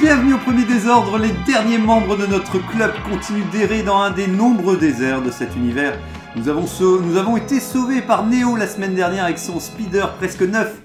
Bienvenue 0.00 0.34
au 0.34 0.38
premier 0.38 0.64
désordre, 0.64 1.16
les 1.16 1.32
derniers 1.46 1.78
membres 1.78 2.16
de 2.16 2.26
notre 2.26 2.58
club 2.58 2.92
continuent 3.08 3.48
d'errer 3.50 3.82
dans 3.82 3.98
un 4.00 4.10
des 4.10 4.26
nombreux 4.26 4.76
déserts 4.76 5.22
de 5.22 5.30
cet 5.30 5.56
univers. 5.56 5.98
Nous 6.36 6.48
avons, 6.48 7.36
été 7.36 7.60
sauvés 7.60 8.02
par 8.02 8.26
Neo 8.26 8.56
la 8.56 8.66
semaine 8.66 8.94
dernière 8.94 9.24
avec 9.24 9.38
son 9.38 9.58
speeder 9.58 10.12
presque 10.16 10.42
neuf. 10.42 10.82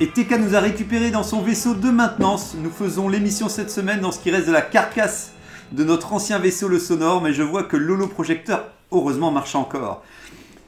Et 0.00 0.08
TK 0.08 0.38
nous 0.38 0.54
a 0.54 0.60
récupérés 0.60 1.10
dans 1.10 1.22
son 1.22 1.42
vaisseau 1.42 1.74
de 1.74 1.90
maintenance. 1.90 2.54
Nous 2.58 2.70
faisons 2.70 3.08
l'émission 3.08 3.50
cette 3.50 3.70
semaine 3.70 4.00
dans 4.00 4.12
ce 4.12 4.18
qui 4.18 4.30
reste 4.30 4.46
de 4.46 4.52
la 4.52 4.62
carcasse 4.62 5.32
de 5.72 5.84
notre 5.84 6.14
ancien 6.14 6.38
vaisseau 6.38 6.68
le 6.68 6.78
sonore, 6.78 7.20
mais 7.20 7.34
je 7.34 7.42
vois 7.42 7.64
que 7.64 7.76
l'holo 7.76 8.06
projecteur 8.06 8.68
heureusement 8.92 9.30
marche 9.30 9.56
encore. 9.56 10.02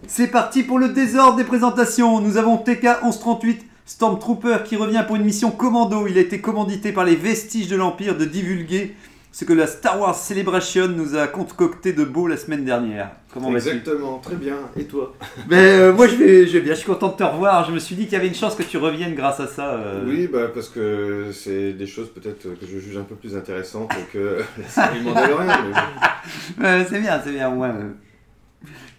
C'est 0.07 0.29
parti 0.29 0.63
pour 0.63 0.79
le 0.79 0.91
désordre 0.91 1.37
des 1.37 1.45
présentations. 1.45 2.21
Nous 2.21 2.37
avons 2.37 2.59
TK 2.59 3.03
1138, 3.03 3.66
Stormtrooper 3.87 4.59
qui 4.65 4.77
revient 4.77 5.05
pour 5.07 5.17
une 5.17 5.25
mission 5.25 5.51
commando. 5.51 6.07
Il 6.09 6.19
a 6.19 6.21
été 6.21 6.41
commandité 6.41 6.93
par 6.93 7.05
les 7.05 7.17
vestiges 7.17 7.69
de 7.69 7.77
l'Empire 7.77 8.17
de 8.19 8.25
divulguer 8.25 8.95
ce 9.33 9.45
que 9.45 9.53
la 9.53 9.67
Star 9.67 10.01
Wars 10.01 10.15
Celebration 10.15 10.89
nous 10.89 11.15
a 11.15 11.27
concocté 11.27 11.93
de 11.93 12.05
beau 12.05 12.27
la 12.27 12.37
semaine 12.39 12.65
dernière. 12.65 13.11
Comment 13.35 13.53
vas-tu 13.53 13.69
Exactement, 13.69 14.19
très 14.19 14.35
bien. 14.35 14.57
Et 14.79 14.85
toi 14.85 15.15
Ben, 15.47 15.57
euh, 15.59 15.93
Moi 15.93 16.09
je 16.09 16.17
vais, 16.17 16.47
je 16.47 16.55
vais 16.55 16.61
bien, 16.63 16.73
je 16.73 16.79
suis 16.79 16.87
content 16.87 17.09
de 17.09 17.17
te 17.17 17.23
revoir. 17.23 17.65
Je 17.67 17.73
me 17.73 17.79
suis 17.79 17.95
dit 17.95 18.05
qu'il 18.05 18.15
y 18.15 18.17
avait 18.17 18.29
une 18.29 18.35
chance 18.35 18.55
que 18.55 18.63
tu 18.63 18.79
reviennes 18.79 19.15
grâce 19.15 19.39
à 19.39 19.47
ça. 19.47 19.75
euh. 19.75 20.05
Oui, 20.07 20.27
bah 20.27 20.49
parce 20.55 20.69
que 20.71 21.31
c'est 21.33 21.75
des 21.75 21.87
choses 21.87 22.09
peut-être 22.13 22.43
que 22.59 22.67
je 22.67 22.79
juge 22.79 22.97
un 22.97 23.03
peu 23.03 23.15
plus 23.15 23.37
intéressantes 23.37 23.93
que 24.13 24.39
la 24.59 24.69
série 24.69 25.01
Mandalorian. 25.03 25.47
mais 25.47 25.73
bon. 25.73 25.79
Ouais, 26.65 26.87
c'est 26.89 26.99
bien, 27.01 27.21
c'est 27.23 27.33
bien. 27.33 27.51
Ouais. 27.55 27.69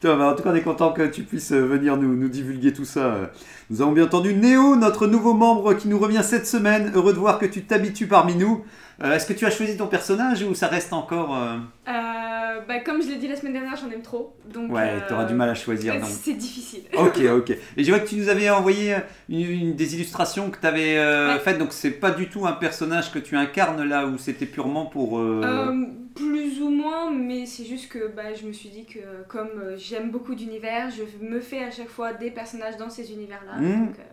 En 0.06 0.36
tout 0.36 0.44
cas, 0.44 0.52
on 0.52 0.56
est 0.56 0.62
content 0.62 0.94
que 0.94 1.08
tu 1.08 1.24
puisses 1.24 1.52
euh, 1.52 1.66
venir 1.66 1.98
nous, 1.98 2.16
nous 2.16 2.30
divulguer 2.30 2.74
tout 2.74 2.86
ça. 2.86 3.06
euh. 3.06 3.26
Nous 3.70 3.82
avons 3.82 3.92
bien 3.92 4.06
entendu 4.06 4.34
Néo, 4.34 4.76
notre 4.76 5.08
nouveau 5.08 5.34
membre 5.34 5.74
qui 5.74 5.88
nous 5.88 6.00
revient 6.00 6.22
cette 6.24 6.48
semaine. 6.48 6.92
Heureux 6.94 7.14
de 7.14 7.20
voir 7.20 7.40
que 7.40 7.46
tu 7.46 7.64
t'habitues 7.64 8.08
parmi 8.08 8.36
nous. 8.36 8.64
Euh, 9.04 9.14
Est-ce 9.14 9.28
que 9.28 9.34
tu 9.34 9.46
as 9.46 9.52
choisi 9.52 9.78
ton 9.78 9.88
personnage 9.88 10.42
ou 10.44 10.56
ça 10.56 10.68
reste 10.68 10.92
encore. 10.92 11.36
euh, 11.38 11.58
Euh, 11.88 12.62
bah, 12.68 12.80
comme 12.80 13.02
je 13.02 13.08
l'ai 13.10 13.18
dit 13.18 13.28
la 13.28 13.36
semaine 13.36 13.54
dernière, 13.54 13.76
j'en 13.76 13.92
aime 13.92 14.02
trop. 14.02 14.36
Donc, 14.52 14.72
Ouais, 14.74 15.06
t'auras 15.08 15.26
du 15.26 15.36
mal 15.36 15.50
à 15.50 15.54
choisir. 15.54 15.94
donc. 15.96 16.06
C'est 16.10 16.34
difficile. 16.34 16.82
Ok, 16.98 17.20
ok. 17.20 17.52
Et 17.78 17.84
je 17.84 17.90
vois 17.92 18.00
que 18.00 18.08
tu 18.08 18.16
nous 18.16 18.28
avais 18.30 18.50
envoyé 18.50 18.96
une, 19.30 19.40
une 19.42 19.76
des 19.76 19.96
illustrations 19.96 20.50
que 20.50 20.60
tu 20.60 20.66
avais 20.66 20.98
Ouais. 20.98 21.40
faites, 21.40 21.60
donc 21.60 21.74
c'est 21.74 21.92
pas 21.92 22.10
du 22.12 22.28
tout 22.30 22.48
un 22.48 22.54
personnage 22.54 23.12
que 23.12 23.20
tu 23.20 23.36
incarnes 23.38 23.84
là, 23.84 24.08
où 24.08 24.18
c'était 24.18 24.48
purement 24.48 24.86
pour. 24.88 25.20
euh, 25.20 25.42
Euh, 25.44 25.86
plus 26.16 26.60
ou 26.62 26.70
moins, 26.72 27.12
mais 27.12 27.46
c'est 27.46 27.66
juste 27.66 27.90
que 27.92 28.08
bah, 28.08 28.34
je 28.34 28.48
me 28.48 28.52
suis 28.52 28.70
dit 28.70 28.86
que 28.86 29.00
comme 29.28 29.50
euh, 29.60 29.76
j'aime 29.78 30.10
beaucoup 30.10 30.34
d'univers, 30.34 30.90
je 30.90 31.04
me 31.24 31.40
fais 31.40 31.64
à 31.64 31.70
chaque 31.70 31.90
fois 31.90 32.14
des 32.14 32.32
personnages 32.32 32.78
dans 32.78 32.90
ces 32.90 33.12
univers-là. 33.12 33.60
Donc, 33.62 34.00
euh, 34.00 34.04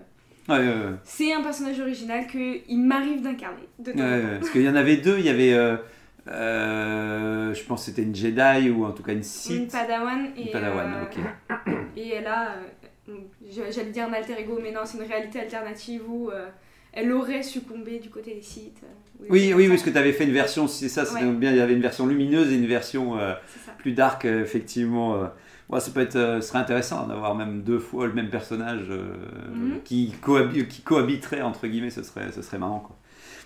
ouais, 0.48 0.58
ouais, 0.58 0.66
ouais. 0.66 0.74
c'est 1.04 1.32
un 1.32 1.42
personnage 1.42 1.80
original 1.80 2.26
qu'il 2.26 2.80
m'arrive 2.80 3.22
d'incarner. 3.22 3.68
De 3.78 3.92
temps 3.92 4.38
parce 4.40 4.50
qu'il 4.50 4.62
y 4.62 4.68
en 4.68 4.76
avait 4.76 4.96
deux, 4.98 5.18
il 5.18 5.24
y 5.26 5.30
avait. 5.30 5.52
euh, 5.54 5.76
euh, 6.26 7.52
je 7.52 7.62
pense 7.64 7.80
que 7.80 7.86
c'était 7.86 8.02
une 8.02 8.14
Jedi 8.14 8.70
ou 8.70 8.84
en 8.86 8.92
tout 8.92 9.02
cas 9.02 9.12
une 9.12 9.18
Une 9.18 9.24
Sith. 9.24 9.72
Padawan 9.72 10.30
et, 10.36 10.42
Une 10.46 10.50
Padawan, 10.52 10.94
euh, 10.94 11.04
ok. 11.04 11.74
et 11.96 12.14
elle 12.14 12.26
a, 12.26 12.54
euh, 13.08 13.12
j'allais 13.50 13.90
dire 13.90 14.08
un 14.08 14.12
alter 14.12 14.34
ego, 14.38 14.58
mais 14.62 14.72
non, 14.72 14.80
c'est 14.84 14.98
une 14.98 15.04
réalité 15.04 15.40
alternative 15.40 16.02
où 16.08 16.30
elle 16.92 17.12
aurait 17.12 17.42
succombé 17.42 17.98
du 17.98 18.08
côté 18.08 18.34
des 18.34 18.42
Sith. 18.42 18.80
Oui, 19.28 19.52
oui, 19.54 19.64
comme 19.64 19.70
parce 19.72 19.82
que 19.82 19.90
tu 19.90 19.98
avais 19.98 20.12
fait 20.12 20.24
une 20.24 20.32
version, 20.32 20.66
c'est 20.66 20.88
ça, 20.88 21.04
c'était 21.04 21.26
bien, 21.26 21.50
il 21.50 21.58
y 21.58 21.60
avait 21.60 21.74
une 21.74 21.82
version 21.82 22.06
lumineuse 22.06 22.52
et 22.52 22.56
une 22.56 22.66
version 22.66 23.18
plus 23.78 23.92
dark, 23.92 24.24
effectivement. 24.24 25.28
Euh. 25.70 25.74
Ouais, 25.74 25.80
ça 25.80 25.90
peut 25.90 26.00
être, 26.00 26.16
euh, 26.16 26.40
ce 26.40 26.48
serait 26.48 26.58
intéressant 26.58 27.06
d'avoir 27.06 27.34
même 27.34 27.62
deux 27.62 27.78
fois 27.78 28.06
le 28.06 28.12
même 28.12 28.28
personnage 28.30 28.86
euh, 28.90 29.02
Mhm. 29.54 29.80
qui, 29.84 30.14
cohabi- 30.22 30.66
qui 30.68 30.82
cohabiterait, 30.82 31.42
entre 31.42 31.66
guillemets, 31.66 31.90
ce 31.90 32.02
serait, 32.02 32.30
ce 32.32 32.42
serait 32.42 32.58
marrant. 32.58 32.80
Quoi. 32.80 32.96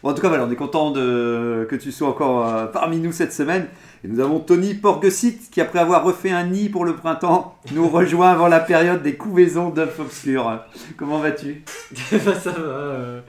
Bon, 0.02 0.10
en 0.10 0.14
tout 0.14 0.22
cas, 0.22 0.28
voilà, 0.28 0.44
on 0.44 0.50
est 0.50 0.54
content 0.56 0.92
de, 0.92 1.66
que 1.68 1.74
tu 1.74 1.90
sois 1.90 2.08
encore 2.08 2.46
euh, 2.46 2.66
parmi 2.66 2.98
nous 2.98 3.10
cette 3.10 3.32
semaine. 3.32 3.66
Et 4.04 4.08
nous 4.08 4.20
avons 4.20 4.38
Tony 4.38 4.74
Porgesit 4.74 5.50
qui, 5.50 5.60
après 5.60 5.80
avoir 5.80 6.04
refait 6.04 6.30
un 6.30 6.44
nid 6.46 6.68
pour 6.68 6.84
le 6.84 6.94
printemps, 6.94 7.56
nous 7.74 7.88
rejoint 7.88 8.30
avant 8.30 8.46
la 8.46 8.60
période 8.60 9.02
des 9.02 9.16
couvaisons 9.16 9.70
d'œufs 9.70 9.98
obscurs. 9.98 10.60
Comment 10.96 11.18
vas-tu? 11.18 11.64
Bah, 12.12 12.34
ça 12.40 12.50
va. 12.52 13.22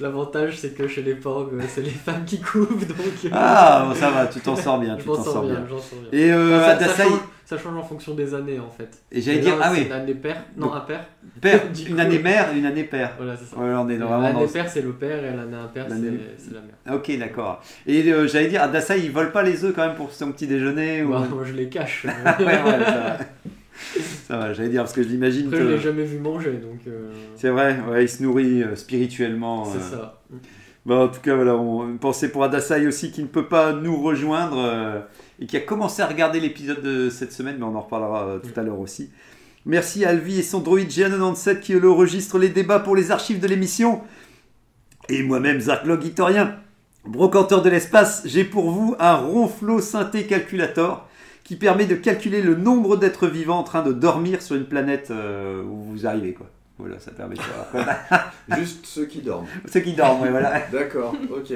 L'avantage, 0.00 0.56
c'est 0.58 0.74
que 0.76 0.86
chez 0.86 1.02
les 1.02 1.14
porgs, 1.14 1.54
euh, 1.54 1.62
c'est 1.68 1.82
les 1.82 1.90
femmes 1.90 2.24
qui 2.24 2.40
couvent, 2.40 2.66
donc. 2.74 2.90
euh, 3.24 3.28
Ah, 3.32 3.84
bon, 3.88 3.94
ça 3.94 4.10
va, 4.10 4.26
tu 4.26 4.38
t'en 4.40 4.54
sors 4.54 4.78
bien, 4.78 4.96
tu 4.98 5.04
t'en 5.04 5.22
sors 5.22 5.42
bien. 5.42 5.54
bien. 5.54 5.66
j'en 5.68 5.78
sors 5.78 5.98
bien. 5.98 6.08
Et 6.20 6.30
euh, 6.32 6.60
Enfin, 6.60 6.78
ça, 6.86 7.02
change, 7.04 7.18
ça 7.44 7.58
change 7.58 7.76
en 7.76 7.82
fonction 7.82 8.14
des 8.14 8.32
années, 8.32 8.60
en 8.60 8.70
fait. 8.70 8.88
et 9.10 9.20
j'allais 9.20 9.38
dire, 9.40 9.54
ah 9.60 9.70
oui, 9.72 9.84
Une 9.86 9.92
année 9.92 10.14
père. 10.14 10.44
Non, 10.56 10.72
un 10.72 10.80
père. 10.80 11.04
père, 11.40 11.62
une 11.88 11.98
année 11.98 12.18
mère, 12.20 12.46
une 12.54 12.66
année 12.66 12.84
père. 12.84 13.14
Voilà, 13.16 13.36
c'est 13.36 13.46
ça. 13.46 13.56
Ouais, 13.56 13.74
on 13.74 13.88
est 13.88 13.96
vraiment 13.96 14.20
L'année 14.20 14.46
dans... 14.46 14.52
père, 14.52 14.68
c'est 14.68 14.82
le 14.82 14.92
père, 14.92 15.24
et 15.24 15.34
l'année 15.36 15.56
impair, 15.56 15.86
c'est 15.88 16.54
la 16.54 16.60
mère. 16.60 16.96
Ok, 16.96 17.18
d'accord. 17.18 17.60
Et 17.86 18.02
euh, 18.12 18.28
j'allais 18.28 18.48
dire, 18.48 18.62
Adasai, 18.62 19.00
il 19.00 19.10
vole 19.10 19.32
pas 19.32 19.42
les 19.42 19.64
œufs 19.64 19.74
quand 19.74 19.84
même 19.86 19.96
pour 19.96 20.12
son 20.12 20.30
petit 20.30 20.46
déjeuner 20.46 21.02
ou... 21.02 21.10
Bah, 21.10 21.26
moi, 21.28 21.42
je 21.44 21.54
les 21.54 21.68
cache. 21.68 22.04
ouais, 22.38 22.44
ouais, 22.44 22.84
ça. 22.84 23.18
Ça 24.26 24.36
va, 24.36 24.52
j'allais 24.52 24.68
dire, 24.68 24.82
parce 24.82 24.92
que 24.92 25.02
je 25.02 25.08
l'imagine 25.08 25.46
Après, 25.48 25.58
je 25.58 25.68
l'ai 25.68 25.78
jamais 25.78 26.04
vu 26.04 26.18
manger, 26.18 26.52
donc. 26.52 26.80
euh, 26.86 27.10
C'est 27.36 27.48
vrai, 27.50 27.78
ouais, 27.90 28.04
il 28.04 28.08
se 28.08 28.22
nourrit 28.22 28.62
euh, 28.62 28.76
spirituellement. 28.76 29.64
C'est 29.64 29.94
euh. 29.94 29.98
ça. 29.98 30.22
En 30.88 31.08
tout 31.08 31.20
cas, 31.20 31.34
voilà, 31.34 31.54
on 31.56 31.88
une 31.88 31.98
pensée 31.98 32.30
pour 32.30 32.44
Adasai 32.44 32.86
aussi 32.86 33.10
qui 33.10 33.22
ne 33.22 33.26
peut 33.26 33.46
pas 33.46 33.72
nous 33.72 34.00
rejoindre 34.00 34.58
euh, 34.58 35.00
et 35.38 35.46
qui 35.46 35.56
a 35.56 35.60
commencé 35.60 36.00
à 36.00 36.06
regarder 36.06 36.40
l'épisode 36.40 36.82
de 36.82 37.10
cette 37.10 37.32
semaine, 37.32 37.56
mais 37.58 37.64
on 37.64 37.74
en 37.74 37.80
reparlera 37.82 38.38
tout 38.42 38.58
à 38.58 38.62
l'heure 38.62 38.80
aussi. 38.80 39.10
Merci 39.66 40.04
à 40.06 40.10
Alvi 40.10 40.38
et 40.38 40.42
son 40.42 40.60
droïde 40.60 40.88
GA97 40.88 41.60
qui 41.60 41.74
le 41.74 41.90
registre 41.90 42.38
les 42.38 42.48
débats 42.48 42.78
pour 42.78 42.96
les 42.96 43.10
archives 43.10 43.38
de 43.40 43.46
l'émission. 43.46 44.00
Et 45.10 45.22
moi-même, 45.22 45.60
Zarklog 45.60 46.04
Hitorien, 46.04 46.56
brocanteur 47.06 47.62
de 47.62 47.68
l'espace, 47.70 48.22
j'ai 48.24 48.44
pour 48.44 48.70
vous 48.70 48.94
un 48.98 49.16
ronflot 49.16 49.80
synthé 49.80 50.26
calculator 50.26 51.07
qui 51.48 51.56
permet 51.56 51.86
de 51.86 51.94
calculer 51.94 52.42
le 52.42 52.54
nombre 52.56 52.98
d'êtres 52.98 53.26
vivants 53.26 53.58
en 53.58 53.62
train 53.62 53.82
de 53.82 53.90
dormir 53.94 54.42
sur 54.42 54.54
une 54.54 54.66
planète 54.66 55.08
euh, 55.10 55.62
où 55.62 55.82
vous 55.82 56.06
arrivez. 56.06 56.34
Quoi. 56.34 56.46
Voilà, 56.76 56.98
ça 56.98 57.10
permet 57.10 57.36
de 57.36 57.40
savoir. 57.40 58.32
Juste 58.58 58.84
ceux 58.84 59.06
qui 59.06 59.22
dorment. 59.22 59.46
Ceux 59.66 59.80
qui 59.80 59.94
dorment, 59.94 60.20
ouais, 60.20 60.30
voilà. 60.30 60.60
D'accord, 60.72 61.14
ok. 61.30 61.54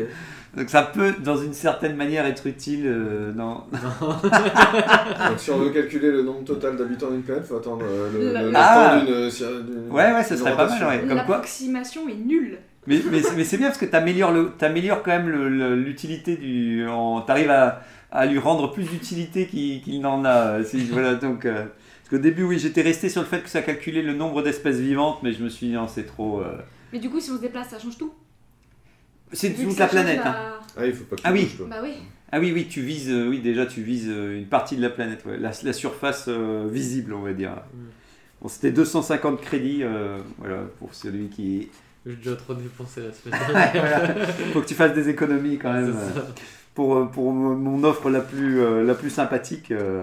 Donc 0.57 0.71
ça 0.71 0.83
peut, 0.83 1.13
dans 1.23 1.37
une 1.37 1.53
certaine 1.53 1.95
manière, 1.95 2.25
être 2.25 2.47
utile 2.47 2.85
euh, 2.87 3.33
dans... 3.33 3.67
Donc 3.73 5.39
si 5.39 5.51
on 5.51 5.59
veut 5.59 5.69
calculer 5.71 6.11
le 6.11 6.23
nombre 6.23 6.45
total 6.45 6.77
d'habitants 6.77 7.11
d'une 7.11 7.23
planète, 7.23 7.45
faut 7.45 7.57
attendre 7.57 7.85
euh, 7.87 8.11
le, 8.13 8.19
Le- 8.19 8.33
le, 8.47 8.51
le 8.51 8.53
Ah. 8.57 8.99
temps 9.01 9.05
d'une, 9.05 9.91
Ouais, 9.91 10.11
ouais, 10.13 10.23
ça 10.23 10.35
d'une 10.35 10.39
serait 10.45 10.57
pas 10.57 10.69
mal, 10.69 10.83
ouais. 10.89 10.99
Comme 11.01 11.09
quoi 11.09 11.17
L'approximation 11.17 12.09
est 12.09 12.15
nulle. 12.15 12.57
Mais, 12.87 12.99
mais, 13.11 13.21
mais 13.37 13.45
c'est 13.45 13.59
bien 13.59 13.69
parce 13.69 13.79
que 13.79 13.85
tu 13.87 13.95
améliores, 13.95 14.33
quand 15.05 15.13
même 15.13 15.29
le- 15.29 15.49
le- 15.51 15.77
l'utilité 15.77 16.37
du... 16.37 16.85
Tu 16.87 17.31
arrives 17.31 17.51
à, 17.51 17.83
à 18.13 18.27
lui 18.27 18.39
rendre 18.39 18.71
plus 18.73 18.85
d'utilité 18.85 19.47
qu'il 19.47 19.83
qu'il 19.83 20.01
n'en 20.01 20.25
a. 20.25 20.59
euh, 20.59 20.65
si- 20.65 20.85
voilà, 20.87 21.15
donc... 21.17 21.45
euh, 21.47 21.65
parce 21.65 22.11
qu'au 22.11 22.19
début, 22.19 22.43
oui, 22.45 22.59
j'étais 22.59 22.83
resté 22.83 23.09
sur 23.09 23.23
le 23.23 23.27
fait 23.27 23.41
que 23.43 23.49
ça 23.49 23.63
calculait 23.63 24.03
le 24.03 24.13
nombre 24.15 24.43
d'espèces 24.43 24.79
vivantes, 24.79 25.19
mais 25.23 25.33
je 25.33 25.43
me 25.43 25.49
suis 25.49 25.67
dit, 25.69 25.73
non, 25.73 25.89
c'est 25.89 26.05
trop... 26.05 26.41
euh, 26.41 26.59
Mais 26.93 26.99
du 26.99 27.09
coup, 27.11 27.19
si 27.21 27.31
on 27.31 27.37
se 27.37 27.41
déplace, 27.41 27.71
ça 27.71 27.79
change 27.79 27.97
tout. 27.99 28.13
C'est 29.33 29.51
toute 29.55 29.79
la 29.79 29.87
planète. 29.87 30.21
la- 30.23 30.31
hein. 30.31 30.53
Ah, 30.77 30.87
il 30.87 30.93
faut 30.93 31.05
pas 31.05 31.17
que 31.17 31.23
tu 31.23 31.27
Ah 31.27 31.33
oui. 31.33 31.43
bouges, 31.45 31.57
toi. 31.57 31.67
Bah 31.71 31.81
oui. 31.83 31.95
Ah 32.31 32.39
oui, 32.41 32.53
oui, 32.55 32.67
tu 32.69 32.81
vises, 32.81 33.11
euh, 33.11 33.29
oui, 33.29 33.41
déjà, 33.41 33.67
tu 33.67 33.83
vises 33.83 34.09
euh, 34.11 34.39
une 34.39 34.47
partie 34.47 34.77
de 34.77 34.83
la 34.83 34.91
planète, 34.91 35.25
ouais. 35.27 35.39
la, 35.39 35.51
la 35.63 35.73
surface 35.73 36.27
euh, 36.29 36.67
visible, 36.71 37.13
on 37.15 37.21
va 37.23 37.33
dire. 37.33 37.53
Bon, 38.41 38.49
c'était 38.49 38.71
250 38.73 39.41
crédits, 39.41 39.83
euh, 39.83 40.19
voilà, 40.39 40.63
pour 40.79 40.95
celui 40.95 41.29
qui... 41.29 41.69
J'ai 42.07 42.17
déjà 42.17 42.35
trop 42.37 42.55
dépensé 42.55 43.01
la 43.03 43.13
semaine 43.13 43.39
dernière. 43.53 43.71
voilà. 43.73 44.27
Faut 44.53 44.61
que 44.63 44.67
tu 44.67 44.75
fasses 44.75 44.95
des 44.95 45.09
économies 45.09 45.57
quand 45.59 45.73
même 45.73 45.95
C'est 45.95 46.19
euh, 46.19 46.23
ça. 46.23 46.35
Pour, 46.75 46.97
euh, 46.97 47.05
pour 47.05 47.33
mon 47.33 47.85
offre 47.85 48.11
la 48.11 48.21
plus, 48.21 48.61
euh, 48.61 48.85
la 48.85 48.95
plus 48.95 49.11
sympathique. 49.11 49.71
euh. 49.71 50.03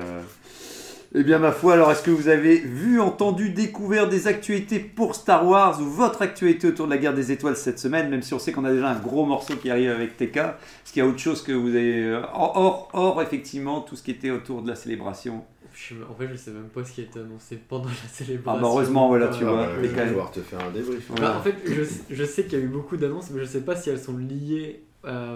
Eh 1.16 1.24
bien, 1.24 1.40
ma 1.40 1.52
foi, 1.52 1.74
alors 1.74 1.92
est-ce 1.92 2.04
que 2.04 2.12
vous 2.12 2.28
avez 2.28 2.58
vu, 2.60 3.02
entendu, 3.02 3.50
découvert 3.50 4.08
des 4.08 4.28
actualités 4.28 4.78
pour 4.78 5.16
Star 5.16 5.44
Wars 5.48 5.82
ou 5.82 5.86
votre 5.86 6.22
actualité 6.22 6.68
autour 6.68 6.86
de 6.86 6.92
la 6.92 7.00
guerre 7.00 7.16
des 7.16 7.32
étoiles 7.32 7.56
cette 7.56 7.80
semaine, 7.80 8.10
même 8.12 8.22
si 8.22 8.36
on 8.36 8.40
sait 8.40 8.52
qu'on 8.52 8.64
a 8.64 8.72
déjà 8.72 8.90
un 8.90 9.00
gros 9.00 9.26
morceau 9.26 9.56
qui 9.56 9.72
arrive 9.72 9.90
avec 9.90 10.18
TK 10.18 10.38
Est-ce 10.38 10.94
qu'il 10.94 11.02
y 11.02 11.06
a 11.06 11.10
autre 11.10 11.18
chose 11.18 11.42
que 11.42 11.52
vous 11.52 11.70
avez. 11.70 12.14
Hors, 12.36 12.90
hors, 12.94 13.22
effectivement, 13.24 13.82
tout 13.82 13.96
ce 13.96 14.04
qui 14.04 14.12
était 14.12 14.30
autour 14.30 14.62
de 14.62 14.68
la 14.68 14.76
célébration? 14.76 15.44
Je- 15.74 15.96
En 16.08 16.14
fait, 16.14 16.28
je 16.32 16.36
sais 16.36 16.52
même 16.52 16.68
pas 16.72 16.84
ce 16.84 16.92
qui 16.92 17.02
a 17.02 17.06
été 17.06 17.20
annoncé 17.20 17.56
pendant 17.68 17.86
la 17.86 17.92
Ah, 18.06 18.08
célébration. 18.14 18.62
bah, 18.62 18.68
heureusement, 18.68 19.08
voilà, 19.08 19.30
tu 19.30 19.44
Ah, 19.46 19.50
vois. 19.52 19.64
bah, 19.66 19.70
je 19.82 19.88
vais 19.88 20.06
devoir 20.10 20.30
te 20.30 20.42
faire 20.42 20.60
un 20.64 20.70
débrief. 20.72 21.10
Bah, 21.20 21.38
en 21.40 21.42
fait, 21.42 21.56
je, 21.66 21.82
je 22.16 22.24
sais 22.24 22.44
qu'il 22.44 22.60
y 22.60 22.62
a 22.62 22.66
eu 22.66 22.68
beaucoup 22.68 22.98
d'annonces, 22.98 23.32
mais 23.32 23.40
je 23.40 23.46
sais 23.46 23.62
pas 23.62 23.76
si 23.76 23.90
elles 23.90 24.00
sont 24.00 24.16
liées 24.18 24.84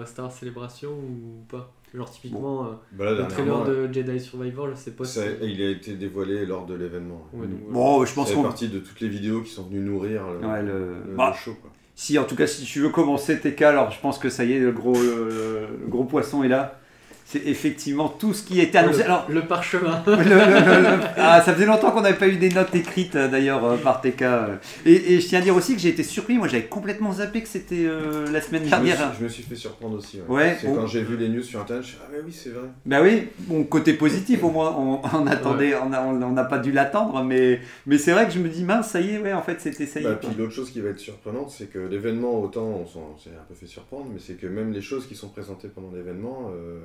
Star 0.06 0.30
Celebration 0.32 0.90
ou 0.90 1.44
pas 1.48 1.72
Genre 1.94 2.10
typiquement, 2.10 2.64
euh, 2.66 2.70
Bah, 2.92 3.04
là, 3.04 3.12
le 3.12 3.28
trailer 3.28 3.64
de 3.64 3.88
Jedi 3.92 4.18
Survivor, 4.18 4.68
je 4.70 4.74
sais 4.74 4.90
pas 4.90 5.04
si... 5.04 5.14
ça- 5.20 5.26
il 5.42 5.62
a 5.62 5.70
été 5.70 5.94
dévoilé 5.94 6.44
lors 6.44 6.66
de 6.66 6.74
l'événement. 6.74 7.24
Ouais, 7.32 7.46
donc. 7.46 7.70
Bon, 7.70 8.04
je 8.04 8.12
pense 8.12 8.28
C'est 8.28 8.34
qu'on. 8.34 8.42
partie 8.42 8.68
de 8.68 8.80
toutes 8.80 9.00
les 9.00 9.08
vidéos 9.08 9.42
qui 9.42 9.50
sont 9.50 9.62
venues 9.68 9.78
nourrir 9.80 10.22
le, 10.40 10.46
Ouais, 10.46 10.62
le- 10.62 10.94
le- 11.06 11.14
bah, 11.16 11.30
le 11.32 11.36
show. 11.36 11.54
Quoi. 11.62 11.70
Si, 11.94 12.18
en 12.18 12.24
tout 12.24 12.34
cas, 12.34 12.48
si 12.48 12.64
tu 12.64 12.80
veux 12.80 12.88
commencer 12.88 13.38
TK, 13.38 13.62
alors 13.62 13.92
je 13.92 14.00
pense 14.00 14.18
que 14.18 14.28
ça 14.28 14.44
y 14.44 14.54
est, 14.54 14.58
le 14.58 14.72
gros, 14.72 14.94
le, 15.00 15.68
le 15.80 15.86
gros 15.86 16.02
poisson 16.02 16.42
est 16.42 16.48
là. 16.48 16.80
C'est 17.26 17.46
effectivement 17.46 18.08
tout 18.08 18.34
ce 18.34 18.42
qui 18.42 18.60
était 18.60 18.76
annoncé. 18.78 18.98
le, 18.98 19.04
Alors, 19.04 19.26
le 19.30 19.40
parchemin. 19.42 20.02
le- 20.06 20.12
le- 20.16 20.22
le- 20.22 20.82
le- 20.96 21.02
ah, 21.16 21.40
ça 21.42 21.54
faisait 21.54 21.64
longtemps 21.66 21.90
qu'on 21.90 22.02
n'avait 22.02 22.18
pas 22.18 22.28
eu 22.28 22.36
des 22.36 22.50
notes 22.50 22.74
écrites 22.74 23.16
euh, 23.16 23.28
d'ailleurs 23.28 23.64
euh, 23.64 23.76
par 23.78 24.02
TK. 24.02 24.22
euh. 24.22 24.56
Et, 24.84 25.14
et 25.14 25.20
je 25.20 25.26
tiens 25.28 25.38
à 25.38 25.42
dire 25.42 25.56
aussi 25.56 25.74
que 25.74 25.80
j'ai 25.80 25.88
été 25.88 26.02
surpris. 26.02 26.36
Moi, 26.36 26.48
j'avais 26.48 26.64
complètement 26.66 27.12
zappé 27.12 27.40
que 27.42 27.48
c'était 27.48 27.86
euh, 27.86 28.30
la 28.30 28.40
semaine 28.42 28.60
Je 28.62 28.66
me, 28.66 28.70
dernière. 28.70 28.96
suis, 28.96 29.18
je 29.20 29.24
me 29.24 29.28
suis 29.30 29.42
fait 29.42 29.56
surprendre 29.56 29.96
aussi. 29.96 30.20
Ouais. 30.28 30.34
Ouais, 30.36 30.58
c'est 30.60 30.68
on- 30.68 30.74
quand 30.76 30.86
j'ai 30.86 31.02
vu 31.02 31.16
les 31.16 31.28
news 31.30 31.42
sur 31.42 31.60
internet, 31.60 31.82
je 31.82 31.88
suis 31.88 31.98
ah 32.02 32.08
mais 32.12 32.18
oui 32.24 32.32
c'est 32.32 32.50
vrai. 32.50 32.68
Bah 32.84 33.00
oui, 33.02 33.28
bon, 33.38 33.64
côté 33.64 33.94
positif, 33.94 34.44
au 34.44 34.50
moins, 34.50 34.74
on, 34.78 35.00
on 35.16 35.26
attendait, 35.26 35.74
on 35.76 35.92
a- 35.94 36.02
on 36.02 36.30
n'a 36.30 36.44
pas 36.44 36.58
dû 36.58 36.72
l'attendre, 36.72 37.24
mais, 37.24 37.60
mais 37.86 37.96
c'est 37.96 38.12
vrai 38.12 38.26
que 38.26 38.32
je 38.32 38.38
me 38.38 38.48
dis, 38.48 38.64
mince, 38.64 38.88
ça 38.90 39.00
y 39.00 39.14
est, 39.14 39.18
ouais, 39.18 39.32
en 39.32 39.42
fait, 39.42 39.60
c'était 39.62 39.86
ça 39.86 39.98
y 40.00 40.04
est. 40.04 40.08
Bah, 40.08 40.16
puis 40.20 40.28
l'autre 40.36 40.52
chose 40.52 40.70
qui 40.70 40.80
va 40.82 40.90
être 40.90 40.98
surprenante, 41.00 41.50
c'est 41.50 41.66
que 41.72 41.78
l'événement, 41.78 42.38
autant 42.40 42.64
on 42.84 42.86
s'est 43.18 43.30
un 43.30 43.44
peu 43.48 43.54
fait 43.54 43.66
surprendre, 43.66 44.06
mais 44.12 44.20
c'est 44.20 44.34
que 44.34 44.46
même 44.46 44.72
les 44.72 44.82
choses 44.82 45.06
qui 45.06 45.14
sont 45.14 45.28
présentées 45.30 45.68
pendant 45.74 45.90
l'événement, 45.90 46.50
euh, 46.54 46.80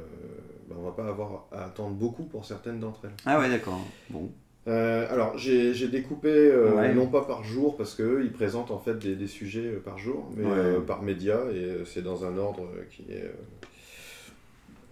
bah, 0.69 0.75
on 0.79 0.83
va 0.83 0.91
pas 0.91 1.07
avoir 1.07 1.45
à 1.51 1.65
attendre 1.65 1.91
beaucoup 1.95 2.23
pour 2.23 2.45
certaines 2.45 2.79
d'entre 2.79 3.01
elles. 3.05 3.11
Ah 3.25 3.39
ouais, 3.39 3.49
d'accord. 3.49 3.79
Bon. 4.09 4.29
Euh, 4.67 5.07
alors 5.11 5.37
j'ai 5.37 5.87
découpé, 5.87 6.29
euh, 6.29 6.73
Ouais. 6.75 6.93
non 6.93 7.07
pas 7.07 7.21
par 7.21 7.43
jour, 7.43 7.75
parce 7.77 7.95
qu'eux 7.95 8.21
ils 8.23 8.31
présentent 8.31 8.71
en 8.71 8.77
fait 8.77 8.99
des, 8.99 9.15
des 9.15 9.25
sujets 9.27 9.71
par 9.83 9.97
jour, 9.97 10.29
mais 10.35 10.43
Ouais. 10.45 10.51
euh, 10.55 10.79
par 10.81 11.01
média, 11.01 11.39
et 11.53 11.83
c'est 11.85 12.03
dans 12.03 12.23
un 12.25 12.37
ordre 12.37 12.67
qui 12.91 13.03
est 13.11 13.31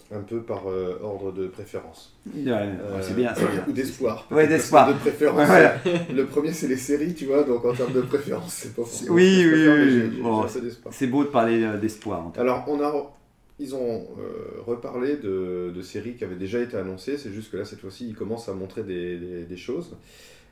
un 0.10 0.22
peu 0.22 0.42
par 0.42 0.64
ordre 1.04 1.34
de 1.34 1.48
préférence. 1.48 2.18
Ouais, 2.34 2.70
c'est 3.02 3.16
bien. 3.16 3.34
Ou 3.68 3.72
d'espoir. 3.74 4.26
Ouais, 4.32 4.48
d'espoir. 4.48 4.88
De 4.88 4.94
préférence. 4.94 5.46
Voilà. 5.46 5.76
Le 6.14 6.26
premier, 6.26 6.54
c'est 6.54 6.70
les 6.70 6.78
séries, 6.78 7.14
tu 7.14 7.26
vois, 7.26 7.44
donc 7.44 7.66
en 7.66 7.74
termes 7.74 7.92
de 7.94 8.02
préférence, 8.02 8.54
c'est 8.54 8.70
pas 8.70 8.84
forcément 8.84 9.16
Oui, 9.16 9.46
oui, 9.46 9.68
oui, 9.68 10.22
Bon. 10.24 10.46
C'est 10.92 11.08
beau 11.08 11.24
de 11.26 11.30
parler 11.30 11.68
d'espoir. 11.82 12.32
Alors, 12.38 12.64
on 12.68 12.80
a, 12.82 13.17
ils 13.60 13.76
ont 13.76 14.08
euh, 14.20 14.62
reparlé 14.66 15.18
de, 15.18 15.82
séries 15.82 16.16
qui 16.16 16.24
avaient 16.24 16.36
déjà 16.36 16.60
été 16.60 16.78
annoncées, 16.78 17.18
c'est 17.18 17.32
juste 17.32 17.52
que 17.52 17.58
là, 17.58 17.66
cette 17.66 17.80
fois-ci, 17.80 18.08
ils 18.10 18.16
commencent 18.16 18.50
à 18.50 18.54
montrer 18.54 18.84
des, 18.84 19.58
choses. 19.58 19.98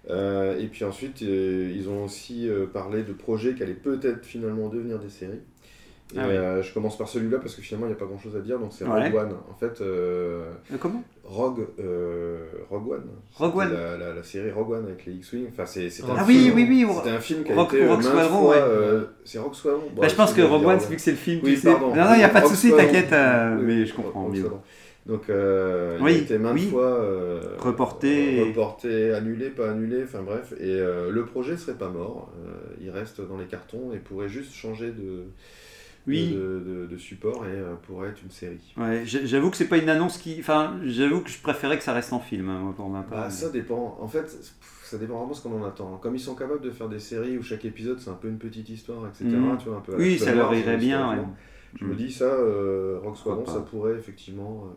Euh, 0.09 0.59
et 0.59 0.67
puis 0.67 0.83
ensuite, 0.85 1.21
euh, 1.21 1.71
ils 1.75 1.89
ont 1.89 2.05
aussi 2.05 2.47
parlé 2.73 3.03
de 3.03 3.13
projets 3.13 3.53
qui 3.55 3.63
allaient 3.63 3.73
peut-être 3.73 4.25
finalement 4.25 4.69
devenir 4.69 4.99
des 4.99 5.09
séries. 5.09 5.41
Et, 6.13 6.17
Ah 6.19 6.25
oui. 6.27 6.35
euh, 6.35 6.61
je 6.61 6.71
commence 6.71 6.97
par 6.99 7.07
celui-là 7.09 7.39
parce 7.39 7.55
que 7.55 7.61
finalement, 7.63 7.87
il 7.87 7.89
n'y 7.89 7.95
a 7.95 7.97
pas 7.99 8.05
grand-chose 8.05 8.35
à 8.35 8.39
dire, 8.39 8.59
donc 8.59 8.71
c'est 8.71 8.85
Ouais. 8.85 9.05
Rogue 9.09 9.15
One. 9.15 9.33
En 9.51 9.55
fait, 9.55 9.81
euh, 9.81 10.43
Euh, 10.71 10.75
comment? 10.79 11.03
Rogue, 11.23 11.65
euh, 11.79 12.45
Rogue 12.69 12.91
One. 12.91 13.03
Rogue 13.33 13.57
One. 13.57 13.73
La, 13.73 13.97
la- 13.97 14.13
la 14.13 14.23
série 14.23 14.51
Rogue 14.51 14.69
One 14.71 14.85
avec 14.85 15.03
les 15.07 15.13
X-Wing. 15.13 15.47
Enfin, 15.51 15.65
c'est 15.65 15.87
un 16.03 16.15
Ah 16.15 16.23
film. 16.23 16.53
oui, 16.55 16.65
oui, 16.69 16.85
oui. 16.87 16.93
C'était 16.97 17.09
un 17.15 17.19
film 17.19 17.43
qui 17.43 17.51
a 17.51 17.55
Rogue- 17.55 17.73
été 17.73 17.85
maintes 17.85 18.03
Squadron, 18.03 18.39
fois, 18.43 18.49
ouais. 18.69 18.99
c'est 19.23 19.39
Rogue 19.39 19.55
Squadron. 19.55 19.81
Bon, 19.95 20.01
Bah, 20.03 20.07
je 20.07 20.15
pense 20.15 20.33
que 20.33 20.41
Rogue 20.43 20.65
One, 20.65 20.77
vu 20.77 20.95
que 20.95 21.01
c'est 21.01 21.11
le 21.11 21.17
film 21.17 21.41
Oui, 21.43 21.59
pardon. 21.63 21.87
Non, 21.95 21.95
non, 22.05 22.13
il 22.13 22.17
n'y 22.17 22.23
a 22.23 22.29
pas 22.29 22.41
de 22.41 22.47
souci, 22.47 22.71
t'inquiète, 22.71 23.09
Oui, 23.09 23.63
mais 23.65 23.73
oui, 23.73 23.85
je 23.87 23.93
comprends 23.95 24.29
mieux. 24.29 24.45
Donc, 25.07 25.29
euh, 25.29 25.97
Oui, 26.01 26.13
il 26.13 26.17
a 26.17 26.21
été 26.21 26.37
maintes 26.39 26.53
oui. 26.55 26.67
fois 26.69 26.83
euh, 26.85 27.39
Reporté. 27.59 28.41
reporté, 28.43 29.11
annulé, 29.13 29.49
pas 29.49 29.69
annulé, 29.71 30.01
enfin 30.03 30.21
bref. 30.23 30.53
Et 30.59 30.63
euh, 30.79 31.11
le 31.11 31.25
projet 31.25 31.57
serait 31.57 31.77
pas 31.77 31.89
mort. 31.89 32.31
Il 32.81 32.89
reste 32.91 33.21
dans 33.21 33.37
les 33.37 33.45
cartons 33.45 33.91
et 33.93 33.97
pourrait 33.97 34.29
juste 34.29 34.53
changer 34.53 34.87
de, 34.91 35.25
Oui. 36.07 36.31
de, 36.33 36.59
de- 36.59 36.85
de 36.85 36.97
support 36.97 37.45
et 37.47 37.51
euh, 37.51 37.73
pourrait 37.87 38.09
être 38.09 38.21
une 38.23 38.31
série. 38.31 38.73
Ouais, 38.77 39.03
j'avoue 39.05 39.49
que 39.49 39.57
c'est 39.57 39.67
pas 39.67 39.77
une 39.77 39.89
annonce 39.89 40.17
qui. 40.19 40.37
Enfin, 40.39 40.79
j'avoue 40.83 41.21
que 41.21 41.29
je 41.29 41.41
préférais 41.41 41.77
que 41.77 41.83
ça 41.83 41.93
reste 41.93 42.13
en 42.13 42.19
film, 42.19 42.49
hein, 42.49 42.73
pour 42.75 42.89
ma 42.89 43.01
part. 43.01 43.23
Bah, 43.23 43.29
ça 43.29 43.49
dépend. 43.49 43.97
En 43.99 44.07
fait, 44.07 44.27
ça 44.83 44.97
dépend 44.99 45.15
vraiment 45.15 45.31
de 45.31 45.35
ce 45.35 45.41
qu'on 45.41 45.59
en 45.61 45.65
attend. 45.65 45.97
Comme 45.97 46.15
ils 46.15 46.19
sont 46.19 46.35
capables 46.35 46.61
de 46.61 46.69
faire 46.71 46.89
des 46.89 46.99
séries 46.99 47.37
où 47.37 47.43
chaque 47.43 47.65
épisode 47.65 47.99
c'est 47.99 48.09
un 48.11 48.13
peu 48.15 48.27
une 48.27 48.37
petite 48.37 48.69
histoire, 48.69 49.07
etc. 49.07 49.25
Mhm. 49.25 49.57
Tu 49.57 49.69
vois, 49.69 49.77
un 49.77 49.81
peu 49.81 49.95
Oui, 49.97 50.19
ça 50.19 50.35
leur 50.35 50.53
irait 50.53 50.77
bien, 50.77 51.09
ouais. 51.17 51.23
Je 51.79 51.85
me 51.85 51.91
Mhm. 51.91 51.95
dis 51.97 52.11
ça, 52.11 52.25
euh, 52.25 52.99
Rogue 53.03 53.17
Squadron, 53.17 53.45
ça 53.45 53.59
pourrait 53.61 53.95
effectivement 53.95 54.69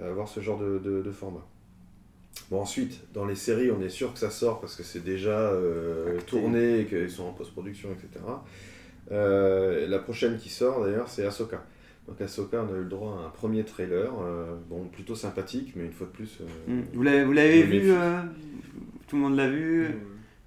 euh, 0.00 0.10
avoir 0.10 0.26
ce 0.28 0.40
genre 0.40 0.58
de, 0.58 0.78
de- 0.78 1.02
de 1.02 1.10
format. 1.10 1.46
Bon, 2.50 2.60
ensuite, 2.60 3.00
dans 3.14 3.24
les 3.24 3.34
séries, 3.36 3.70
on 3.70 3.80
est 3.80 3.88
sûr 3.88 4.12
que 4.12 4.18
ça 4.18 4.28
sort 4.30 4.60
parce 4.60 4.74
que 4.76 4.82
c'est 4.82 5.02
déjà 5.04 5.30
euh, 5.38 6.18
tourné 6.26 6.80
et 6.80 6.86
qu'ils 6.86 7.10
sont 7.10 7.24
en 7.24 7.32
post-production, 7.32 7.88
etc. 7.92 8.24
Euh, 9.10 9.86
la 9.88 9.98
prochaine 9.98 10.38
qui 10.38 10.48
sort 10.48 10.84
d'ailleurs, 10.84 11.08
c'est 11.08 11.24
Ahsoka. 11.26 11.64
Donc 12.08 12.20
Ahsoka, 12.20 12.64
on 12.68 12.72
a 12.72 12.76
eu 12.76 12.82
le 12.82 12.88
droit 12.88 13.18
à 13.22 13.26
un 13.26 13.30
premier 13.30 13.64
trailer, 13.64 14.10
euh, 14.22 14.54
bon, 14.68 14.84
plutôt 14.84 15.14
sympathique, 15.14 15.72
mais 15.76 15.84
une 15.84 15.92
fois 15.92 16.06
de 16.06 16.12
plus. 16.12 16.38
euh, 16.40 16.80
Mm. 16.80 16.82
Vous 16.94 17.02
l'avez, 17.02 17.62
vu 17.62 17.92
Tout 19.08 19.16
le 19.16 19.22
monde 19.22 19.36
l'a 19.36 19.48
vu 19.48 19.88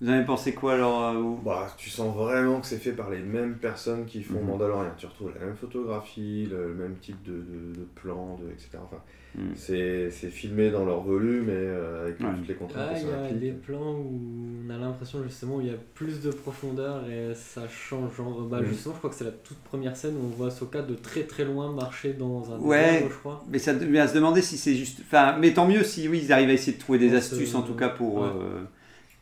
Vous 0.01 0.09
avez 0.09 0.25
pensé 0.25 0.53
quoi 0.53 0.73
alors 0.73 1.03
euh, 1.05 1.13
vous? 1.13 1.39
Bah, 1.43 1.67
tu 1.77 1.89
sens 1.89 2.13
vraiment 2.15 2.59
que 2.59 2.67
c'est 2.67 2.77
fait 2.79 2.91
par 2.91 3.09
les 3.09 3.19
mêmes 3.21 3.55
personnes 3.55 4.05
qui 4.05 4.21
font 4.23 4.41
Mhm. 4.41 4.47
Mandalorian. 4.47 4.91
Tu 4.97 5.05
retrouves 5.05 5.31
la 5.39 5.45
même 5.45 5.55
photographie, 5.55 6.47
le, 6.51 6.67
le 6.69 6.73
même 6.73 6.95
type 6.97 7.23
de, 7.23 7.31
de, 7.31 7.79
de 7.79 7.85
plan, 7.95 8.37
de, 8.43 8.51
etc. 8.51 8.71
Enfin, 8.83 9.01
Mhm. 9.37 9.51
c'est, 9.55 10.09
c'est 10.11 10.29
filmé 10.29 10.69
dans 10.71 10.85
leur 10.85 11.01
volume 11.01 11.49
et 11.49 11.53
euh, 11.53 12.03
avec 12.07 12.19
Ouais. 12.19 12.27
toutes 12.37 12.47
les 12.47 12.53
contraintes 12.55 12.87
Ah, 12.89 12.97
il 12.97 13.07
y 13.07 13.11
a 13.11 13.19
implique. 13.23 13.39
des 13.39 13.51
plans 13.51 13.93
où 13.93 14.19
on 14.65 14.69
a 14.69 14.77
l'impression 14.77 15.23
justement 15.23 15.57
où 15.57 15.61
il 15.61 15.67
y 15.67 15.71
a 15.71 15.77
plus 15.93 16.21
de 16.21 16.31
profondeur 16.31 17.09
et 17.09 17.33
ça 17.33 17.67
change. 17.69 18.15
Genre, 18.17 18.41
bah, 18.49 18.59
Mhm. 18.61 18.67
justement, 18.67 18.93
je 18.95 18.99
crois 18.99 19.09
que 19.09 19.15
c'est 19.15 19.23
la 19.25 19.31
toute 19.31 19.57
première 19.59 19.95
scène 19.95 20.15
où 20.17 20.25
on 20.25 20.35
voit 20.35 20.51
Soka 20.51 20.81
de 20.81 20.95
très 20.95 21.23
très 21.23 21.45
loin 21.45 21.71
marcher 21.71 22.13
dans 22.13 22.51
un 22.53 22.59
Ouais. 22.59 22.93
désert, 22.95 23.09
je 23.11 23.15
crois. 23.17 23.43
Mais 23.49 23.59
ça 23.59 23.73
devait 23.73 23.99
à 23.99 24.07
se 24.09 24.13
demander 24.15 24.41
si 24.41 24.57
c'est 24.57 24.75
juste. 24.75 24.99
Enfin, 25.05 25.37
mais 25.39 25.53
tant 25.53 25.67
mieux 25.67 25.83
si 25.85 26.07
oui, 26.09 26.19
ils 26.23 26.33
arrivent 26.33 26.49
à 26.49 26.53
essayer 26.53 26.73
de 26.75 26.81
trouver 26.81 26.99
des 26.99 27.13
astuces 27.15 27.51
se- 27.51 27.57
en 27.57 27.61
tout 27.61 27.75
cas 27.75 27.89
pour, 27.89 28.19
ouais. 28.21 28.27
euh, 28.27 28.61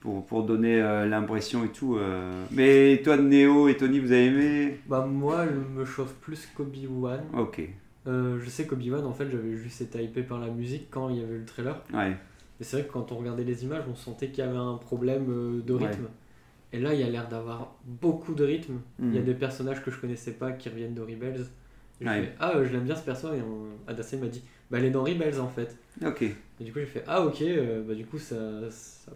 pour, 0.04 0.26
pour 0.26 0.44
donner 0.44 0.82
euh, 0.82 1.06
l'impression 1.06 1.64
et 1.64 1.70
tout. 1.70 1.96
euh. 1.96 2.30
Mais 2.52 3.02
toi, 3.06 3.16
Néo 3.16 3.70
et 3.70 3.78
Tony, 3.78 4.00
vous 4.00 4.12
avez 4.12 4.26
aimé? 4.26 4.78
Bah, 4.86 5.06
moi, 5.10 5.46
elle 5.46 5.56
me 5.56 5.86
chauffe 5.86 6.14
plus 6.16 6.46
qu'Obi-Wan. 6.58 7.22
Ok. 7.38 7.62
Euh, 8.06 8.38
je 8.44 8.50
sais 8.50 8.68
qu'Obi-Wan, 8.68 9.06
en 9.06 9.14
fait, 9.14 9.30
j'avais 9.32 9.56
juste 9.56 9.80
été 9.80 10.04
hypé 10.04 10.22
par 10.22 10.40
la 10.42 10.48
musique 10.50 10.88
quand 10.92 11.08
il 11.10 11.20
y 11.22 11.24
avait 11.24 11.38
le 11.38 11.46
trailer. 11.46 11.82
Ouais. 11.94 12.10
Mais 12.60 12.66
c'est 12.66 12.78
vrai 12.80 12.86
que 12.86 12.92
quand 12.92 13.14
on 13.14 13.16
regardait 13.16 13.46
les 13.46 13.64
images, 13.64 13.84
on 13.90 13.96
sentait 13.96 14.28
qu'il 14.28 14.44
y 14.44 14.48
avait 14.48 14.58
un 14.58 14.76
problème 14.76 15.62
de 15.66 15.74
Ouais. 15.74 15.88
rythme. 15.88 16.08
Et 16.74 16.80
là, 16.80 16.94
il 16.94 17.00
y 17.00 17.04
a 17.04 17.10
l'air 17.10 17.30
d'avoir 17.30 17.74
beaucoup 17.86 18.34
de 18.34 18.44
rythme. 18.44 18.80
Il 19.00 19.14
y 19.14 19.18
a 19.18 19.22
Mhm. 19.22 19.26
des 19.26 19.34
personnages 19.36 19.82
que 19.82 19.90
je 19.90 20.02
connaissais 20.02 20.32
pas 20.34 20.52
qui 20.52 20.68
reviennent 20.68 20.96
de 20.96 21.02
Rebels. 21.02 21.46
Et 22.02 22.06
je 22.06 22.10
Ouais. 22.10 22.22
fais, 22.24 22.34
ah, 22.42 22.52
je 22.62 22.70
l'aime 22.74 22.84
bien 22.84 22.96
ce 22.96 23.04
perso. 23.04 23.30
Et 23.34 23.42
on... 23.42 23.90
Adacé 23.90 24.18
m'a 24.18 24.28
dit, 24.28 24.44
bah, 24.70 24.80
elle 24.80 24.86
est 24.86 24.90
dans 24.92 25.04
Rebels 25.04 25.40
en 25.40 25.48
fait. 25.48 25.78
Ok. 26.06 26.24
Et 26.24 26.64
du 26.64 26.74
coup, 26.74 26.80
j'ai 26.80 26.88
fait, 26.88 27.04
ah, 27.08 27.24
ok, 27.26 27.42
bah, 27.88 27.94
du 27.96 28.06
coup, 28.06 28.18
ça, 28.18 28.36
ça- 28.70 29.14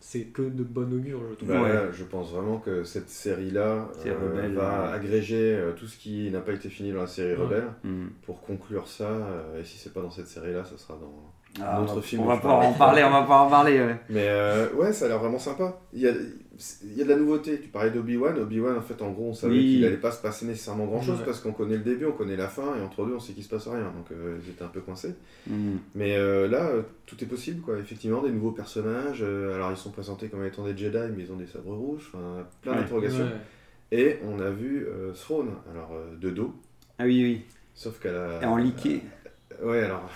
c'est 0.00 0.24
que 0.26 0.42
de 0.42 0.62
bon 0.62 0.92
augure, 0.92 1.20
je 1.30 1.34
trouve. 1.34 1.48
Bah, 1.48 1.62
Ouais. 1.62 1.72
là, 1.72 1.90
je 1.92 2.04
pense 2.04 2.32
vraiment 2.32 2.58
que 2.58 2.84
cette 2.84 3.08
série-là 3.10 3.88
euh, 4.06 4.48
va 4.54 4.86
ouais. 4.88 4.92
agréger 4.94 5.54
euh, 5.56 5.72
tout 5.72 5.86
ce 5.86 5.98
qui 5.98 6.30
n'a 6.30 6.40
pas 6.40 6.52
été 6.52 6.68
fini 6.68 6.92
dans 6.92 7.00
la 7.00 7.06
série 7.06 7.34
Ouais. 7.36 7.42
Rebelle 7.44 7.68
Mm. 7.84 8.06
pour 8.22 8.40
conclure 8.42 8.86
ça. 8.88 9.08
euh, 9.10 9.60
et 9.60 9.64
si 9.64 9.76
c'est 9.78 9.92
pas 9.92 10.00
dans 10.02 10.10
cette 10.10 10.28
série-là, 10.28 10.64
ça 10.64 10.78
sera 10.78 10.94
dans 10.94 11.32
Ah, 11.60 11.78
un 11.78 11.82
autre 11.84 12.00
film. 12.00 12.22
on 12.22 12.26
va 12.26 12.36
parle. 12.36 12.66
en 12.66 12.72
parler, 12.72 13.02
on 13.04 13.10
va 13.10 13.20
pouvoir 13.22 13.46
en 13.46 13.50
parler. 13.50 13.80
ouais. 13.80 13.96
Mais 14.10 14.26
euh, 14.28 14.72
ouais, 14.74 14.92
ça 14.92 15.06
a 15.06 15.08
l'air 15.08 15.18
vraiment 15.18 15.38
sympa. 15.38 15.80
Il 15.92 16.00
y 16.00 16.06
a, 16.08 16.12
il 16.84 16.96
y 16.96 17.00
a 17.00 17.04
de 17.04 17.08
la 17.08 17.16
nouveauté. 17.16 17.58
Tu 17.60 17.68
parlais 17.68 17.90
d'Obi-Wan. 17.90 18.38
Obi-Wan, 18.38 18.76
en 18.76 18.80
fait, 18.80 19.00
en 19.02 19.10
gros, 19.10 19.30
on 19.30 19.34
savait 19.34 19.54
Oui. 19.54 19.60
qu'il 19.74 19.84
allait 19.84 19.96
pas 19.96 20.10
se 20.12 20.22
passer 20.22 20.46
nécessairement 20.46 20.86
grand-chose 20.86 21.18
Ouais. 21.20 21.24
parce 21.24 21.40
qu'on 21.40 21.52
connaît 21.52 21.76
le 21.76 21.82
début, 21.82 22.06
on 22.06 22.12
connaît 22.12 22.36
la 22.36 22.48
fin, 22.48 22.76
et 22.76 22.82
entre 22.82 23.04
deux, 23.06 23.14
on 23.14 23.20
sait 23.20 23.32
qu'il 23.32 23.42
se 23.44 23.48
passe 23.48 23.66
rien. 23.66 23.92
Donc 23.96 24.10
euh, 24.12 24.38
ils 24.44 24.50
étaient 24.50 24.62
un 24.64 24.68
peu 24.68 24.80
coincés. 24.80 25.14
Mm. 25.48 25.76
Mais 25.96 26.16
euh, 26.16 26.46
là, 26.48 26.66
euh, 26.68 26.82
tout 27.06 27.16
est 27.22 27.26
possible, 27.26 27.60
quoi. 27.62 27.76
Effectivement, 27.78 28.22
des 28.22 28.30
nouveaux 28.30 28.52
personnages. 28.52 29.22
euh, 29.22 29.54
alors, 29.56 29.70
ils 29.72 29.76
sont 29.76 29.90
présentés 29.90 30.28
comme 30.28 30.44
étant 30.44 30.64
des 30.64 30.76
Jedi, 30.76 30.98
mais 31.16 31.24
ils 31.24 31.32
ont 31.32 31.36
des 31.36 31.46
sabres 31.46 31.74
rouges. 31.74 32.10
Enfin, 32.14 32.46
plein 32.62 32.72
Ouais. 32.72 32.78
d'interrogations. 32.78 33.24
Ouais. 33.24 33.98
Et 33.98 34.18
on 34.24 34.38
a 34.40 34.50
vu 34.50 34.86
euh, 34.86 35.12
Throne, 35.12 35.50
alors 35.72 35.90
euh, 35.94 36.14
de 36.20 36.30
dos, 36.30 36.54
Ah 36.98 37.04
oui, 37.04 37.22
oui. 37.24 37.42
sauf 37.74 37.98
qu'elle 38.00 38.14
a. 38.16 38.42
Et 38.42 38.44
en 38.44 38.56
liqué. 38.58 39.00
Ouais, 39.62 39.82
alors. 39.82 40.08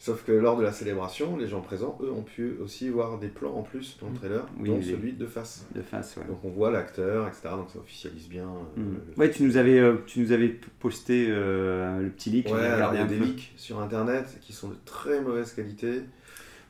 Sauf 0.00 0.22
que 0.24 0.30
lors 0.30 0.56
de 0.56 0.62
la 0.62 0.70
célébration, 0.72 1.36
les 1.36 1.48
gens 1.48 1.60
présents, 1.60 1.98
eux, 2.02 2.12
ont 2.12 2.22
pu 2.22 2.54
aussi 2.62 2.88
voir 2.88 3.18
des 3.18 3.26
plans 3.26 3.52
en 3.56 3.62
plus 3.62 3.98
dans 4.00 4.08
le 4.08 4.14
trailer, 4.14 4.46
Oui, 4.60 4.68
dont 4.68 4.80
celui 4.80 5.12
de 5.12 5.26
face. 5.26 5.66
De 5.74 5.82
face, 5.82 6.16
ouais. 6.16 6.24
Donc 6.28 6.38
on 6.44 6.50
voit 6.50 6.70
l'acteur, 6.70 7.26
etc. 7.26 7.48
Donc 7.56 7.68
ça 7.70 7.80
officialise 7.80 8.28
bien. 8.28 8.44
euh, 8.44 8.80
Mm. 8.80 8.94
le- 9.16 9.20
Ouais, 9.20 9.30
tu 9.30 9.42
nous 9.42 9.56
avais, 9.56 9.78
euh, 9.80 9.96
tu 10.06 10.20
nous 10.20 10.30
avais 10.30 10.56
posté 10.78 11.26
euh, 11.30 12.00
le 12.00 12.10
petit 12.10 12.30
leak. 12.30 12.46
Ouais, 12.46 12.60
il 12.92 12.98
y 12.98 13.00
a 13.02 13.04
des 13.06 13.18
leaks 13.18 13.52
sur 13.56 13.80
internet 13.80 14.38
qui 14.40 14.52
sont 14.52 14.68
de 14.68 14.76
très 14.84 15.20
mauvaise 15.20 15.52
qualité. 15.52 16.02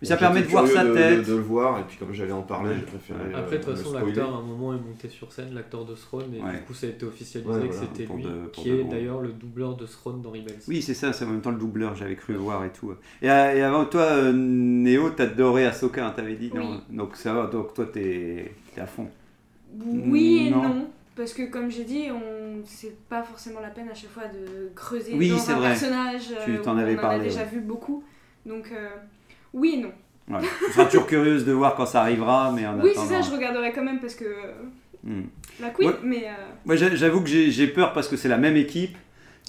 Mais 0.00 0.07
ça 0.07 0.17
permet 0.17 0.43
de 0.43 0.47
voir 0.47 0.67
sa 0.67 0.85
de- 0.85 0.95
tête. 0.95 1.26
De, 1.26 1.35
le 1.35 1.40
voir, 1.40 1.81
et 1.81 1.83
puis 1.88 1.97
comme 1.97 2.12
j'allais 2.12 2.31
en 2.33 2.43
parler, 2.43 2.71
Ouais. 2.71 2.76
j'ai 2.78 2.87
préféré. 2.87 3.19
Euh, 3.35 3.38
Après, 3.38 3.59
de 3.59 3.64
toute 3.64 3.76
façon, 3.76 3.93
l'acteur 3.95 4.33
à 4.35 4.38
un 4.38 4.43
moment 4.43 4.73
est 4.73 4.78
monté 4.81 5.09
sur 5.09 5.33
scène, 5.33 5.52
l'acteur 5.55 5.85
de 5.85 5.95
Throne, 5.95 6.33
et 6.35 6.40
Ouais. 6.40 6.52
du 6.52 6.59
coup, 6.61 6.75
ça 6.75 6.87
a 6.87 6.90
été 6.90 7.05
officialisé 7.05 7.52
Ouais, 7.52 7.69
que 7.69 7.75
c'était 7.75 8.07
lui, 8.12 8.23
de- 8.23 8.49
qui 8.52 8.71
de 8.71 8.76
est 8.81 8.85
d'ailleurs 8.85 9.21
le 9.21 9.31
doubleur 9.33 9.76
de 9.76 9.87
Throne 9.87 10.23
dans 10.23 10.31
Rebels. 10.31 10.61
Oui, 10.69 10.83
c'est 10.83 10.95
ça, 10.95 11.12
c'est 11.12 11.25
en 11.25 11.28
même 11.28 11.40
temps 11.40 11.50
le 11.50 11.59
doubleur, 11.59 11.97
j'avais 11.97 12.14
cru 12.14 12.33
le 12.35 12.38
voir 12.38 12.64
et 12.64 12.71
tout. 12.71 12.93
Et, 13.23 13.28
euh, 13.31 13.55
et 13.57 13.62
avant 13.62 13.85
toi, 13.87 14.02
euh, 14.02 14.33
Néo, 14.33 15.11
t'adorais 15.11 15.67
Ahsoka, 15.67 16.07
hein, 16.07 16.12
t'avais 16.14 16.37
dit, 16.37 16.52
non 16.55 16.81
Donc 16.90 17.17
ça 17.17 17.33
va, 17.33 17.47
donc 17.47 17.75
toi 17.75 17.87
t'es 17.93 18.52
t'es 18.75 18.81
à 18.81 18.87
fond. 18.87 19.09
Oui 19.81 20.47
et 20.47 20.50
Non. 20.50 20.62
non. 20.62 20.87
Parce 21.17 21.33
que 21.35 21.50
comme 21.50 21.69
j'ai 21.71 21.83
dit, 21.85 22.07
on 22.12 22.62
c'est 22.64 22.97
pas 23.09 23.23
forcément 23.25 23.59
la 23.61 23.71
peine 23.71 23.88
à 23.90 23.95
chaque 23.95 24.11
fois 24.11 24.25
de 24.28 24.71
creuser 24.76 25.14
Oui, 25.17 25.31
dans 25.31 25.50
un 25.50 25.57
vrai. 25.57 25.69
personnage. 25.71 26.28
Tu 26.45 26.52
euh, 26.52 26.62
t'en 26.62 26.78
avais 26.78 26.95
on 26.95 26.99
en 26.99 27.02
parlé, 27.02 27.21
a 27.21 27.25
déjà 27.25 27.40
ouais. 27.40 27.49
vu 27.52 27.61
beaucoup. 27.61 28.05
Donc, 28.47 28.71
euh, 28.73 28.88
oui 29.55 29.75
et 29.75 29.83
non. 29.83 29.93
Ouais. 30.31 30.47
Tu 30.67 30.73
seras 30.73 30.85
toujours 30.87 31.07
curieuse 31.07 31.45
de 31.47 31.52
voir 31.52 31.75
quand 31.75 31.87
ça 31.87 32.02
arrivera, 32.02 32.52
mais 32.55 32.67
en 32.67 32.78
Oui, 32.81 32.90
c'est 32.95 33.07
ça, 33.07 33.21
je 33.23 33.31
regarderai 33.31 33.73
quand 33.73 33.83
même 33.85 33.99
parce 34.00 34.14
que. 34.14 34.26
Hmm. 35.05 35.23
La 35.61 35.71
queen, 35.71 35.88
Ouais. 35.90 35.97
mais. 36.02 36.26
euh, 36.28 36.76
j'avoue 36.97 37.23
que 37.23 37.28
j'ai 37.28 37.50
j'ai 37.50 37.67
peur 37.67 37.93
parce 37.93 38.09
que 38.09 38.17
c'est 38.17 38.28
la 38.28 38.37
même 38.37 38.57
équipe, 38.57 38.97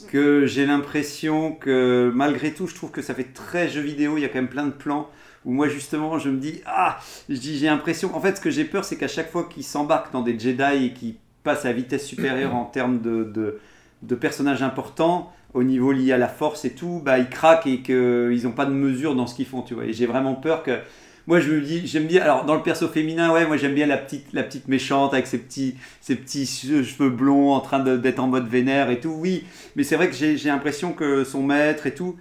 que 0.07 0.45
j'ai 0.45 0.65
l'impression 0.65 1.51
que 1.51 2.11
malgré 2.15 2.53
tout, 2.53 2.65
je 2.67 2.75
trouve 2.75 2.91
que 2.91 3.01
ça 3.01 3.13
fait 3.13 3.33
très 3.33 3.67
jeu 3.67 3.81
vidéo. 3.81 4.17
Il 4.17 4.21
y 4.21 4.25
a 4.25 4.29
quand 4.29 4.35
même 4.35 4.47
plein 4.47 4.65
de 4.67 4.71
plans 4.71 5.09
où 5.45 5.51
moi, 5.51 5.67
justement, 5.67 6.17
je 6.17 6.29
me 6.29 6.37
dis 6.37 6.61
ah, 6.65 6.97
je 7.27 7.35
dis 7.35 7.57
j'ai 7.57 7.65
l'impression. 7.65 8.15
En 8.15 8.21
fait, 8.21 8.37
ce 8.37 8.41
que 8.41 8.49
j'ai 8.49 8.63
peur, 8.65 8.85
c'est 8.85 8.95
qu'à 8.97 9.07
chaque 9.09 9.31
fois 9.31 9.47
qu'ils 9.49 9.63
s'embarquent 9.65 10.13
dans 10.13 10.21
des 10.21 10.39
Jedi 10.39 10.85
et 10.85 10.93
qu'ils 10.93 11.15
passent 11.43 11.65
à 11.65 11.73
vitesse 11.73 12.05
supérieure 12.05 12.55
en 12.55 12.65
termes 12.65 12.99
de, 13.01 13.23
de, 13.25 13.59
de 14.03 14.15
personnages 14.15 14.61
importants 14.63 15.33
au 15.53 15.63
niveau 15.63 15.91
lié 15.91 16.11
à 16.13 16.17
la 16.17 16.27
force 16.27 16.65
et 16.65 16.71
tout, 16.71 17.01
bah 17.03 17.17
ils 17.17 17.29
craquent 17.29 17.67
et 17.67 17.81
qu'ils 17.81 18.43
n'ont 18.43 18.51
pas 18.51 18.65
de 18.65 18.71
mesure 18.71 19.15
dans 19.15 19.27
ce 19.27 19.35
qu'ils 19.35 19.45
font, 19.47 19.61
tu 19.61 19.73
vois. 19.73 19.85
Et 19.85 19.93
j'ai 19.93 20.05
vraiment 20.05 20.35
peur 20.35 20.63
que 20.63 20.77
moi 21.27 21.39
je 21.39 21.51
me 21.51 21.61
dis, 21.61 21.85
j'aime 21.87 22.05
bien, 22.07 22.21
alors 22.23 22.45
dans 22.45 22.55
le 22.55 22.61
perso 22.63 22.87
féminin, 22.87 23.31
ouais, 23.31 23.45
moi 23.45 23.57
j'aime 23.57 23.73
bien 23.75 23.85
la 23.87 23.97
petite, 23.97 24.27
la 24.33 24.43
petite 24.43 24.67
méchante 24.67 25.13
avec 25.13 25.27
ses 25.27 25.37
petits, 25.39 25.75
ses 26.01 26.15
petits 26.15 26.45
che- 26.45 26.83
cheveux 26.83 27.09
blonds 27.09 27.51
en 27.53 27.59
train 27.59 27.79
d'être 27.79 28.19
en 28.19 28.27
mode 28.27 28.47
vénère 28.47 28.89
et 28.89 28.99
tout, 28.99 29.11
oui, 29.17 29.43
mais 29.75 29.83
c'est 29.83 29.95
vrai 29.95 30.09
que 30.09 30.15
j'ai 30.15 30.35
l'impression 30.37 30.93
que 30.93 31.23
son 31.23 31.43
maître 31.43 31.85
et 31.87 31.93
tout, 31.93 32.15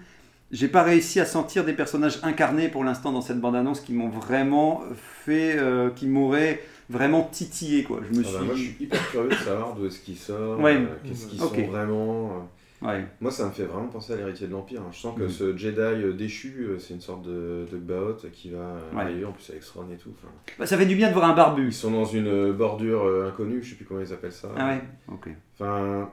j'ai 0.50 0.68
pas 0.68 0.82
réussi 0.82 1.20
à 1.20 1.26
sentir 1.26 1.64
des 1.64 1.74
personnages 1.74 2.18
incarnés 2.22 2.68
pour 2.68 2.82
l'instant 2.84 3.12
dans 3.12 3.20
cette 3.20 3.40
bande-annonce 3.40 3.80
qui 3.80 3.92
m'ont 3.92 4.08
vraiment 4.08 4.82
fait, 5.26 5.56
euh, 5.58 5.90
qui 5.90 6.06
m'auraient 6.06 6.60
vraiment 6.88 7.22
titillé, 7.30 7.82
quoi. 7.84 8.00
Je 8.10 8.18
me 8.18 8.24
Ah 8.24 8.28
suis 8.28 8.38
bah, 8.38 8.44
moi, 8.46 8.54
je 8.54 8.62
suis 8.62 8.76
hyper 8.80 9.10
curieux 9.10 9.28
de 9.28 9.34
savoir 9.34 9.74
d'où 9.74 9.86
est-ce 9.86 9.98
qu'ils 10.00 10.16
sortent, 10.16 10.60
Ouais. 10.60 10.76
euh, 10.76 10.86
qu'est-ce 11.06 11.26
qu'ils 11.26 11.42
Ok. 11.42 11.54
sont 11.56 11.70
vraiment. 11.70 12.24
euh. 12.26 12.40
Ouais. 12.80 13.04
Moi, 13.20 13.30
ça 13.32 13.46
me 13.46 13.50
fait 13.50 13.64
vraiment 13.64 13.88
penser 13.88 14.12
à 14.12 14.16
l'héritier 14.16 14.46
de 14.46 14.52
l'Empire. 14.52 14.80
hein. 14.82 14.90
Je 14.92 14.98
sens 14.98 15.16
que 15.16 15.24
Mhm. 15.24 15.28
ce 15.30 15.56
Jedi 15.56 15.80
euh, 15.80 16.12
déchu, 16.12 16.66
euh, 16.68 16.78
c'est 16.78 16.94
une 16.94 17.00
sorte 17.00 17.22
de, 17.22 17.66
de 17.72 17.76
Baot 17.76 18.16
qui 18.32 18.50
va 18.50 18.76
Ouais. 18.94 19.00
arriver, 19.02 19.24
en 19.24 19.32
plus 19.32 19.50
avec 19.50 19.62
Thrawn 19.62 19.90
et 19.90 19.96
tout. 19.96 20.10
Bah, 20.58 20.66
ça 20.66 20.76
fait 20.78 20.86
du 20.86 20.94
bien 20.94 21.08
de 21.08 21.14
voir 21.14 21.28
un 21.28 21.34
barbu. 21.34 21.66
Ils 21.66 21.72
sont 21.72 21.90
dans 21.90 22.04
une 22.04 22.28
euh, 22.28 22.52
bordure 22.52 23.02
euh, 23.04 23.28
inconnue, 23.28 23.62
je 23.62 23.70
sais 23.70 23.76
plus 23.76 23.84
comment 23.84 24.00
ils 24.00 24.12
appellent 24.12 24.32
ça. 24.32 24.48
Ah 24.56 24.68
ouais, 24.68 24.82
ok. 25.08 25.28
Enfin, 25.54 26.10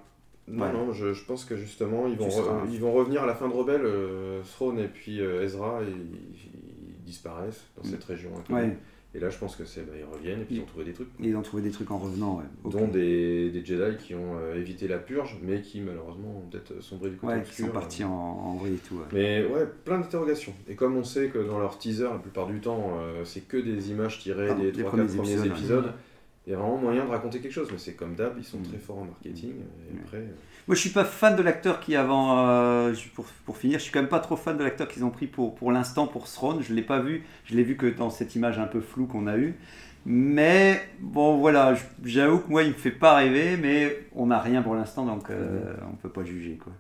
non, 0.48 0.63
Ouais. 0.65 0.74
non, 0.74 0.91
je, 0.91 1.13
je 1.13 1.24
pense 1.25 1.45
que 1.45 1.55
justement, 1.55 2.07
ils 2.07 2.17
vont, 2.17 2.27
re- 2.29 2.67
ils 2.72 2.79
vont 2.79 2.93
revenir 2.93 3.24
à 3.24 3.25
la 3.27 3.36
fin 3.36 3.48
de 3.48 3.53
Rebelle, 3.53 3.81
euh, 3.84 4.41
Thrawn 4.55 4.77
et 4.79 4.88
puis 4.88 5.22
euh, 5.22 5.43
Ezra, 5.43 5.81
et 5.84 5.88
ils, 5.91 6.17
ils 6.98 7.03
disparaissent 7.03 7.63
dans 7.77 7.88
Mm. 7.88 7.91
cette 7.91 8.03
région 8.05 8.29
inconnue. 8.39 8.60
Ouais. 8.69 8.77
Et 9.15 9.19
là, 9.19 9.29
je 9.29 9.38
pense 9.38 9.55
que 9.55 9.63
c'est, 9.63 9.81
bah, 9.86 9.93
ils 9.98 10.03
reviennent 10.03 10.41
et 10.41 10.43
puis 10.43 10.55
ils 10.57 10.62
ont 10.62 10.65
trouvé 10.65 10.84
des 10.84 10.91
trucs. 10.91 11.07
Ils 11.22 11.36
ont 11.38 11.41
trouvé 11.41 11.63
des 11.63 11.72
trucs 11.72 11.89
en 11.89 11.98
revenant, 11.98 12.38
ouais. 12.38 12.69
Dont 12.69 12.88
des, 12.89 13.50
des 13.50 13.63
Jedi 13.63 13.95
qui 13.98 14.13
ont 14.13 14.36
euh, 14.38 14.60
évité 14.60 14.89
la 14.89 14.98
purge, 14.98 15.38
mais 15.41 15.62
qui 15.62 15.79
malheureusement 15.79 16.39
ont 16.43 16.50
peut-être 16.50 16.81
sombré 16.84 17.10
du 17.12 17.15
côté 17.15 17.34
Ouais, 17.34 17.43
qui 17.43 17.62
sont 17.62 17.69
partis 17.69 18.03
en, 18.03 18.10
en 18.12 18.55
vrille 18.57 18.74
et 18.74 18.77
tout. 18.77 18.95
ouais. 18.95 19.05
Mais 19.13 19.45
ouais, 19.45 19.65
plein 19.86 20.00
d'interrogations. 20.00 20.53
Et 20.67 20.75
comme 20.75 20.98
on 20.98 21.05
sait 21.05 21.29
que 21.29 21.38
dans 21.39 21.60
leur 21.60 21.77
teaser, 21.77 22.03
la 22.12 22.19
plupart 22.19 22.48
du 22.48 22.60
temps, 22.60 22.98
euh, 23.00 23.24
c'est 23.24 23.48
que 23.48 23.55
des 23.55 23.89
images 23.89 24.19
tirées 24.19 24.53
des 24.55 24.72
les 24.74 24.84
3-4 24.84 24.86
premiers 24.88 25.05
premiers 25.15 25.45
épisodes, 25.45 25.86
ouais. 25.86 25.91
il 26.48 26.51
y 26.51 26.53
a 26.53 26.57
vraiment 26.57 26.77
moyen 26.77 27.05
de 27.05 27.10
raconter 27.10 27.39
quelque 27.39 27.53
chose. 27.53 27.69
Mais 27.72 27.77
c'est 27.77 27.93
comme 27.93 28.15
d'hab, 28.15 28.34
ils 28.38 28.43
sont 28.43 28.60
Mm. 28.60 28.63
très 28.63 28.77
forts 28.79 28.98
en 28.98 29.05
marketing. 29.05 29.51
Et 29.89 29.93
Mm. 29.93 30.00
après, 30.03 30.17
euh, 30.17 30.27
Moi, 30.67 30.75
je 30.75 30.81
suis 30.81 30.89
pas 30.89 31.05
fan 31.05 31.36
de 31.36 31.43
l'acteur 31.43 31.79
qui 31.79 31.95
avant. 31.95 32.48
euh, 32.48 32.93
pour, 33.13 33.25
pour 33.45 33.57
finir, 33.57 33.77
je 33.77 33.84
suis 33.84 33.91
quand 33.91 34.01
même 34.01 34.10
pas 34.10 34.19
trop 34.19 34.36
fan 34.36 34.57
de 34.57 34.63
l'acteur 34.63 34.88
qu'ils 34.88 35.03
ont 35.03 35.12
pris 35.12 35.27
pour, 35.27 35.53
pour 35.55 35.72
l'instant 35.72 36.07
pour 36.07 36.25
Throne. 36.25 36.62
Je 36.62 36.74
l'ai 36.74 36.81
pas 36.81 37.00
vu. 37.00 37.24
Je 37.45 37.55
l'ai 37.55 37.63
vu 37.63 37.77
que 37.77 37.86
dans 37.86 38.10
cette 38.10 38.36
image 38.36 38.57
un 38.57 38.67
peu 38.67 38.81
floue 38.81 39.05
qu'on 39.05 39.27
a 39.27 39.38
eue. 39.38 39.55
Mais 40.05 40.81
bon, 41.00 41.38
voilà. 41.38 41.75
J'avoue 42.03 42.39
que 42.39 42.50
moi, 42.50 42.63
il 42.63 42.69
me 42.69 42.75
fait 42.75 42.91
pas 42.91 43.15
rêver, 43.15 43.57
mais 43.57 44.07
on 44.13 44.27
n'a 44.27 44.39
rien 44.39 44.62
pour 44.62 44.75
l'instant, 44.75 45.05
donc 45.05 45.29
euh, 45.29 45.74
on 45.91 45.95
peut 45.95 46.10
pas 46.10 46.24
juger 46.24 46.57
quoi. 46.57 46.74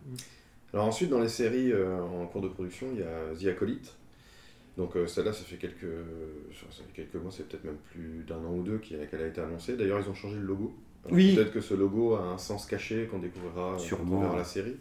Alors 0.73 0.85
ensuite, 0.87 1.09
dans 1.09 1.19
les 1.19 1.29
séries 1.29 1.71
euh, 1.71 2.01
en 2.01 2.27
cours 2.27 2.41
de 2.41 2.49
production, 2.49 2.87
il 2.93 2.99
y 2.99 3.03
a 3.03 3.35
The 3.39 3.55
Acolyte. 3.55 3.95
Donc 4.77 4.95
euh, 4.95 5.07
celle-là, 5.07 5.33
ça 5.33 5.43
fait 5.43 5.55
quelques, 5.55 5.87
ça 6.53 6.83
fait 6.83 6.93
quelques 6.93 7.15
mois, 7.15 7.31
c'est 7.31 7.47
peut-être 7.47 7.63
même 7.63 7.77
plus 7.91 8.25
d'un 8.27 8.37
an 8.37 8.53
ou 8.53 8.61
deux 8.61 8.77
qu'elle 8.77 9.21
a 9.21 9.27
été 9.27 9.41
annoncée. 9.41 9.75
D'ailleurs, 9.75 10.01
ils 10.05 10.09
ont 10.09 10.13
changé 10.13 10.35
le 10.35 10.45
logo. 10.45 10.75
Oui. 11.11 11.35
Peut-être 11.35 11.53
que 11.53 11.61
ce 11.61 11.73
logo 11.73 12.15
a 12.15 12.21
un 12.23 12.37
sens 12.37 12.65
caché 12.65 13.07
qu'on 13.09 13.19
découvrira 13.19 13.73
euh, 13.73 13.77
Sûrement. 13.77 14.21
quand 14.21 14.33
on 14.33 14.37
la 14.37 14.43
série. 14.43 14.75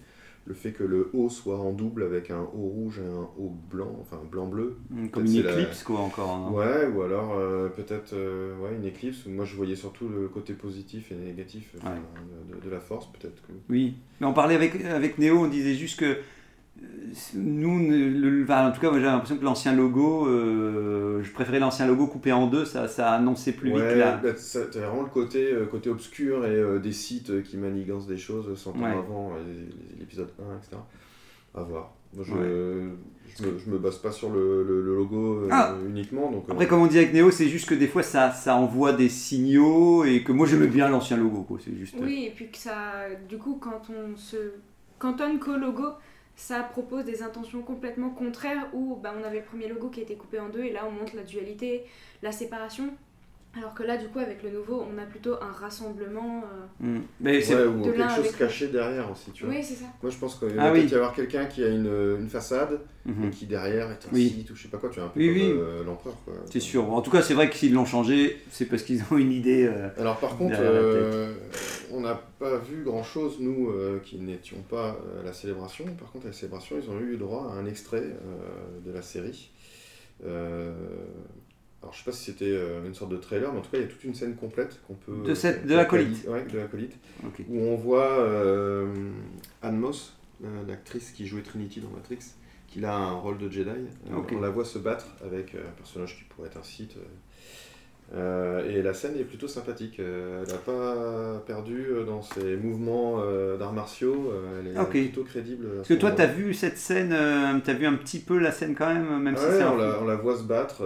Le 0.47 0.53
fait 0.53 0.73
que 0.73 0.85
le 0.85 1.09
haut 1.15 1.31
soit 1.31 1.59
en 1.59 1.73
double 1.73 2.03
avec 2.03 2.31
un 2.31 2.41
haut 2.43 2.69
rouge 2.69 2.99
et 3.03 3.07
un 3.07 3.29
haut 3.39 3.51
blanc, 3.71 3.97
enfin 4.03 4.19
blanc-bleu. 4.31 4.77
Hum, 4.95 5.09
Comme 5.09 5.25
une 5.25 5.43
la- 5.43 5.53
éclipse 5.53 5.83
quoi 5.83 6.01
encore. 6.01 6.37
non 6.39 6.53
Ouais, 6.55 6.87
ou 6.95 7.01
alors 7.01 7.33
euh, 7.39 7.69
peut-être 7.71 8.13
euh, 8.13 8.55
ouais, 8.59 8.75
une 8.77 8.85
éclipse. 8.85 9.25
Moi, 9.25 9.47
je 9.47 9.57
voyais 9.57 9.75
surtout 9.77 10.07
le 10.07 10.29
côté 10.29 10.53
positif 10.53 11.11
et 11.13 11.15
négatif 11.15 11.75
euh, 11.77 11.89
Ouais. 11.89 12.61
de, 12.63 12.69
la 12.71 12.81
force, 12.81 13.07
peut-être 13.13 13.41
que. 13.47 13.53
Oui, 13.71 13.95
mais 14.21 14.27
on 14.27 14.35
parlait 14.35 14.55
avec, 14.55 14.85
avec 14.85 15.17
Néo, 15.17 15.39
on 15.39 15.49
disait 15.49 15.75
juste 15.75 15.99
que 15.99 16.05
euh, 16.05 16.15
nous, 17.35 17.79
le- 17.91 18.09
le- 18.09 18.43
enfin, 18.45 18.69
en 18.69 18.73
tout 18.73 18.81
cas, 18.81 18.91
moi, 18.91 18.99
j'ai 18.99 19.05
l'impression 19.07 19.37
que 19.37 19.45
l'ancien 19.45 19.73
logo, 19.75 20.27
euh, 20.27 21.23
je 21.23 21.31
préférais 21.33 21.61
l'ancien 21.61 21.87
logo 21.87 22.07
coupé 22.09 22.33
en 22.33 22.47
deux, 22.49 22.65
ça, 22.65 22.89
ça 22.89 23.13
annonçait 23.13 23.53
plus 23.53 23.73
ouais, 23.73 23.89
vite 23.89 23.99
là. 23.99 24.21
bah, 24.23 24.31
vraiment 24.81 25.03
le 25.03 25.09
côté, 25.09 25.53
euh, 25.53 25.67
côté 25.67 25.91
obscur 25.91 26.45
et 26.45 26.51
euh, 26.51 26.79
des 26.81 26.93
sites 26.93 27.43
qui 27.45 27.57
manigancent 27.57 28.07
des 28.09 28.17
choses 28.19 28.57
100 28.59 28.71
ans 28.71 28.75
Ouais. 28.83 28.91
avant 28.91 29.33
l'épisode 29.99 30.31
1, 30.41 30.57
etc. 30.59 30.77
À 31.55 31.63
voir. 31.63 31.93
Moi, 32.15 32.25
je, 32.27 32.33
Ouais. 32.33 32.93
je, 33.37 33.45
me, 33.47 33.59
je 33.59 33.71
me 33.71 33.79
base 33.79 33.99
pas 33.99 34.11
sur 34.13 34.31
le, 34.31 34.65
le- 34.65 34.83
le 34.83 34.97
logo 34.97 35.39
euh, 35.45 35.49
Ah. 35.53 35.75
uniquement. 35.87 36.31
Donc, 36.33 36.49
euh, 36.49 36.53
Après, 36.53 36.67
comme 36.67 36.81
on 36.83 36.87
dit 36.87 36.99
avec 36.99 37.13
Néo, 37.15 37.31
c'est 37.31 37.49
juste 37.49 37.69
que 37.69 37.75
des 37.75 37.87
fois 37.89 38.03
ça, 38.03 38.33
ça 38.33 38.57
envoie 38.57 38.93
des 38.93 39.09
signaux 39.09 40.05
et 40.05 40.23
que 40.25 40.33
moi 40.33 40.47
j'aimais 40.47 40.67
bien 40.69 40.89
l'ancien 40.89 41.17
logo, 41.17 41.43
quoi. 41.43 41.59
C'est 41.65 41.75
juste. 41.77 41.95
Oui, 42.01 42.25
et 42.27 42.33
puis 42.35 42.51
que 42.51 42.59
ça. 42.59 43.05
Du 43.29 43.39
coup, 43.39 43.59
quand 43.61 43.83
on 43.91 44.17
se 44.17 44.37
cantonne 44.99 45.39
qu'au 45.39 45.57
logo, 45.57 45.85
ça 46.37 46.63
propose 46.63 47.05
des 47.05 47.23
intentions 47.23 47.63
complètement 47.63 48.11
contraires 48.11 48.69
où 48.73 48.97
bah, 48.97 49.15
on 49.19 49.23
avait 49.23 49.39
le 49.39 49.45
premier 49.45 49.69
logo 49.69 49.89
qui 49.89 50.01
été 50.01 50.17
coupé 50.17 50.41
en 50.41 50.49
deux 50.49 50.65
et 50.65 50.73
là 50.73 50.87
on 50.87 50.91
montre 50.91 51.17
la 51.17 51.23
dualité, 51.23 51.85
la 52.23 52.33
séparation. 52.33 52.95
Alors 53.57 53.73
que 53.75 53.83
là, 53.85 53.97
du 53.97 54.09
coup, 54.09 54.19
avec 54.19 54.43
le 54.43 54.51
nouveau, 54.51 54.85
on 54.93 54.99
a 55.01 55.05
plutôt 55.07 55.35
un 55.41 55.53
rassemblement. 55.53 56.43
euh, 56.83 56.85
Hum. 56.85 57.03
Mais 57.21 57.41
c'est 57.41 57.55
ouais, 57.55 57.67
ou 57.67 57.83
de 57.85 57.91
quelque 57.93 58.09
chose 58.11 58.19
avec 58.19 58.37
caché 58.37 58.69
derrière 58.69 59.11
aussi, 59.11 59.31
tu 59.33 59.45
vois. 59.45 59.55
Oui, 59.55 59.63
c'est 59.63 59.75
ça. 59.75 59.85
Moi, 60.03 60.11
je 60.11 60.17
pense 60.19 60.35
qu'il 60.37 60.49
va 60.49 60.65
Ah 60.65 60.71
peut-être 60.73 60.85
oui. 60.87 60.91
y 60.91 60.95
avoir 60.97 61.15
quelqu'un 61.15 61.45
qui 61.47 61.63
a 61.63 61.69
une, 61.69 61.87
une 62.21 62.29
façade 62.29 62.81
Mhm. 63.07 63.25
et 63.25 63.31
qui 63.31 63.47
derrière 63.47 63.91
est 63.91 64.07
un 64.07 64.09
Oui. 64.13 64.29
site 64.31 64.51
ou 64.51 64.57
je 64.57 64.63
sais 64.63 64.69
pas 64.69 64.79
quoi, 64.79 64.89
tu 64.91 64.99
vois, 64.99 65.09
un 65.09 65.11
peu 65.13 65.21
Oui, 65.21 65.29
comme 65.29 65.37
oui. 65.37 65.53
euh, 65.57 65.85
l'empereur. 65.85 66.17
quoi. 66.25 66.35
c'est 66.51 66.59
sûr. 66.61 66.93
En 66.93 67.01
tout 67.03 67.11
cas, 67.13 67.23
c'est 67.23 67.35
vrai 67.35 67.49
que 67.49 67.55
s'ils 67.55 67.73
l'ont 67.75 67.85
changé, 67.85 68.41
c'est 68.51 68.65
parce 68.65 68.83
qu'ils 68.83 69.03
ont 69.11 69.17
une 69.19 69.31
idée. 69.33 69.67
euh, 69.67 69.89
Alors 69.99 70.17
par 70.19 70.37
contre, 70.37 70.57
euh, 70.59 71.33
on 71.93 72.01
n'a 72.01 72.15
pas 72.39 72.57
vu 72.59 72.83
grand-chose, 72.83 73.37
nous, 73.41 73.69
euh, 73.71 74.01
qui 74.05 74.17
n'étions 74.19 74.63
pas 74.69 74.97
euh, 75.07 75.21
à 75.21 75.25
la 75.25 75.33
célébration. 75.33 75.85
Par 75.99 76.11
contre, 76.11 76.25
à 76.27 76.29
la 76.31 76.35
célébration, 76.35 76.77
ils 76.83 76.91
ont 76.91 76.99
eu 76.99 77.17
droit 77.19 77.53
à 77.53 77.59
un 77.59 77.67
extrait 77.67 77.99
euh, 78.03 78.81
de 78.85 78.91
la 78.91 79.03
série. 79.03 79.51
Euh, 80.25 80.73
alors 81.85 81.93
je 81.93 81.99
sais 81.99 82.05
pas 82.05 82.13
si 82.13 82.25
c'était 82.25 82.47
euh, 82.51 82.87
une 82.87 82.95
sorte 82.95 83.11
de 83.13 83.17
trailer, 83.19 83.53
mais 83.53 83.59
en 83.59 83.63
tout 83.63 83.71
cas, 83.71 83.77
il 83.79 83.83
y 83.83 83.85
a 83.85 83.89
toute 83.89 84.03
une 84.05 84.15
scène 84.15 84.35
complète 84.37 84.81
qu'on 84.87 84.95
peut... 84.95 85.23
De 85.25 85.35
cette- 85.35 85.67
de 85.67 85.75
l'acolyte. 85.75 86.27
Ouais, 86.27 86.45
de 86.47 86.59
l'acolyte. 86.59 86.97
Ok. 87.25 87.45
Où 87.49 87.59
on 87.61 87.77
voit 87.77 88.19
euh, 88.21 88.93
Anne 89.63 89.77
Moss, 89.79 90.17
euh, 90.43 90.47
l'actrice 90.67 91.11
qui 91.13 91.27
jouait 91.27 91.43
Trinity 91.43 91.81
dans 91.81 91.91
Matrix, 91.91 92.19
qui 92.69 92.85
a 92.85 92.95
un 92.97 93.13
rôle 93.13 93.39
de 93.39 93.49
Jedi. 93.51 93.71
On 94.33 94.41
la 94.41 94.49
voit 94.51 94.65
se 94.65 94.79
battre 94.79 95.07
avec 95.25 95.55
un 95.55 95.71
personnage 95.77 96.17
qui 96.17 96.25
pourrait 96.25 96.49
être 96.49 96.57
un 96.59 96.63
Sith. 96.65 96.97
Euh, 98.15 98.69
et 98.69 98.83
la 98.83 98.93
scène 98.95 99.17
est 99.19 99.25
plutôt 99.25 99.49
sympathique. 99.49 99.99
Euh, 99.99 100.45
elle 100.47 100.53
n'a 100.53 100.59
pas 100.59 101.41
perdu 101.47 101.87
euh, 101.89 102.05
dans 102.05 102.23
ses 102.23 102.57
mouvements 102.57 103.17
euh, 103.21 103.57
d'arts 103.57 103.73
martiaux. 103.73 104.31
elle 104.61 104.69
est 104.69 104.85
plutôt 104.91 105.25
crédible. 105.25 105.67
Parce 105.77 105.89
ce 105.89 105.95
que 105.95 105.99
toi, 105.99 106.11
moment-là. 106.11 106.27
t'as 106.29 106.33
vu 106.33 106.55
cette 106.55 106.77
scène, 106.79 107.13
euh, 107.13 107.59
t'as 107.65 107.73
vu 107.73 107.87
un 107.87 107.95
petit 107.95 108.19
peu 108.21 108.39
la 108.39 108.53
scène 108.53 108.75
quand 108.75 108.93
même, 108.93 109.19
même 109.23 109.35
Ah 109.37 109.41
si 109.41 109.47
ouais, 109.57 109.65
on, 109.65 109.77
la, 109.77 109.99
on 110.03 110.05
la 110.07 110.17
voit 110.17 110.37
se 110.37 110.43
battre, 110.45 110.85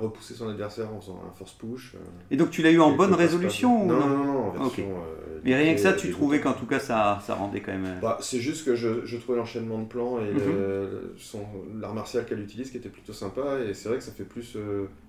repousser 0.00 0.34
son 0.34 0.48
adversaire 0.48 0.92
en 0.92 1.00
faisant 1.00 1.22
un 1.26 1.32
force 1.36 1.52
push. 1.54 1.94
Et 2.30 2.36
donc 2.36 2.50
tu 2.50 2.62
l'as 2.62 2.72
eu 2.72 2.80
en 2.80 2.92
bonne 2.92 3.14
résolution 3.14 3.84
ou 3.84 3.86
non, 3.86 4.00
non 4.06 4.24
non, 4.24 4.38
en 4.46 4.50
version. 4.50 4.88
Mais 5.44 5.54
rien 5.54 5.74
que 5.74 5.80
ça, 5.80 5.92
tu 5.92 6.10
trouvais 6.10 6.40
qu'en 6.40 6.52
tout 6.54 6.66
cas 6.66 6.80
ça, 6.80 7.20
ça 7.24 7.34
rendait 7.34 7.60
quand 7.60 7.72
même. 7.72 8.00
Bah, 8.02 8.18
c'est 8.20 8.40
juste 8.40 8.64
que 8.66 8.74
je, 8.74 9.04
je 9.06 9.16
trouvais 9.16 9.38
l'enchaînement 9.38 9.78
de 9.78 9.86
plans 9.86 10.18
et 10.18 10.32
son- 11.16 11.46
l'art 11.80 11.94
martial 11.94 12.24
qu'elle 12.26 12.40
utilise 12.40 12.70
qui 12.70 12.76
était 12.76 12.88
plutôt 12.88 13.12
sympa. 13.12 13.60
Et 13.66 13.72
c'est 13.72 13.88
vrai 13.88 13.98
que 13.98 14.04
ça 14.04 14.12
fait 14.12 14.24
plus 14.24 14.56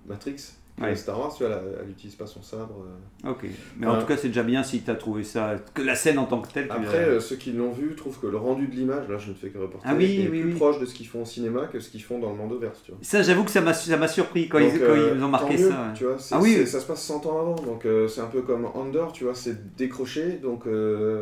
Matrix 0.06 0.36
Ouais. 0.80 0.94
Star 0.96 1.18
Wars. 1.18 1.34
Tu 1.36 1.44
vois, 1.44 1.60
elle- 1.80 1.86
n'utilise 1.88 2.14
pas 2.16 2.26
son 2.26 2.42
sabre. 2.42 2.84
euh. 3.24 3.30
Ok. 3.30 3.46
Mais 3.78 3.86
en 3.86 3.98
tout 4.00 4.06
cas, 4.06 4.16
c'est 4.16 4.28
déjà 4.28 4.42
bien 4.42 4.62
si 4.62 4.80
tu 4.82 4.90
as 4.90 4.94
trouvé 4.94 5.24
ça. 5.24 5.56
Que 5.74 5.82
la 5.82 5.94
scène 5.94 6.18
en 6.18 6.24
tant 6.26 6.40
que 6.40 6.52
telle. 6.52 6.66
Après, 6.70 6.98
euh, 7.04 7.20
ceux 7.20 7.36
qui 7.36 7.52
l'ont 7.52 7.72
vu 7.72 7.94
trouvent 7.96 8.18
que 8.20 8.26
le 8.26 8.36
rendu 8.36 8.66
de 8.68 8.74
l'image, 8.74 9.08
là 9.08 9.18
je 9.18 9.30
ne 9.30 9.34
fais 9.34 9.48
que 9.48 9.58
reporter, 9.58 9.88
Ah 9.90 9.94
oui, 9.96 10.20
est 10.22 10.28
oui, 10.28 10.40
plus 10.40 10.50
oui. 10.52 10.56
proche 10.56 10.78
de 10.80 10.86
ce 10.86 10.94
qu'ils 10.94 11.06
font 11.08 11.22
au 11.22 11.24
cinéma 11.24 11.66
que 11.66 11.80
ce 11.80 11.88
qu'ils 11.90 12.02
font 12.02 12.18
dans 12.18 12.30
le 12.30 12.36
Mandoverse. 12.36 12.82
Tu 12.84 12.90
vois. 12.92 13.00
Ça, 13.02 13.22
j'avoue 13.22 13.44
que 13.44 13.50
ça 13.50 13.60
m'a 13.60 14.08
surpris 14.08 14.48
quand, 14.48 14.60
Donc, 14.60 14.70
ils, 14.74 14.78
quand 14.80 14.84
euh, 14.86 15.14
ils 15.16 15.22
ont 15.24 15.28
marqué 15.28 15.56
mieux, 15.58 15.68
ça. 15.70 15.82
ouais. 15.88 15.94
Tu 15.94 16.04
vois, 16.04 16.16
Ah 16.30 16.38
oui, 16.40 16.66
ça 16.66 16.80
se 16.80 16.86
passe 16.86 17.02
100 17.02 17.26
ans 17.26 17.40
avant, 17.40 17.54
donc 17.56 17.84
euh, 17.86 18.06
c'est 18.08 18.20
un 18.20 18.26
peu 18.26 18.42
comme 18.42 18.66
Under, 18.74 19.10
tu 19.12 19.24
vois, 19.24 19.34
c'est 19.34 19.76
décroché, 19.76 20.38
donc 20.42 20.64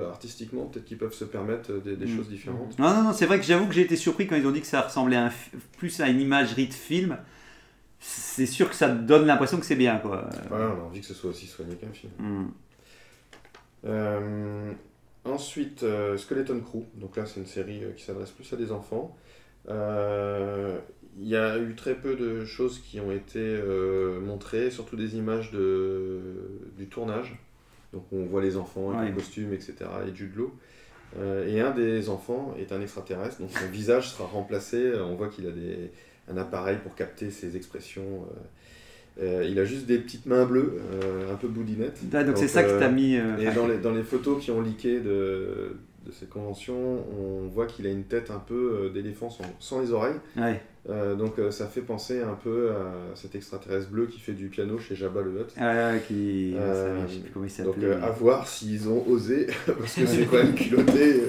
artistiquement, 0.08 0.66
peut-être 0.66 0.84
qu'ils 0.84 0.98
peuvent 0.98 1.12
se 1.14 1.24
permettre 1.24 1.72
des, 1.82 1.96
des 1.96 2.06
Mm. 2.06 2.16
choses 2.16 2.28
différentes. 2.28 2.78
Non, 2.78 2.92
non, 2.94 3.02
non, 3.04 3.12
c'est 3.12 3.26
vrai 3.26 3.38
que 3.38 3.44
j'avoue 3.44 3.66
que 3.66 3.74
j'ai 3.74 3.82
été 3.82 3.96
surpris 3.96 4.26
quand 4.26 4.36
ils 4.36 4.46
ont 4.46 4.50
dit 4.52 4.60
que 4.60 4.66
ça 4.66 4.82
ressemblait 4.82 5.16
à 5.16 5.26
un 5.26 5.30
plus 5.78 6.00
à 6.00 6.08
une 6.08 6.20
imagerie 6.20 6.66
de 6.68 6.74
film. 6.74 7.16
C'est 8.08 8.46
sûr 8.46 8.68
que 8.68 8.76
ça 8.76 8.88
donne 8.88 9.26
l'impression 9.26 9.58
que 9.58 9.66
c'est 9.66 9.74
bien, 9.76 9.98
quoi. 9.98 10.28
On 10.50 10.54
a 10.54 10.68
envie 10.86 11.00
que 11.00 11.06
ce 11.06 11.14
soit 11.14 11.30
aussi 11.30 11.46
soigné 11.46 11.74
qu'un 11.74 11.92
film. 11.92 12.12
Hmm. 12.18 12.48
Euh, 13.84 14.72
ensuite, 15.24 15.82
euh, 15.82 16.16
Skeleton 16.16 16.60
Crew. 16.60 16.84
Donc 16.94 17.16
là, 17.16 17.26
c'est 17.26 17.40
une 17.40 17.46
série 17.46 17.82
euh, 17.84 17.92
qui 17.92 18.04
s'adresse 18.04 18.30
plus 18.30 18.50
à 18.52 18.56
des 18.56 18.70
enfants. 18.70 19.16
Euh, 19.68 20.78
Il 21.18 21.26
y 21.28 21.34
a 21.36 21.58
eu 21.58 21.74
très 21.74 21.94
peu 21.94 22.14
de 22.14 22.44
choses 22.44 22.78
qui 22.78 23.00
ont 23.00 23.10
été 23.10 23.58
montrées, 24.22 24.70
surtout 24.70 24.96
des 24.96 25.16
images 25.16 25.50
de, 25.50 26.20
du 26.76 26.86
tournage. 26.86 27.36
Donc 27.92 28.04
on 28.12 28.24
voit 28.26 28.42
les 28.42 28.56
enfants 28.56 28.90
avec 28.90 29.00
Ouais. 29.00 29.06
les 29.08 29.14
costumes, 29.14 29.52
etc. 29.54 29.74
et. 30.06 30.12
Euh, 31.18 31.46
et 31.48 31.60
un 31.60 31.70
des 31.70 32.08
enfants 32.10 32.54
est 32.58 32.72
un 32.72 32.80
extraterrestre, 32.82 33.40
donc 33.40 33.50
son 33.50 33.66
visage 33.68 34.10
sera 34.10 34.26
remplacé. 34.26 34.92
On 35.00 35.14
voit 35.14 35.28
qu'il 35.28 35.46
a 35.46 35.50
des, 35.50 35.90
un 36.32 36.36
appareil 36.36 36.78
pour 36.82 36.94
capter 36.94 37.30
ses 37.30 37.56
expressions. 37.56 38.02
euh. 38.30 39.22
Euh, 39.22 39.46
il 39.48 39.58
a 39.58 39.64
juste 39.64 39.86
des 39.86 39.96
petites 39.98 40.26
mains 40.26 40.44
bleues, 40.44 40.74
euh, 41.02 41.32
un 41.32 41.36
peu 41.36 41.48
boudinettes. 41.48 41.98
Ah, 42.12 42.22
donc 42.22 42.36
c'est 42.36 42.48
ça 42.48 42.62
que 42.64 42.78
t'as 42.78 42.90
mis. 42.90 43.14
et 43.14 43.50
dans 43.54 43.66
les, 43.66 43.78
dans 43.78 43.92
les 43.92 44.02
photos 44.02 44.42
qui 44.44 44.50
ont 44.50 44.60
leaké 44.60 45.00
de, 45.00 45.74
de 46.04 46.12
cette 46.12 46.28
convention, 46.28 46.76
on 47.18 47.46
voit 47.48 47.66
qu'il 47.66 47.86
a 47.86 47.90
une 47.90 48.04
tête 48.04 48.30
un 48.30 48.38
peu 48.38 48.90
d'éléphant 48.92 49.30
sans, 49.30 49.44
sans 49.58 49.80
les 49.80 49.90
oreilles. 49.92 50.16
ouais. 50.36 50.60
Euh, 50.88 51.16
donc 51.16 51.38
euh, 51.40 51.50
ça 51.50 51.66
fait 51.66 51.80
penser 51.80 52.20
un 52.20 52.34
peu 52.44 52.70
à 52.70 53.16
cet 53.16 53.34
extraterrestre 53.34 53.90
bleu 53.90 54.06
qui 54.06 54.20
fait 54.20 54.34
du 54.34 54.46
piano 54.46 54.78
chez 54.78 54.94
Jabba 54.94 55.20
le 55.20 55.32
Hutt. 55.40 55.52
Ah, 55.58 55.90
ouais, 55.92 56.02
qui... 56.06 56.54
Euh, 56.56 57.04
je 57.08 57.14
sais 57.14 57.20
plus 57.20 57.30
comment 57.32 57.44
il 57.46 57.64
Donc 57.64 57.74
s'appelait. 57.74 57.86
euh, 57.88 58.02
à 58.04 58.10
voir 58.10 58.46
s'ils 58.46 58.88
ont 58.88 59.04
osé, 59.08 59.48
parce 59.66 59.94
que 59.94 60.06
c'est 60.06 60.26
quand 60.30 60.36
même 60.36 60.54
culotté. 60.54 61.22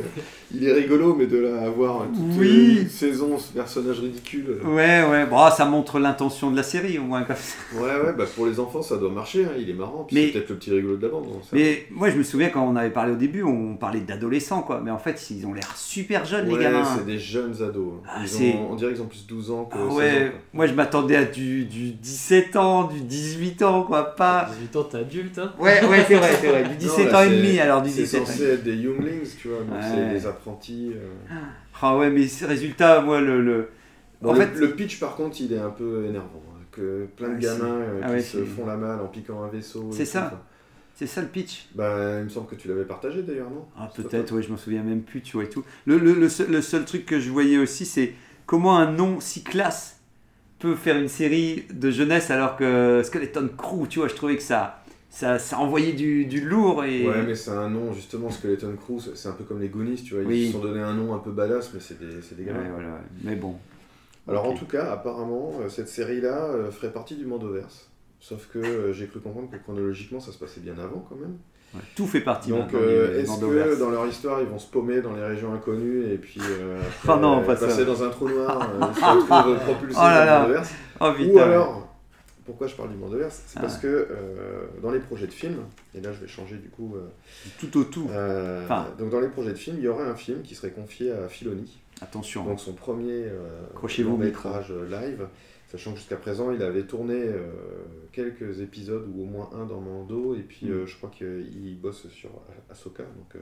il 0.53 0.63
est 0.63 0.73
rigolo, 0.73 1.15
mais 1.15 1.25
de 1.25 1.37
là 1.39 1.61
à 1.61 1.65
avoir 1.65 2.05
toute 2.05 2.37
Oui. 2.37 2.81
une 2.83 2.87
saison 2.89 3.39
ce 3.39 3.51
personnage 3.51 3.99
ridicule. 3.99 4.59
Ouais, 4.63 5.03
ouais, 5.09 5.25
bon, 5.25 5.37
ah, 5.39 5.49
ça 5.49 5.65
montre 5.65 5.97
l'intention 5.97 6.51
de 6.51 6.55
la 6.55 6.61
série 6.63 6.99
au 6.99 7.03
moins. 7.03 7.23
comme 7.23 7.35
ça. 7.35 7.55
Ouais, 7.81 8.05
ouais, 8.05 8.13
bah 8.15 8.25
pour 8.35 8.45
les 8.45 8.59
enfants 8.59 8.83
ça 8.83 8.97
doit 8.97 9.09
marcher, 9.11 9.45
hein, 9.45 9.53
il 9.57 9.69
est 9.71 9.73
marrant. 9.73 10.03
Puis 10.03 10.15
Mais- 10.17 10.25
c'est 10.27 10.33
peut-être 10.33 10.49
le 10.49 10.55
petit 10.57 10.69
rigolo 10.71 10.97
de 10.97 11.01
la 11.01 11.09
bande. 11.11 11.25
Mais 11.53 11.87
moi, 11.89 12.11
je 12.11 12.17
me 12.17 12.23
souviens 12.23 12.49
quand 12.49 12.63
on 12.63 12.75
avait 12.75 12.91
parlé 12.91 13.13
au 13.13 13.17
début, 13.17 13.41
on 13.41 13.75
parlait 13.75 14.01
d'adolescents, 14.01 14.61
quoi. 14.61 14.81
Mais 14.85 14.91
en 14.91 14.99
fait, 14.99 15.31
ils 15.31 15.47
ont 15.47 15.53
l'air 15.53 15.75
super 15.75 16.25
jeunes, 16.25 16.47
Ouais, 16.47 16.57
les 16.59 16.63
gamins. 16.63 16.83
c'est 16.95 17.05
des 17.07 17.17
jeunes 17.17 17.55
ados. 17.63 17.93
hein. 18.05 18.07
Ah, 18.07 18.21
Ils 18.23 18.55
ont, 18.55 18.71
on 18.71 18.75
dirait 18.75 18.93
qu'ils 18.93 19.01
ont 19.01 19.07
plus 19.07 19.25
de 19.25 19.33
12 19.47 19.51
ans 19.51 19.65
que 19.65 19.75
Ah 19.77 19.87
16 19.89 19.97
ouais, 19.97 20.27
ans. 20.27 20.31
moi 20.53 20.67
je 20.67 20.73
m'attendais 20.73 21.15
à 21.15 21.25
du, 21.25 21.65
du 21.65 21.91
17 21.91 22.55
ans, 22.55 22.83
du 22.85 23.01
18 23.01 23.61
ans, 23.63 23.83
quoi. 23.83 24.15
Pas. 24.15 24.49
18 24.59 24.75
ans, 24.75 24.83
t'es 24.83 24.97
adulte, 24.97 25.37
hein 25.39 25.53
Ouais, 25.59 25.83
ouais, 25.85 26.03
c'est 26.07 26.15
vrai, 26.15 26.29
c'est 26.39 26.47
vrai. 26.47 26.63
Du 26.69 26.75
17 26.75 27.05
Non, 27.07 27.11
là, 27.11 27.19
ans 27.19 27.23
et 27.23 27.29
c'est- 27.29 27.35
demi, 27.37 27.59
alors 27.59 27.81
du 27.81 27.89
C'est 27.89 28.01
17 28.01 28.21
ans. 28.21 28.25
censé 28.25 28.43
être 28.45 28.63
des 28.63 28.75
younglings, 28.75 29.27
tu 29.39 29.47
vois, 29.49 29.59
Ouais. 29.59 29.81
c'est 29.81 30.09
des 30.13 30.25
apprentis. 30.27 30.91
euh. 30.95 31.35
Ah 31.81 31.97
ouais, 31.97 32.09
mais 32.09 32.27
ce 32.27 32.45
résultat, 32.45 33.01
moi, 33.01 33.21
le. 33.21 33.41
le... 33.41 33.69
Bon, 34.21 34.31
en 34.31 34.33
le, 34.33 34.39
fait, 34.41 34.55
le 34.59 34.71
pitch, 34.71 34.99
par 34.99 35.15
contre, 35.15 35.39
il 35.41 35.53
est 35.53 35.59
un 35.59 35.69
peu 35.69 36.05
énervant. 36.05 36.41
hein, 36.49 36.53
Que 36.71 37.05
plein 37.15 37.29
de 37.29 37.35
Ah, 37.35 37.39
gamins 37.39 37.57
c'est- 37.59 37.65
euh, 37.65 37.99
ah 38.03 38.07
qui 38.07 38.13
ouais, 38.13 38.21
se 38.21 38.37
c'est- 38.39 38.45
font 38.45 38.65
la 38.65 38.75
malle 38.77 38.99
en 39.01 39.07
piquant 39.07 39.43
un 39.43 39.47
vaisseau. 39.47 39.89
C'est 39.91 40.05
ça. 40.05 40.43
c'est 40.95 41.05
ça 41.07 41.21
le 41.21 41.27
pitch. 41.27 41.67
Bah, 41.75 42.17
il 42.19 42.23
me 42.25 42.29
semble 42.29 42.47
que 42.47 42.55
tu 42.55 42.67
l'avais 42.67 42.83
partagé 42.85 43.21
d'ailleurs, 43.21 43.49
non? 43.51 43.65
Ah, 43.77 43.89
C'est 43.95 44.01
peut-être, 44.07 44.33
ouais, 44.35 44.41
je 44.41 44.49
m'en 44.49 44.57
souviens 44.57 44.81
même 44.83 45.01
plus, 45.03 45.21
tu 45.21 45.33
vois, 45.37 45.43
et 45.45 45.49
tout. 45.49 45.63
Le, 45.85 45.97
le, 45.99 46.13
le, 46.13 46.27
seul, 46.29 46.49
le 46.51 46.61
seul 46.61 46.85
truc 46.85 47.05
que 47.05 47.19
je 47.19 47.29
voyais 47.29 47.57
aussi, 47.59 47.85
c'est 47.85 48.13
comment 48.47 48.77
un 48.77 48.91
nom 48.91 49.19
si 49.19 49.43
classe 49.43 49.99
peut 50.57 50.73
faire 50.75 50.97
une 50.97 51.07
série 51.07 51.65
de 51.71 51.91
jeunesse 51.91 52.31
alors 52.31 52.57
que 52.57 53.03
Skeleton 53.03 53.47
Crew, 53.55 53.85
tu 53.87 53.99
vois, 53.99 54.07
je 54.07 54.15
trouvais 54.15 54.37
que 54.37 54.41
ça, 54.41 54.81
ça, 55.11 55.37
ça 55.37 55.59
envoyait 55.59 55.93
du, 55.93 56.25
du 56.25 56.41
lourd 56.41 56.83
et. 56.83 57.07
Ouais, 57.07 57.21
mais 57.21 57.35
c'est 57.35 57.51
un 57.51 57.69
nom, 57.69 57.93
justement, 57.93 58.31
Skeleton 58.31 58.75
Crew, 58.75 58.99
c'est- 59.13 59.29
un 59.29 59.33
peu 59.33 59.43
comme 59.43 59.61
les 59.61 59.69
Goonies, 59.69 60.01
tu 60.03 60.15
vois. 60.15 60.23
Ils 60.23 60.27
Oui. 60.27 60.45
se 60.47 60.53
sont 60.53 60.59
donné 60.63 60.81
un 60.81 60.95
nom 60.95 61.13
un 61.13 61.19
peu 61.19 61.29
badass, 61.31 61.71
mais 61.75 61.79
c'est 61.79 61.99
des, 61.99 62.05
des 62.43 62.51
Ouais, 62.51 62.57
voilà. 62.73 62.99
Mais 63.23 63.35
bon. 63.35 63.55
Alors, 64.27 64.45
en 64.45 64.53
tout 64.53 64.65
cas, 64.65 64.91
apparemment, 64.91 65.53
euh, 65.61 65.69
cette 65.69 65.87
série-là 65.89 66.45
euh, 66.45 66.71
ferait 66.71 66.91
partie 66.91 67.15
du 67.15 67.25
Mandoverse. 67.25 67.86
Sauf 68.19 68.47
que 68.47 68.59
euh, 68.59 68.93
j'ai 68.93 69.07
cru 69.07 69.19
comprendre 69.19 69.49
que 69.51 69.57
chronologiquement, 69.57 70.19
ça 70.19 70.31
se 70.31 70.37
passait 70.39 70.59
bien 70.59 70.77
avant 70.79 71.05
quand 71.07 71.15
même. 71.15 71.37
Ouais, 71.73 71.81
Tout 71.95 72.07
fait 72.07 72.21
partie 72.21 72.49
Donc, 72.49 72.73
euh, 72.73 73.19
est-ce 73.21 73.39
que 73.39 73.79
dans 73.79 73.89
leur 73.89 74.07
histoire, 74.07 74.41
ils 74.41 74.47
vont 74.47 74.57
se 74.57 74.69
paumer 74.71 75.01
dans 75.01 75.13
les 75.13 75.21
régions 75.23 75.53
inconnues 75.53 76.05
et 76.11 76.17
puis 76.17 76.39
euh, 76.41 76.81
après, 77.03 77.19
non, 77.19 77.45
ça. 77.45 77.55
passer 77.55 77.85
dans 77.85 78.03
un 78.03 78.09
trou 78.09 78.29
noir, 78.29 78.59
se 78.95 79.03
retrouvent 79.03 79.59
propulsés 79.59 79.97
Oh 79.99 80.03
là 80.03 80.25
dans 80.25 80.33
le 80.33 80.39
Mandoverse 80.53 80.71
Oh 80.99 81.11
Ou 81.33 81.39
alors, 81.39 81.87
pourquoi 82.45 82.67
je 82.67 82.75
parle 82.75 82.89
du 82.89 82.95
Mandoverse 82.95 83.43
C'est 83.47 83.57
Ah. 83.59 83.61
parce 83.61 83.77
que 83.77 84.07
dans 84.81 84.91
les 84.91 84.99
projets 84.99 85.27
de 85.27 85.33
films, 85.33 85.59
et 85.93 85.99
là 86.01 86.11
je 86.13 86.21
vais 86.21 86.27
changer 86.27 86.55
du 86.55 86.69
coup. 86.69 86.95
Tout 87.59 87.77
au 87.77 87.83
tout. 87.83 88.05
Enfin. 88.09 88.87
Donc 88.97 89.09
dans 89.09 89.19
les 89.19 89.27
projets 89.27 89.51
de 89.51 89.57
films, 89.57 89.75
il 89.79 89.83
y 89.83 89.87
aurait 89.89 90.05
un 90.07 90.15
film 90.15 90.41
qui 90.41 90.55
serait 90.55 90.71
confié 90.71 91.11
à 91.11 91.27
Filoni, 91.27 91.77
Attention. 92.01 92.45
donc 92.45 92.61
son 92.61 92.73
premier 92.73 93.25
métrage 94.17 94.71
live, 94.89 95.27
sachant 95.67 95.91
que 95.91 95.97
jusqu'à 95.99 96.15
présent 96.17 96.51
il 96.51 96.61
avait 96.63 96.83
tourné 96.83 97.15
euh, 97.15 97.47
quelques 98.11 98.61
épisodes 98.61 99.05
ou 99.13 99.21
au 99.23 99.25
moins 99.25 99.49
un 99.53 99.65
dans 99.65 99.81
Mando, 99.81 100.35
et 100.35 100.39
puis 100.43 100.67
Mm. 100.67 100.71
euh, 100.71 100.85
je 100.85 100.95
crois 100.97 101.09
qu'il 101.09 101.77
bosse 101.81 102.07
sur 102.09 102.29
Ahsoka. 102.69 103.03
Donc, 103.03 103.35
euh, 103.35 103.39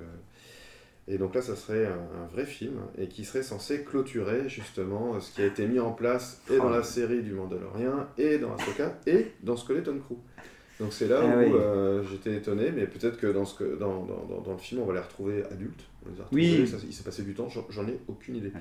et 1.07 1.19
donc 1.19 1.35
là, 1.35 1.41
ça 1.43 1.55
serait 1.55 1.85
un, 1.85 2.23
un 2.23 2.25
vrai 2.33 2.45
film 2.45 2.79
et 2.97 3.07
qui 3.07 3.25
serait 3.25 3.43
censé 3.43 3.83
clôturer 3.83 4.49
justement 4.49 5.19
ce 5.19 5.31
qui 5.35 5.41
a 5.43 5.45
été 5.45 5.67
mis 5.67 5.79
en 5.79 5.91
place 5.91 6.41
et 6.51 6.57
dans 6.57 6.69
la 6.69 6.81
série 6.81 7.21
du 7.21 7.33
Mandalorian 7.33 8.07
et 8.17 8.39
dans 8.39 8.55
Ahsoka 8.55 8.97
et 9.05 9.27
dans 9.43 9.55
Skeleton 9.55 9.99
Crew. 9.99 10.15
Donc 10.79 10.91
c'est 10.91 11.07
là 11.07 11.21
Ah 11.23 11.37
où 11.37 11.39
oui. 11.39 11.51
euh, 11.53 12.03
j'étais 12.09 12.35
étonné, 12.35 12.71
mais 12.71 12.87
peut-être 12.87 13.17
que 13.17 13.27
dans, 13.27 13.45
ce 13.45 13.55
que 13.57 13.77
dans, 13.77 14.03
dans, 14.03 14.41
dans, 14.43 14.51
le 14.51 14.57
film, 14.57 14.81
on 14.81 14.85
va 14.85 14.93
les 14.95 14.99
retrouver 14.99 15.43
adultes. 15.51 15.83
On 16.05 16.11
les 16.11 16.19
a 16.19 16.25
Oui. 16.33 16.67
ça- 16.67 16.77
il 16.85 16.91
s'est 16.93 17.03
passé 17.03 17.21
du 17.21 17.33
temps, 17.35 17.47
j'en- 17.49 17.87
ai 17.87 17.97
aucune 18.07 18.35
idée. 18.37 18.51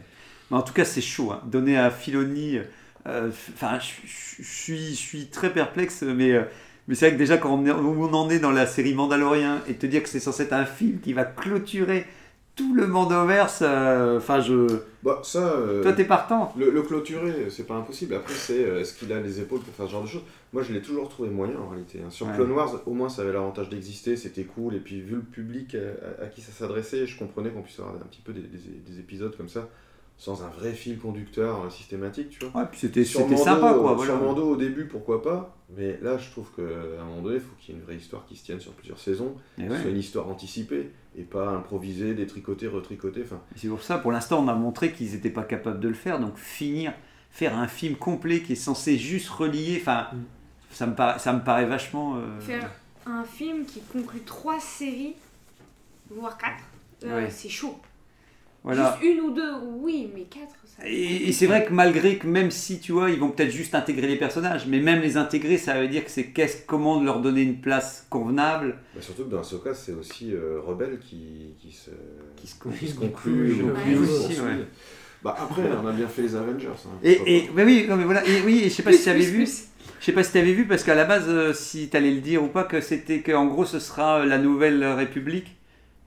Mais 0.51 0.57
en 0.59 0.63
tout 0.63 0.75
cas, 0.75 0.85
c'est 0.85 1.01
chaud. 1.01 1.33
Hein. 1.33 1.43
Donner 1.47 1.77
à 1.79 1.91
Filoni. 1.91 2.59
Euh, 3.07 3.31
Enfin, 3.55 3.79
je- 3.79 4.07
je 4.07 4.43
je 4.43 4.49
suis, 4.49 4.95
je 4.95 5.31
très 5.31 5.53
perplexe, 5.53 6.03
mais, 6.03 6.33
euh, 6.33 6.43
mais 6.89 6.95
c'est 6.95 7.07
vrai 7.07 7.15
que 7.15 7.19
déjà, 7.19 7.39
quand 7.39 7.51
on, 7.55 8.13
en 8.15 8.31
est 8.31 8.39
dans 8.41 8.51
la 8.51 8.67
série 8.67 8.95
Mandalorian 8.95 9.59
et 9.69 9.75
te 9.75 9.87
dire 9.87 10.03
que 10.03 10.09
c'est 10.09 10.21
censé 10.21 10.43
être 10.45 10.53
un 10.53 10.65
film 10.67 10.99
qui 11.01 11.13
va 11.13 11.25
clôturer 11.25 12.07
tout 12.57 12.75
le 12.75 12.87
Mandoverse, 12.87 13.61
euh, 13.63 14.19
enfin, 14.19 14.41
je. 14.41 14.67
Bah, 15.03 15.21
ça, 15.25 15.39
euh, 15.55 15.83
Toi, 15.83 15.93
t'es 15.93 16.05
partant. 16.05 16.53
le, 16.57 16.71
le 16.71 16.83
clôturer, 16.83 17.49
c'est 17.51 17.67
pas 17.67 17.75
impossible. 17.75 18.15
Après, 18.15 18.33
c'est 18.35 18.61
est-ce 18.61 18.95
qu'il 18.95 19.13
a 19.13 19.21
les 19.21 19.41
épaules 19.41 19.61
pour 19.61 19.75
faire 19.75 19.87
ce 19.87 19.91
genre 19.93 20.05
de 20.05 20.09
choses? 20.09 20.23
Moi, 20.53 20.63
je 20.63 20.73
l'ai 20.73 20.81
toujours 20.81 21.09
trouvé 21.09 21.31
moyen 21.31 21.57
en 21.59 21.69
réalité. 21.69 21.99
hein. 22.05 22.11
Sur 22.11 22.27
Ouais. 22.29 22.35
Clone 22.35 22.53
Wars, 22.53 22.81
au 22.87 22.93
moins, 22.95 23.09
ça 23.09 23.23
avait 23.23 23.33
l'avantage 23.33 23.71
d'exister, 23.71 24.17
c'était 24.17 24.45
cool. 24.45 24.77
Et 24.77 24.79
puis, 24.79 25.01
vu 25.01 25.17
le 25.17 25.23
public 25.23 25.75
à, 25.75 26.23
à- 26.23 26.27
à 26.27 26.29
qui 26.29 26.43
ça 26.43 26.53
s'adressait, 26.53 27.07
je 27.09 27.19
comprenais 27.19 27.51
qu'on 27.51 27.63
puisse 27.63 27.81
avoir 27.81 27.97
un 27.97 28.07
petit 28.07 28.21
peu 28.23 28.33
des, 28.33 28.43
des- 28.43 28.93
des 28.93 29.01
épisodes 29.01 29.37
comme 29.37 29.49
ça, 29.49 29.69
sans 30.17 30.43
un 30.45 30.49
vrai 30.49 30.73
fil 30.73 30.99
conducteur 30.99 31.65
euh, 31.65 31.71
systématique, 31.71 32.31
tu 32.31 32.45
vois. 32.45 32.61
Ouais, 32.63 32.69
puis 32.71 32.81
c'était 32.81 33.05
Sur 33.05 33.21
sympa, 33.39 33.73
euh, 33.73 33.81
quoi. 33.81 33.89
Sur 33.91 33.97
Voilà. 33.97 34.15
Mando, 34.17 34.51
au 34.51 34.57
début, 34.57 34.87
pourquoi 34.87 35.23
pas 35.23 35.57
Mais 35.77 35.99
là, 36.03 36.17
je 36.19 36.31
trouve 36.31 36.49
qu'à 36.55 36.63
un 37.01 37.05
moment 37.05 37.21
donné, 37.23 37.37
il 37.37 37.41
faut 37.41 37.55
qu'il 37.59 37.75
y 37.75 37.77
ait 37.77 37.81
une 37.81 37.85
vraie 37.87 37.97
histoire 37.97 38.25
qui 38.27 38.37
se 38.37 38.45
tienne 38.45 38.61
sur 38.61 38.73
plusieurs 38.73 38.99
saisons, 38.99 39.35
Et 39.59 39.65
que 39.65 39.71
ouais. 39.71 39.77
ce 39.77 39.83
soit 39.83 39.91
une 39.91 39.99
histoire 39.99 40.29
anticipée, 40.29 40.91
et 41.17 41.23
pas 41.23 41.49
improvisée, 41.51 42.15
détricotée, 42.15 42.69
retricotée. 42.69 43.23
Enfin, 43.25 43.41
C'est 43.57 43.69
pour 43.69 43.83
ça, 43.83 43.99
pour 43.99 44.13
l'instant, 44.13 44.43
on 44.43 44.49
a 44.49 44.55
montré 44.55 44.93
qu'ils 44.93 45.11
n'étaient 45.13 45.31
pas 45.31 45.43
capables 45.45 45.81
de 45.81 45.89
le 45.89 45.95
faire. 45.95 46.21
Donc, 46.21 46.37
finir, 46.39 46.93
faire 47.31 47.59
un 47.59 47.67
film 47.69 47.97
complet 47.97 48.41
qui 48.41 48.53
est 48.53 48.57
censé 48.57 48.97
juste 48.97 49.29
relier. 49.29 49.79
Enfin, 49.81 50.07
Mm. 50.13 50.17
ça, 50.71 50.87
me 50.87 50.95
paraît, 50.95 51.19
ça 51.19 51.33
me 51.33 51.41
paraît 51.43 51.67
vachement. 51.67 52.17
euh, 52.17 52.41
Faire 52.41 52.71
un 53.07 53.25
film 53.25 53.65
qui 53.67 53.81
conclut 53.83 54.21
trois 54.23 54.59
séries, 54.61 55.15
voire 56.09 56.39
quatre, 56.39 56.63
euh, 57.05 57.25
Ouais. 57.25 57.31
c'est 57.31 57.49
chaud. 57.49 57.79
Voilà. 58.65 58.99
Juste 59.01 59.13
une 59.15 59.21
ou 59.21 59.31
deux, 59.31 59.53
oui, 59.81 60.09
mais 60.15 60.23
quatre, 60.23 60.55
ça. 60.65 60.89
Et, 60.89 61.29
et 61.29 61.33
c'est 61.33 61.47
vrai 61.47 61.67
que 61.67 61.73
malgré 61.73 62.17
que 62.17 62.27
même 62.27 62.51
si 62.51 62.81
tu 62.81 62.93
vois, 62.93 63.11
ils 63.11 63.19
vont 63.21 63.29
peut-être 63.31 63.51
juste 63.51 63.75
intégrer 63.75 64.07
les 64.07 64.17
personnages, 64.17 64.67
mais 64.67 64.81
même 64.81 65.03
les 65.03 65.19
intégrer, 65.19 65.59
ça 65.59 65.79
veut 65.79 65.87
dire 65.89 66.03
que 66.05 66.11
c'est 66.11 66.29
qu'est-ce, 66.29 66.65
comment 66.67 67.03
leur 67.03 67.21
donner 67.21 67.43
une 67.43 67.61
place 67.61 68.07
convenable. 68.09 68.77
bah, 68.95 69.03
surtout 69.03 69.25
que 69.25 69.31
dans 69.31 69.41
Ahsoka, 69.41 69.75
c'est 69.75 69.93
aussi 69.93 70.33
euh, 70.33 70.61
Rebelle 70.65 70.99
qui, 70.99 71.55
qui 71.61 71.73
se, 71.73 71.91
Qui 72.37 72.47
se 72.47 72.55
qui 72.79 72.89
se 72.89 72.95
conclut, 72.99 73.55
conclut, 73.55 73.55
qui 73.85 73.95
se 73.95 74.01
aussi, 74.01 74.17
poursuit. 74.35 74.41
ouais. 74.41 74.67
Bah 75.23 75.37
après, 75.39 75.63
on 75.83 75.87
a 75.87 75.93
bien 75.93 76.09
fait 76.09 76.23
les 76.23 76.35
Avengers. 76.37 76.69
hein, 76.69 76.99
Et, 77.03 77.37
et 77.37 77.51
bah 77.55 77.63
oui, 77.65 77.87
non, 77.89 77.97
mais 77.97 78.05
voilà. 78.05 78.27
Et 78.27 78.41
oui, 78.45 78.61
et 78.65 78.69
je 78.71 78.75
sais 78.75 78.83
pas 78.83 78.93
si 78.93 79.03
tu 79.05 79.09
avais 79.11 79.21
vu. 79.25 79.47
Je 80.01 80.05
sais 80.05 80.13
pas 80.13 80.23
si 80.23 80.33
tu 80.33 80.39
avais 80.39 80.53
vu 80.53 80.67
parce 80.67 80.85
qu'à 80.85 80.95
la 80.95 81.05
base, 81.05 81.25
euh, 81.29 81.53
si 81.55 81.89
tu 81.89 81.97
allais 81.97 82.11
le 82.11 82.21
dire 82.21 82.43
ou 82.43 82.49
pas, 82.49 82.65
que 82.65 82.81
c'était 82.83 83.21
qu'en 83.21 83.47
gros, 83.47 83.65
ce 83.65 83.79
sera 83.79 84.21
euh, 84.21 84.27
la 84.27 84.37
nouvelle 84.39 84.85
République 84.85 85.57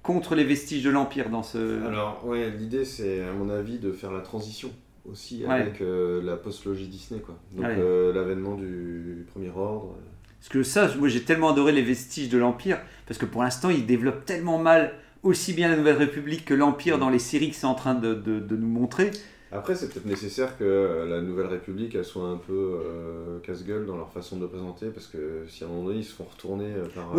contre 0.08 0.34
les 0.34 0.44
vestiges 0.46 0.84
de 0.84 0.90
l'Empire 0.90 1.30
dans 1.30 1.44
ce. 1.44 1.86
Alors, 1.86 2.24
ouais, 2.26 2.50
l'idée, 2.50 2.86
c'est, 2.86 3.22
à 3.24 3.34
mon 3.34 3.50
avis, 3.50 3.78
de 3.78 3.92
faire 3.92 4.12
la 4.12 4.22
transition 4.22 4.72
aussi 5.10 5.44
Ouais. 5.46 5.54
avec 5.54 5.82
euh, 5.82 6.22
la 6.24 6.36
post-logie 6.38 6.88
Disney, 6.88 7.20
quoi. 7.20 7.36
Donc, 7.52 7.66
Ouais. 7.66 7.76
euh, 7.78 8.12
l'avènement 8.14 8.56
du 8.56 9.26
Premier 9.32 9.50
Ordre. 9.56 9.96
Parce 10.40 10.50
que 10.50 10.64
ça, 10.64 10.90
moi 10.98 11.08
j'ai 11.10 11.24
tellement 11.24 11.50
adoré 11.52 11.72
les 11.72 11.82
vestiges 11.82 12.30
de 12.30 12.38
l'Empire, 12.38 12.80
parce 13.08 13.18
que 13.20 13.26
pour 13.26 13.42
l'instant 13.44 13.70
ils 13.70 13.86
développent 13.86 14.24
tellement 14.26 14.60
mal 14.60 14.94
aussi 15.24 15.54
bien 15.54 15.68
la 15.70 15.76
Nouvelle 15.78 15.98
République 15.98 16.46
que 16.46 16.54
l'Empire 16.54 17.00
dans 17.00 17.10
les 17.10 17.20
séries 17.20 17.50
que 17.50 17.56
c'est 17.56 17.66
en 17.66 17.74
train 17.74 17.96
de, 17.96 18.14
de- 18.14 18.40
de 18.40 18.56
nous 18.56 18.68
montrer. 18.68 19.12
Après, 19.52 19.76
c'est 19.76 19.88
peut-être 19.88 20.06
nécessaire 20.06 20.58
que 20.58 21.06
la 21.10 21.22
Nouvelle 21.22 21.46
République 21.48 21.96
elle 21.96 22.04
soit 22.04 22.28
un 22.28 22.36
peu 22.38 22.54
euh, 22.54 23.40
casse-gueule 23.40 23.86
dans 23.86 23.96
leur 23.96 24.12
façon 24.12 24.36
de 24.38 24.42
le 24.42 24.48
présenter, 24.50 24.88
parce 24.88 25.08
que 25.08 25.44
si 25.48 25.64
à 25.64 25.68
un 25.68 25.70
moment 25.70 25.86
donné 25.86 26.00
ils 26.00 26.04
se 26.04 26.14
font 26.14 26.26
retourner 26.26 26.66
euh, 26.66 26.86
par 26.94 27.14
euh, 27.14 27.16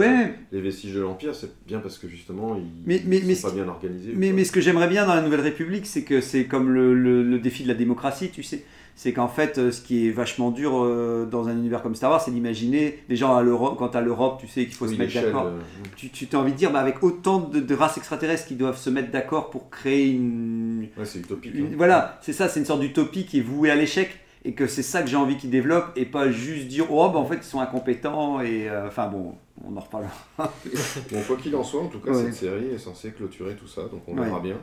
les 0.53 0.61
vestiges 0.61 0.95
de 0.95 1.01
l'Empire, 1.01 1.35
c'est 1.35 1.51
bien 1.67 1.79
parce 1.81 1.97
que 1.99 2.07
justement 2.07 2.57
ils, 2.57 2.65
Mais- 2.85 3.03
mais- 3.07 3.19
ils 3.19 3.37
sont 3.37 3.49
pas 3.49 3.55
bien 3.55 3.69
organisés. 3.69 4.13
Mais, 4.15 4.33
mais 4.33 4.45
ce 4.45 4.53
que 4.53 4.61
j'aimerais 4.61 4.89
bien 4.89 5.07
dans 5.07 5.15
la 5.15 5.23
Nouvelle 5.23 5.41
République, 5.41 5.87
c'est 5.87 6.03
que 6.05 6.21
c'est 6.21 6.45
comme 6.45 6.71
le, 6.71 6.93
le- 6.95 7.23
le 7.23 7.39
défi 7.39 7.63
de 7.63 7.69
la 7.69 7.75
démocratie, 7.75 8.31
tu 8.31 8.43
sais. 8.43 8.65
C'est 9.01 9.13
qu'en 9.13 9.29
fait, 9.29 9.59
euh, 9.59 9.71
ce 9.71 9.81
qui 9.81 10.09
est 10.09 10.11
vachement 10.11 10.51
dur 10.51 10.73
euh, 10.75 11.25
dans 11.25 11.47
un 11.47 11.53
univers 11.53 11.83
comme 11.83 11.95
Star 11.95 12.11
Wars, 12.11 12.21
c'est 12.21 12.33
d'imaginer, 12.33 12.99
les 13.09 13.15
gens 13.15 13.37
à 13.37 13.43
l'Europe, 13.43 13.77
quand 13.79 13.95
à 13.95 14.01
l'Europe, 14.01 14.39
tu 14.41 14.49
sais 14.49 14.65
qu'il 14.65 14.75
faut 14.75 14.89
Oui, 14.89 14.95
se 14.95 14.99
mettre 14.99 15.15
d'accord. 15.15 15.47
euh, 15.47 15.61
Tu, 15.95 16.09
tu 16.11 16.27
as 16.35 16.39
envie 16.41 16.51
de 16.51 16.57
dire, 16.57 16.73
bah, 16.73 16.81
avec 16.81 17.01
autant 17.05 17.39
de, 17.39 17.61
de 17.61 17.75
races 17.77 17.97
extraterrestres 17.97 18.47
qui 18.49 18.57
doivent 18.57 18.77
se 18.77 18.91
mettre 18.91 19.13
d'accord 19.13 19.51
pour 19.51 19.71
créer 19.71 20.09
une. 20.11 20.89
ouais, 20.99 21.05
c'est 21.05 21.21
utopique. 21.21 21.55
une- 21.55 21.67
hein. 21.67 21.71
voilà, 21.77 22.19
c'est 22.23 22.33
ça, 22.33 22.49
c'est 22.49 22.59
une 22.59 22.67
sorte 22.67 22.81
d'utopie 22.81 23.25
qui 23.25 23.39
est 23.39 23.43
vouée 23.43 23.71
à 23.71 23.77
l'échec. 23.77 24.11
Et 24.45 24.53
que 24.55 24.67
c'est 24.69 24.83
ça 24.85 25.03
que 25.03 25.09
j'ai 25.09 25.17
envie 25.17 25.37
qu'ils 25.37 25.51
développent, 25.51 25.91
et 25.97 26.05
pas 26.05 26.31
juste 26.31 26.67
dire, 26.69 26.87
oh, 26.91 27.09
bah, 27.09 27.19
en 27.19 27.25
fait, 27.27 27.37
ils 27.37 27.43
sont 27.43 27.61
incompétents, 27.61 28.41
et. 28.41 28.69
euh, 28.69 28.87
Enfin, 28.89 29.07
bon, 29.09 29.35
on 29.65 29.77
en 29.77 29.81
reparlera. 29.81 30.11
Bon, 30.39 31.21
quoi 31.27 31.37
qu'il 31.37 31.55
en 31.57 31.63
soit, 31.65 31.83
en 31.83 31.87
tout 31.89 31.99
cas, 32.01 32.11
Ouais. 32.13 32.23
cette 32.25 32.35
série 32.35 32.67
est 32.75 32.79
censée 32.79 33.11
clôturer 33.11 33.55
tout 33.55 33.67
ça, 33.69 33.83
donc 33.83 34.03
on 34.09 34.17
Ouais. 34.17 34.25
verra 34.25 34.41
bien. 34.41 34.57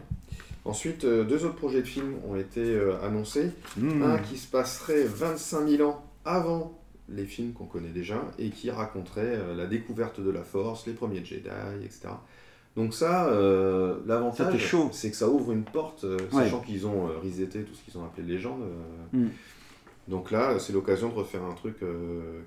Ensuite, 0.65 1.05
euh, 1.05 1.23
deux 1.23 1.45
autres 1.45 1.55
projets 1.55 1.81
de 1.81 1.87
films 1.87 2.15
ont 2.27 2.35
été 2.35 2.61
euh, 2.61 2.95
annoncés. 3.03 3.51
Hmm. 3.77 4.01
Un 4.01 4.17
qui 4.17 4.37
se 4.37 4.47
passerait 4.49 5.03
25 5.03 5.67
000 5.67 5.89
ans 5.89 6.03
avant 6.25 6.79
les 7.07 7.25
films 7.25 7.53
qu'on 7.53 7.65
connaît 7.65 7.89
déjà 7.89 8.19
et 8.39 8.49
qui 8.49 8.71
raconterait 8.71 9.21
euh, 9.37 9.55
la 9.55 9.67
découverte 9.67 10.19
de 10.19 10.31
la 10.31 10.41
Force, 10.41 10.87
les 10.87 10.93
premiers 10.93 11.23
Jedi, 11.23 11.47
etc. 11.83 12.09
Donc 12.75 12.93
ça, 12.95 13.27
euh, 13.27 13.99
l'avantage, 14.07 14.75
c'est 14.91 15.11
que 15.11 15.15
ça 15.15 15.29
ouvre 15.29 15.51
une 15.51 15.63
porte, 15.63 16.03
euh, 16.03 16.17
Ouais. 16.33 16.43
sachant 16.43 16.59
qu'ils 16.61 16.87
ont 16.87 17.07
euh, 17.07 17.19
reseté 17.23 17.59
tout 17.61 17.73
ce 17.75 17.81
qu'ils 17.83 17.97
ont 17.99 18.03
appelé 18.03 18.27
légende. 18.27 18.61
euh, 18.63 19.17
Mm. 19.25 19.29
Donc 20.07 20.29
là, 20.29 20.59
c'est 20.59 20.71
l'occasion 20.73 21.09
de 21.09 21.15
refaire 21.15 21.43
un 21.43 21.53
truc 21.53 21.77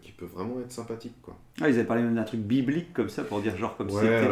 qui 0.03 0.13
peut 0.13 0.27
vraiment 0.33 0.61
être 0.61 0.71
sympathique. 0.71 1.15
Quoi. 1.23 1.35
Ah, 1.61 1.69
ils 1.69 1.75
avaient 1.75 1.85
parlé 1.85 2.03
même 2.05 2.15
d'un 2.15 2.23
truc 2.23 2.41
biblique 2.41 2.93
comme 2.93 3.09
ça, 3.09 3.25
pour 3.25 3.41
dire 3.41 3.57
genre 3.57 3.77
comme 3.77 3.91
Ouais, 3.91 4.01
c'était. 4.01 4.29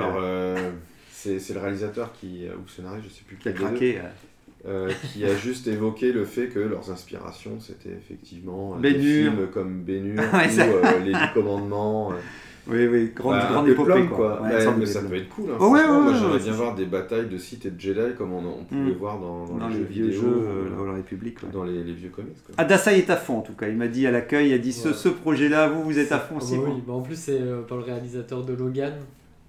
C'est 1.27 1.39
c'est 1.41 1.55
le 1.55 1.61
réalisateur 1.61 2.12
qui, 2.12 2.47
euh, 2.47 2.55
ou 2.57 2.62
le 2.65 2.69
scénariste, 2.69 3.07
je 3.09 3.15
sais 3.15 3.25
plus 3.27 3.37
qui 3.37 3.49
a 3.49 3.53
craqué. 3.53 3.99
euh. 3.99 4.09
euh, 4.69 4.91
qui 5.12 5.25
a 5.25 5.35
juste 5.37 5.67
évoqué 5.69 6.12
le 6.12 6.25
fait 6.25 6.49
que 6.49 6.59
leurs 6.59 6.91
inspirations 6.91 7.59
c'était 7.61 7.91
effectivement 7.97 8.77
Ben 8.77 8.93
des 8.95 8.99
films 9.01 9.49
comme 9.53 9.85
Ouais, 9.87 9.95
ou 9.95 10.61
euh, 10.61 10.99
Les 11.05 11.12
Dix 11.12 11.33
Commandements. 11.35 12.11
euh, 12.12 12.17
Oui, 12.69 12.89
oui, 12.89 13.12
grande, 13.15 13.35
bah, 13.37 13.49
grande 13.53 13.69
épopée 13.69 14.07
quoi. 14.07 14.43
Ouais, 14.43 14.57
Ouais, 14.67 14.75
mais 14.77 14.87
ça 14.87 15.03
peut 15.03 15.15
être 15.15 15.29
cool. 15.29 15.51
Hein, 15.51 15.57
Oh, 15.61 15.69
ouais, 15.71 15.83
franchement. 15.85 15.99
ouais, 15.99 16.03
Moi 16.05 16.12
j'aimerais 16.15 16.33
ouais, 16.39 16.43
bien 16.43 16.53
voir 16.53 16.75
des 16.75 16.85
batailles 16.87 17.29
de 17.29 17.39
Sith 17.39 17.65
et 17.67 17.71
de 17.71 17.79
Jedi 17.81 18.15
comme 18.19 18.33
on, 18.33 18.39
on 18.61 18.65
pouvait 18.65 18.81
Mm. 18.81 18.99
voir 18.99 19.21
dans, 19.21 19.45
dans 19.47 19.55
Dans 19.57 19.69
les, 19.69 19.75
les 19.75 19.81
jeux 19.83 19.87
vieux 19.89 20.05
vidéo, 20.07 20.23
jeux 20.23 20.73
dans 20.77 20.85
la 20.87 20.95
République. 20.95 21.41
ouais. 21.45 21.49
dans 21.53 21.62
les, 21.62 21.85
les 21.85 21.93
vieux 21.93 22.09
comics. 22.11 22.35
Quoi. 22.45 22.55
Adassa 22.59 22.93
est 22.97 23.09
à 23.11 23.17
fond 23.17 23.39
en 23.39 23.43
tout 23.43 23.53
cas. 23.55 23.69
Il 23.69 23.77
m'a 23.77 23.87
dit 23.87 24.05
à 24.09 24.11
l'accueil, 24.11 24.49
il 24.49 24.55
a 24.55 24.59
dit 24.59 24.73
ce, 24.73 25.09
projet-là, 25.09 25.69
vous, 25.69 25.85
vous 25.85 25.99
êtes 26.01 26.11
à 26.11 26.19
fond 26.19 26.35
Ah 26.41 26.43
aussi. 26.43 26.57
bah 26.57 26.62
vous. 26.67 26.73
oui, 26.75 26.83
bah 26.85 26.93
en 26.95 27.03
plus 27.03 27.15
c'est 27.17 27.39
par 27.69 27.79
le 27.79 27.85
réalisateur 27.85 28.43
de 28.43 28.53
Logan. 28.55 28.95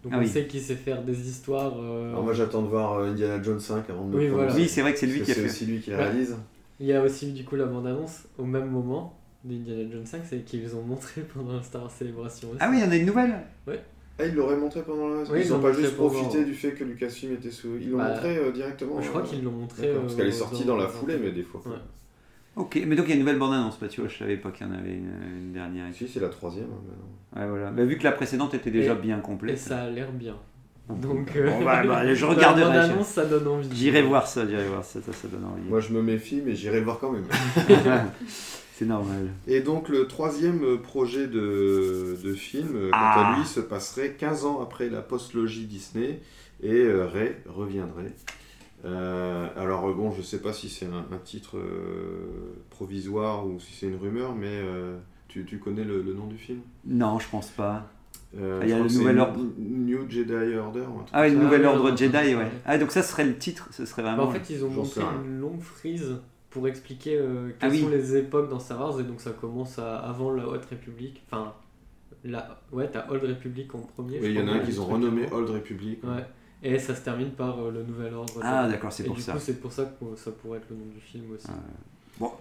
Donc 0.03 0.11
Ah 0.15 0.19
on 0.19 0.21
oui. 0.21 0.27
sait 0.27 0.45
qu'il 0.47 0.61
sait 0.61 0.75
faire 0.75 1.01
des 1.03 1.27
histoires. 1.29 1.73
euh, 1.79 2.09
Alors 2.11 2.23
moi 2.23 2.33
j'attends 2.33 2.61
de 2.61 2.67
voir 2.67 2.93
euh, 2.99 3.11
Indiana 3.11 3.41
Jones 3.41 3.59
5 3.59 3.89
avant 3.89 4.05
de 4.05 4.11
me 4.13 4.17
Oui, 4.19 4.27
voilà. 4.27 4.53
Oui, 4.53 4.67
c'est 4.69 4.81
vrai 4.81 4.93
que 4.93 4.99
c'est 4.99 5.07
lui 5.07 5.21
qui 5.21 5.31
a 5.31 5.33
fait. 5.33 5.41
C'est 5.41 5.45
aussi 5.47 5.65
lui 5.65 5.79
qui 5.79 5.89
la 5.89 5.97
Ouais. 5.97 6.03
réalise. 6.03 6.35
Il 6.79 6.85
y 6.85 6.93
a 6.93 7.01
aussi 7.01 7.31
du 7.31 7.43
coup 7.43 7.55
la 7.55 7.65
bande-annonce 7.65 8.23
au 8.37 8.45
même 8.45 8.69
moment 8.69 9.17
d'Indiana 9.43 9.89
Jones 9.91 10.05
5, 10.05 10.21
c'est 10.29 10.39
qu'ils 10.45 10.75
ont 10.75 10.81
montré 10.83 11.21
pendant 11.33 11.53
la 11.57 11.63
Star 11.63 11.81
Wars 11.81 11.91
Célébration 11.91 12.49
aussi. 12.49 12.57
Ah 12.61 12.67
oui, 12.69 12.77
il 12.79 12.85
y 12.85 12.87
en 12.87 12.91
a 12.91 12.95
une 12.95 13.05
nouvelle 13.05 13.35
Ah, 14.19 14.25
ils 14.25 14.33
l'auraient 14.33 14.57
montré 14.57 14.81
pendant 14.83 15.07
la. 15.09 15.21
Oui, 15.23 15.39
ils 15.41 15.45
ils 15.45 15.49
n'ont 15.51 15.59
pas 15.59 15.73
juste 15.73 15.95
pendant- 15.97 16.09
profité 16.09 16.43
du 16.45 16.53
fait 16.53 16.71
que 16.71 16.83
Lucasfilm 16.83 17.33
était 17.33 17.51
sous. 17.51 17.75
Ils 17.81 17.89
l'ont 17.91 17.97
Bah, 17.97 18.09
montré 18.13 18.37
euh, 18.37 18.51
directement. 18.51 19.01
je 19.01 19.09
crois 19.09 19.21
euh, 19.21 19.25
qu'ils 19.25 19.43
l'ont 19.43 19.51
montré. 19.51 19.91
Parce 19.93 20.15
qu'elle 20.15 20.27
est 20.27 20.31
sortie 20.31 20.65
dans 20.65 20.75
la 20.77 20.87
foulée, 20.87 21.17
mais 21.21 21.31
des 21.31 21.43
fois. 21.43 21.61
Ouais. 21.65 21.77
Ok, 22.57 22.81
mais 22.87 22.95
donc 22.95 23.05
il 23.05 23.09
y 23.09 23.11
a 23.11 23.15
une 23.15 23.21
nouvelle 23.21 23.37
bande-annonce, 23.37 23.77
bah, 23.79 23.87
tu 23.87 24.01
vois, 24.01 24.09
je 24.09 24.17
savais 24.17 24.35
pas 24.37 24.49
qu'il 24.51 24.65
y 24.65 24.69
en 24.69 24.73
avait 24.73 24.93
une, 24.95 25.11
une 25.37 25.53
dernière. 25.53 25.85
Si, 25.93 26.07
c'est 26.07 26.19
la 26.19 26.29
troisième. 26.29 26.65
hein, 26.65 26.81
maintenant. 26.89 27.43
Ouais, 27.43 27.49
voilà. 27.49 27.71
Bah, 27.71 27.85
vu 27.85 27.97
que 27.97 28.03
la 28.03 28.11
précédente 28.11 28.53
était 28.55 28.71
déjà 28.71 28.93
Et- 28.93 28.95
bien 28.95 29.19
Et 29.19 29.21
complète. 29.21 29.59
ça 29.59 29.83
a 29.83 29.89
l'air 29.89 30.11
bien. 30.11 30.35
Donc, 30.89 31.01
Donc, 31.01 31.33
bon, 31.37 31.63
bah, 31.65 31.83
bah, 31.85 32.13
je 32.15 32.25
la 32.25 32.31
regarderai. 32.33 32.65
bande-annonce, 32.65 33.07
ça 33.07 33.25
donne 33.25 33.47
envie. 33.47 33.69
J'irai 33.73 34.01
voir 34.01 34.25
ça, 34.25 34.47
j'irai 34.47 34.65
voir 34.67 34.83
ça, 34.83 35.01
ça, 35.01 35.13
ça 35.13 35.27
donne 35.27 35.43
envie. 35.45 35.69
Moi, 35.69 35.79
je 35.81 35.91
me 35.93 36.01
méfie, 36.01 36.41
mais 36.43 36.55
j'irai 36.55 36.81
voir 36.81 36.97
quand 36.99 37.11
même. 37.11 37.25
c'est 38.73 38.85
normal. 38.85 39.27
Et 39.47 39.59
donc, 39.61 39.89
le 39.89 40.07
troisième 40.07 40.63
euh, 40.63 40.77
projet 40.77 41.27
de, 41.27 42.17
de 42.23 42.33
film, 42.33 42.69
euh, 42.75 42.89
quant 42.91 42.97
Ah. 42.99 43.33
à 43.35 43.37
lui, 43.37 43.45
se 43.45 43.59
passerait 43.59 44.11
15 44.17 44.45
ans 44.45 44.61
après 44.61 44.89
la 44.89 45.01
postlogie 45.01 45.65
Disney 45.65 46.21
et 46.63 46.73
euh, 46.73 47.05
Ray 47.05 47.33
reviendrait. 47.47 48.13
Euh, 48.85 49.47
alors, 49.57 49.87
euh, 49.89 49.93
bon, 49.93 50.11
je 50.11 50.21
sais 50.21 50.39
pas 50.41 50.53
si 50.53 50.69
c'est 50.69 50.85
un, 50.85 51.05
un 51.11 51.17
titre 51.23 51.57
euh, 51.57 52.55
provisoire 52.69 53.45
ou 53.47 53.59
si 53.59 53.73
c'est 53.73 53.87
une 53.87 53.95
rumeur, 53.97 54.35
mais 54.35 54.47
euh, 54.51 54.97
tu, 55.27 55.45
tu 55.45 55.57
connais 55.59 55.83
le, 55.83 56.01
le 56.01 56.13
nom 56.13 56.27
du 56.27 56.37
film? 56.37 56.59
Non, 56.85 57.19
je 57.19 57.27
pense 57.29 57.49
pas. 57.49 57.87
Euh, 58.37 58.59
Ah, 58.61 58.65
il 58.65 58.69
y 58.69 58.73
a 58.73 58.77
le 58.79 58.83
Nouvel 58.87 59.19
Ordre. 59.19 59.39
New 59.57 60.09
Jedi 60.09 60.55
Order. 60.55 60.81
ou 60.81 60.99
un 60.99 61.03
truc 61.03 61.09
Ah 61.13 61.21
oui, 61.23 61.31
le 61.31 61.39
Ah, 61.39 61.43
nouvel 61.43 61.65
ordre 61.65 61.97
Jedi, 61.97 62.35
ouais. 62.35 62.51
Ah, 62.65 62.77
donc 62.77 62.91
ça 62.91 63.01
serait 63.01 63.25
le 63.25 63.37
titre, 63.37 63.67
ce 63.71 63.85
serait 63.85 64.03
Bah, 64.03 64.13
vraiment. 64.15 64.29
en 64.29 64.31
fait, 64.31 64.49
ils 64.53 64.63
ont 64.63 64.69
montré 64.69 65.01
une 65.25 65.39
longue 65.39 65.61
frise 65.61 66.17
pour 66.49 66.67
expliquer 66.67 67.17
euh, 67.17 67.49
Ah 67.53 67.53
quelles 67.61 67.71
oui. 67.71 67.81
sont 67.81 67.89
les 67.89 68.15
époques 68.17 68.49
dans 68.49 68.59
Star 68.59 68.79
Wars 68.79 68.99
et 68.99 69.03
donc 69.03 69.21
ça 69.21 69.31
commence 69.31 69.79
à- 69.79 69.97
avant 69.99 70.31
la 70.31 70.47
Haute 70.47 70.65
République. 70.65 71.23
Enfin, 71.31 71.53
la, 72.23 72.59
ouais, 72.71 72.89
t'as 72.91 73.09
Old 73.09 73.23
République 73.23 73.73
en 73.75 73.79
premier. 73.79 74.19
Oui, 74.19 74.27
il 74.29 74.35
y 74.35 74.41
en 74.41 74.47
a 74.47 74.51
un 74.53 74.59
qu'ils 74.59 74.79
ont 74.81 74.85
renommé. 74.85 75.23
Old 75.31 75.49
Republic. 75.49 76.03
Ouais. 76.03 76.25
Et 76.63 76.79
ça 76.79 76.95
se 76.95 77.01
termine 77.01 77.31
par 77.31 77.59
euh, 77.59 77.71
le 77.71 77.83
Nouvel 77.83 78.13
Ordre. 78.13 78.33
Ah, 78.41 78.67
d'accord, 78.67 78.91
c'est 78.91 79.03
Et 79.03 79.07
pour 79.07 79.15
du 79.15 79.21
ça. 79.21 79.33
coup, 79.33 79.39
c'est 79.39 79.59
pour 79.61 79.71
ça 79.71 79.85
que 79.85 80.15
ça 80.15 80.31
pourrait 80.31 80.57
être 80.57 80.69
le 80.71 80.77
nom 80.77 80.85
du 80.93 80.99
film 80.99 81.25
aussi. 81.33 81.47
Bon, 82.19 82.31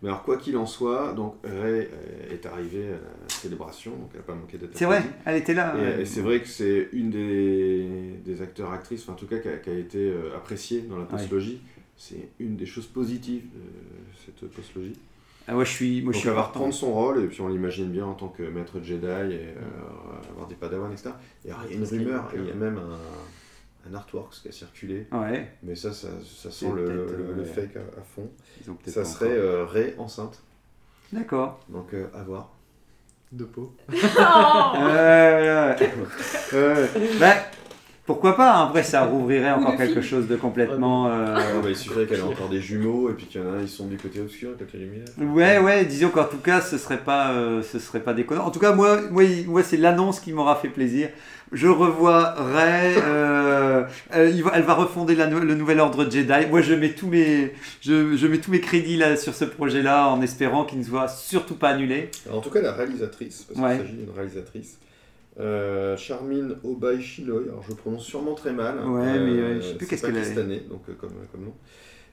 Mais 0.00 0.08
alors, 0.08 0.22
quoi 0.22 0.36
qu'il 0.36 0.56
en 0.56 0.66
soit, 0.66 1.12
donc 1.12 1.34
Ray 1.42 1.88
euh, 1.92 2.32
est 2.32 2.46
arrivée 2.46 2.86
à 2.88 2.92
la 2.92 3.28
célébration, 3.28 3.90
donc 3.92 4.10
elle 4.12 4.20
n'a 4.20 4.26
pas 4.26 4.34
manqué 4.34 4.58
d'être 4.58 4.76
c'est 4.76 4.84
vrai, 4.84 5.02
elle 5.24 5.36
était 5.36 5.54
là. 5.54 5.74
Et, 5.76 5.80
ouais. 5.80 6.02
et 6.02 6.06
c'est 6.06 6.20
vrai 6.20 6.40
que 6.40 6.48
c'est 6.48 6.88
une 6.92 7.10
des, 7.10 8.20
des 8.24 8.42
acteurs-actrices, 8.42 9.02
enfin 9.02 9.14
en 9.14 9.16
tout 9.16 9.26
cas 9.26 9.38
qui 9.38 9.48
a, 9.48 9.56
qui 9.56 9.70
a 9.70 9.74
été 9.74 9.98
euh, 9.98 10.36
appréciée 10.36 10.82
dans 10.82 10.98
la 10.98 11.04
postlogie. 11.04 11.60
C'est 11.96 12.28
une 12.40 12.56
des 12.56 12.66
choses 12.66 12.86
positives 12.86 13.44
de 13.44 14.24
cette 14.24 14.50
postlogie. 14.50 14.98
Ah 15.46 15.56
ouais, 15.56 15.64
je 15.64 15.70
suis, 15.70 16.00
moi, 16.02 16.12
je 16.12 16.16
Donc 16.16 16.20
suis 16.20 16.28
elle 16.28 16.34
va 16.34 16.42
reprendre 16.42 16.72
son 16.72 16.92
rôle, 16.92 17.22
et 17.22 17.26
puis 17.26 17.40
on 17.42 17.48
l'imagine 17.48 17.90
bien 17.90 18.06
en 18.06 18.14
tant 18.14 18.28
que 18.28 18.42
maître 18.42 18.80
Jedi, 18.82 19.06
et 19.06 19.08
euh, 19.08 20.30
avoir 20.30 20.46
des 20.48 20.54
padawans, 20.54 20.90
etc. 20.90 21.10
Et 21.44 21.50
alors, 21.50 21.64
il 21.68 21.72
y 21.72 21.74
a 21.74 21.78
une 21.78 21.84
rumeur, 21.86 22.30
et 22.34 22.38
il 22.38 22.46
y 22.46 22.50
a 22.50 22.54
même 22.54 22.78
un, 22.78 22.98
un 23.90 23.94
artwork 23.94 24.32
qui 24.42 24.48
a 24.48 24.52
circulé, 24.52 25.06
Ouais, 25.12 25.52
mais 25.62 25.74
ça, 25.74 25.92
ça, 25.92 26.08
sent 26.50 26.66
le, 26.74 26.84
peut-être, 26.84 27.12
le- 27.18 27.34
le 27.34 27.42
euh, 27.42 27.44
fake 27.44 27.76
à, 27.76 28.00
à 28.00 28.02
fond. 28.14 28.30
ils 28.62 28.70
ont 28.70 28.74
peut-être 28.74 28.94
Ça 28.94 29.04
serait 29.04 29.30
euh, 29.36 29.64
Ray 29.66 29.94
enceinte, 29.98 30.40
D'accord. 31.12 31.60
donc 31.68 31.92
euh, 31.94 32.06
à 32.14 32.22
voir. 32.22 32.50
De 33.32 33.44
peau. 33.44 33.74
Oh 33.92 33.94
Euh, 34.76 35.74
euh, 36.52 36.86
bah, 37.18 37.34
pourquoi 38.06 38.36
pas 38.36 38.54
hein. 38.56 38.64
Après, 38.66 38.82
ça 38.82 39.02
rouvrirait 39.06 39.50
Ou 39.52 39.56
encore 39.56 39.76
quelque 39.76 40.00
chose 40.02 40.26
de 40.28 40.36
complètement. 40.36 41.08
euh, 41.08 41.34
Ah 41.36 41.60
bah, 41.62 41.68
il 41.70 41.76
suffirait 41.76 42.06
qu'elle 42.06 42.18
ait 42.18 42.22
encore 42.22 42.48
des 42.48 42.60
jumeaux, 42.60 43.10
et 43.10 43.14
puis 43.14 43.26
qu'il 43.26 43.40
y 43.40 43.44
en 43.44 43.48
a 43.48 43.56
un, 43.56 43.60
ils 43.62 43.68
sont 43.68 43.86
du 43.86 43.96
côté 43.96 44.20
obscur, 44.20 44.50
et 44.50 44.58
côté 44.64 44.78
lumineux. 44.78 45.04
Ouais, 45.32 45.58
ouais, 45.58 45.84
disons 45.84 46.08
qu'en 46.10 46.24
tout 46.24 46.38
cas, 46.38 46.60
ce 46.60 46.76
serait 46.78 46.98
pas, 46.98 47.30
euh, 47.32 47.62
ce 47.62 47.78
serait 47.78 48.00
pas 48.00 48.12
déconnant. 48.14 48.44
En 48.44 48.50
tout 48.50 48.60
cas, 48.60 48.72
moi, 48.72 49.00
moi, 49.10 49.22
moi 49.46 49.62
c'est 49.62 49.76
l'annonce 49.78 50.20
qui 50.20 50.32
m'aura 50.32 50.56
fait 50.56 50.68
plaisir. 50.68 51.08
Je 51.52 51.68
revois 51.68 52.34
Ray, 52.36 52.94
euh, 52.96 53.84
euh, 54.14 54.42
elle 54.54 54.62
va 54.62 54.74
refonder 54.74 55.14
la 55.14 55.26
le 55.26 55.54
nouvel 55.54 55.78
ordre 55.78 56.10
Jedi. 56.10 56.46
Moi, 56.50 56.62
je 56.62 56.74
mets 56.74 56.90
tous 56.94 57.06
mes, 57.06 57.52
je, 57.80 58.16
je 58.16 58.26
mets 58.26 58.38
tous 58.38 58.50
mes 58.50 58.60
crédits 58.60 58.96
là 58.96 59.16
sur 59.16 59.34
ce 59.34 59.44
projet-là, 59.44 60.08
en 60.08 60.20
espérant 60.20 60.64
qu'il 60.64 60.78
ne 60.80 60.84
soit 60.84 61.06
surtout 61.06 61.54
pas 61.54 61.68
annulé. 61.70 62.10
Alors, 62.26 62.38
en 62.38 62.40
tout 62.40 62.50
cas, 62.50 62.60
la 62.60 62.72
réalisatrice, 62.72 63.44
parce 63.48 63.60
Ouais. 63.60 63.76
qu'il 63.78 63.86
s'agit 63.86 63.98
d'une 63.98 64.10
réalisatrice, 64.16 64.78
euh, 65.40 65.96
Charmine 65.96 66.56
Obai 66.64 67.00
Shiloy, 67.00 67.44
alors 67.48 67.62
je 67.68 67.74
prononce 67.74 68.04
sûrement 68.04 68.34
très 68.34 68.52
mal. 68.52 68.78
hein, 68.78 68.84
mais, 69.24 69.42
ouais, 69.42 69.56
je 69.56 69.60
sais 69.62 69.74
plus 69.76 69.86
c'est 69.86 69.90
qu'est-ce 69.90 70.02
qu'elle 70.06 70.16
a- 70.16 70.20
pakistanais, 70.20 70.60
donc 70.70 70.82
euh, 70.88 70.94
comme, 70.94 71.12
comme 71.32 71.44
nom. 71.46 71.54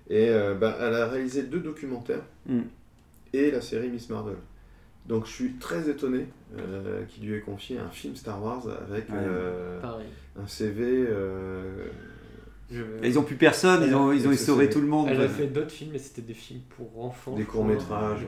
Et 0.10 0.30
euh, 0.30 0.56
bah, 0.56 0.76
elle 0.80 0.94
a 0.96 1.08
réalisé 1.08 1.44
deux 1.44 1.60
documentaires 1.60 2.24
Mm. 2.48 2.62
et 3.34 3.52
la 3.52 3.62
série 3.62 3.90
Miss 3.90 4.10
Marvel. 4.10 4.36
Donc 5.08 5.26
je 5.26 5.32
suis 5.32 5.54
très 5.54 5.90
étonné 5.90 6.28
euh, 6.58 7.04
qu'il 7.06 7.28
lui 7.28 7.36
ait 7.36 7.42
confié 7.42 7.78
un 7.80 7.90
film 7.90 8.16
Star 8.16 8.44
Wars 8.44 8.64
avec 8.68 9.10
Ouais. 9.10 9.16
euh, 9.18 9.80
un 10.42 10.48
CV. 10.48 11.06
Euh, 12.74 13.00
Je- 13.02 13.08
ils 13.08 13.20
ont 13.20 13.24
plus 13.24 13.36
personne, 13.36 13.84
ils 13.86 13.94
ont, 13.96 14.12
ils 14.12 14.28
ont 14.28 14.32
c'est- 14.34 14.70
tout 14.70 14.82
le 14.82 14.88
monde. 14.88 15.08
Elle 15.10 15.22
a 15.22 15.28
fait 15.28 15.48
d'autres 15.48 15.72
films, 15.72 15.92
mais 15.94 16.00
c'était 16.00 16.22
des 16.22 16.34
films 16.34 16.62
pour 16.78 17.04
enfants. 17.04 17.36
Des 17.36 17.44
courts-métrages, 17.44 18.20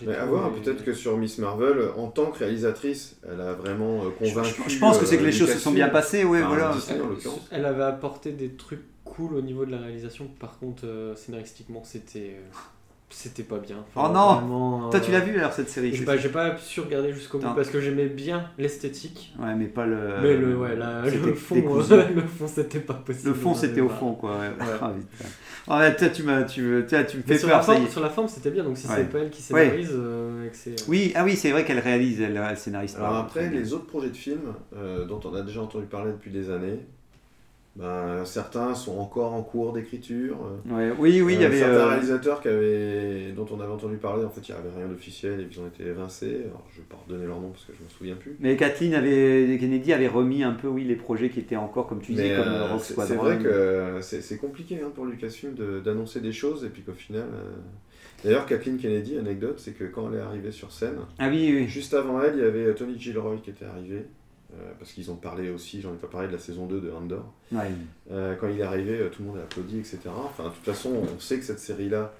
Des 0.00 0.06
Mais 0.06 0.14
à 0.16 0.26
voir, 0.26 0.50
et- 0.56 0.60
peut-être 0.60 0.84
que 0.84 0.92
sur 0.92 1.16
Miss 1.16 1.38
Marvel, 1.38 1.76
en 1.96 2.08
tant 2.08 2.30
que 2.30 2.38
réalisatrice, 2.38 3.16
elle 3.30 3.40
a 3.40 3.52
vraiment 3.54 4.02
euh, 4.04 4.10
Je, 4.22 4.28
convaincu. 4.34 4.62
je- 4.68 4.74
je 4.74 4.78
pense 4.78 4.98
que 4.98 5.06
c'est 5.06 5.16
que 5.16 5.22
euh, 5.22 5.26
les 5.26 5.32
choses 5.32 5.52
se 5.52 5.58
sont 5.58 5.72
bien 5.72 5.88
passées, 5.88 6.24
ouais, 6.24 6.40
Enfin, 6.42 6.48
voilà. 6.48 6.72
Disney. 6.74 6.98
Elle 7.50 7.64
avait 7.66 7.82
apporté 7.84 8.32
des 8.32 8.50
trucs 8.50 8.82
cool 9.04 9.34
au 9.34 9.42
niveau 9.42 9.64
de 9.66 9.70
la 9.70 9.78
réalisation. 9.78 10.28
Par 10.40 10.58
contre, 10.58 10.84
euh, 10.86 11.14
scénaristiquement, 11.14 11.82
c'était. 11.84 12.36
euh, 12.38 12.56
c'était 13.14 13.42
pas 13.44 13.58
bien. 13.58 13.76
Oh 13.96 14.08
non 14.12 14.34
vraiment, 14.34 14.90
Toi, 14.90 15.00
tu 15.00 15.10
euh, 15.10 15.14
l'as 15.14 15.20
vu 15.20 15.38
alors 15.38 15.52
cette 15.52 15.68
série 15.68 15.94
J'ai 15.94 16.04
pas, 16.04 16.16
j'ai 16.16 16.28
pas 16.28 16.56
su 16.58 16.80
regarder 16.80 17.12
jusqu'au 17.12 17.38
bout 17.38 17.46
parce 17.54 17.70
que 17.70 17.80
j'aimais 17.80 18.06
bien 18.06 18.50
l'esthétique. 18.58 19.32
Ouais, 19.38 19.54
mais 19.54 19.66
pas 19.66 19.86
le. 19.86 19.98
mais 20.22 20.36
le, 20.36 20.56
ouais, 20.56 20.76
la- 20.76 21.04
c'était 21.04 21.26
le 21.26 21.34
fond, 21.34 21.56
euh, 21.56 22.04
le 22.14 22.22
fond 22.22 22.46
c'était 22.48 22.80
pas 22.80 22.94
possible. 22.94 23.28
Le 23.28 23.34
fond, 23.34 23.54
J'en 23.54 23.60
c'était 23.60 23.80
au 23.80 23.88
fond, 23.88 24.14
quoi. 24.14 24.32
Ouais. 24.32 24.48
Ouais. 24.48 24.72
Ah, 24.80 24.92
putain. 24.94 25.30
Ah, 25.66 25.90
toi, 25.92 26.08
tu, 26.08 26.22
m'as- 26.24 26.42
tu, 26.42 26.60
me- 26.62 26.82
fais 26.86 27.38
sur, 27.38 27.48
peur, 27.48 27.56
la 27.58 27.62
forme, 27.62 27.88
sur 27.88 28.00
la 28.02 28.10
forme, 28.10 28.28
c'était 28.28 28.50
bien. 28.50 28.64
Donc 28.64 28.76
si 28.76 28.86
Ouais. 28.86 28.94
c'est 28.98 29.10
pas 29.10 29.18
elle 29.20 29.30
qui 29.30 29.52
Ouais. 29.52 29.64
scénarise, 29.64 29.92
euh. 29.94 30.48
Oui, 30.88 31.12
ah 31.14 31.24
oui, 31.24 31.36
c'est 31.36 31.50
vrai 31.52 31.64
qu'elle 31.64 31.78
réalise, 31.78 32.20
elle, 32.20 32.36
elle 32.48 32.58
scénarise 32.58 32.92
pas. 32.92 33.06
Alors 33.06 33.16
après, 33.16 33.48
les 33.48 33.72
autres 33.72 33.86
projets 33.86 34.10
de 34.10 34.16
films 34.16 34.52
euh, 34.76 35.04
dont 35.06 35.20
on 35.24 35.34
a 35.34 35.42
déjà 35.42 35.60
entendu 35.62 35.86
parler 35.86 36.12
depuis 36.12 36.30
des 36.30 36.50
années, 36.50 36.80
ben, 37.76 38.24
certains 38.24 38.74
sont 38.76 38.98
encore 38.98 39.32
en 39.32 39.42
cours 39.42 39.72
d'écriture. 39.72 40.36
Ouais, 40.70 40.92
oui, 40.96 41.20
oui, 41.22 41.34
il 41.34 41.40
y 41.40 41.44
euh, 41.44 41.46
avait. 41.48 41.58
certains 41.58 41.74
euh, 41.74 41.88
réalisateurs 41.88 42.40
qui 42.40 42.46
avaient, 42.48 43.32
dont 43.34 43.46
on 43.50 43.58
avait 43.60 43.72
entendu 43.72 43.96
parler, 43.96 44.24
en 44.24 44.30
fait, 44.30 44.48
il 44.48 44.52
n'y 44.52 44.58
avait 44.58 44.76
rien 44.76 44.86
d'officiel 44.86 45.40
et 45.40 45.46
ils 45.50 45.60
ont 45.60 45.66
été 45.66 45.84
évincés. 45.84 46.42
Alors, 46.46 46.64
je 46.72 46.78
ne 46.78 46.82
vais 46.82 46.88
pas 46.88 46.96
redonner 47.04 47.26
leur 47.26 47.40
nom 47.40 47.50
parce 47.50 47.64
que 47.64 47.72
je 47.72 47.80
ne 47.80 47.84
me 47.84 47.90
souviens 47.90 48.14
plus. 48.14 48.36
Mais 48.38 48.56
Kathleen 48.56 48.94
avait, 48.94 49.56
Kennedy 49.58 49.92
avait 49.92 50.06
remis 50.06 50.44
un 50.44 50.52
peu, 50.52 50.68
oui, 50.68 50.84
les 50.84 50.94
projets 50.94 51.30
qui 51.30 51.40
étaient 51.40 51.56
encore, 51.56 51.88
comme 51.88 52.00
tu 52.00 52.12
disais, 52.12 52.28
Mais 52.30 52.36
comme 52.44 52.52
euh, 52.52 52.66
Rock 52.68 52.84
Squadron. 52.84 53.08
c'est 53.12 53.16
vrai 53.16 53.38
que 53.38 53.98
c'est 54.02 54.36
compliqué 54.38 54.78
hein, 54.80 54.92
pour 54.94 55.06
Lucasfilm 55.06 55.54
de- 55.54 55.80
d'annoncer 55.80 56.20
des 56.20 56.32
choses 56.32 56.64
et 56.64 56.68
puis 56.68 56.82
qu'au 56.82 56.92
final. 56.92 57.22
euh, 57.32 57.50
D'ailleurs, 58.22 58.46
Kathleen 58.46 58.78
Kennedy, 58.78 59.18
anecdote, 59.18 59.56
c'est 59.58 59.72
que 59.72 59.84
quand 59.84 60.08
elle 60.10 60.18
est 60.18 60.22
arrivée 60.22 60.52
sur 60.52 60.70
scène, 60.72 60.96
Ah 61.18 61.28
oui, 61.28 61.52
oui. 61.54 61.66
juste 61.68 61.92
avant 61.92 62.22
elle, 62.22 62.34
il 62.36 62.40
y 62.40 62.46
avait 62.46 62.72
Tony 62.74 62.98
Gilroy 62.98 63.36
qui 63.42 63.50
était 63.50 63.64
arrivé. 63.66 64.04
Euh, 64.60 64.72
parce 64.78 64.92
qu'ils 64.92 65.10
ont 65.10 65.16
parlé 65.16 65.50
aussi, 65.50 65.80
j'en 65.80 65.92
ai 65.92 65.96
pas 65.96 66.06
parlé 66.06 66.28
de 66.28 66.32
la 66.32 66.38
saison 66.38 66.66
2 66.66 66.80
de 66.80 66.90
Andor. 66.90 67.32
Ouais. 67.52 67.70
Euh, 68.10 68.34
quand 68.36 68.48
il 68.48 68.60
est 68.60 68.64
arrivé, 68.64 68.98
euh, 68.98 69.08
tout 69.08 69.22
le 69.22 69.28
monde 69.28 69.38
a 69.38 69.42
applaudi, 69.42 69.78
etc. 69.78 69.98
Enfin, 70.16 70.44
de 70.44 70.48
toute 70.50 70.64
façon, 70.64 70.90
on 70.90 71.18
sait 71.18 71.38
que 71.38 71.44
cette 71.44 71.60
série-là 71.60 72.12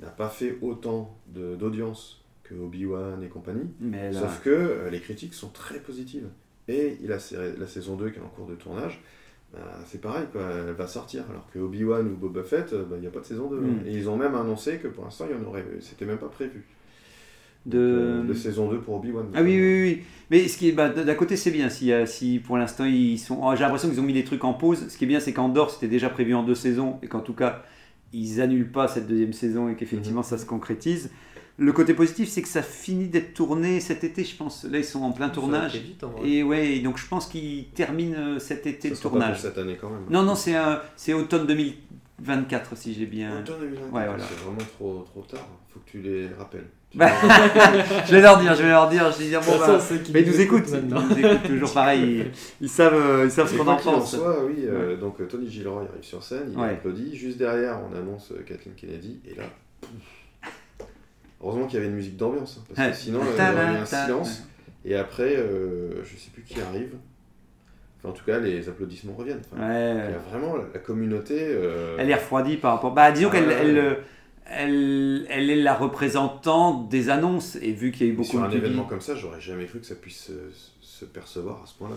n'a 0.00 0.10
pas 0.10 0.28
fait 0.28 0.58
autant 0.60 1.16
d'audience 1.28 2.22
que 2.42 2.54
Obi-Wan 2.54 3.22
et 3.22 3.28
compagnie. 3.28 3.70
Mais 3.80 4.12
là, 4.12 4.20
Sauf 4.20 4.42
que 4.42 4.50
euh, 4.50 4.90
les 4.90 5.00
critiques 5.00 5.34
sont 5.34 5.48
très 5.48 5.78
positives. 5.78 6.28
Et 6.68 6.98
il 7.02 7.12
a 7.12 7.18
la 7.58 7.66
saison 7.66 7.96
2 7.96 8.10
qui 8.10 8.18
est 8.18 8.22
en 8.22 8.28
cours 8.28 8.46
de 8.46 8.54
tournage, 8.54 9.02
bah, 9.52 9.58
c'est 9.86 10.00
pareil, 10.00 10.26
quoi, 10.30 10.42
elle 10.42 10.74
va 10.74 10.86
sortir. 10.86 11.24
Alors 11.28 11.48
que 11.52 11.58
Obi-Wan 11.58 12.06
ou 12.06 12.16
Boba 12.16 12.44
Fett, 12.44 12.72
bah, 12.72 12.96
il 12.96 13.00
n'y 13.00 13.06
a 13.06 13.10
pas 13.10 13.20
de 13.20 13.24
saison 13.24 13.48
2. 13.48 13.56
Mm. 13.56 13.82
Et 13.86 13.92
ils 13.92 14.08
ont 14.08 14.16
même 14.16 14.34
annoncé 14.34 14.78
que 14.78 14.88
pour 14.88 15.04
l'instant, 15.04 15.26
il 15.28 15.36
y 15.36 15.40
en 15.40 15.48
aurait. 15.48 15.64
C'était 15.80 16.04
même 16.04 16.18
pas 16.18 16.28
prévu. 16.28 16.64
De... 17.66 17.78
Euh, 17.78 18.22
de 18.24 18.34
saison 18.34 18.70
2 18.70 18.78
pour 18.80 18.96
Obi-Wan. 18.96 19.26
Ah 19.34 19.42
oui, 19.42 19.58
oui, 19.60 19.82
oui. 19.82 20.02
Mais 20.30 20.48
ce 20.48 20.56
qui 20.56 20.68
est, 20.68 20.72
bah, 20.72 20.88
d'un 20.88 21.14
côté, 21.14 21.36
c'est 21.36 21.50
bien. 21.50 21.68
Si, 21.68 21.92
euh, 21.92 22.06
si 22.06 22.38
pour 22.38 22.56
l'instant, 22.56 22.84
ils 22.84 23.18
sont. 23.18 23.40
oh, 23.42 23.52
J'ai 23.54 23.62
l'impression 23.62 23.88
qu'ils 23.90 24.00
ont 24.00 24.04
mis 24.04 24.12
des 24.12 24.24
trucs 24.24 24.44
en 24.44 24.54
pause. 24.54 24.86
Ce 24.88 24.96
qui 24.96 25.04
est 25.04 25.08
bien, 25.08 25.20
c'est 25.20 25.32
qu'Andorre, 25.32 25.70
c'était 25.70 25.88
déjà 25.88 26.08
prévu 26.08 26.34
en 26.34 26.42
deux 26.42 26.54
saisons. 26.54 26.98
Et 27.02 27.06
qu'en 27.08 27.20
tout 27.20 27.34
cas, 27.34 27.62
ils 28.12 28.40
annulent 28.40 28.70
pas 28.70 28.88
cette 28.88 29.06
deuxième 29.06 29.32
saison 29.32 29.68
et 29.68 29.74
qu'effectivement, 29.76 30.22
ça 30.22 30.38
se 30.38 30.46
concrétise. 30.46 31.10
Le 31.58 31.72
côté 31.72 31.92
positif, 31.92 32.28
c'est 32.30 32.40
que 32.40 32.48
ça 32.48 32.62
finit 32.62 33.08
d'être 33.08 33.34
tourné 33.34 33.80
cet 33.80 34.02
été, 34.02 34.24
je 34.24 34.34
pense. 34.34 34.64
Là, 34.64 34.78
ils 34.78 34.84
sont 34.84 35.02
en 35.02 35.12
plein 35.12 35.28
Ça 35.28 35.34
tournage. 35.34 35.76
vite, 35.76 36.02
en 36.04 36.08
vrai. 36.08 36.26
Et 36.28 36.42
ouais, 36.42 36.78
donc 36.78 36.96
je 36.96 37.06
pense 37.06 37.26
qu'ils 37.26 37.66
terminent 37.74 38.16
euh, 38.16 38.38
cet 38.38 38.66
été 38.66 38.88
Ça 38.88 38.88
le 38.88 38.94
sera 38.94 39.02
pas 39.02 39.10
pour 39.10 39.18
tournage. 39.20 39.42
cette 39.42 39.58
année 39.58 39.76
quand 39.78 39.90
même. 39.90 40.04
Non, 40.08 40.22
non, 40.22 40.34
c'est 40.34 40.54
un- 40.56 40.80
c'est 40.96 41.12
automne 41.12 41.46
2024, 41.46 42.76
si 42.76 42.94
j'ai 42.94 43.04
bien. 43.06 43.40
Automne 43.40 43.60
2024, 43.60 43.92
Ouais, 43.94 44.06
voilà. 44.06 44.24
C'est 44.26 44.42
vraiment 44.44 44.58
trop, 44.78 45.02
trop 45.10 45.22
tard. 45.22 45.46
Faut 45.68 45.80
que 45.80 45.90
tu 45.90 46.00
les 46.00 46.28
rappelles. 46.38 46.66
Bah, 46.94 47.08
je 48.06 48.12
vais 48.12 48.20
leur 48.20 48.38
dire, 48.40 48.52
je 48.56 48.62
vais 48.62 48.68
leur 48.68 48.88
dire, 48.88 49.12
je 49.12 49.18
vais 49.18 49.28
dire, 49.28 49.40
bon, 49.40 49.58
bah, 49.58 49.78
façon, 49.78 49.94
mais 50.12 50.22
ils 50.22 50.28
nous 50.28 50.40
écoutent, 50.40 50.64
ils 50.68 50.88
nous 50.88 51.18
écoutent 51.18 51.42
toujours 51.46 51.72
pareil, 51.72 52.02
ils, 52.02 52.30
ils 52.62 52.68
savent, 52.68 52.94
euh, 52.94 53.24
ils 53.26 53.30
savent 53.30 53.48
ce 53.48 53.56
qu'on 53.56 53.68
en 53.68 53.76
pense. 53.76 54.16
soit, 54.16 54.44
oui, 54.44 54.64
euh, 54.66 54.96
donc 54.96 55.20
euh, 55.20 55.26
Tony 55.26 55.48
Gilroy 55.48 55.82
arrive 55.88 56.02
sur 56.02 56.22
scène, 56.24 56.48
il 56.52 56.58
Ouais. 56.58 56.70
applaudit. 56.70 57.14
Juste 57.16 57.38
derrière, 57.38 57.78
on 57.88 57.96
annonce 57.96 58.32
Kathleen 58.44 58.74
Kennedy, 58.74 59.20
et 59.30 59.34
là, 59.36 59.44
pouf. 59.80 60.88
heureusement 61.42 61.66
qu'il 61.66 61.74
y 61.76 61.78
avait 61.78 61.88
une 61.90 61.94
musique 61.96 62.16
d'ambiance, 62.16 62.58
hein, 62.60 62.64
parce 62.74 62.80
Ouais. 62.88 62.92
que 62.92 62.98
sinon, 62.98 63.20
il 63.22 63.28
y 63.28 63.48
aurait 63.48 63.74
eu 63.74 63.76
un 63.76 63.86
silence. 63.86 64.42
Et 64.84 64.96
après, 64.96 65.36
euh, 65.36 66.02
je 66.04 66.16
sais 66.16 66.30
plus 66.32 66.42
qui 66.42 66.60
arrive. 66.60 66.94
Enfin, 68.00 68.08
en 68.08 68.12
tout 68.12 68.24
cas, 68.24 68.38
les 68.38 68.68
applaudissements 68.68 69.12
reviennent. 69.12 69.42
Enfin, 69.52 69.62
Ouais. 69.68 69.92
Il 70.08 70.12
y 70.12 70.14
a 70.14 70.18
vraiment 70.38 70.56
la, 70.56 70.64
la 70.72 70.78
communauté. 70.80 71.36
euh, 71.38 71.96
Elle 71.98 72.10
est 72.10 72.14
refroidie 72.14 72.56
par 72.56 72.72
rapport. 72.72 72.92
Bah, 72.92 73.12
disons 73.12 73.28
qu'elle 73.30 73.50
elle, 73.52 73.98
elle, 74.52 75.26
elle 75.28 75.50
est 75.50 75.56
la 75.62 75.74
représentante 75.74 76.39
des 76.90 77.08
annonces, 77.10 77.56
et 77.60 77.72
vu 77.72 77.90
qu'il 77.92 78.06
y 78.06 78.10
a 78.10 78.12
eu 78.12 78.16
beaucoup 78.16 78.28
sur 78.30 78.38
de 78.40 78.44
un 78.44 78.48
public- 78.48 78.64
événement 78.64 78.84
comme 78.84 79.00
ça, 79.00 79.14
j'aurais 79.14 79.40
jamais 79.40 79.66
cru 79.66 79.80
que 79.80 79.86
ça 79.86 79.94
puisse 79.94 80.24
se, 80.26 80.32
se 80.80 81.04
percevoir 81.04 81.62
à 81.62 81.66
ce 81.66 81.74
point-là. 81.74 81.96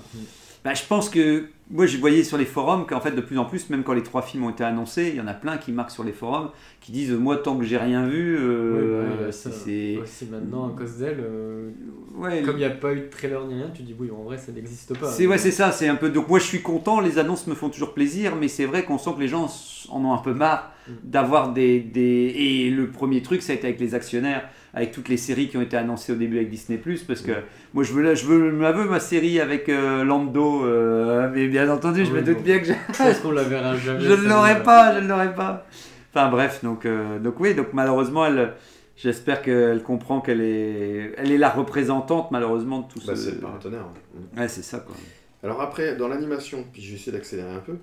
Bah, 0.64 0.74
je 0.74 0.84
pense 0.88 1.10
que 1.10 1.48
moi 1.70 1.86
je 1.88 1.98
voyais 1.98 2.24
sur 2.24 2.38
les 2.38 2.46
forums 2.46 2.86
qu'en 2.86 3.02
fait 3.02 3.12
de 3.12 3.20
plus 3.20 3.38
en 3.38 3.44
plus, 3.44 3.70
même 3.70 3.84
quand 3.84 3.92
les 3.94 4.04
trois 4.04 4.22
films 4.22 4.46
ont 4.46 4.50
été 4.50 4.64
annoncés, 4.64 5.10
il 5.10 5.16
y 5.16 5.20
en 5.22 5.28
a 5.28 5.34
plein 5.34 5.58
qui 5.58 5.74
marquent 5.74 5.92
sur 5.92 6.06
les 6.06 6.14
forums, 6.14 6.52
qui 6.80 6.94
disent 6.94 7.12
moi 7.12 7.36
tant 7.36 7.58
que 7.58 7.66
j'ai 7.66 7.78
rien 7.78 8.08
vu, 8.08 8.38
euh, 8.40 9.04
Oui, 9.10 9.18
bah, 9.26 9.32
si 9.34 9.42
ça, 9.42 9.52
c'est 9.52 9.98
Aussi 9.98 10.26
maintenant, 10.28 10.70
à 10.74 10.78
cause 10.78 10.98
d'elle, 11.00 11.20
euh, 11.20 11.70
ouais, 12.16 12.44
comme 12.44 12.56
il 12.56 12.60
n'y 12.60 12.64
a 12.66 12.70
pas 12.70 12.94
eu 12.94 13.02
de 13.02 13.10
trailer 13.10 13.46
ni 13.46 13.56
rien, 13.56 13.72
tu 13.74 13.82
dis 13.84 13.94
oui, 14.00 14.10
en 14.10 14.24
vrai, 14.24 14.38
ça 14.38 14.54
n'existe 14.54 14.98
pas. 14.98 15.12
c'est 15.12 15.28
ouais 15.28 15.38
c'est 15.38 15.52
ça, 15.52 15.74
c'est 15.74 15.90
un 15.90 15.96
peu 15.96 16.10
donc 16.10 16.30
moi 16.30 16.40
je 16.40 16.46
suis 16.46 16.62
content, 16.62 17.02
les 17.02 17.20
annonces 17.20 17.46
me 17.48 17.56
font 17.56 17.70
toujours 17.70 17.94
plaisir, 17.94 18.38
mais 18.38 18.48
c'est 18.48 18.66
vrai 18.66 18.84
qu'on 18.86 18.98
sent 18.98 19.12
que 19.18 19.22
les 19.22 19.28
gens 19.28 19.54
en 19.90 20.06
ont 20.06 20.14
un 20.14 20.18
peu 20.20 20.34
marre 20.34 20.70
Mm. 20.86 20.92
d'avoir 21.06 21.54
des, 21.54 21.80
des 21.80 22.34
et 22.36 22.70
le 22.70 22.90
premier 22.90 23.22
truc 23.22 23.42
ça 23.42 23.54
a 23.54 23.56
été 23.56 23.66
avec 23.68 23.80
les 23.80 23.96
actionnaires, 23.96 24.33
avec 24.74 24.92
toutes 24.92 25.08
les 25.10 25.18
séries 25.18 25.50
qui 25.50 25.58
ont 25.58 25.62
été 25.62 25.78
annoncées 25.78 26.14
au 26.14 26.16
début 26.16 26.38
avec 26.38 26.50
Disney 26.50 26.82
parce 27.08 27.22
que 27.22 27.32
moi 27.74 27.84
je 27.84 27.94
veux 27.94 28.16
je 28.16 28.26
veux 28.26 28.52
ma 28.52 28.72
veux 28.72 28.86
ma 28.90 29.00
série 29.00 29.40
avec 29.40 29.70
euh, 29.70 30.04
Lando, 30.04 30.66
euh, 30.66 31.30
mais 31.34 31.48
bien 31.48 31.70
entendu 31.70 32.06
je 32.06 32.12
me 32.12 32.22
doute 32.22 32.38
bon. 32.38 32.42
bien 32.44 32.60
que 32.60 32.66
Je 32.68 33.22
qu'on 33.22 33.32
la 33.32 33.44
verra 33.44 33.76
jamais. 33.78 34.02
je 34.02 34.12
ne 34.14 34.28
l'aurais 34.28 34.64
pas, 34.64 34.96
je 34.96 35.04
ne 35.04 35.08
l'aurais 35.10 35.34
pas. 35.36 35.66
Enfin 36.14 36.30
bref, 36.30 36.64
donc, 36.64 36.86
euh, 36.86 37.20
donc 37.20 37.40
oui, 37.40 37.56
donc 37.56 37.68
malheureusement, 37.74 38.26
elle, 38.26 38.54
j'espère 38.96 39.42
qu'elle 39.42 39.82
comprend 39.84 40.22
qu'elle 40.22 40.42
est, 40.42 41.14
elle 41.18 41.32
est 41.32 41.38
la 41.40 41.50
représentante 41.50 42.30
malheureusement 42.32 42.80
de 42.82 42.88
tout 42.92 43.00
Bah, 43.06 43.16
ce. 43.16 43.22
c'est 43.24 43.32
le 43.32 43.38
partenaire. 43.42 43.82
hein. 43.82 44.40
Ouais, 44.42 44.48
c'est 44.48 44.64
ça 44.64 44.80
quoi. 44.80 44.96
Alors 45.44 45.62
après, 45.62 45.96
dans 45.96 46.08
l'animation, 46.08 46.64
puis 46.72 46.82
je 46.82 46.90
vais 46.90 46.96
essayer 46.96 47.12
d'accélérer 47.12 47.52
un 47.52 47.60
peu. 47.60 47.78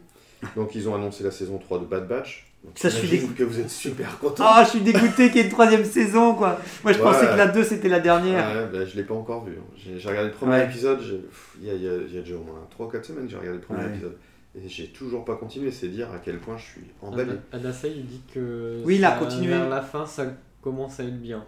Donc 0.57 0.75
ils 0.75 0.89
ont 0.89 0.95
annoncé 0.95 1.23
la 1.23 1.31
saison 1.31 1.59
3 1.59 1.81
de 1.81 1.85
Bad 1.85 2.09
Batch. 2.09 2.50
Donc, 2.63 2.79
Ça, 2.79 2.91
je 2.91 2.97
suis 2.97 3.09
dégoûté. 3.09 3.35
que 3.35 3.45
vous 3.45 3.59
êtes 3.59 3.71
super 3.71 4.19
content. 4.19 4.45
Ah, 4.47 4.63
je 4.65 4.71
suis 4.71 4.81
dégoûté 4.83 5.29
qu'il 5.29 5.37
y 5.37 5.39
ait 5.41 5.45
une 5.45 5.51
troisième 5.51 5.85
saison 5.99 6.35
quoi. 6.35 6.61
Moi 6.85 6.93
je 6.93 6.99
Ouais. 6.99 7.05
pensais 7.05 7.27
que 7.27 7.35
la 7.37 7.47
2 7.47 7.65
c'était 7.65 7.89
la 7.89 8.01
dernière. 8.01 8.47
Ouais, 8.55 8.67
bah, 8.81 8.85
je 8.85 8.97
l'ai 8.97 9.03
pas 9.05 9.15
encore 9.15 9.45
vu. 9.47 9.55
J'ai 9.77 9.97
regardé 10.07 10.29
le 10.29 10.35
premier 10.35 10.53
Ouais. 10.57 10.65
épisode, 10.67 11.01
il 11.61 11.67
y 11.67 11.71
a, 11.71 11.75
il 11.75 11.83
y 11.83 11.89
a- 11.89 11.97
il 12.09 12.15
y 12.15 12.19
a 12.19 12.21
déjà 12.21 12.37
au 12.37 12.43
moins 12.45 12.61
3-4 12.71 13.05
semaines 13.07 13.25
que 13.25 13.31
j'ai 13.31 13.37
regardé 13.39 13.59
le 13.59 13.65
premier 13.65 13.85
Ouais. 13.85 13.91
épisode. 13.91 14.17
Et 14.55 14.69
j'ai 14.69 14.89
toujours 14.89 15.25
pas 15.25 15.37
continué, 15.37 15.71
c'est 15.71 15.89
dire 15.89 16.09
à 16.13 16.19
quel 16.19 16.39
point 16.39 16.57
je 16.59 16.65
suis 16.65 16.83
emballé. 17.01 17.31
Ada- 17.53 17.59
Adasai, 17.69 17.93
il 17.97 18.05
dit 18.07 18.21
que 18.35 18.83
Oui, 18.85 18.97
il 18.97 19.05
a 19.05 19.13
ça- 19.13 19.17
continué. 19.17 19.49
vers 19.49 19.69
la 19.69 19.81
fin, 19.81 20.05
ça 20.05 20.27
commence 20.61 21.01
à 21.01 21.05
être 21.05 21.21
bien. 21.21 21.45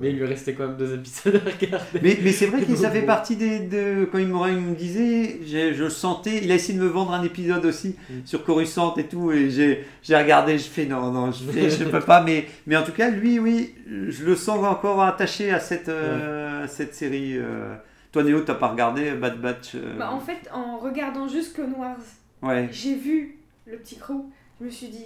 Mais 0.00 0.10
il 0.10 0.16
lui 0.18 0.26
restait 0.26 0.54
quand 0.54 0.66
même 0.68 0.76
deux 0.76 0.94
épisodes 0.94 1.40
à 1.44 1.50
regarder. 1.50 1.98
Mais, 2.02 2.18
mais 2.22 2.30
c'est 2.32 2.46
vrai 2.46 2.62
que 2.64 2.76
ça 2.76 2.90
fait 2.90 3.02
partie 3.06 3.34
des. 3.36 3.58
De, 3.60 4.04
quand 4.10 4.18
il 4.18 4.28
me, 4.28 4.74
disait, 4.74 5.40
je 5.44 5.88
sentais. 5.88 6.40
Il 6.44 6.52
a 6.52 6.54
essayé 6.54 6.78
de 6.78 6.82
me 6.84 6.88
vendre 6.88 7.12
un 7.12 7.22
épisode 7.24 7.64
aussi 7.66 7.96
Mm. 8.08 8.14
sur 8.24 8.44
Coruscant 8.44 8.94
et 8.96 9.04
tout. 9.08 9.32
Et 9.32 9.50
j'ai 9.50 9.84
j'ai 10.02 10.16
regardé, 10.16 10.56
je 10.58 10.68
fais 10.68 10.86
non, 10.86 11.10
non, 11.10 11.32
je, 11.32 11.68
je 11.68 11.84
peux 11.84 12.00
pas. 12.00 12.22
Mais, 12.22 12.46
mais 12.66 12.76
en 12.76 12.82
tout 12.84 12.92
cas, 12.92 13.10
lui, 13.10 13.38
oui, 13.38 13.74
je 13.86 14.24
le 14.24 14.36
sens 14.36 14.64
encore 14.64 15.02
attaché 15.02 15.50
à 15.50 15.58
cette, 15.60 15.88
euh, 15.88 16.64
à 16.64 16.68
cette 16.68 16.94
série. 16.94 17.36
euh. 17.36 17.74
Toi, 18.12 18.22
Néo, 18.22 18.40
t'as 18.40 18.54
pas 18.54 18.68
regardé 18.68 19.12
Bad 19.12 19.38
Batch 19.40 19.74
euh, 19.74 19.98
Bah, 19.98 20.10
en 20.10 20.20
fait, 20.20 20.48
en 20.52 20.78
regardant 20.78 21.28
juste 21.28 21.54
Clone 21.54 21.74
Wars, 21.76 21.96
Ouais. 22.42 22.68
j'ai 22.72 22.94
vu 22.94 23.36
le 23.66 23.76
petit 23.76 23.96
crew, 23.96 24.24
je 24.60 24.64
me 24.64 24.70
suis 24.70 24.86
dit, 24.88 25.04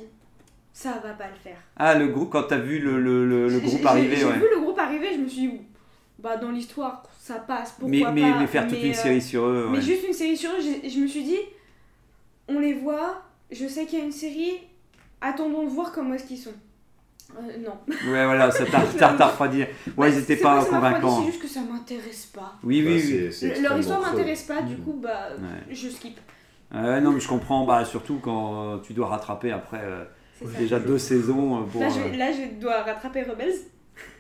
ça 0.73 0.93
va 1.05 1.13
pas 1.15 1.29
le 1.29 1.35
faire. 1.43 1.57
Ah, 1.77 1.95
le 1.95 2.09
groupe, 2.09 2.31
quand 2.31 2.45
t'as 2.45 2.59
vu 2.59 2.79
le, 2.79 3.01
le, 3.01 3.27
le, 3.27 3.49
le 3.49 3.61
groupe 3.61 3.81
j'ai- 3.81 3.87
arriver, 3.87 4.17
J'ai 4.17 4.25
ouais. 4.25 4.33
vu 4.39 4.47
le 4.55 4.61
groupe 4.61 4.79
arriver, 4.79 5.09
je 5.15 5.19
me 5.19 5.29
suis 5.29 5.49
dit, 5.49 5.61
bah 6.19 6.37
dans 6.37 6.51
l'histoire, 6.51 7.03
ça 7.19 7.35
passe, 7.37 7.73
pourquoi 7.73 7.89
Mais, 7.91 8.01
pas. 8.03 8.11
mais, 8.13 8.39
mais 8.41 8.47
faire 8.47 8.67
toute 8.67 8.79
mais, 8.79 8.87
une 8.87 8.93
euh, 8.93 8.95
série 8.95 9.21
sur 9.23 9.45
eux, 9.45 9.69
Mais 9.71 9.79
ouais. 9.79 9.83
juste 9.83 10.07
une 10.07 10.13
série 10.15 10.37
sur 10.37 10.51
eux, 10.51 10.61
je 10.61 10.99
me 11.01 11.07
suis 11.07 11.25
dit, 11.25 11.39
on 12.49 12.59
les 12.59 12.75
voit, 12.75 13.23
je 13.51 13.67
sais 13.67 13.87
qu'il 13.87 13.99
y 13.99 14.03
a 14.03 14.05
une 14.05 14.13
série, 14.13 14.53
attendons 15.21 15.65
de 15.65 15.69
voir 15.71 15.93
comment 15.93 16.15
est-ce 16.15 16.25
qu'ils 16.25 16.39
sont. 16.39 16.53
Euh, 17.39 17.57
non. 17.65 17.79
Ouais, 18.11 18.25
voilà, 18.27 18.51
ça 18.51 18.65
t'a 18.67 18.81
refroidi. 19.27 19.65
Ouais, 19.97 20.11
ils 20.13 20.19
étaient 20.19 20.37
pas 20.37 20.63
convaincants. 20.65 21.21
C'est 21.21 21.27
juste 21.31 21.43
que 21.43 21.49
ça 21.49 21.61
m'intéresse 21.61 22.27
pas. 22.27 22.55
Oui, 22.63 22.83
Bah, 22.83 22.91
oui, 22.91 22.97
oui. 22.97 23.01
c'est- 23.01 23.31
c'est 23.33 23.47
Leur 23.47 23.55
extrêmement 23.77 23.79
histoire 23.81 24.01
m'intéresse 24.03 24.43
pas, 24.43 24.63
du 24.63 24.75
Mm. 24.77 24.81
coup, 24.85 24.99
bah, 25.03 25.29
Ouais. 25.39 25.75
je 25.75 25.89
skip. 25.89 26.19
Ouais, 26.75 27.01
non, 27.01 27.13
mais 27.13 27.21
je 27.21 27.29
comprends. 27.29 27.65
Bah, 27.65 27.85
surtout 27.87 28.19
quand 28.23 28.75
euh, 28.75 28.79
tu 28.83 28.93
dois 28.93 29.07
rattraper 29.09 29.51
après 29.51 29.81
euh, 29.83 30.05
ça. 30.51 30.59
déjà 30.59 30.79
deux 30.81 30.99
saisons 30.99 31.61
euh, 31.61 31.65
pour. 31.65 31.81
Là, 31.81 31.89
je, 31.89 32.11
vais- 32.11 32.17
là, 32.17 32.31
je 32.33 32.61
dois 32.61 32.83
rattraper 32.83 33.23
Rebels. 33.23 33.55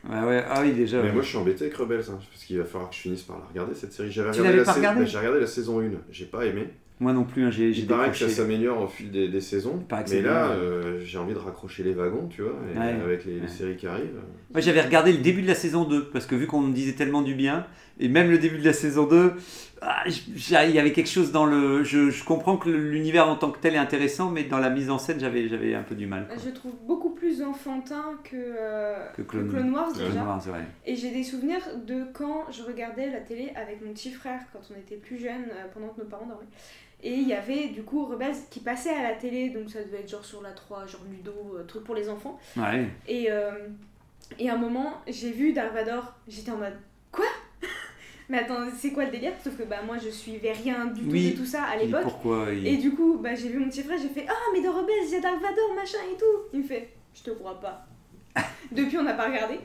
Ouais, 0.09 0.21
ouais. 0.27 0.45
Ah 0.49 0.61
oui, 0.63 0.73
déjà. 0.73 0.99
Mais 0.99 1.09
ouais. 1.09 1.13
moi 1.13 1.23
je 1.23 1.29
suis 1.29 1.39
embêté 1.39 1.65
avec 1.65 1.77
Rebels, 1.77 2.05
hein, 2.11 2.19
parce 2.31 2.45
qu'il 2.45 2.59
va 2.59 2.65
falloir 2.65 2.91
que 2.91 2.97
je 2.97 3.01
finisse 3.01 3.23
par 3.23 3.39
la 3.39 3.45
regarder 3.47 3.75
cette 3.75 3.93
série. 3.93 4.11
J'avais 4.13 4.31
regardé, 4.31 4.57
la 4.59 4.65
pas 4.65 4.73
regardé 4.73 5.01
bah, 5.01 5.07
J'ai 5.07 5.19
regardé 5.19 5.41
la 5.41 5.47
saison 5.47 5.81
1, 5.81 5.85
j'ai 6.11 6.25
pas 6.27 6.45
aimé. 6.45 6.69
Moi 7.01 7.13
non 7.13 7.25
plus, 7.25 7.45
hein, 7.47 7.51
j'ai 7.51 7.73
j'ai 7.73 7.83
Il 7.83 7.87
paraît 7.89 8.11
que 8.11 8.17
ça 8.17 8.27
décroché. 8.27 8.43
s'améliore 8.43 8.83
au 8.83 8.87
fil 8.87 9.11
des, 9.11 9.29
des 9.29 9.41
saisons. 9.41 9.83
Mais 10.11 10.21
là, 10.21 10.51
euh, 10.51 11.01
j'ai 11.05 11.19
envie 11.19 11.33
de 11.35 11.39
raccrocher 11.39 11.83
les 11.83 11.95
wagons, 11.95 12.29
tu 12.29 12.43
vois, 12.43 12.55
et 12.73 12.79
Ouais. 12.79 12.95
avec 13.05 13.25
les, 13.25 13.41
les 13.41 13.49
séries 13.49 13.77
qui 13.77 13.87
arrivent. 13.89 14.21
Moi, 14.53 14.61
j'avais 14.61 14.83
regardé 14.83 15.11
le 15.13 15.19
début 15.19 15.43
de 15.43 15.49
la 15.49 15.55
saison 15.57 15.85
2, 15.85 16.11
parce 16.13 16.27
que 16.27 16.37
vu 16.37 16.47
qu'on 16.47 16.61
me 16.61 16.73
disait 16.73 16.93
tellement 16.93 17.23
du 17.23 17.35
bien, 17.35 17.67
et 17.99 18.09
même 18.09 18.31
le 18.31 18.39
début 18.39 18.59
de 18.59 18.65
la 18.65 18.73
saison 18.73 19.07
2, 19.07 19.33
ah, 19.35 19.39
j- 19.39 19.43
j'ai- 19.57 19.72
il 20.07 20.71
y 20.75 20.79
avait 20.79 20.92
quelque 20.92 21.09
chose 21.09 21.33
dans 21.33 21.45
le. 21.47 21.83
Je, 21.85 22.11
je 22.11 22.25
comprends 22.25 22.57
que 22.57 22.68
l'univers 22.71 23.29
en 23.29 23.37
tant 23.37 23.51
que 23.51 23.59
tel 23.59 23.75
est 23.75 23.79
intéressant, 23.79 24.31
mais 24.31 24.45
dans 24.45 24.59
la 24.59 24.71
mise 24.71 24.90
en 24.90 24.99
scène, 24.99 25.18
j'avais 25.21 25.49
j'avais 25.49 25.75
un 25.75 25.83
peu 25.83 25.95
du 25.95 26.07
mal. 26.07 26.27
quoi. 26.29 26.37
Je 26.45 26.51
trouve 26.51 26.75
beaucoup 26.87 27.11
plus 27.11 27.42
enfantin 27.42 28.18
que, 28.25 28.37
euh, 28.37 29.07
Que 29.16 29.23
que 29.23 29.37
Clone- 29.37 29.51
Clone, 29.51 29.71
Wars 29.75 29.92
déjà. 29.92 30.21
Et 30.87 30.95
j'ai 30.97 31.11
des 31.11 31.25
souvenirs 31.25 31.61
de 31.87 32.05
quand 32.12 32.47
je 32.51 32.62
regardais 32.62 33.11
la 33.11 33.21
télé 33.21 33.53
avec 33.57 33.85
mon 33.85 33.92
petit 33.92 34.11
frère 34.12 34.40
quand 34.53 34.61
on 34.75 34.79
était 34.79 34.97
plus 34.97 35.18
jeune, 35.18 35.45
euh, 35.51 35.66
pendant 35.75 35.88
que 35.88 36.01
nos 36.01 36.07
parents 36.07 36.27
dormaient. 36.27 36.47
Et 37.05 37.14
il 37.14 37.27
y 37.27 37.33
avait 37.35 37.66
du 37.68 37.83
coup 37.83 38.05
Rebels 38.07 38.37
qui 38.51 38.61
passait 38.61 38.95
à 38.95 39.03
la 39.03 39.14
télé, 39.14 39.51
donc 39.51 39.68
ça 39.71 39.83
devait 39.83 39.99
être 39.99 40.11
genre 40.11 40.25
sur 40.25 40.40
la 40.40 40.53
3, 40.53 40.87
genre 40.87 41.01
Ludo, 41.11 41.33
euh, 41.57 41.64
truc 41.64 41.83
pour 41.83 41.97
les 41.97 42.09
enfants. 42.09 42.38
Ouais. 42.57 42.87
Et, 43.09 43.27
euh, 43.29 43.51
et 44.38 44.49
à 44.49 44.55
un 44.55 44.59
moment, 44.59 44.95
j'ai 45.09 45.33
vu 45.33 45.53
Dark 45.53 45.75
Vador, 45.75 46.14
j'étais 46.29 46.53
en 46.53 46.59
mode 46.59 46.77
Quoi? 47.11 47.25
Mais 48.33 48.38
attends, 48.38 48.64
c'est 48.79 48.92
quoi 48.92 49.05
le 49.05 49.11
délire? 49.11 49.33
Sauf 49.45 49.59
que 49.59 49.64
bah, 49.64 49.83
moi 49.87 49.97
je 50.03 50.09
suivais 50.09 50.53
rien 50.53 50.87
du 50.87 51.03
tout 51.03 51.11
Oui. 51.11 51.33
de 51.33 51.37
tout 51.37 51.45
ça 51.45 51.64
à 51.64 51.77
Et 51.77 51.85
l'époque. 51.85 52.01
pourquoi 52.05 52.47
il- 52.51 52.66
Et 52.66 52.79
du 52.79 52.92
coup, 52.92 53.18
bah, 53.23 53.35
j'ai 53.35 53.51
vu 53.51 53.59
mon 53.59 53.68
petit 53.68 53.83
frère, 53.83 53.99
j'ai 54.01 54.09
fait 54.09 54.25
Ah, 54.27 54.33
mais 54.55 54.62
dans 54.62 54.73
Rebels, 54.73 54.95
il 55.07 55.11
y 55.12 55.16
a 55.16 55.21
Dark 55.21 55.35
Vador, 55.35 55.75
machin 55.77 55.99
et 56.11 56.16
tout. 56.16 56.49
Il 56.55 56.61
me 56.61 56.64
fait 56.64 56.88
Je 57.14 57.23
te 57.25 57.31
crois 57.33 57.61
pas. 57.61 57.87
Depuis, 58.73 58.97
on 58.97 59.03
n'a 59.03 59.12
pas 59.12 59.27
regardé. 59.27 59.57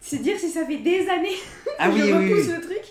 C'est 0.00 0.18
dire 0.20 0.36
si 0.36 0.48
ça 0.48 0.66
fait 0.66 0.78
des 0.78 1.08
années 1.08 1.36
Ah 1.78 1.88
que 1.90 1.96
je 1.96 2.02
oui, 2.06 2.12
repousse 2.12 2.46
oui. 2.48 2.54
le 2.56 2.60
truc. 2.60 2.82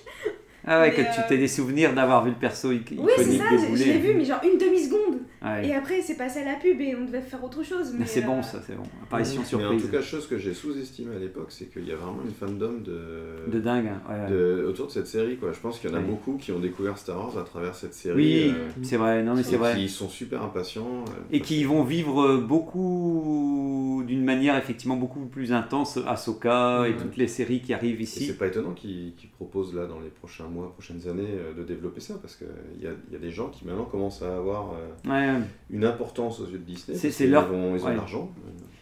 Ah 0.69 0.81
ouais, 0.81 0.89
Mais, 0.89 0.95
que 0.95 1.01
euh, 1.01 1.11
tu 1.15 1.21
t'es 1.29 1.37
des 1.37 1.47
souvenirs 1.47 1.93
d'avoir 1.93 2.23
vu 2.25 2.31
le 2.31 2.35
perso 2.35 2.71
ic- 2.73 2.93
Oui, 2.97 3.09
c'est 3.15 3.21
iconique 3.23 3.41
ça, 3.41 3.67
je, 3.73 3.83
l'ai 3.83 3.97
vu, 3.99 4.13
mais 4.15 4.25
genre 4.25 4.41
une 4.43 4.57
demi-seconde. 4.59 5.19
Ouais. 5.41 5.67
Et 5.69 5.73
après, 5.75 6.01
c'est 6.01 6.15
passé 6.17 6.39
à 6.41 6.45
la 6.45 6.55
pub 6.55 6.81
et 6.81 6.95
on 6.95 7.05
devait 7.05 7.21
faire 7.21 7.41
autre 7.43 7.63
chose. 7.63 7.91
Mais, 7.93 7.99
Mais 7.99 8.05
c'est 8.05 8.23
euh, 8.23 8.27
bon, 8.27 8.41
ça, 8.43 8.59
c'est 8.65 8.75
bon. 8.75 8.83
Apparition 9.03 9.41
Mais 9.41 9.45
en 9.45 9.59
surprise. 9.59 9.81
tout 9.83 9.87
cas, 9.89 10.01
chose 10.01 10.27
que 10.27 10.37
j'ai 10.37 10.53
sous-estimée 10.53 11.15
à 11.15 11.19
l'époque, 11.19 11.47
c'est 11.49 11.71
qu'il 11.71 11.87
y 11.87 11.91
a 11.91 11.95
vraiment 11.95 12.19
une 12.25 12.33
fandom 12.33 12.73
de, 12.83 13.49
De 13.49 13.59
dingue. 13.59 13.87
hein, 13.87 14.01
ouais. 14.09 14.29
de- 14.31 14.65
autour 14.67 14.87
de 14.87 14.91
cette 14.91 15.07
série. 15.07 15.37
Quoi. 15.37 15.53
Je 15.53 15.59
pense 15.59 15.79
qu'il 15.79 15.89
y 15.89 15.93
en 15.93 15.97
a 15.97 16.01
beaucoup 16.01 16.33
qui 16.37 16.51
ont 16.51 16.59
découvert 16.59 16.97
Star 16.97 17.17
Wars 17.17 17.37
à 17.37 17.43
travers 17.43 17.73
cette 17.75 17.93
série. 17.93 18.15
Oui, 18.17 18.53
euh, 18.53 18.67
c'est 18.81 18.97
vrai, 18.97 19.23
non 19.23 19.35
mais 19.35 19.43
c'est 19.43 19.55
vrai. 19.57 19.75
qui 19.75 19.87
sont 19.87 20.09
super 20.09 20.41
impatients. 20.43 21.05
euh, 21.07 21.11
Et 21.31 21.39
qui 21.39 21.63
vont 21.63 21.83
vivre 21.83 22.37
beaucoup 22.37 24.03
d'une 24.05 24.23
manière 24.23 24.57
effectivement 24.57 24.95
beaucoup 24.95 25.19
plus 25.25 25.51
intense 25.53 25.99
Ahsoka 26.07 26.85
et 26.87 26.95
toutes 26.95 27.17
les 27.17 27.27
séries 27.27 27.61
qui 27.61 27.73
arrivent 27.73 28.01
ici. 28.01 28.25
c'est 28.25 28.37
pas 28.37 28.47
étonnant 28.47 28.71
qu'ils 28.73 29.13
qu'ils 29.15 29.29
proposent 29.29 29.73
là 29.75 29.85
dans 29.85 29.99
les 29.99 30.09
prochains 30.09 30.47
mois, 30.47 30.56
prochaines 30.63 31.07
années 31.07 31.27
euh, 31.29 31.53
de 31.53 31.63
développer 31.63 31.99
ça 32.01 32.15
parce 32.21 32.35
qu'il 32.35 32.47
y 32.81 32.87
a, 32.87 32.91
il 33.07 33.13
y 33.13 33.15
a 33.15 33.19
des 33.19 33.31
gens 33.31 33.49
qui 33.49 33.65
maintenant 33.65 33.85
commencent 33.85 34.21
à 34.21 34.35
avoir 34.37 34.73
euh, 34.73 35.09
Ouais, 35.09 35.39
une 35.69 35.85
importance 35.85 36.39
aux 36.39 36.45
yeux 36.47 36.57
de 36.59 36.63
Disney. 36.63 36.97
C'est- 36.97 37.11
c'est 37.11 37.27
leur- 37.27 37.47
vont- 37.47 37.75
Ils 37.75 37.81
ont 37.81 37.85
ouais. 37.85 37.91
de 37.93 37.97
l'argent. 37.97 38.31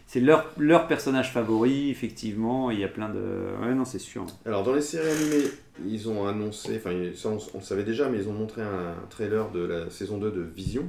c'est 0.06 0.20
leur, 0.20 0.46
leur 0.58 0.86
personnage 0.86 1.32
favori, 1.32 1.90
effectivement. 1.90 2.70
Il 2.70 2.78
y 2.80 2.84
a 2.84 2.88
plein 2.88 3.08
de. 3.08 3.20
Ouais, 3.62 3.74
non, 3.74 3.84
c'est 3.84 3.98
sûr. 3.98 4.24
Alors 4.44 4.62
dans 4.64 4.74
les 4.74 4.80
séries 4.80 5.08
animées, 5.10 5.44
ils 5.86 6.08
ont 6.08 6.26
annoncé, 6.26 6.76
enfin 6.76 6.92
ça 7.14 7.28
on, 7.28 7.38
on 7.54 7.58
le 7.58 7.64
savait 7.64 7.84
déjà, 7.84 8.08
mais 8.08 8.18
ils 8.18 8.28
ont 8.28 8.32
montré 8.32 8.62
un 8.62 8.94
trailer 9.10 9.50
de 9.50 9.60
la 9.60 9.90
saison 9.90 10.18
2 10.18 10.30
de 10.30 10.40
Vision. 10.42 10.84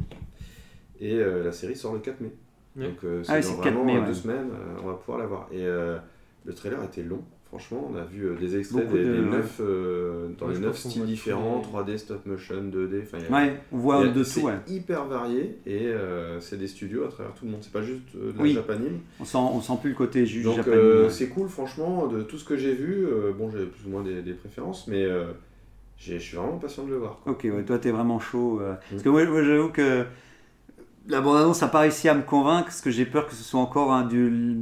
Et 1.00 1.14
euh, 1.16 1.44
la 1.44 1.52
série 1.52 1.76
sort 1.76 1.94
le 1.94 2.00
4 2.00 2.22
mai. 2.22 2.32
Ouais. 2.76 2.86
Donc 2.90 3.04
euh, 3.04 3.24
c'est 3.24 3.32
Ah 3.32 3.42
c'est 3.42 3.52
le 3.52 3.56
4 3.58 3.64
vraiment 3.74 3.84
mai, 3.86 3.96
euh, 3.98 4.02
ouais. 4.02 4.08
deux 4.08 4.14
semaines, 4.14 4.50
euh, 4.52 4.80
on 4.84 4.88
va 4.88 4.94
pouvoir 4.94 5.18
la 5.20 5.26
voir. 5.26 5.48
Et 5.52 5.62
euh, 5.66 5.98
le 6.46 6.54
trailer 6.54 6.82
était 6.84 7.04
long. 7.04 7.22
Franchement, 7.50 7.90
on 7.92 7.96
a 7.96 8.04
vu 8.04 8.26
euh, 8.26 8.36
des 8.36 8.58
extraits 8.58 8.92
des, 8.92 8.98
de- 9.06 9.14
des 9.24 9.38
euh, 9.62 10.28
dans 10.38 10.48
Ouais, 10.48 10.52
les 10.52 10.58
je 10.58 10.62
9 10.64 10.72
pense 10.72 10.84
qu'on 10.84 10.90
styles 10.90 11.06
différents, 11.06 11.62
les- 11.64 11.94
3D, 11.94 11.98
stop 11.98 12.26
motion, 12.26 12.56
2D. 12.56 13.02
enfin, 13.04 13.18
il 13.20 13.24
y 13.24 13.28
a- 13.28 13.32
Ouais, 13.46 13.60
on 13.72 13.78
voit 13.78 14.06
y 14.06 14.10
a- 14.10 14.12
de 14.12 14.24
tout, 14.24 14.40
ouais. 14.42 14.54
hyper 14.68 15.06
varié 15.06 15.58
et 15.66 15.88
euh, 15.88 16.42
c'est 16.42 16.58
des 16.58 16.68
studios 16.68 17.06
à 17.06 17.08
travers 17.08 17.34
tout 17.34 17.46
le 17.46 17.52
monde. 17.52 17.62
C'est 17.62 17.72
pas 17.72 17.82
juste 17.82 18.02
de 18.16 18.34
la 18.36 18.44
Oui. 18.44 18.52
japanime. 18.54 19.00
On 19.22 19.26
sent, 19.26 19.38
on 19.38 19.62
sent 19.62 19.74
plus 19.80 19.92
le 19.92 19.96
côté 19.96 20.26
juge 20.26 20.44
Donc 20.44 20.68
euh, 20.68 21.06
ouais. 21.06 21.10
c'est 21.10 21.30
cool, 21.30 21.48
franchement, 21.48 22.08
de 22.08 22.22
tout 22.22 22.38
ce 22.38 22.44
que 22.44 22.58
j'ai 22.58 22.74
vu. 22.74 23.08
bon, 23.38 23.50
j'ai 23.50 23.66
plus 23.66 23.86
ou 23.88 23.92
moins 23.92 24.04
des, 24.04 24.22
des 24.22 24.34
préférences, 24.34 24.86
mais 24.88 25.08
je 25.98 26.18
suis 26.18 26.36
vraiment 26.38 26.58
patient 26.58 26.84
de 26.84 26.90
le 26.92 26.98
voir. 26.98 27.20
quoi. 27.24 27.32
Ok, 27.32 27.44
ouais, 27.46 27.64
toi 27.64 27.80
t'es 27.80 27.92
vraiment 27.92 28.20
chaud. 28.20 28.60
euh, 28.62 28.74
Mm. 28.74 28.78
Parce 28.92 29.04
que 29.04 29.10
moi, 29.10 29.26
moi, 29.26 29.44
j'avoue 29.44 29.70
que 29.70 30.04
la 31.08 31.22
bande-annonce 31.22 31.62
n'a 31.62 31.68
pas 31.68 31.80
réussi 31.80 32.10
à 32.10 32.14
me 32.14 32.22
convaincre, 32.22 32.66
parce 32.66 32.82
que 32.82 32.92
j'ai 32.92 33.06
peur 33.06 33.28
que 33.28 33.34
ce 33.34 33.44
soit 33.44 33.60
encore 33.60 33.92
un 33.92 34.06
du. 34.06 34.56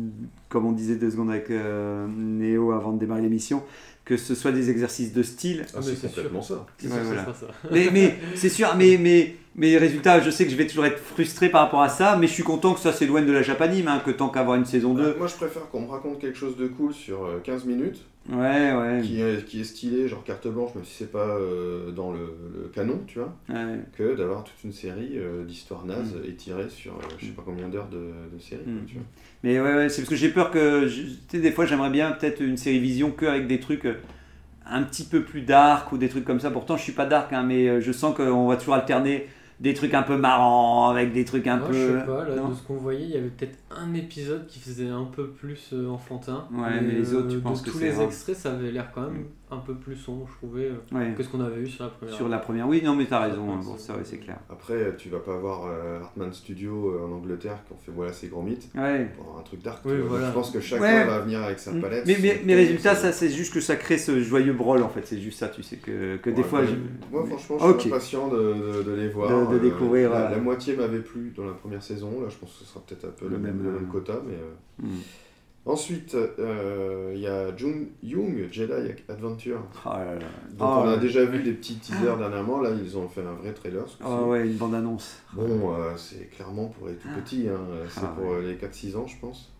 Comme 0.50 0.66
on 0.66 0.72
disait 0.72 0.96
deux 0.96 1.12
secondes 1.12 1.32
avec 1.32 1.50
euh, 1.50 2.08
Néo 2.08 2.72
avant 2.72 2.94
de 2.94 3.00
démarrer 3.00 3.22
l'émission, 3.22 3.64
que 4.06 4.16
ce 4.16 4.36
soit 4.36 4.52
des 4.52 4.70
exercices 4.70 5.12
de 5.12 5.24
style. 5.24 5.66
Ah, 5.74 5.80
mais 5.86 5.96
c'est 5.96 6.08
complètement 6.08 6.42
ça. 6.42 6.66
Ouais, 6.84 6.90
voilà. 7.04 7.26
Mais, 7.72 7.90
mais 7.92 8.16
c'est 8.36 8.50
sûr, 8.50 8.74
mais, 8.78 8.98
mais, 8.98 9.36
mais 9.56 9.78
résultat, 9.78 10.22
je 10.22 10.30
sais 10.30 10.46
que 10.46 10.52
je 10.52 10.56
vais 10.56 10.68
toujours 10.68 10.86
être 10.86 11.00
frustré 11.00 11.50
par 11.50 11.62
rapport 11.62 11.82
à 11.82 11.90
ça, 11.90 12.16
mais 12.16 12.28
je 12.28 12.34
suis 12.34 12.44
content 12.44 12.74
que 12.74 12.80
ça 12.80 12.94
s'éloigne 12.94 13.26
de 13.26 13.32
la 13.32 13.42
japanime, 13.42 13.88
hein, 13.88 14.02
que 14.06 14.12
tant 14.12 14.30
qu'avoir 14.30 14.56
une 14.56 14.66
saison 14.66 14.94
2. 14.94 15.04
Euh, 15.04 15.16
Moi, 15.18 15.28
je 15.28 15.36
préfère 15.36 15.68
qu'on 15.70 15.82
me 15.82 15.90
raconte 15.90 16.20
quelque 16.20 16.38
chose 16.38 16.56
de 16.56 16.68
cool 16.68 16.94
sur 16.94 17.26
euh, 17.26 17.40
15 17.44 17.66
minutes, 17.66 18.06
Ouais, 18.28 18.74
ouais. 18.74 19.02
qui 19.04 19.22
est, 19.22 19.46
qui 19.46 19.62
est 19.62 19.64
stylé, 19.64 20.08
genre 20.08 20.24
carte 20.24 20.48
blanche, 20.48 20.74
même 20.74 20.84
si 20.84 20.96
c'est 20.96 21.12
pas 21.12 21.28
euh, 21.38 21.92
dans 21.92 22.12
le, 22.12 22.20
le 22.56 22.68
canon, 22.70 23.00
tu 23.06 23.20
vois, 23.20 23.36
ouais. 23.50 23.80
que 23.96 24.16
d'avoir 24.16 24.44
toute 24.44 24.64
une 24.64 24.74
série 24.74 25.12
euh, 25.18 25.44
d'histoires 25.46 25.86
nazes 25.86 26.16
Mm. 26.16 26.30
étirées 26.30 26.70
sur 26.70 26.94
euh, 26.94 27.02
je 27.20 27.26
sais 27.28 27.32
pas 27.34 27.44
combien 27.46 27.68
d'heures 27.68 27.88
de, 27.90 27.98
de 28.36 28.40
série. 28.42 28.64
Mm. 28.66 28.86
tu 28.88 28.94
vois. 28.96 29.04
Mais 29.44 29.60
ouais, 29.60 29.76
ouais, 29.76 29.90
c'est 29.90 30.02
parce 30.02 30.10
que 30.10 30.16
j'ai 30.16 30.30
peur 30.30 30.50
que. 30.50 30.88
Tu 30.88 31.08
sais, 31.30 31.40
des 31.40 31.52
fois, 31.52 31.66
j'aimerais 31.68 31.92
bien 31.92 32.12
peut-être 32.14 32.42
une 32.42 32.58
série 32.58 32.80
vision 32.80 33.12
que 33.12 33.28
avec 33.28 33.46
des 33.46 33.60
trucs 33.60 33.86
euh, 33.86 33.94
un 34.66 34.82
petit 34.82 35.04
peu 35.04 35.22
plus 35.22 35.42
dark 35.42 35.92
ou 35.92 35.98
des 36.00 36.10
trucs 36.10 36.26
comme 36.26 36.40
ça. 36.40 36.50
Pourtant, 36.50 36.78
je 36.78 36.82
suis 36.82 36.94
pas 36.94 37.06
dark, 37.06 37.32
hein, 37.32 37.44
mais 37.44 37.68
euh, 37.68 37.80
je 37.80 37.92
sens 37.92 38.16
qu'on 38.16 38.48
va 38.48 38.58
toujours 38.58 38.74
alterner 38.74 39.28
des 39.60 39.74
trucs 39.74 39.94
un 39.94 40.04
peu 40.04 40.18
marrants 40.18 40.90
avec 40.90 41.14
des 41.14 41.24
trucs 41.24 41.48
un 41.48 41.58
peu. 41.58 41.74
je 41.74 42.00
sais 42.00 42.06
pas, 42.06 42.28
là, 42.28 42.36
non 42.36 42.50
de 42.50 42.54
ce 42.54 42.64
qu'on 42.64 42.76
voyait, 42.76 43.06
il 43.06 43.12
y 43.12 43.18
avait 43.18 43.30
peut-être 43.30 43.58
un 43.72 43.94
épisode 43.94 44.48
qui 44.48 44.60
faisait 44.60 44.90
un 44.90 45.06
peu 45.06 45.30
plus 45.30 45.72
euh, 45.74 45.90
enfantin. 45.90 46.48
Ouais, 46.52 46.82
mais 46.82 46.94
les 46.94 47.14
autres, 47.14 47.30
tu 47.30 47.38
euh, 47.38 47.42
penses 47.42 47.62
que 47.62 47.70
tous 47.70 47.80
les 47.80 47.92
rare 47.92 48.04
extraits, 48.04 48.36
ça 48.36 48.52
avait 48.52 48.72
l'air 48.72 48.92
quand 48.94 49.02
même 49.02 49.26
un 49.52 49.58
peu 49.58 49.76
plus 49.76 49.96
sombre, 49.96 50.28
je 50.32 50.38
trouvais, 50.38 50.66
euh, 50.72 50.96
Ouais. 50.98 51.14
que 51.16 51.22
ce 51.22 51.30
qu'on 51.30 51.40
avait 51.40 51.62
eu 51.62 51.68
sur 51.68 51.84
la 51.84 51.90
première. 51.92 52.16
Sur 52.16 52.28
la 52.30 52.38
première. 52.40 52.68
Oui, 52.68 52.82
non, 52.84 52.96
mais 52.96 53.06
t'as 53.06 53.20
raison. 53.20 53.46
Ouais, 53.48 53.54
hein, 53.54 53.62
c'est- 53.78 53.88
ça, 53.88 53.94
ouais, 53.94 54.02
c'est 54.04 54.18
clair. 54.18 54.38
Après, 54.50 54.96
tu 54.98 55.10
vas 55.10 55.20
pas 55.20 55.36
avoir 55.36 55.68
euh, 55.68 56.00
Hartman 56.02 56.34
Studio 56.34 56.90
euh, 56.96 57.06
en 57.08 57.12
Angleterre 57.12 57.60
qui 57.68 57.74
ont 57.74 57.78
fait 57.78 57.92
voilà, 57.92 58.12
ces 58.12 58.28
grands 58.28 58.42
mythes. 58.42 58.70
Ouais. 58.76 59.12
Un 59.38 59.42
truc 59.44 59.62
dark. 59.62 59.82
Oui, 59.86 59.94
voilà. 60.08 60.30
Je 60.30 60.34
pense 60.34 60.50
que 60.50 60.60
chacun 60.60 60.82
Ouais. 60.84 61.06
va 61.06 61.20
venir 61.20 61.44
avec 61.44 61.60
sa 61.60 61.72
Mm. 61.72 61.82
palette. 61.82 62.06
Mais, 62.08 62.18
mais, 62.22 62.42
mais 62.44 62.56
résultat, 62.56 62.96
ça, 62.96 63.12
c'est 63.12 63.30
juste 63.30 63.54
que 63.54 63.62
ça 63.62 63.76
crée 63.76 63.98
ce 64.00 64.20
joyeux 64.22 64.54
brol 64.54 64.82
en 64.82 64.90
fait. 64.90 65.06
C'est 65.06 65.20
juste 65.20 65.38
ça, 65.40 65.48
tu 65.50 65.62
sais, 65.62 65.78
que, 65.78 66.18
que 66.18 66.30
des 66.32 66.44
fois. 66.44 66.62
mais 66.62 66.68
je- 66.68 66.76
Moi, 67.12 67.26
franchement, 67.26 67.58
je 67.76 67.80
suis 67.82 67.90
impatient 67.92 68.28
de, 68.30 68.38
de- 68.38 68.84
de 68.84 68.92
les 68.94 69.10
voir. 69.10 69.48
De- 69.48 69.54
de 69.54 69.60
découvrir, 69.60 70.10
La, 70.10 70.28
euh, 70.28 70.32
la 70.32 70.38
moitié 70.38 70.76
m'avait 70.76 71.00
plu 71.00 71.34
dans 71.38 71.46
la 71.46 71.54
première 71.54 71.84
saison. 71.84 72.10
Là, 72.22 72.30
je 72.30 72.38
pense 72.38 72.52
que 72.54 72.60
ce 72.60 72.66
sera 72.66 72.82
peut-être 72.86 73.06
un 73.06 73.10
peu 73.12 73.26
Le 73.26 73.32
le, 73.32 73.38
même, 73.38 73.56
même, 73.58 73.64
le 73.64 73.70
euh, 73.70 73.80
même 73.80 73.88
quota. 73.90 74.20
Mais, 74.28 74.34
euh, 74.34 74.52
Hmm. 74.88 75.00
Ensuite, 75.68 76.14
euh, 76.14 77.12
il 77.16 77.22
y 77.22 77.28
a 77.28 77.56
Jung 77.58 77.88
Young 78.04 78.48
Jedi 78.52 78.72
Adventure. 79.10 79.62
Oh 79.86 79.90
là 79.90 80.14
là. 80.14 80.20
Donc, 80.52 80.60
Oh, 80.60 80.64
on 80.64 80.88
a 80.88 80.94
ouais. 80.94 81.00
déjà 81.00 81.26
vu 81.26 81.42
des 81.42 81.54
petits 81.54 81.76
teasers 81.78 82.18
dernièrement. 82.18 82.62
Là, 82.62 82.70
ils 82.80 82.96
ont 82.98 83.08
fait 83.10 83.22
un 83.22 83.34
vrai 83.34 83.52
trailer. 83.52 83.84
Oh 84.06 84.26
ouais, 84.28 84.46
une 84.46 84.54
bande-annonce. 84.58 85.18
Bon, 85.34 85.74
euh, 85.74 85.92
c'est 85.98 86.30
clairement 86.30 86.68
pour 86.68 86.88
les 86.88 86.94
tout 86.96 87.08
petits, 87.20 87.48
hein. 87.50 87.60
c'est 87.90 88.02
Ah, 88.04 88.14
pour 88.16 88.30
ouais. 88.30 88.36
euh, 88.44 88.52
les 88.52 88.56
4-6 88.58 88.96
ans, 88.96 89.08
je 89.08 89.16
pense. 89.20 89.52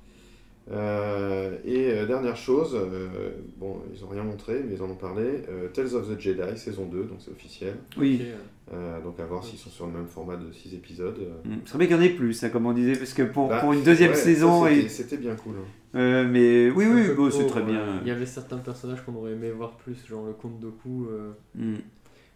Euh, 0.72 1.58
et 1.64 1.92
euh, 1.92 2.06
dernière 2.08 2.36
chose, 2.36 2.72
euh, 2.76 3.30
bon, 3.58 3.78
ils 3.94 4.04
ont 4.04 4.08
rien 4.08 4.24
montré, 4.24 4.64
mais 4.68 4.76
ils 4.76 4.82
en 4.82 4.90
ont 4.90 4.96
parlé. 4.96 5.24
euh, 5.50 5.68
Tales 5.70 5.94
of 5.94 6.08
the 6.10 6.20
Jedi, 6.20 6.58
saison 6.58 6.86
2, 6.86 7.04
donc 7.04 7.18
c'est 7.20 7.32
officiel. 7.32 7.76
Oui. 7.98 8.22
Donc 9.04 9.20
à 9.20 9.26
voir 9.26 9.44
s'ils 9.44 9.60
sont 9.60 9.70
sur 9.70 9.86
le 9.86 9.92
même 9.94 10.08
format 10.08 10.38
de 10.38 10.52
6 10.52 10.74
épisodes. 10.74 11.20
Hmm. 11.46 11.54
Ce 11.66 11.70
serait 11.70 11.86
bien 11.86 11.88
qu'il 11.88 11.96
y 11.98 12.00
en 12.00 12.02
ait 12.04 12.16
plus, 12.16 12.44
hein, 12.44 12.50
comme 12.50 12.66
on 12.66 12.74
disait, 12.74 12.96
parce 12.96 13.14
que 13.14 13.22
pour, 13.22 13.48
Bah, 13.48 13.60
pour 13.60 13.74
une 13.74 13.84
deuxième 13.84 14.10
ouais, 14.12 14.16
saison. 14.18 14.66
c'était- 14.66 14.80
et, 14.86 14.90
C'était 14.90 15.18
bien 15.18 15.36
cool. 15.36 15.54
hein. 15.60 15.66
Euh, 15.96 16.28
mais 16.28 16.70
oui, 16.72 16.86
oui, 16.92 17.10
bon, 17.16 17.30
c'est 17.32 17.48
très 17.48 17.62
bien. 17.62 17.80
euh, 17.80 17.98
Il 18.02 18.08
y 18.08 18.12
avait 18.12 18.26
certains 18.26 18.58
personnages 18.58 19.02
qu'on 19.06 19.16
aurait 19.16 19.32
aimé 19.32 19.52
voir 19.52 19.78
plus, 19.78 19.96
genre 20.08 20.26
le 20.26 20.34
comte 20.34 20.60
Doku. 20.60 21.08
euh, 21.10 21.32
Hmm. 21.56 21.76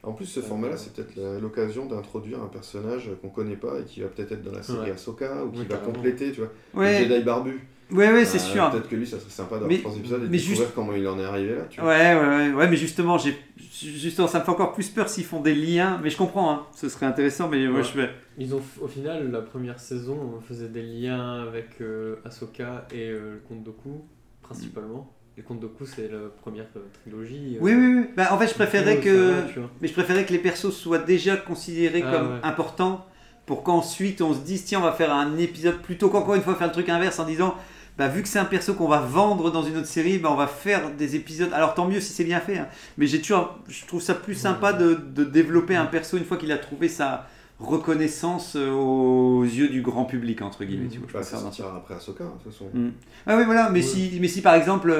En 0.01 0.13
plus, 0.13 0.25
ce 0.27 0.39
Euh, 0.39 0.43
format-là, 0.43 0.77
c'est 0.77 0.93
peut-être 0.93 1.41
l'occasion 1.41 1.85
d'introduire 1.85 2.41
un 2.41 2.47
personnage 2.47 3.09
qu'on 3.21 3.27
connaît 3.29 3.57
pas 3.57 3.79
et 3.79 3.83
qui 3.83 3.99
va 4.01 4.07
peut-être 4.07 4.31
être 4.31 4.43
dans 4.43 4.53
la 4.53 4.63
série 4.63 4.79
Ouais. 4.87 4.91
Ahsoka 4.91 5.43
ou 5.43 5.51
qui 5.51 5.59
Oui, 5.59 5.65
va 5.65 5.75
carrément. 5.75 5.93
compléter, 5.93 6.31
tu 6.31 6.39
vois. 6.39 6.51
Ouais, 6.73 7.03
Le 7.03 7.09
Jedi 7.09 7.23
barbu. 7.25 7.59
Ouais, 7.91 8.11
ouais, 8.13 8.25
c'est 8.25 8.37
Euh, 8.37 8.41
sûr. 8.41 8.69
Peut-être 8.71 8.89
que 8.89 8.95
lui, 8.95 9.07
ça 9.07 9.19
serait 9.19 9.29
sympa 9.29 9.51
d'avoir 9.55 9.69
Mais- 9.69 9.79
trois 9.79 9.95
épisodes 9.95 10.19
et 10.23 10.25
de 10.25 10.31
mais 10.31 10.37
découvrir 10.37 10.57
juste- 10.61 10.75
comment 10.75 10.93
il 10.93 11.07
en 11.07 11.19
est 11.19 11.23
arrivé 11.25 11.55
là, 11.55 11.61
tu 11.69 11.79
vois. 11.81 11.89
Ouais, 11.89 12.15
ouais, 12.15 12.27
ouais, 12.27 12.53
ouais, 12.53 12.67
mais 12.69 12.77
justement, 12.77 13.17
j'ai, 13.17 13.37
justement, 13.57 14.27
ça 14.27 14.39
me 14.39 14.43
fait 14.43 14.51
encore 14.51 14.73
plus 14.73 14.89
peur 14.89 15.09
s'ils 15.09 15.25
font 15.25 15.41
des 15.41 15.55
liens. 15.55 15.99
Mais 16.03 16.09
je 16.09 16.17
comprends, 16.17 16.51
hein, 16.51 16.61
ce 16.75 16.89
serait 16.89 17.05
intéressant, 17.05 17.47
mais 17.49 17.67
moi 17.67 17.81
je 17.81 17.89
fais. 17.91 18.09
Ils 18.37 18.53
ont, 18.55 18.61
au 18.81 18.87
final, 18.87 19.31
la 19.31 19.41
première 19.41 19.79
saison, 19.79 20.17
on 20.37 20.41
faisait 20.41 20.69
des 20.69 20.81
liens 20.83 21.41
avec 21.43 21.81
euh, 21.81 22.15
Ahsoka 22.25 22.87
et 22.93 23.09
euh, 23.09 23.33
le 23.33 23.41
comte 23.47 23.63
Doku, 23.63 24.01
principalement. 24.41 25.13
Le 25.37 25.43
comte 25.43 25.59
Doku, 25.61 25.85
c'est 25.85 26.09
la 26.11 26.27
première 26.41 26.65
euh, 26.75 26.79
trilogie. 27.01 27.55
euh, 27.55 27.59
Oui, 27.61 27.73
oui, 27.73 27.93
oui. 27.99 28.05
Bah, 28.15 28.27
en 28.33 28.37
fait, 28.37 28.47
je 28.47 28.53
préférais 28.53 28.99
que. 28.99 29.43
Mais 29.81 29.87
je 29.87 29.93
préférais 29.93 30.25
que 30.25 30.33
les 30.33 30.39
persos 30.39 30.71
soient 30.71 30.97
déjà 30.97 31.37
considérés 31.37 32.03
Ah, 32.05 32.11
comme 32.11 32.27
ouais. 32.33 32.39
importants 32.43 33.05
pour 33.45 33.63
qu'ensuite 33.63 34.21
on 34.21 34.33
se 34.33 34.41
dise 34.41 34.63
tiens 34.65 34.77
on 34.79 34.83
va 34.83 34.91
faire 34.91 35.11
un 35.11 35.35
épisode 35.37 35.77
plutôt 35.81 36.09
qu'encore 36.09 36.35
une 36.35 36.41
fois 36.43 36.53
faire 36.55 36.67
le 36.67 36.73
truc 36.73 36.87
inverse 36.89 37.17
en 37.19 37.25
disant 37.25 37.55
bah 37.99 38.07
vu 38.07 38.23
que 38.23 38.27
c'est 38.27 38.39
un 38.39 38.45
perso 38.45 38.73
qu'on 38.73 38.87
va 38.87 38.99
vendre 39.01 39.51
dans 39.51 39.61
une 39.61 39.77
autre 39.77 39.85
série 39.87 40.17
bah 40.17 40.29
on 40.31 40.35
va 40.35 40.47
faire 40.47 40.89
des 40.97 41.15
épisodes 41.15 41.51
alors 41.53 41.75
tant 41.75 41.85
mieux 41.85 41.99
si 41.99 42.13
c'est 42.13 42.23
bien 42.23 42.39
fait 42.39 42.57
hein. 42.57 42.67
mais 42.97 43.05
j'ai 43.05 43.19
toujours 43.21 43.59
je 43.67 43.85
trouve 43.85 44.01
ça 44.01 44.15
plus 44.15 44.33
sympa 44.33 44.73
de, 44.73 44.93
de 44.95 45.23
développer 45.23 45.75
un 45.75 45.85
perso 45.85 46.17
une 46.17 46.25
fois 46.25 46.37
qu'il 46.37 46.51
a 46.51 46.57
trouvé 46.57 46.87
sa 46.87 47.27
reconnaissance 47.59 48.55
euh, 48.55 48.71
aux 48.71 49.43
yeux 49.43 49.67
du 49.67 49.81
grand 49.81 50.05
public 50.05 50.41
entre 50.41 50.63
guillemets 50.63 50.87
tu 50.89 50.97
vois 50.99 51.07
je 51.09 51.13
Bah, 51.13 51.23
ça 51.23 51.37
après 51.75 51.93
Ahsoka, 51.95 52.23
hein, 52.23 52.31
de 52.39 52.43
toute 52.43 52.53
façon. 52.53 52.65
Mm. 52.73 52.89
Ah 53.27 53.35
oui 53.37 53.43
voilà 53.45 53.69
mais 53.69 53.79
Ouais. 53.79 53.85
si 53.85 54.17
mais 54.21 54.27
si 54.29 54.41
par 54.41 54.55
exemple 54.55 54.91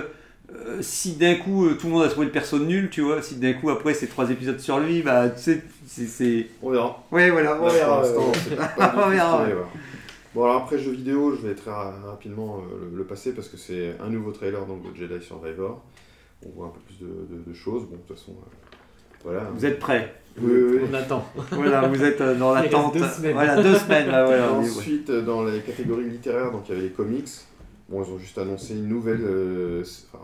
euh, 0.54 0.80
si 0.82 1.14
d'un 1.14 1.36
coup 1.36 1.68
euh, 1.68 1.76
tout 1.80 1.88
le 1.88 1.94
monde 1.94 2.04
a 2.04 2.10
trouvé 2.10 2.26
le 2.26 2.32
perso 2.32 2.58
nul, 2.60 2.90
tu 2.90 3.02
vois, 3.02 3.22
si 3.22 3.36
d'un 3.36 3.54
coup 3.54 3.70
après 3.70 3.94
c'est 3.94 4.08
trois 4.08 4.30
épisodes 4.32 4.60
sur 4.60 4.80
lui, 4.80 5.04
bah 5.04 5.30
tu 5.30 5.42
sais, 5.44 5.64
c'est-. 5.86 6.48
On 6.64 6.72
verra. 6.72 7.04
Ouais, 7.12 7.30
voilà, 7.30 7.56
on 7.62 7.68
Là, 7.68 7.72
verra. 7.72 8.02
On 8.98 9.10
verra. 9.10 9.70
Bon, 10.36 10.44
alors 10.44 10.58
après 10.64 10.78
jeux 10.78 10.92
vidéo, 10.92 11.36
je 11.36 11.48
vais 11.48 11.56
très 11.56 11.72
ra- 11.72 12.00
rapidement 12.06 12.60
euh, 12.60 12.90
le, 12.92 12.98
le 12.98 13.04
passer 13.04 13.34
parce 13.34 13.48
que 13.48 13.58
c'est 13.58 13.96
un 14.00 14.10
nouveau 14.10 14.32
trailer 14.32 14.66
donc, 14.66 14.84
de 14.84 14.96
Jedi 14.96 15.24
Survivor. 15.26 15.84
On 16.46 16.50
voit 16.50 16.68
un 16.68 16.70
peu 16.70 16.80
plus 16.82 17.00
de, 17.00 17.08
de- 17.36 17.44
de 17.50 17.54
choses. 17.54 17.84
Bon, 17.86 17.96
de 17.96 18.02
toute 18.02 18.16
façon, 18.18 18.32
euh, 18.34 18.76
voilà. 19.24 19.50
Vous 19.54 19.66
êtes 19.66 19.80
prêts 19.80 20.14
Oui, 20.40 20.52
oui, 20.52 20.78
oui. 20.78 20.88
On 20.90 20.94
attend. 20.94 21.26
Voilà, 21.52 21.88
vous 21.88 22.04
êtes 22.04 22.22
euh, 22.22 22.36
dans 22.36 22.54
l'attente. 22.56 22.94
deux 22.94 23.04
semaines. 23.08 23.34
Voilà, 23.34 23.62
deux 23.62 23.76
semaines. 23.76 24.08
Là, 24.08 24.26
voilà. 24.26 24.54
Ensuite, 24.54 25.10
dans 25.12 25.44
les 25.44 25.62
catégories 25.62 26.10
littéraires, 26.10 26.52
donc 26.52 26.70
il 26.70 26.76
y 26.76 26.78
avait 26.78 26.88
les 26.88 26.94
comics. 26.94 27.28
Bon, 27.90 28.04
ils 28.04 28.12
ont 28.12 28.20
juste 28.20 28.38
annoncé 28.38 28.76
une 28.76 28.88
nouvelle 28.88 29.22
euh, 29.24 29.82
enfin, 30.14 30.24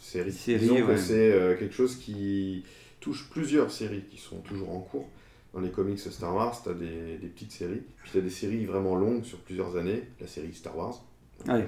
série. 0.00 0.32
Série, 0.32 0.58
Disons 0.58 0.86
que 0.86 0.96
c'est 0.96 1.32
euh, 1.32 1.54
quelque 1.56 1.74
chose 1.74 1.94
qui 1.96 2.64
touche 3.00 3.28
plusieurs 3.30 3.70
séries 3.70 4.02
qui 4.10 4.18
sont 4.18 4.38
toujours 4.40 4.70
en 4.74 4.80
cours. 4.80 5.08
Dans 5.56 5.62
les 5.62 5.70
comics 5.70 5.98
Star 5.98 6.34
Wars, 6.34 6.62
tu 6.62 6.68
as 6.68 6.74
des, 6.74 7.16
des 7.16 7.28
petites 7.28 7.50
séries. 7.50 7.80
Puis 8.02 8.10
tu 8.12 8.18
as 8.18 8.20
des 8.20 8.28
séries 8.28 8.66
vraiment 8.66 8.94
longues 8.94 9.24
sur 9.24 9.38
plusieurs 9.38 9.76
années. 9.76 10.02
La 10.20 10.26
série 10.26 10.52
Star 10.52 10.76
Wars. 10.76 11.02
Ouais. 11.48 11.66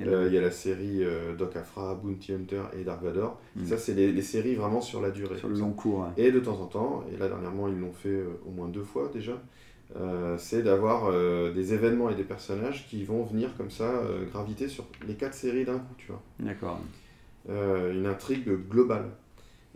Euh, 0.00 0.06
euh, 0.06 0.28
Il 0.28 0.32
y 0.32 0.38
a 0.38 0.40
la 0.40 0.50
série 0.50 1.04
euh, 1.04 1.36
Doc 1.36 1.54
Afra, 1.56 1.94
Bounty 1.94 2.32
Hunter 2.32 2.62
et 2.74 2.84
Dark 2.84 3.02
Vador. 3.02 3.38
Mm. 3.54 3.66
Ça, 3.66 3.76
c'est 3.76 3.92
les, 3.92 4.10
les 4.12 4.22
séries 4.22 4.54
vraiment 4.54 4.80
sur 4.80 5.02
la 5.02 5.10
durée. 5.10 5.36
Sur 5.36 5.50
le 5.50 5.58
long 5.58 5.72
cours. 5.72 5.98
ouais. 6.00 6.24
Et 6.24 6.32
de 6.32 6.40
temps 6.40 6.58
en 6.58 6.64
temps, 6.64 7.04
et 7.12 7.18
là 7.18 7.28
dernièrement 7.28 7.68
ils 7.68 7.78
l'ont 7.78 7.92
fait 7.92 8.08
euh, 8.08 8.40
au 8.46 8.50
moins 8.50 8.68
deux 8.68 8.82
fois 8.84 9.10
déjà, 9.12 9.38
c'est 10.38 10.62
d'avoir 10.62 11.12
des 11.52 11.74
événements 11.74 12.08
et 12.08 12.14
des 12.14 12.24
personnages 12.24 12.88
qui 12.88 13.04
vont 13.04 13.24
venir 13.24 13.50
comme 13.58 13.70
ça 13.70 14.02
graviter 14.32 14.66
sur 14.66 14.86
les 15.06 15.16
quatre 15.16 15.34
séries 15.34 15.66
d'un 15.66 15.80
coup, 15.80 15.94
tu 15.98 16.06
vois. 16.06 16.22
D'accord. 16.40 16.80
Une 17.46 18.06
intrigue 18.06 18.48
globale. 18.70 19.10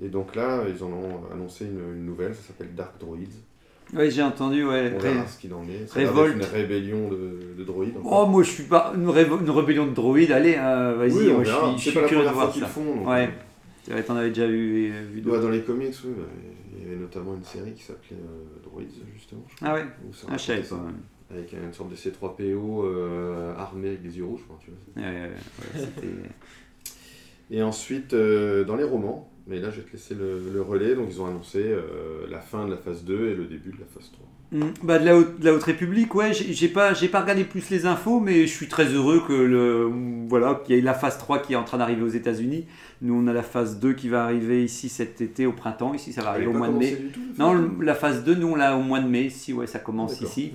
Et 0.03 0.09
donc 0.09 0.35
là, 0.35 0.63
ils 0.69 0.83
en 0.85 0.89
ont 0.93 1.21
annoncé 1.33 1.65
une, 1.65 1.81
une 1.97 2.05
nouvelle, 2.05 2.35
ça 2.35 2.43
s'appelle 2.49 2.75
Dark 2.75 2.99
Droids. 3.01 3.17
Oui, 3.95 4.11
j'ai 4.11 4.23
entendu, 4.23 4.65
ouais. 4.67 4.93
On 4.95 4.99
Ré- 4.99 5.13
verra 5.15 5.27
ce 5.27 5.39
qu'il 5.39 5.55
en 5.55 5.63
est. 5.69 5.87
Ça 5.87 5.95
Révolte. 6.01 6.35
une 6.37 6.43
rébellion 6.43 7.09
de, 7.09 7.55
de 7.57 7.65
droïdes. 7.65 7.95
Oh, 8.05 8.27
moi 8.27 8.43
je 8.43 8.51
suis 8.51 8.65
pas. 8.65 8.93
Une, 8.97 9.07
révo- 9.09 9.41
une 9.41 9.51
rébellion 9.51 9.87
de 9.87 9.93
droïdes, 9.95 10.33
allez, 10.33 10.57
euh, 10.59 10.97
vas-y, 10.99 11.13
oui, 11.13 11.45
je 11.45 11.51
suis, 11.51 11.79
je 11.79 11.91
suis 11.91 11.93
curieux 11.93 12.25
de 12.25 12.31
voir 12.31 12.51
qu'ils 12.53 12.63
ça. 12.63 12.69
font. 12.69 12.97
donc, 12.97 13.09
Ouais. 13.09 13.27
euh, 13.27 13.31
C'est 13.85 13.93
vrai, 13.93 14.03
t'en 14.03 14.17
avais 14.17 14.29
déjà 14.31 14.47
vu, 14.49 14.91
euh, 14.93 15.03
vu 15.13 15.21
d'autres. 15.21 15.41
dans 15.41 15.51
les 15.51 15.61
comics, 15.63 15.95
oui, 16.05 16.11
bah, 16.19 16.25
il 16.77 16.83
y 16.83 16.87
avait 16.89 16.97
notamment 17.01 17.35
une 17.37 17.45
série 17.45 17.73
qui 17.75 17.85
s'appelait 17.85 18.17
euh, 18.21 18.61
Droids, 18.65 18.83
justement. 19.15 19.43
je 19.49 19.57
crois, 19.57 19.69
Ah 19.71 19.75
ouais 19.75 19.87
Ah, 20.29 20.37
je 20.37 20.43
savais 20.43 20.63
pas. 20.63 20.81
Avec 21.31 21.53
une 21.53 21.73
sorte 21.73 21.91
de 21.91 21.97
C3PO 21.97 22.85
euh, 22.85 23.55
armé 23.57 23.89
avec 23.89 24.03
des 24.03 24.19
yeux 24.19 24.25
rouges. 24.25 24.43
enfin, 24.49 24.59
tu 24.65 24.71
vois. 24.71 25.09
Ouais, 25.09 25.13
ouais, 25.23 25.81
ouais, 26.03 26.31
Et 27.51 27.63
ensuite, 27.63 28.15
euh, 28.15 28.65
dans 28.65 28.77
les 28.77 28.85
romans, 28.85 29.29
mais 29.47 29.59
là 29.61 29.71
je 29.71 29.81
vais 29.81 29.87
te 29.87 29.93
laisser 29.93 30.15
le, 30.15 30.61
relais, 30.61 30.95
donc 30.95 31.09
ils 31.11 31.21
ont 31.21 31.27
annoncé 31.27 31.63
euh, 31.63 32.27
la 32.29 32.41
fin 32.41 32.67
de 32.67 32.71
la 32.71 32.77
phase 32.77 33.05
2 33.05 33.29
et 33.29 33.35
le 33.35 33.47
début 33.47 33.73
de 33.73 33.81
la 33.81 33.87
phase 33.87 34.11
3. 34.13 34.27
Mm, 34.53 34.61
Bah, 34.85 34.99
de, 35.01 35.05
la 35.05 35.17
haute, 35.17 35.41
de 35.41 35.45
la 35.45 35.55
Haute 35.55 35.63
République, 35.65 36.15
ouais, 36.15 36.33
j'ai 36.33 36.69
pas, 36.69 36.95
j'ai 36.95 37.09
pas 37.09 37.21
regardé 37.21 37.43
plus 37.45 37.69
les 37.71 37.85
infos, 37.85 38.21
mais 38.21 38.47
je 38.47 38.53
suis 38.55 38.69
très 38.69 38.85
heureux 38.87 39.23
que 39.27 39.33
le, 39.33 39.91
voilà, 40.29 40.61
qu'il 40.65 40.77
y 40.77 40.79
ait 40.79 40.83
la 40.83 40.95
phase 40.95 41.19
3 41.19 41.41
qui 41.41 41.55
est 41.55 41.57
en 41.57 41.65
train 41.65 41.79
d'arriver 41.79 42.03
aux 42.03 42.09
États-Unis. 42.09 42.67
Nous, 43.03 43.13
on 43.15 43.27
a 43.27 43.33
la 43.33 43.43
phase 43.43 43.79
2 43.81 43.93
qui 43.93 44.09
va 44.09 44.25
arriver 44.25 44.65
ici 44.65 44.89
cet 44.89 45.21
été, 45.21 45.45
au 45.47 45.53
printemps. 45.53 45.93
Ici, 45.95 46.13
ça 46.13 46.23
va 46.23 46.31
arriver 46.31 46.47
au 46.47 46.53
mois 46.53 46.69
de 46.69 46.73
mai. 46.79 46.97
Non, 47.39 47.53
le- 47.55 47.85
la 47.85 47.95
phase 47.95 48.25
2, 48.25 48.35
nous, 48.37 48.47
on 48.49 48.55
l'a 48.55 48.77
au 48.77 48.83
mois 48.83 49.01
de 49.01 49.09
mai. 49.09 49.25
Ici, 49.25 49.53
ouais, 49.53 49.67
ça 49.67 49.81
commence 49.81 50.13
ici. 50.27 50.53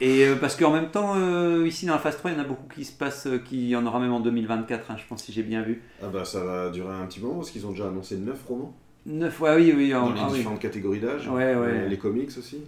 Et 0.00 0.24
euh, 0.26 0.34
parce 0.36 0.54
qu'en 0.56 0.72
même 0.72 0.90
temps, 0.90 1.14
euh, 1.16 1.64
ici, 1.66 1.86
dans 1.86 1.94
la 1.94 1.98
phase 2.00 2.16
3, 2.18 2.32
il 2.32 2.36
y 2.36 2.40
en 2.40 2.42
a 2.42 2.46
beaucoup 2.46 2.66
qui 2.74 2.84
se 2.84 2.92
passent, 2.92 3.26
euh, 3.28 3.38
qui 3.38 3.68
y 3.68 3.76
en 3.76 3.86
aura 3.86 4.00
même 4.00 4.12
en 4.12 4.20
2024, 4.20 4.90
hein, 4.90 4.96
je 4.98 5.04
pense, 5.08 5.22
si 5.22 5.32
j'ai 5.32 5.42
bien 5.44 5.62
vu. 5.62 5.80
Ah 6.02 6.06
bah 6.12 6.24
ça 6.24 6.42
va 6.44 6.68
durer 6.70 6.92
un 6.94 7.06
petit 7.06 7.20
moment 7.20 7.36
parce 7.36 7.50
qu'ils 7.50 7.66
ont 7.66 7.70
déjà 7.70 7.86
annoncé 7.88 8.16
9 8.16 8.36
romans 8.46 8.74
9, 9.06 9.40
ouais, 9.40 9.56
oui, 9.56 9.72
oui. 9.76 9.94
en- 9.94 10.08
dans 10.10 10.14
les 10.14 10.20
ah 10.20 10.28
oui. 10.30 10.38
différentes 10.38 10.60
catégories 10.60 11.00
d'âge, 11.00 11.28
Ouais, 11.28 11.34
ouais. 11.36 11.54
euh, 11.54 11.88
les 11.88 11.96
comics 11.98 12.30
aussi. 12.38 12.62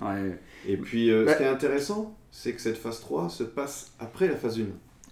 Et 0.68 0.76
puis 0.76 1.10
euh, 1.10 1.24
Bah- 1.24 1.32
ce 1.32 1.38
qui 1.38 1.42
est 1.44 1.48
intéressant, 1.48 2.14
c'est 2.30 2.52
que 2.52 2.60
cette 2.60 2.78
phase 2.78 3.00
3 3.00 3.28
se 3.28 3.42
passe 3.42 3.92
après 3.98 4.28
la 4.28 4.36
phase 4.36 4.58
1. 4.58 4.62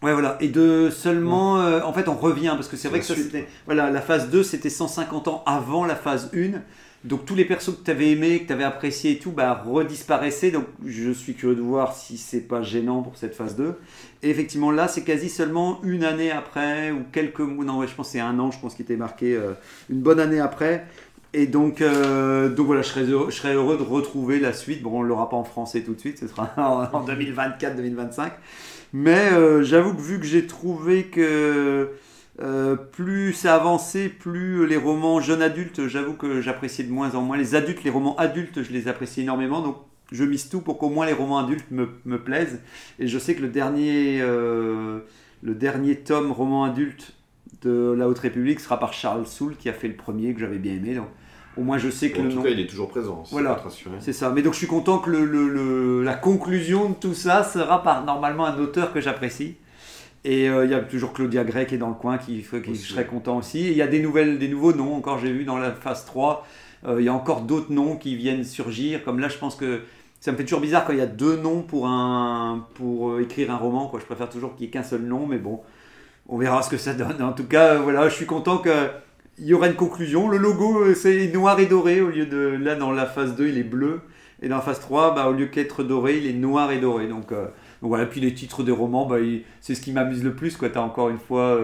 Ouais, 0.06 0.12
voilà. 0.12 0.36
Et 0.40 0.48
de 0.48 0.90
seulement. 0.90 1.60
euh, 1.60 1.80
en 1.82 1.92
fait, 1.92 2.08
on 2.08 2.14
revient 2.14 2.52
parce 2.54 2.68
que 2.68 2.76
c'est 2.76 2.88
vrai 2.88 3.00
que 3.00 3.04
ça, 3.04 3.16
c'était. 3.16 3.46
Voilà, 3.66 3.90
la 3.90 4.00
phase 4.00 4.30
2, 4.30 4.42
c'était 4.44 4.70
150 4.70 5.26
ans 5.28 5.42
avant 5.44 5.84
la 5.84 5.96
phase 5.96 6.30
1. 6.34 6.60
Donc, 7.04 7.24
tous 7.26 7.34
les 7.36 7.44
persos 7.44 7.70
que 7.78 7.84
tu 7.84 7.90
avais 7.92 8.10
aimés, 8.10 8.40
que 8.40 8.46
tu 8.48 8.52
avais 8.52 8.64
appréciés 8.64 9.12
et 9.12 9.18
tout, 9.18 9.30
bah, 9.30 9.62
redisparaissaient. 9.64 10.50
Donc, 10.50 10.64
je 10.84 11.10
suis 11.12 11.34
curieux 11.34 11.54
de 11.56 11.60
voir 11.60 11.94
si 11.96 12.16
c'est 12.16 12.40
pas 12.40 12.60
gênant 12.62 13.02
pour 13.02 13.16
cette 13.16 13.34
phase 13.36 13.54
2. 13.56 13.74
Et 14.22 14.30
effectivement, 14.30 14.70
là, 14.72 14.88
c'est 14.88 15.02
quasi 15.02 15.28
seulement 15.28 15.80
une 15.84 16.02
année 16.04 16.30
après, 16.32 16.90
ou 16.92 17.02
quelques 17.12 17.38
mois. 17.40 17.64
Non, 17.64 17.78
ouais, 17.78 17.86
je 17.88 17.94
pense 17.94 18.08
que 18.08 18.12
c'est 18.14 18.20
un 18.20 18.36
an, 18.40 18.50
je 18.50 18.58
pense 18.60 18.74
qu'il 18.74 18.84
était 18.84 18.96
marqué 18.96 19.34
euh, 19.36 19.52
une 19.90 20.00
bonne 20.00 20.18
année 20.20 20.40
après. 20.40 20.86
Et 21.34 21.46
donc, 21.46 21.82
euh, 21.82 22.48
donc 22.48 22.66
voilà, 22.66 22.82
je 22.82 22.88
serais, 22.88 23.54
heureux, 23.54 23.76
de 23.76 23.82
retrouver 23.82 24.40
la 24.40 24.52
suite. 24.52 24.82
Bon, 24.82 25.00
on 25.00 25.02
ne 25.02 25.08
l'aura 25.08 25.28
pas 25.28 25.36
en 25.36 25.44
français 25.44 25.82
tout 25.82 25.94
de 25.94 26.00
suite, 26.00 26.18
ce 26.18 26.26
sera 26.26 26.52
en 26.92 27.04
2024-2025. 27.06 28.30
Mais 28.94 29.32
euh, 29.32 29.62
j'avoue 29.62 29.94
que 29.94 30.00
vu 30.00 30.18
que 30.18 30.24
j'ai 30.24 30.46
trouvé 30.46 31.04
que 31.04 31.90
euh, 32.40 32.76
plus 32.76 33.34
ça 33.34 33.54
avançait, 33.56 34.08
plus 34.08 34.66
les 34.66 34.78
romans 34.78 35.20
jeunes 35.20 35.42
adultes, 35.42 35.86
j'avoue 35.86 36.14
que 36.14 36.40
j'appréciais 36.40 36.84
de 36.84 36.92
moins 36.92 37.14
en 37.14 37.20
moins. 37.20 37.36
Les 37.36 37.54
adultes, 37.54 37.84
les 37.84 37.90
romans 37.90 38.16
adultes, 38.16 38.62
je 38.62 38.72
les 38.72 38.88
apprécie 38.88 39.20
énormément. 39.20 39.60
Donc 39.60 39.76
je 40.10 40.24
mise 40.24 40.48
tout 40.48 40.62
pour 40.62 40.78
qu'au 40.78 40.88
moins 40.88 41.04
les 41.04 41.12
romans 41.12 41.38
adultes 41.38 41.70
me, 41.70 41.90
me 42.06 42.18
plaisent. 42.18 42.60
Et 42.98 43.06
je 43.06 43.18
sais 43.18 43.34
que 43.34 43.42
le 43.42 43.48
dernier, 43.48 44.20
le 44.20 45.04
dernier 45.42 45.96
tome 45.96 46.32
roman 46.32 46.64
adulte 46.64 47.12
de 47.62 47.94
La 47.96 48.08
Haute 48.08 48.18
République 48.20 48.60
sera 48.60 48.78
par 48.78 48.92
Charles 48.92 49.26
Soule 49.26 49.56
qui 49.56 49.68
a 49.68 49.72
fait 49.72 49.88
le 49.88 49.94
premier 49.96 50.32
que 50.34 50.40
j'avais 50.40 50.58
bien 50.58 50.72
aimé. 50.74 50.94
Donc 50.94 51.06
au 51.56 51.62
moins 51.62 51.78
je 51.78 51.90
sais 51.90 52.10
que 52.10 52.20
En 52.20 52.24
le 52.24 52.28
tout 52.30 52.36
nom. 52.36 52.42
cas, 52.42 52.50
il 52.50 52.60
est 52.60 52.66
toujours 52.68 52.88
présent, 52.88 53.24
Voilà. 53.32 53.60
C'est 54.00 54.12
ça. 54.12 54.30
Mais 54.30 54.42
donc 54.42 54.52
je 54.52 54.58
suis 54.58 54.66
content 54.68 54.98
que 54.98 55.10
le, 55.10 55.24
le- 55.24 55.48
le- 55.48 56.02
la 56.04 56.14
conclusion 56.14 56.90
de 56.90 56.94
tout 56.94 57.14
ça 57.14 57.42
sera 57.42 57.82
par 57.82 58.04
normalement 58.04 58.46
un 58.46 58.56
auteur 58.58 58.92
que 58.92 59.00
j'apprécie. 59.00 59.56
Et 60.24 60.48
euh, 60.48 60.64
il 60.64 60.70
y 60.70 60.74
a 60.74 60.80
toujours 60.80 61.12
Claudia 61.12 61.44
Gray 61.44 61.66
qui 61.66 61.76
est 61.76 61.78
dans 61.78 61.88
le 61.88 61.94
coin, 61.94 62.18
qui, 62.18 62.42
qui 62.42 62.74
je 62.74 62.80
serais 62.92 63.06
content 63.06 63.38
aussi. 63.38 63.60
Il 63.70 63.76
y 63.76 63.82
a 63.82 63.86
des, 63.86 64.00
nouvelles, 64.00 64.38
des 64.38 64.48
nouveaux 64.48 64.72
noms, 64.72 64.94
encore 64.96 65.18
j'ai 65.18 65.32
vu 65.32 65.44
dans 65.44 65.58
la 65.58 65.72
phase 65.72 66.04
3. 66.04 66.46
euh, 66.86 66.96
il 67.00 67.04
y 67.04 67.08
a 67.08 67.14
encore 67.14 67.42
d'autres 67.42 67.72
noms 67.72 67.96
qui 67.96 68.14
viennent 68.16 68.44
surgir. 68.44 69.02
Comme 69.04 69.20
là, 69.20 69.28
je 69.28 69.38
pense 69.38 69.54
que 69.56 69.80
ça 70.20 70.32
me 70.32 70.36
fait 70.36 70.42
toujours 70.44 70.60
bizarre 70.60 70.84
quand 70.84 70.92
il 70.92 70.98
y 70.98 71.02
a 71.02 71.06
deux 71.06 71.36
noms 71.36 71.62
pour, 71.62 71.86
un, 71.86 72.66
pour 72.74 73.10
euh, 73.12 73.22
écrire 73.22 73.50
un 73.52 73.56
roman. 73.56 73.86
Quoi. 73.86 74.00
Je 74.00 74.04
préfère 74.06 74.28
toujours 74.28 74.54
qu'il 74.54 74.64
n'y 74.64 74.68
ait 74.68 74.70
qu'un 74.72 74.82
seul 74.82 75.02
nom, 75.02 75.26
mais 75.26 75.38
bon, 75.38 75.60
on 76.28 76.38
verra 76.38 76.62
ce 76.62 76.70
que 76.70 76.76
ça 76.76 76.94
donne. 76.94 77.22
En 77.22 77.32
tout 77.32 77.46
cas, 77.46 77.74
euh, 77.74 77.78
voilà, 77.78 78.08
je 78.08 78.14
suis 78.14 78.26
content 78.26 78.58
que 78.58 78.70
il 79.38 79.46
y 79.46 79.54
aura 79.54 79.68
une 79.68 79.74
conclusion. 79.74 80.28
Le 80.28 80.36
logo, 80.36 80.80
euh, 80.82 80.94
c'est 80.94 81.28
noir 81.28 81.58
et 81.60 81.66
doré 81.66 82.00
au 82.00 82.10
lieu 82.10 82.26
de. 82.26 82.56
Là, 82.60 82.74
dans 82.74 82.92
la 82.92 83.06
phase 83.06 83.34
2, 83.34 83.48
il 83.48 83.58
est 83.58 83.64
bleu. 83.64 84.00
Et 84.42 84.48
dans 84.48 84.56
la 84.56 84.62
phase 84.62 84.80
3, 84.80 85.14
bah, 85.14 85.28
au 85.28 85.32
lieu 85.32 85.46
qu'être 85.46 85.82
doré, 85.82 86.18
il 86.18 86.26
est 86.26 86.34
noir 86.34 86.70
et 86.70 86.78
doré. 86.78 87.08
Donc, 87.08 87.32
euh, 87.32 87.46
voilà. 87.80 88.06
Puis 88.06 88.20
les 88.20 88.34
titres 88.34 88.62
des 88.62 88.72
romans, 88.72 89.06
bah, 89.06 89.16
c'est 89.60 89.74
ce 89.74 89.80
qui 89.80 89.92
m'amuse 89.92 90.22
le 90.22 90.34
plus. 90.34 90.56
Tu 90.58 90.64
as 90.64 90.82
encore 90.82 91.08
une 91.08 91.18
fois 91.18 91.58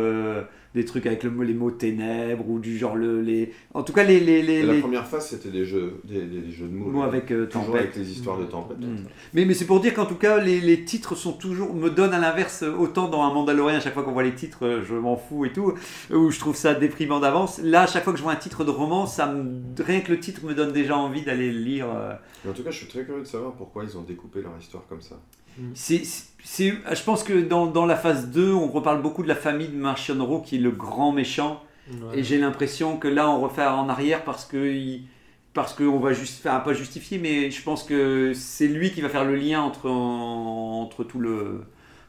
des 0.74 0.84
trucs 0.84 1.06
avec 1.06 1.22
le, 1.22 1.30
les 1.44 1.54
mots 1.54 1.70
ténèbres 1.70 2.48
ou 2.48 2.58
du 2.58 2.76
genre. 2.76 2.96
Le, 2.96 3.20
les... 3.20 3.52
En 3.74 3.82
tout 3.82 3.92
cas, 3.92 4.02
les. 4.04 4.18
les, 4.20 4.42
les, 4.42 4.62
la 4.62 4.74
première 4.80 5.06
phase, 5.06 5.28
c'était 5.28 5.50
des 5.50 5.64
jeux, 5.64 6.00
des, 6.04 6.22
des- 6.22 6.40
des 6.40 6.50
jeux 6.50 6.66
de 6.66 6.72
mots. 6.74 6.90
mots 6.90 7.02
avec 7.02 7.30
euh, 7.30 7.46
toujours 7.46 7.66
tempête. 7.66 7.82
avec 7.82 7.96
les 7.96 8.10
histoires 8.10 8.38
de 8.38 8.44
tempête. 8.44 8.78
Mm. 8.80 9.04
Mais, 9.34 9.44
mais 9.44 9.54
c'est 9.54 9.66
pour 9.66 9.80
dire 9.80 9.94
qu'en 9.94 10.06
tout 10.06 10.16
cas, 10.16 10.38
les, 10.38 10.60
les 10.60 10.84
titres 10.84 11.14
sont 11.14 11.32
toujours 11.32 11.74
me 11.74 11.90
donnent 11.90 12.12
à 12.14 12.18
l'inverse. 12.18 12.64
Autant 12.78 13.08
dans 13.08 13.22
un 13.22 13.32
Mandalorian, 13.32 13.76
à 13.76 13.80
chaque 13.80 13.94
fois 13.94 14.02
qu'on 14.02 14.12
voit 14.12 14.22
les 14.24 14.34
titres, 14.34 14.66
euh, 14.66 14.82
je 14.84 14.94
m'en 14.94 15.16
fous 15.16 15.44
et 15.44 15.52
tout, 15.52 15.74
où 16.10 16.30
je 16.30 16.38
trouve 16.38 16.56
ça 16.56 16.74
déprimant 16.74 17.20
d'avance. 17.20 17.60
Là, 17.62 17.82
à 17.82 17.86
chaque 17.86 18.04
fois 18.04 18.12
que 18.12 18.18
je 18.18 18.24
vois 18.24 18.32
un 18.32 18.36
titre 18.36 18.64
de 18.64 18.70
roman, 18.70 19.06
ça 19.06 19.32
me, 19.32 19.60
rien 19.82 20.00
que 20.00 20.10
le 20.12 20.18
titre 20.18 20.44
me 20.44 20.54
donne 20.54 20.72
déjà 20.72 20.96
envie 20.96 21.22
d'aller 21.22 21.52
le 21.52 21.60
lire. 21.60 21.86
euh. 21.94 22.14
En 22.48 22.52
tout 22.52 22.62
cas, 22.64 22.70
je 22.70 22.78
suis 22.78 22.88
très 22.88 23.04
curieux 23.04 23.22
de 23.22 23.26
savoir 23.26 23.52
pourquoi 23.52 23.84
ils 23.84 23.96
ont 23.96 24.02
découpé 24.02 24.42
leur 24.42 24.52
histoire 24.60 24.84
comme 24.88 25.00
ça. 25.00 25.16
C'est, 25.74 26.02
c'est, 26.42 26.70
je 26.92 27.02
pense 27.04 27.22
que 27.24 27.40
dans, 27.40 27.66
dans 27.66 27.86
la 27.86 27.96
phase 27.96 28.30
2, 28.30 28.52
on 28.52 28.68
reparle 28.68 29.02
beaucoup 29.02 29.22
de 29.22 29.28
la 29.28 29.34
famille 29.36 29.68
de 29.68 29.76
Martian 29.76 30.24
Rowe, 30.24 30.42
qui 30.42 30.56
est 30.56 30.60
le 30.60 30.70
grand 30.70 31.12
méchant. 31.12 31.62
Ouais. 31.90 32.18
Et 32.18 32.22
j'ai 32.24 32.38
l'impression 32.38 32.96
que 32.96 33.08
là, 33.08 33.28
on 33.30 33.40
refait 33.40 33.64
en 33.66 33.88
arrière 33.88 34.24
parce 34.24 34.44
que 34.46 34.56
il- 34.56 35.06
parce 35.52 35.72
qu'on 35.74 36.00
va 36.00 36.12
juste 36.12 36.42
faire 36.42 36.62
pas 36.64 36.72
justifier, 36.72 37.18
mais 37.18 37.50
je 37.50 37.62
pense 37.62 37.84
que 37.84 38.32
c'est 38.34 38.66
lui 38.66 38.90
qui 38.90 39.00
va 39.02 39.08
faire 39.08 39.24
le 39.24 39.36
lien 39.36 39.60
entre 39.60 39.88
entre 39.88 41.04
tout 41.04 41.20
le 41.20 41.60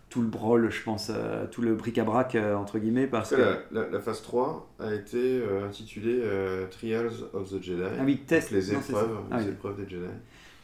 tout 0.09 0.21
le 0.21 0.27
brawl, 0.27 0.71
je 0.71 0.81
pense, 0.83 1.11
euh, 1.13 1.45
tout 1.51 1.61
le 1.61 1.75
bric-à-brac 1.75 2.35
euh, 2.35 2.55
entre 2.55 2.79
guillemets, 2.79 3.05
parce 3.07 3.31
que 3.31 3.35
la, 3.35 3.57
la- 3.71 3.89
la 3.89 3.99
phase 3.99 4.21
3 4.21 4.71
a 4.79 4.93
été 4.93 5.17
euh, 5.17 5.67
intitulée 5.67 6.19
euh, 6.23 6.67
Trials 6.67 7.11
of 7.33 7.49
the 7.51 7.61
Jedi. 7.61 7.81
ah 7.83 8.03
oui, 8.05 8.17
test, 8.25 8.51
les 8.51 8.71
non, 8.71 8.79
épreuves, 8.79 9.17
Ah 9.31 9.39
les 9.39 9.45
oui. 9.45 9.51
épreuves 9.51 9.75
des 9.83 9.89
Jedi. 9.89 10.05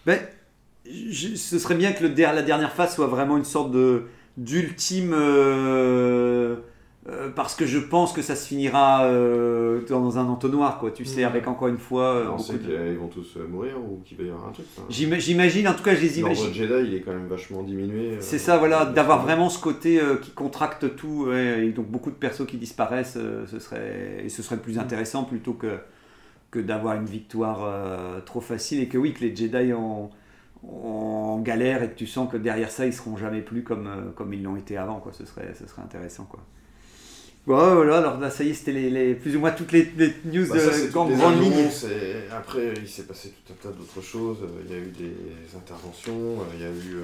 Ben, 0.05 0.19
je- 0.85 1.35
ce 1.35 1.59
serait 1.59 1.75
bien 1.75 1.91
que 1.91 2.03
le 2.03 2.13
la 2.15 2.41
dernière 2.41 2.73
phase 2.73 2.95
soit 2.95 3.07
vraiment 3.07 3.37
une 3.37 3.45
sorte 3.45 3.71
de 3.71 4.03
d'ultime 4.37 5.13
euh, 5.13 6.55
euh, 7.09 7.29
parce 7.35 7.55
que 7.55 7.65
je 7.65 7.79
pense 7.79 8.13
que 8.13 8.21
ça 8.21 8.35
se 8.35 8.47
finira 8.47 9.03
euh, 9.05 9.81
dans 9.89 10.19
un 10.19 10.27
entonnoir, 10.27 10.77
quoi. 10.79 10.91
Tu 10.91 11.03
sais, 11.03 11.17
Ouais. 11.17 11.23
avec 11.23 11.47
encore 11.47 11.67
une 11.67 11.77
fois. 11.79 12.31
on 12.33 12.37
sait 12.37 12.57
qu'ils 12.59 12.97
vont 12.97 13.07
tous 13.07 13.37
mourir 13.49 13.77
ou 13.77 14.01
qu'il 14.05 14.17
va 14.17 14.23
y 14.23 14.29
avoir 14.29 14.47
un 14.47 14.51
truc. 14.51 14.65
J'ima- 14.89 15.17
J'imagine, 15.19 15.67
en 15.67 15.73
tout 15.73 15.83
cas, 15.83 15.95
je 15.95 16.01
les 16.01 16.19
imagine. 16.19 16.53
Jedi, 16.53 16.87
il 16.89 16.93
est 16.95 17.01
quand 17.01 17.11
même 17.11 17.27
vachement 17.27 17.63
diminué. 17.63 18.17
C'est 18.19 18.37
ça, 18.37 18.57
voilà, 18.57 18.85
d'avoir 18.85 19.23
vraiment 19.23 19.49
ce 19.49 19.59
côté 19.59 19.99
qui 20.21 20.31
contracte 20.31 20.95
tout, 20.95 21.25
ouais, 21.27 21.65
et 21.65 21.71
donc 21.71 21.87
beaucoup 21.87 22.11
de 22.11 22.15
persos 22.15 22.45
qui 22.47 22.57
disparaissent, 22.57 23.17
ce 23.47 23.59
serait, 23.59 24.21
et 24.23 24.29
ce 24.29 24.43
serait 24.43 24.57
plus 24.57 24.77
intéressant 24.77 25.23
plutôt 25.23 25.53
que, 25.53 25.77
que 26.51 26.59
d'avoir 26.59 26.95
une 26.95 27.05
victoire 27.05 28.21
trop 28.25 28.41
facile, 28.41 28.79
et 28.79 28.87
que 28.87 28.97
oui, 28.99 29.13
que 29.13 29.21
les 29.21 29.35
Jedi 29.35 29.73
en, 29.73 30.11
en 30.63 31.39
galère, 31.39 31.83
et 31.83 31.89
que 31.89 31.95
tu 31.95 32.07
sens 32.07 32.31
que 32.31 32.37
derrière 32.37 32.69
ça, 32.71 32.85
ils 32.85 32.93
seront 32.93 33.17
jamais 33.17 33.41
plus 33.41 33.63
comme, 33.63 33.87
euh, 33.87 34.11
comme 34.15 34.33
ils 34.33 34.43
l'ont 34.43 34.55
été 34.57 34.77
avant, 34.77 34.99
quoi. 34.99 35.11
Ce 35.13 35.25
serait, 35.25 35.53
ce 35.59 35.67
serait 35.67 35.81
intéressant, 35.81 36.25
quoi. 36.25 36.39
Bon, 37.47 37.73
voilà, 37.73 37.97
alors 37.97 38.19
là, 38.19 38.29
ça 38.29 38.43
y 38.43 38.49
est, 38.49 38.53
c'était 38.53 38.71
les, 38.71 38.91
les- 38.91 39.15
plus 39.15 39.35
ou 39.35 39.39
moins 39.39 39.49
toutes 39.51 39.71
les, 39.71 39.91
les 39.97 40.13
news 40.25 40.45
Bah, 40.47 40.59
ça, 40.59 40.71
de 40.87 40.95
en 40.95 41.05
grande 41.09 41.41
ligne. 41.41 41.53
Après, 42.31 42.73
il 42.77 42.87
s'est 42.87 43.03
passé 43.07 43.33
tout 43.45 43.53
un 43.53 43.55
tas 43.69 43.75
d'autres 43.75 44.01
choses. 44.01 44.37
Euh, 44.43 44.61
Il 44.65 44.71
y 44.71 44.75
a 44.75 44.77
eu 44.77 44.91
des 44.91 45.57
interventions. 45.57 46.13
euh, 46.41 46.43
Il 46.53 46.61
y 46.61 46.65
a 46.65 46.69
eu 46.69 46.99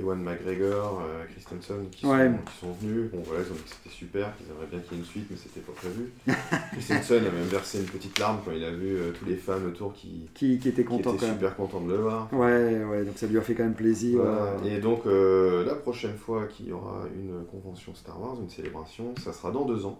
Ewan 0.00 0.22
McGregor, 0.22 1.02
euh, 1.06 1.24
Christensen 1.32 1.88
qui, 1.90 2.06
Ouais. 2.06 2.26
sont, 2.28 2.32
qui 2.50 2.58
sont 2.60 2.72
venus. 2.80 3.10
Bon, 3.12 3.22
voilà, 3.26 3.42
ils 3.46 3.50
ont 3.52 3.54
dit 3.54 3.62
que 3.62 3.68
c'était 3.68 3.94
super, 3.94 4.36
qu'ils 4.36 4.46
aimeraient 4.50 4.66
bien 4.70 4.78
qu'il 4.80 4.92
y 4.92 4.94
ait 4.96 4.98
une 5.02 5.08
suite, 5.08 5.26
mais 5.30 5.36
c'était 5.36 5.60
pas 5.60 5.72
prévu. 5.72 6.12
Christensen 6.72 7.18
a 7.26 7.30
même 7.30 7.44
versé 7.48 7.78
une 7.80 7.86
petite 7.86 8.18
larme 8.18 8.38
quand 8.44 8.52
il 8.52 8.64
a 8.64 8.70
vu 8.70 8.96
euh, 8.96 9.12
tous 9.18 9.24
les 9.26 9.36
fans 9.36 9.62
autour 9.66 9.92
qui, 9.92 10.28
Qui, 10.34 10.58
qui 10.58 10.68
était 10.68 10.82
qui 10.82 10.88
content 10.88 11.14
étaient 11.14 11.26
super 11.28 11.56
contents 11.56 11.80
de 11.80 11.92
le 11.92 11.98
voir. 11.98 12.28
Ouais, 12.32 12.84
ouais, 12.84 13.04
donc 13.04 13.16
ça 13.18 13.26
lui 13.26 13.38
a 13.38 13.42
fait 13.42 13.54
quand 13.54 13.64
même 13.64 13.74
plaisir. 13.74 14.20
Voilà. 14.22 14.56
euh. 14.64 14.64
Et 14.64 14.78
donc, 14.80 15.06
euh, 15.06 15.64
la 15.66 15.74
prochaine 15.74 16.16
fois 16.16 16.46
qu'il 16.46 16.68
y 16.68 16.72
aura 16.72 17.04
une 17.14 17.44
convention 17.46 17.94
Star 17.94 18.20
Wars, 18.20 18.36
une 18.40 18.50
célébration, 18.50 19.14
ça 19.22 19.32
sera 19.32 19.50
dans 19.50 19.64
deux 19.64 19.84
ans. 19.86 19.98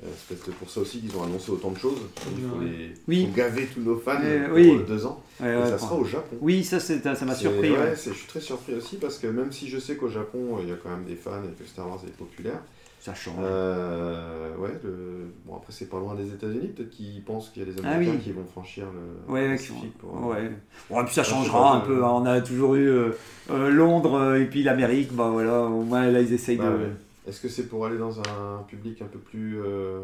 Euh, 0.00 0.06
c'est 0.28 0.38
peut-être 0.38 0.56
pour 0.58 0.70
ça 0.70 0.80
aussi 0.80 1.00
qu'ils 1.00 1.16
ont 1.16 1.24
annoncé 1.24 1.50
autant 1.50 1.70
de 1.72 1.78
choses. 1.78 1.98
Il 2.36 2.44
faut, 2.48 2.60
les, 2.60 2.94
Oui. 3.08 3.26
faut 3.26 3.36
gaver 3.36 3.66
tous 3.66 3.80
nos 3.80 3.96
fans 3.96 4.12
Euh, 4.22 4.46
pour 4.46 4.54
oui. 4.54 4.76
euh, 4.80 4.84
deux 4.86 5.04
ans. 5.04 5.20
Ouais, 5.40 5.52
Et 5.52 5.56
ouais, 5.56 5.66
ça 5.70 5.78
sera 5.78 5.96
au 5.96 6.04
Japon. 6.04 6.36
Oui, 6.40 6.62
ça, 6.62 6.78
c'est- 6.78 7.02
ça 7.02 7.24
m'a 7.24 7.34
surpris. 7.34 7.72
je 7.94 8.10
suis 8.12 8.26
très 8.28 8.40
surpris 8.40 8.74
aussi 8.74 8.96
parce 8.96 9.18
que 9.18 9.26
même 9.26 9.50
si 9.50 9.68
je 9.68 9.78
sais 9.78 9.96
qu'au 9.96 10.08
Japon, 10.08 10.58
il 10.62 10.68
y 10.68 10.72
a 10.72 10.76
quand 10.76 10.90
même 10.90 11.04
des 11.04 11.16
fans 11.16 11.42
et 11.44 11.60
que 11.62 11.68
Star 11.68 11.88
Wars 11.88 12.00
est 12.06 12.16
populaire, 12.16 12.60
Ça 13.00 13.12
change. 13.12 13.34
euh, 13.40 14.56
ouais, 14.58 14.70
le- 14.84 15.32
bon 15.46 15.56
après 15.56 15.72
c'est 15.72 15.88
pas 15.88 15.98
loin 15.98 16.14
des 16.14 16.28
États-Unis, 16.28 16.68
peut-être 16.68 16.90
qu'ils 16.90 17.22
pensent 17.24 17.48
qu'il 17.50 17.64
y 17.66 17.68
a 17.68 17.72
des 17.72 17.80
Ah 17.84 17.88
Américains 17.90 18.12
oui. 18.18 18.22
qui 18.22 18.32
vont 18.32 18.44
franchir 18.44 18.84
le 19.28 19.32
Ouais, 19.32 19.48
Pacifique 19.50 19.98
pour- 19.98 20.16
euh, 20.16 20.34
ouais. 20.34 20.50
Bon, 20.90 21.00
et 21.00 21.04
puis 21.04 21.14
ça 21.14 21.24
changera 21.24 21.76
un 21.76 21.80
peu. 21.80 22.04
hein. 22.04 22.10
On 22.12 22.26
a 22.26 22.40
toujours 22.40 22.74
eu 22.76 22.86
euh, 22.88 23.10
euh, 23.50 23.70
Londres 23.70 24.14
euh, 24.14 24.40
et 24.42 24.44
puis 24.46 24.62
l'Amérique. 24.62 25.12
Bah 25.12 25.30
voilà, 25.32 25.62
au 25.62 25.82
moins 25.82 26.08
là 26.08 26.20
ils 26.20 26.32
essayent 26.32 26.56
Bah, 26.56 26.70
de. 26.70 26.86
Est-ce 27.28 27.40
que 27.40 27.48
c'est 27.48 27.68
pour 27.68 27.84
aller 27.86 27.98
dans 27.98 28.18
un 28.20 28.62
public 28.66 29.02
un 29.02 29.06
peu 29.06 29.18
plus 29.18 29.58
euh, 29.60 30.00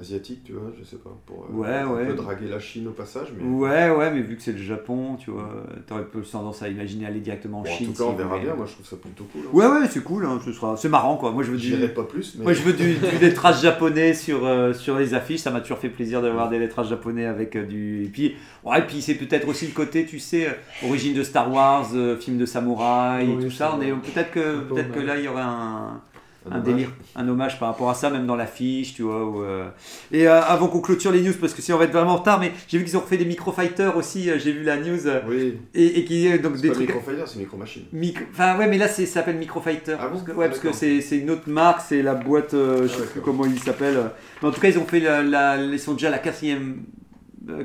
asiatique, 0.00 0.42
tu 0.44 0.52
vois, 0.52 0.72
je 0.78 0.84
sais 0.84 0.96
pas, 0.96 1.10
pour 1.26 1.44
euh, 1.50 1.54
Ouais, 1.54 1.68
un 1.68 1.90
ouais. 1.92 2.06
peu 2.06 2.14
draguer 2.14 2.48
la 2.48 2.58
Chine 2.58 2.88
au 2.88 2.92
passage, 2.92 3.28
mais 3.36 3.44
Ouais, 3.44 3.90
ouais, 3.90 4.10
mais 4.10 4.20
vu 4.22 4.36
que 4.36 4.42
c'est 4.42 4.52
le 4.52 4.58
Japon, 4.62 5.16
tu 5.16 5.30
vois, 5.30 5.50
t'aurais 5.86 6.06
plus 6.06 6.30
tendance 6.30 6.62
à 6.62 6.68
imaginer 6.70 7.04
aller 7.04 7.20
directement 7.20 7.58
en 7.58 7.62
Bon, 7.62 7.68
en 7.68 7.72
Chine. 7.74 7.88
tout 7.92 8.02
cas 8.02 8.08
on 8.08 8.14
verra 8.16 8.36
mais- 8.38 8.44
bien, 8.44 8.54
moi 8.54 8.64
je 8.64 8.72
trouve 8.72 8.86
ça 8.86 8.96
plutôt 8.96 9.24
cool. 9.24 9.42
hein. 9.44 9.50
Ouais, 9.52 9.66
ouais, 9.66 9.86
c'est 9.90 10.02
cool, 10.02 10.24
hein, 10.24 10.40
ce 10.42 10.50
sera... 10.52 10.78
c'est 10.78 10.88
marrant 10.88 11.16
quoi. 11.18 11.30
Moi 11.32 11.42
je 11.42 11.50
veux 11.50 11.58
du. 11.58 11.76
Pas 11.88 12.04
plus, 12.04 12.36
mais 12.38 12.44
Moi 12.44 12.52
je 12.54 12.62
veux 12.62 12.72
du, 12.72 12.94
du 12.94 13.18
lettrage 13.20 13.60
japonais 13.60 14.14
sur, 14.14 14.46
euh, 14.46 14.72
sur 14.72 14.96
les 14.98 15.12
affiches, 15.12 15.40
ça 15.40 15.50
m'a 15.50 15.60
toujours 15.60 15.78
fait 15.78 15.90
plaisir 15.90 16.22
d'avoir 16.22 16.48
des 16.48 16.58
lettrages 16.58 16.88
japonais 16.88 17.26
avec 17.26 17.54
euh, 17.56 17.66
du. 17.66 18.04
Et 18.04 18.08
puis, 18.08 18.34
ouais, 18.64 18.78
et 18.78 18.82
puis 18.82 19.02
c'est 19.02 19.16
peut-être 19.16 19.46
aussi 19.46 19.66
le 19.66 19.74
côté, 19.74 20.06
tu 20.06 20.18
sais, 20.18 20.46
euh, 20.48 20.52
origine 20.88 21.12
de 21.12 21.22
Star 21.22 21.52
Wars, 21.52 21.90
euh, 21.94 22.16
film 22.16 22.38
de 22.38 22.46
samouraï 22.46 23.30
et 23.30 23.34
Oui, 23.36 23.44
tout 23.44 23.50
ça. 23.50 23.76
On 23.76 23.82
est 23.82 23.90
peut-être 23.92 24.30
que 24.30 24.60
peut-être 24.60 24.90
que 24.92 25.00
là 25.00 25.18
il 25.18 25.24
y 25.24 25.28
aurait 25.28 25.42
un, 25.42 26.00
un, 26.50 26.58
délire, 26.60 26.90
un 27.16 27.28
hommage 27.28 27.58
par 27.58 27.68
rapport 27.68 27.88
à 27.90 27.94
ça, 27.94 28.10
même 28.10 28.26
dans 28.26 28.36
l'affiche, 28.36 28.94
tu 28.94 29.02
vois. 29.02 29.32
euh. 29.44 29.68
Et 30.10 30.26
euh, 30.26 30.40
avant 30.42 30.68
qu'on 30.68 30.80
clôture 30.80 31.12
les 31.12 31.22
news, 31.22 31.32
parce 31.40 31.54
que 31.54 31.62
si 31.62 31.72
on 31.72 31.78
va 31.78 31.84
être 31.84 31.92
vraiment 31.92 32.12
en 32.12 32.16
retard, 32.16 32.40
mais 32.40 32.52
j'ai 32.68 32.78
vu 32.78 32.84
qu'ils 32.84 32.96
ont 32.96 33.00
refait 33.00 33.16
des 33.16 33.24
microfighters 33.24 33.96
aussi. 33.96 34.28
euh, 34.30 34.38
j'ai 34.38 34.52
vu 34.52 34.62
la 34.64 34.76
news 34.76 34.98
Oui, 35.28 35.58
et, 35.74 36.00
et 36.00 36.04
qui 36.04 36.28
donc 36.38 36.56
des 36.60 36.68
pas 36.68 36.74
trucs. 36.74 36.88
Microfighter, 36.88 37.22
c'est 37.26 37.38
Micro-Machine. 37.38 37.82
Micro- 37.92 38.24
Enfin 38.32 38.58
ouais 38.58 38.66
mais 38.66 38.78
là 38.78 38.88
c'est- 38.88 39.06
ça 39.06 39.14
s'appelle 39.20 39.36
Microfighter. 39.36 39.96
Ah 40.00 40.08
bon 40.08 40.14
parce 40.14 40.22
que, 40.24 40.32
ouais 40.32 40.44
Ah, 40.46 40.48
parce 40.48 40.60
que 40.60 40.72
c'est 40.72 41.00
c'est 41.00 41.18
une 41.18 41.30
autre 41.30 41.48
marque, 41.48 41.82
c'est 41.88 42.02
la 42.02 42.14
boîte, 42.14 42.52
je 42.52 42.82
Ah, 42.84 42.88
sais 42.88 43.06
plus 43.12 43.20
comment 43.20 43.44
il 43.46 43.58
s'appelle. 43.58 43.98
Mais 44.42 44.48
en 44.48 44.50
tout 44.52 44.60
cas 44.60 44.68
ils 44.68 44.78
ont 44.78 44.86
fait 44.86 45.00
la, 45.00 45.22
la- 45.22 45.56
ils 45.62 45.78
sont 45.78 45.92
déjà 45.92 46.08
à 46.08 46.10
la 46.10 46.18
quatrième, 46.18 46.82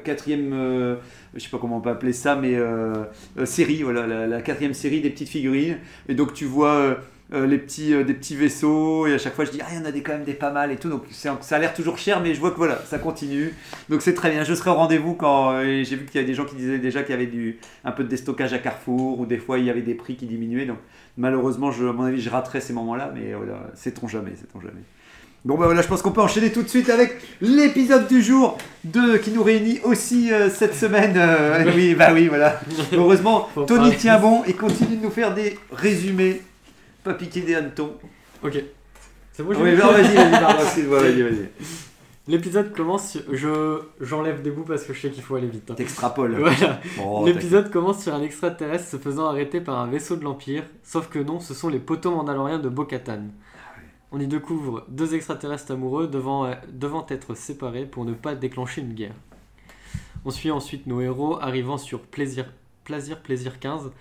quatrième, 0.03 0.51
euh, 0.53 0.95
je 1.35 1.39
sais 1.39 1.49
pas 1.49 1.57
comment 1.59 1.77
on 1.77 1.81
peut 1.81 1.89
appeler 1.89 2.13
ça, 2.13 2.35
mais 2.35 2.55
euh, 2.55 2.93
euh, 3.37 3.45
série, 3.45 3.83
voilà 3.83 4.07
la, 4.07 4.27
la 4.27 4.41
quatrième 4.41 4.73
série 4.73 5.01
des 5.01 5.09
petites 5.09 5.29
figurines. 5.29 5.77
Et 6.09 6.15
donc 6.15 6.33
tu 6.33 6.45
vois 6.45 6.97
euh, 7.33 7.45
les 7.45 7.57
petits, 7.57 7.93
euh, 7.93 8.03
des 8.03 8.13
petits 8.13 8.35
vaisseaux 8.35 9.05
et 9.07 9.13
à 9.13 9.17
chaque 9.17 9.35
fois 9.35 9.45
je 9.45 9.51
dis 9.51 9.59
ah 9.61 9.67
il 9.71 9.77
y 9.77 9.81
en 9.81 9.85
a 9.85 9.91
des 9.91 10.01
quand 10.01 10.13
même 10.13 10.23
des 10.23 10.33
pas 10.33 10.51
mal 10.51 10.71
et 10.71 10.77
tout. 10.77 10.89
Donc 10.89 11.03
ça 11.11 11.37
a 11.51 11.59
l'air 11.59 11.73
toujours 11.73 11.97
cher 11.97 12.21
mais 12.21 12.33
je 12.33 12.39
vois 12.39 12.51
que 12.51 12.57
voilà 12.57 12.79
ça 12.85 12.99
continue. 12.99 13.53
Donc 13.89 14.01
c'est 14.01 14.13
très 14.13 14.31
bien. 14.31 14.43
Je 14.43 14.53
serai 14.53 14.69
au 14.69 14.75
rendez-vous 14.75 15.13
quand 15.13 15.51
euh, 15.51 15.83
j'ai 15.83 15.95
vu 15.95 16.05
qu'il 16.05 16.21
y 16.21 16.23
a 16.23 16.27
des 16.27 16.33
gens 16.33 16.45
qui 16.45 16.55
disaient 16.55 16.79
déjà 16.79 17.03
qu'il 17.03 17.11
y 17.11 17.17
avait 17.17 17.27
du 17.27 17.57
un 17.83 17.91
peu 17.91 18.03
de 18.03 18.09
déstockage 18.09 18.53
à 18.53 18.59
Carrefour 18.59 19.19
ou 19.19 19.25
des 19.25 19.37
fois 19.37 19.59
il 19.59 19.65
y 19.65 19.69
avait 19.69 19.81
des 19.81 19.95
prix 19.95 20.15
qui 20.15 20.25
diminuaient. 20.25 20.65
Donc 20.65 20.79
malheureusement, 21.17 21.71
je, 21.71 21.85
à 21.85 21.93
mon 21.93 22.03
avis, 22.03 22.21
je 22.21 22.29
raterai 22.29 22.61
ces 22.61 22.73
moments-là, 22.73 23.11
mais 23.13 23.33
voilà, 23.33 23.71
sait-on 23.75 24.07
jamais, 24.07 24.35
sait-on 24.35 24.61
jamais. 24.61 24.83
Bon 25.45 25.55
bah 25.55 25.65
voilà, 25.65 25.81
je 25.81 25.87
pense 25.87 26.01
qu'on 26.01 26.11
peut 26.11 26.21
enchaîner 26.21 26.51
tout 26.51 26.61
de 26.61 26.67
suite 26.67 26.89
avec 26.89 27.21
l'épisode 27.39 28.07
du 28.07 28.21
jour 28.21 28.57
de 28.83 29.15
qui 29.15 29.31
nous 29.31 29.43
réunit 29.43 29.79
aussi 29.83 30.33
euh, 30.33 30.49
cette 30.49 30.75
semaine. 30.75 31.13
euh, 31.15 31.71
oui, 31.75 31.95
bah 31.95 32.09
oui, 32.11 32.27
voilà. 32.27 32.59
Heureusement, 32.93 33.47
Tony 33.65 33.95
tient 33.95 34.19
bon 34.19 34.43
et 34.45 34.53
continue 34.53 34.97
de 34.97 35.03
nous 35.03 35.09
faire 35.09 35.33
des 35.33 35.57
résumés, 35.71 36.41
pas 37.07 37.13
piquer 37.15 37.41
des 37.41 37.55
hannetons. 37.55 37.93
Ok. 38.43 38.63
C'est 39.33 39.43
bon, 39.43 39.53
j'ai 39.53 39.61
Oui, 39.61 39.71
vu 39.71 39.77
non, 39.77 39.91
vas-y, 39.91 40.15
vas-y, 40.15 40.31
pardon, 40.31 40.59
excuse-moi, 40.63 40.99
vas-y, 40.99 41.21
vas-y. 41.21 41.49
L'épisode 42.27 42.73
commence. 42.73 43.11
sur- 43.11 43.21
Je 43.31 43.79
j'enlève 44.01 44.41
des 44.41 44.51
bouts 44.51 44.63
parce 44.65 44.83
que 44.83 44.93
je 44.93 45.01
sais 45.01 45.09
qu'il 45.11 45.23
faut 45.23 45.35
aller 45.35 45.47
vite. 45.47 45.69
hein. 45.71 45.75
T'extrapoles. 45.75 46.35
Voilà. 46.39 46.81
Bon, 46.97 47.25
L'épisode 47.25 47.71
commence 47.71 48.03
sur 48.03 48.13
un 48.13 48.21
extraterrestre 48.21 48.87
se 48.89 48.97
faisant 48.97 49.27
arrêter 49.27 49.61
par 49.61 49.79
un 49.79 49.87
vaisseau 49.87 50.15
de 50.17 50.23
l'Empire, 50.23 50.63
sauf 50.83 51.07
que 51.09 51.19
non, 51.19 51.39
ce 51.39 51.53
sont 51.53 51.69
les 51.69 51.79
poteaux 51.79 52.11
mandaloriens 52.11 52.59
de 52.59 52.67
Bo-Katan. 52.69 53.27
On 54.11 54.19
y 54.19 54.27
découvre 54.27 54.85
deux 54.89 55.15
extraterrestres 55.15 55.71
amoureux 55.71 56.07
devant, 56.07 56.45
euh, 56.45 56.53
devant 56.71 57.05
être 57.09 57.35
séparés 57.35 57.85
pour 57.85 58.05
ne 58.05 58.13
pas 58.13 58.35
déclencher 58.35 58.81
une 58.81 58.93
guerre. 58.93 59.15
On 60.25 60.31
suit 60.31 60.51
ensuite 60.51 60.87
nos 60.87 60.99
héros 61.01 61.37
arrivant 61.41 61.77
sur 61.77 62.01
Plaisir, 62.01 62.45
Plaisir, 62.83 63.21
Plaisir 63.21 63.59
15, 63.59 63.91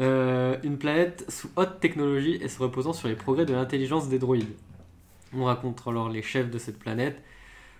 euh, 0.00 0.56
une 0.62 0.78
planète 0.78 1.24
sous 1.28 1.48
haute 1.56 1.80
technologie 1.80 2.38
et 2.40 2.48
se 2.48 2.62
reposant 2.62 2.92
sur 2.92 3.08
les 3.08 3.16
progrès 3.16 3.46
de 3.46 3.52
l'intelligence 3.52 4.08
des 4.08 4.18
droïdes. 4.18 4.54
On 5.36 5.44
raconte 5.44 5.82
alors 5.86 6.08
les 6.08 6.22
chefs 6.22 6.50
de 6.50 6.58
cette 6.58 6.78
planète, 6.78 7.20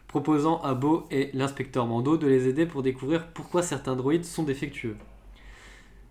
proposant 0.09 0.61
à 0.63 0.75
Beau 0.75 1.07
et 1.11 1.31
l'inspecteur 1.33 1.87
Mando 1.87 2.17
de 2.17 2.27
les 2.27 2.49
aider 2.49 2.67
pour 2.67 2.83
découvrir 2.83 3.29
pourquoi 3.29 3.63
certains 3.63 3.97
droïdes 3.97 4.25
sont 4.25 4.43
défectueux. 4.43 4.97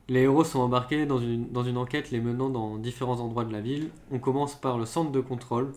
Les 0.10 0.22
héros 0.22 0.46
sont 0.46 0.60
embarqués 0.60 1.06
dans 1.06 1.20
une 1.20 1.78
enquête 1.78 2.12
les 2.12 2.22
menant 2.22 2.50
dans 2.50 2.78
différents 2.78 3.20
endroits 3.20 3.44
de 3.44 3.52
la 3.52 3.60
ville. 3.60 3.90
On 4.10 4.20
commence 4.20 4.56
par 4.56 4.78
le 4.78 4.86
centre 4.86 5.12
de 5.12 5.20
contrôle. 5.20 5.74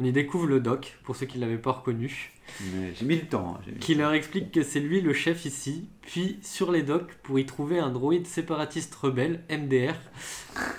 On 0.00 0.04
y 0.04 0.12
découvre 0.12 0.46
le 0.46 0.60
doc, 0.60 0.98
pour 1.04 1.14
ceux 1.14 1.26
qui 1.26 1.38
ne 1.38 1.42
l'avaient 1.44 1.56
pas 1.58 1.70
reconnu, 1.72 2.32
Mais 2.74 2.92
J'ai 2.94 3.06
mis 3.06 3.16
le 3.16 3.26
temps. 3.26 3.56
hein, 3.56 3.60
le 3.66 3.74
qui 3.74 3.94
temps. 3.94 4.00
leur 4.02 4.12
explique 4.12 4.50
que 4.50 4.62
c'est 4.62 4.80
lui 4.80 5.00
le 5.00 5.12
chef 5.12 5.44
ici, 5.44 5.88
puis 6.02 6.38
sur 6.42 6.72
les 6.72 6.82
docks 6.82 7.14
pour 7.22 7.38
y 7.38 7.46
trouver 7.46 7.78
un 7.78 7.90
droïde 7.90 8.26
séparatiste 8.26 8.94
rebelle, 8.96 9.44
MDR. 9.50 9.94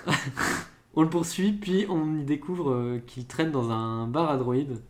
on 0.94 1.02
le 1.02 1.08
poursuit, 1.10 1.52
puis 1.52 1.86
on 1.88 2.18
y 2.18 2.24
découvre 2.24 2.70
euh, 2.72 3.02
qu'il 3.06 3.26
traîne 3.26 3.50
dans 3.50 3.70
un 3.70 4.06
bar 4.06 4.30
à 4.30 4.36
droïdes. 4.36 4.80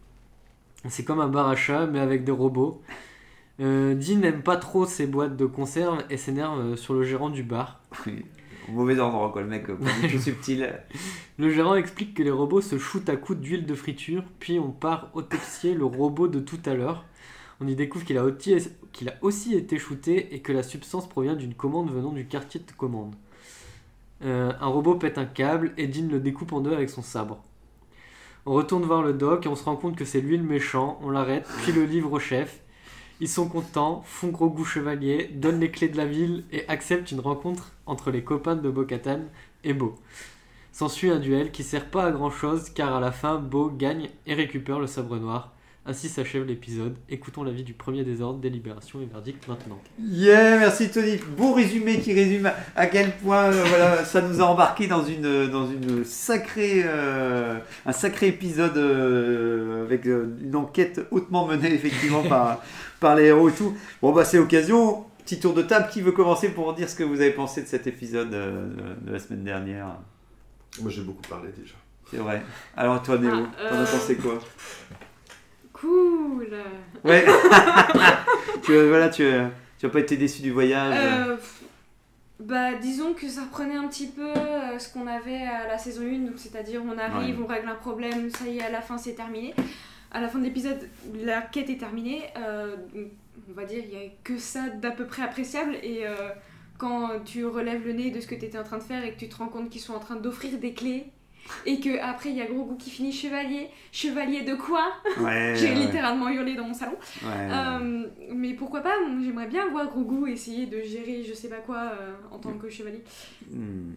C'est 0.89 1.05
comme 1.05 1.21
un 1.21 1.29
bar 1.29 1.49
à 1.49 1.57
chat, 1.57 1.87
mais 1.87 1.99
avec 2.01 2.25
des 2.25 2.33
robots. 2.33 2.83
Euh, 3.61 3.95
Dean 3.95 4.17
n'aime 4.19 4.43
pas 4.43 4.57
trop 4.57 4.87
ces 4.87 5.07
boîtes 5.07 5.37
de 5.37 5.47
conserve 5.47 6.05
et 6.11 6.17
s'énerve 6.17 6.61
euh, 6.61 6.77
sur 6.77 6.95
le 6.95 7.05
gérant 7.05 7.31
du 7.31 7.43
bar. 7.43 7.81
Oui, 8.07 8.25
Au 8.69 8.73
mauvais 8.73 8.99
endroit, 9.01 9.31
quoi, 9.31 9.43
le 9.43 9.49
mec, 9.49 9.69
euh, 9.71 9.77
pas 9.77 10.09
tout 10.09 10.19
subtil. 10.19 10.73
Le 11.39 11.51
gérant 11.51 11.75
explique 11.75 12.15
que 12.15 12.23
les 12.23 12.31
robots 12.31 12.63
se 12.63 12.79
shootent 12.79 13.09
à 13.11 13.17
coups 13.17 13.39
d'huile 13.39 13.67
de 13.67 13.75
friture, 13.75 14.25
puis 14.41 14.59
on 14.59 14.71
part 14.71 15.11
autopsier 15.15 15.75
le 15.75 15.85
robot 15.85 16.29
de 16.29 16.41
tout 16.41 16.59
à 16.65 16.75
l'heure. 16.75 17.05
On 17.61 17.67
y 17.67 17.75
découvre 17.75 18.05
qu'il 18.05 18.17
a, 18.19 18.25
aussi- 18.25 18.57
qu'il 18.93 19.09
a 19.11 19.15
aussi 19.21 19.55
été 19.55 19.79
shooté 19.79 20.35
et 20.35 20.41
que 20.41 20.53
la 20.53 20.63
substance 20.63 21.09
provient 21.09 21.35
d'une 21.35 21.55
commande 21.55 21.91
venant 21.91 22.13
du 22.13 22.27
quartier 22.27 22.61
de 22.61 22.73
commande. 22.73 23.15
Euh, 24.25 24.53
un 24.61 24.67
robot 24.67 24.95
pète 24.95 25.19
un 25.19 25.27
câble 25.27 25.73
et 25.77 25.87
Dean 25.87 26.09
le 26.11 26.21
découpe 26.21 26.53
en 26.53 26.61
deux 26.61 26.73
avec 26.73 26.89
son 26.91 27.03
sabre. 27.03 27.43
On 28.47 28.53
retourne 28.53 28.85
voir 28.85 29.03
le 29.03 29.13
doc 29.13 29.45
et 29.45 29.49
on 29.49 29.57
se 29.57 29.65
rend 29.65 29.77
compte 29.77 29.97
que 29.97 30.05
c'est 30.07 30.21
lui 30.21 30.37
le 30.39 30.43
méchant. 30.45 30.99
On 31.03 31.11
l'arrête, 31.11 31.47
puis 31.63 31.73
le 31.73 31.85
livre 31.85 32.13
au 32.13 32.19
chef. 32.19 32.61
Ils 33.21 33.29
sont 33.29 33.49
contents, 33.49 34.03
font 34.05 34.29
gros 34.29 34.51
goût 34.51 34.65
chevalier, 34.65 35.31
donnent 35.33 35.61
les 35.61 35.71
clés 35.71 35.89
de 35.89 35.97
la 35.97 36.05
ville 36.05 36.45
et 36.53 36.69
acceptent 36.69 37.11
une 37.13 37.21
rencontre 37.21 37.73
entre 37.87 38.11
les 38.11 38.23
copains 38.23 38.57
de 38.57 38.69
Bo-Katan 38.69 39.21
et 39.65 39.73
Beau. 39.73 39.95
S'ensuit 40.73 41.11
un 41.11 41.19
duel 41.19 41.51
qui 41.51 41.63
sert 41.63 41.89
pas 41.89 42.05
à 42.05 42.11
grand 42.11 42.31
chose 42.31 42.69
car 42.69 42.95
à 42.95 43.01
la 43.01 43.13
fin 43.13 43.39
Beau 43.39 43.71
gagne 43.71 44.11
et 44.27 44.35
récupère 44.35 44.79
le 44.79 44.87
sabre 44.87 45.17
noir 45.17 45.56
Ainsi 45.89 46.09
s'achève 46.09 46.45
l'épisode. 46.45 46.97
Écoutons 47.09 47.45
l'avis 47.45 47.63
du 47.63 47.73
premier 47.73 48.03
désordre, 48.03 48.41
délibération 48.41 49.01
et 49.01 49.05
verdict 49.07 49.47
maintenant. 49.47 49.79
Yeah, 50.01 50.59
merci 50.59 50.91
Tony. 50.91 51.21
Bon 51.37 51.53
résumé 51.55 52.01
qui 52.01 52.13
résume 52.13 52.51
à 52.75 52.87
quel 52.89 53.17
point 53.19 53.45
euh, 53.53 53.63
voilà, 53.65 54.05
ça 54.05 54.21
nous 54.21 54.41
a 54.41 54.45
embarqué 54.47 54.89
dans 54.89 55.05
une, 55.05 55.47
dans 55.49 55.71
une 55.71 56.05
sacrée, 56.05 56.83
euh, 56.85 57.61
un 57.85 57.93
sacré 57.93 58.27
épisode 58.27 58.77
euh, 58.77 59.85
avec 59.85 60.07
euh, 60.07 60.37
une 60.43 60.57
enquête 60.57 61.03
hautement 61.13 61.47
menée 61.47 61.73
effectivement 61.73 62.23
par, 62.29 62.65
par 62.99 63.15
les 63.15 63.27
héros 63.27 63.49
et 63.49 63.53
tout. 63.53 63.77
Bon 64.03 64.11
bah 64.13 64.25
c'est 64.25 64.39
l'occasion. 64.39 65.05
Petit 65.25 65.39
tour 65.39 65.55
de 65.55 65.63
table. 65.63 65.89
Qui 65.93 66.01
veut 66.01 66.13
commencer 66.13 66.49
pour 66.49 66.75
dire 66.75 66.89
ce 66.91 66.97
que 66.97 67.05
vous 67.05 67.21
avez 67.21 67.31
pensé 67.33 67.63
de 67.63 67.69
cet 67.69 67.87
épisode 67.87 68.35
euh, 68.35 68.69
de 69.03 69.13
la 69.13 69.21
semaine 69.21 69.45
dernière? 69.45 69.87
Moi 70.83 70.91
j'ai 70.91 71.03
beaucoup 71.03 71.23
parlé 71.29 71.51
déjà. 71.57 71.75
C'est 72.11 72.17
vrai. 72.19 72.43
Alors 72.77 73.01
toi 73.05 73.19
Néo, 73.19 73.47
Ah, 73.57 73.69
t'en 73.71 73.81
as 73.83 73.87
pensé 73.87 74.17
quoi? 74.17 74.41
Cool. 75.81 76.49
Ouais. 77.05 77.25
tu, 78.65 78.73
voilà, 78.89 79.09
tu, 79.09 79.25
tu 79.79 79.87
as 79.87 79.89
pas 79.89 80.01
été 80.01 80.17
déçu 80.17 80.43
du 80.43 80.51
voyage 80.51 80.95
Euh, 80.99 81.37
bah, 82.41 82.75
disons 82.75 83.13
que 83.15 83.29
ça 83.29 83.43
reprenait 83.43 83.77
un 83.77 83.87
petit 83.89 84.07
peu 84.09 84.27
euh, 84.27 84.79
ce 84.79 84.93
qu'on 84.93 85.07
avait 85.07 85.43
à 85.43 85.67
la 85.69 85.79
saison 85.79 86.03
1, 86.03 86.19
donc 86.27 86.35
c'est-à-dire 86.39 86.83
on 86.87 86.97
arrive, 86.99 87.39
Ouais. 87.39 87.45
on 87.45 87.47
règle 87.47 87.69
un 87.69 87.75
problème, 87.75 88.31
ça 88.31 88.47
y 88.47 88.59
est, 88.59 88.63
à 88.63 88.71
la 88.71 88.81
fin 88.81 88.97
c'est 88.99 89.15
terminé. 89.15 89.55
À 90.13 90.21
la 90.21 90.29
fin 90.29 90.39
de 90.39 90.45
l'épisode, 90.45 90.89
la 91.15 91.41
quête 91.43 91.69
est 91.69 91.79
terminée. 91.79 92.23
euh, 92.39 92.77
on 93.51 93.53
va 93.53 93.65
dire, 93.65 93.83
il 93.85 93.91
n'y 93.91 94.03
a 94.05 94.09
que 94.25 94.39
ça 94.39 94.69
d'à 94.71 94.91
peu 94.91 95.05
près 95.05 95.23
appréciable. 95.23 95.75
Et 95.83 96.07
euh, 96.07 96.15
quand 96.79 97.11
tu 97.25 97.45
relèves 97.45 97.85
le 97.87 97.93
nez 97.93 98.11
de 98.11 98.21
ce 98.21 98.27
que 98.27 98.35
tu 98.35 98.47
étais 98.47 98.59
en 98.59 98.65
train 98.65 98.79
de 98.79 98.83
faire 98.83 99.05
et 99.05 99.13
que 99.13 99.19
tu 99.19 99.29
te 99.29 99.37
rends 99.37 99.49
compte 99.49 99.69
qu'ils 99.69 99.81
sont 99.83 99.93
en 99.95 99.99
train 99.99 100.17
d'offrir 100.17 100.59
des 100.59 100.73
clés, 100.73 101.07
et 101.65 101.81
que 101.81 102.01
après 102.01 102.31
il 102.31 102.37
y 102.37 102.43
a 102.43 102.47
Gros 102.47 102.65
Goût 102.65 102.77
qui 102.77 102.91
finit 102.91 103.13
chevalier, 103.13 103.69
chevalier 103.93 104.43
de 104.43 104.55
quoi 104.55 104.87
Ouais. 105.21 105.55
J'ai 105.57 105.69
ouais, 105.69 105.75
littéralement 105.75 106.29
hurlé 106.29 106.55
dans 106.55 106.67
mon 106.69 106.75
salon. 106.75 106.97
ouais. 107.23 107.29
Euh, 107.51 108.07
mais 108.35 108.55
pourquoi 108.55 108.81
pas, 108.81 108.95
j'aimerais 109.25 109.47
bien 109.47 109.69
voir 109.69 109.87
Grogu 109.87 110.31
essayer 110.31 110.67
de 110.67 110.81
gérer 110.83 111.25
je 111.27 111.35
sais 111.35 111.49
pas 111.49 111.57
quoi 111.57 111.93
euh, 112.01 112.13
en 112.31 112.39
tant 112.39 112.53
que 112.53 112.69
chevalier. 112.69 113.03
Hmm. 113.51 113.93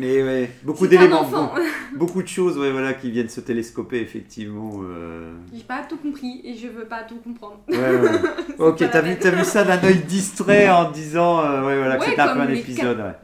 Mais 0.00 0.22
ouais, 0.22 0.50
beaucoup 0.64 0.86
d'éléments, 0.88 1.22
bon, 1.24 1.48
beaucoup 1.94 2.22
de 2.22 2.28
choses 2.28 2.58
ouais, 2.58 2.72
voilà, 2.72 2.92
qui 2.92 3.10
viennent 3.10 3.28
se 3.28 3.40
télescoper 3.40 4.00
effectivement. 4.00 4.80
euh. 4.82 5.32
J'ai 5.52 5.62
pas 5.62 5.82
tout 5.88 5.96
compris 5.96 6.40
et 6.44 6.54
je 6.56 6.66
veux 6.66 6.86
pas 6.86 7.04
tout 7.04 7.16
comprendre. 7.18 7.60
Ouais, 7.68 7.76
ouais. 7.78 8.10
ok, 8.58 8.78
t'as 8.90 9.00
vu, 9.00 9.16
t'as 9.18 9.30
vu 9.30 9.44
ça 9.44 9.62
d'un 9.62 9.80
œil 9.86 9.98
distrait 9.98 10.68
en 10.68 10.90
disant 10.90 11.40
euh, 11.40 11.64
ouais, 11.66 11.76
voilà, 11.78 11.98
que 11.98 12.04
c'était 12.04 12.20
un 12.20 12.34
peu 12.34 12.40
un 12.40 12.48
épisode. 12.48 13.14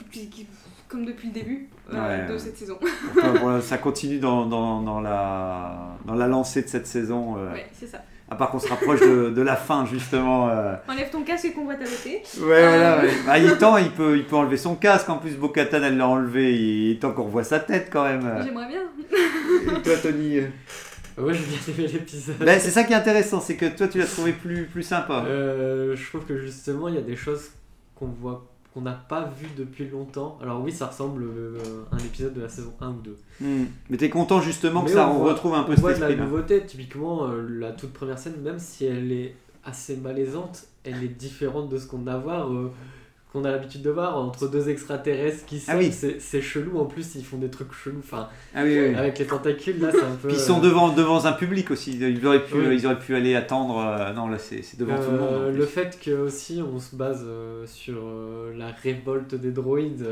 Comme 0.88 1.05
depuis 1.05 1.28
le 1.28 1.34
début 1.34 1.68
Ouais, 1.93 2.26
de 2.32 2.38
cette 2.38 2.57
saison. 2.57 2.78
Enfin, 3.16 3.34
voilà, 3.41 3.61
ça 3.61 3.78
continue 3.78 4.18
dans, 4.18 4.47
dans, 4.47 4.80
dans 4.82 5.01
la, 5.01 5.97
dans 6.05 6.14
la 6.14 6.26
lancée 6.28 6.62
de 6.62 6.68
cette 6.68 6.86
saison. 6.86 7.36
euh, 7.38 7.53
Ouais, 7.53 7.66
c'est 7.72 7.86
ça. 7.86 7.99
À 8.32 8.36
part 8.36 8.51
qu'on 8.51 8.61
se 8.61 8.68
rapproche 8.68 9.01
de, 9.01 9.30
de 9.30 9.43
la 9.43 9.57
fin 9.57 9.84
justement. 9.86 10.49
euh. 10.51 10.74
Enlève 10.88 11.11
ton 11.11 11.22
casque 11.22 11.47
et 11.47 11.53
qu'on 11.53 11.64
voit 11.64 11.74
t'arrêter. 11.74 12.22
Ouais, 12.38 12.45
voilà, 12.68 12.99
Euh. 12.99 13.03
ouais. 13.03 13.12
Bah, 13.26 13.38
il 13.38 13.47
est 13.47 13.59
temps, 13.59 13.76
il 13.76 13.91
peut, 13.91 14.16
il 14.16 14.24
peut 14.24 14.36
enlever 14.36 14.57
son 14.57 14.76
casque. 14.76 15.09
En 15.11 15.18
plus, 15.18 15.36
Bo-Katan, 15.36 15.82
elle 15.82 15.97
l'a 15.97 16.07
enlevé. 16.07 16.55
Il 16.55 16.93
est 16.93 17.01
temps 17.01 17.11
qu'on 17.12 17.24
revoie 17.24 17.43
sa 17.43 17.59
tête 17.59 17.88
quand 17.93 18.05
même. 18.05 18.22
J'aimerais 18.45 18.68
bien. 18.68 18.82
Et 19.76 19.82
toi, 19.82 19.95
Tony 20.01 20.38
euh 20.38 20.47
Ouais, 21.18 21.34
j'ai 21.34 21.45
bien 21.45 21.59
aimé 21.76 21.86
l'épisode. 21.93 22.36
Ben, 22.38 22.59
c'est 22.61 22.70
ça 22.70 22.84
qui 22.84 22.93
est 22.93 22.97
intéressant, 22.97 23.41
c'est 23.41 23.57
que 23.57 23.66
toi 23.66 23.88
tu 23.88 23.99
l'as 23.99 24.07
trouvé 24.07 24.32
plus, 24.32 24.64
plus 24.66 24.84
sympa. 24.84 25.24
Euh, 25.26 25.95
je 25.97 26.09
trouve 26.09 26.24
que 26.24 26.38
justement, 26.38 26.88
il 26.88 26.95
y 26.95 26.99
a 26.99 27.03
des 27.03 27.16
choses 27.16 27.51
qu'on 27.97 28.07
voit 28.07 28.47
qu'on 28.73 28.83
n'a 28.83 28.93
pas 28.93 29.31
vues 29.39 29.49
depuis 29.57 29.89
longtemps. 29.89 30.39
Alors 30.43 30.62
oui, 30.62 30.71
ça 30.73 30.87
ressemble 30.87 31.25
euh, 31.25 31.59
à 31.91 31.97
un 31.97 31.99
épisode 31.99 32.35
de 32.35 32.41
la 32.43 32.49
saison 32.49 32.73
1 32.81 32.89
ou 32.91 33.01
2. 33.03 33.16
Hmm. 33.41 33.64
Mais 33.89 33.97
t'es 33.97 34.11
content 34.11 34.41
justement 34.41 34.83
que 34.83 34.89
Mais 34.89 34.95
ça 34.95 35.09
on 35.09 35.16
on 35.16 35.18
voit- 35.21 35.33
retrouve 35.33 35.55
un 35.55 35.64
peu 35.64 35.73
on 35.77 35.81
voit 35.81 35.95
de 35.95 36.01
la 36.01 36.14
nouveauté. 36.14 36.64
Typiquement, 36.64 37.27
euh, 37.29 37.41
la 37.49 37.73
toute 37.73 37.93
première 37.93 38.18
scène, 38.18 38.41
même 38.43 38.59
si 38.59 38.85
elle 38.87 39.11
est 39.12 39.35
assez 39.64 39.97
malaisante, 39.97 40.64
elle 40.85 41.03
est 41.03 41.09
différente 41.09 41.68
de 41.68 41.79
ce 41.79 41.87
qu'on 41.87 42.07
a 42.07 42.14
à 42.14 42.18
voir, 42.18 42.51
euh, 42.53 42.71
qu'on 43.33 43.45
a 43.45 43.51
l'habitude 43.51 43.83
de 43.83 43.91
voir 43.91 44.16
entre 44.18 44.49
deux 44.49 44.68
extraterrestres 44.68 45.47
qui 45.47 45.62
Ah 45.68 45.76
oui. 45.78 45.93
C'est 45.93 46.41
chelou. 46.43 46.78
En 46.78 46.85
plus, 46.87 47.14
ils 47.14 47.24
font 47.24 47.39
des 47.39 47.49
trucs 47.49 47.72
chelous. 47.72 48.01
Enfin, 48.01 48.28
Ah 48.55 48.62
oui, 48.64 48.76
oui. 48.78 48.95
avec 48.95 49.18
les 49.18 49.26
tentacules 49.26 49.81
là, 49.81 49.91
c'est 49.93 50.03
un 50.03 50.16
peu. 50.16 50.28
Puis 50.28 50.37
ils 50.37 50.41
sont 50.43 50.59
euh, 50.59 50.62
devant, 50.62 50.89
devant 50.93 51.24
un 51.24 51.33
public 51.33 51.70
aussi. 51.70 51.97
Ils 51.99 52.26
auraient 52.26 52.45
pu, 52.45 52.57
ils 52.74 52.87
auraient 52.87 52.99
pu 52.99 53.14
aller 53.14 53.35
attendre. 53.37 53.78
euh, 53.78 54.12
non, 54.12 54.28
là 54.28 54.39
c'est 54.39 54.62
devant 54.78 54.97
tout 54.97 55.11
le 55.11 55.18
monde. 55.18 55.28
Euh, 55.33 55.53
le 55.53 55.64
fait 55.66 55.99
que 56.03 56.11
aussi 56.11 56.61
on 56.61 56.78
se 56.78 56.97
base 56.97 57.22
euh, 57.24 57.64
sur 57.66 57.99
euh, 58.05 58.53
la 58.57 58.68
révolte 58.72 59.35
des 59.35 59.53
droïdes 59.53 60.07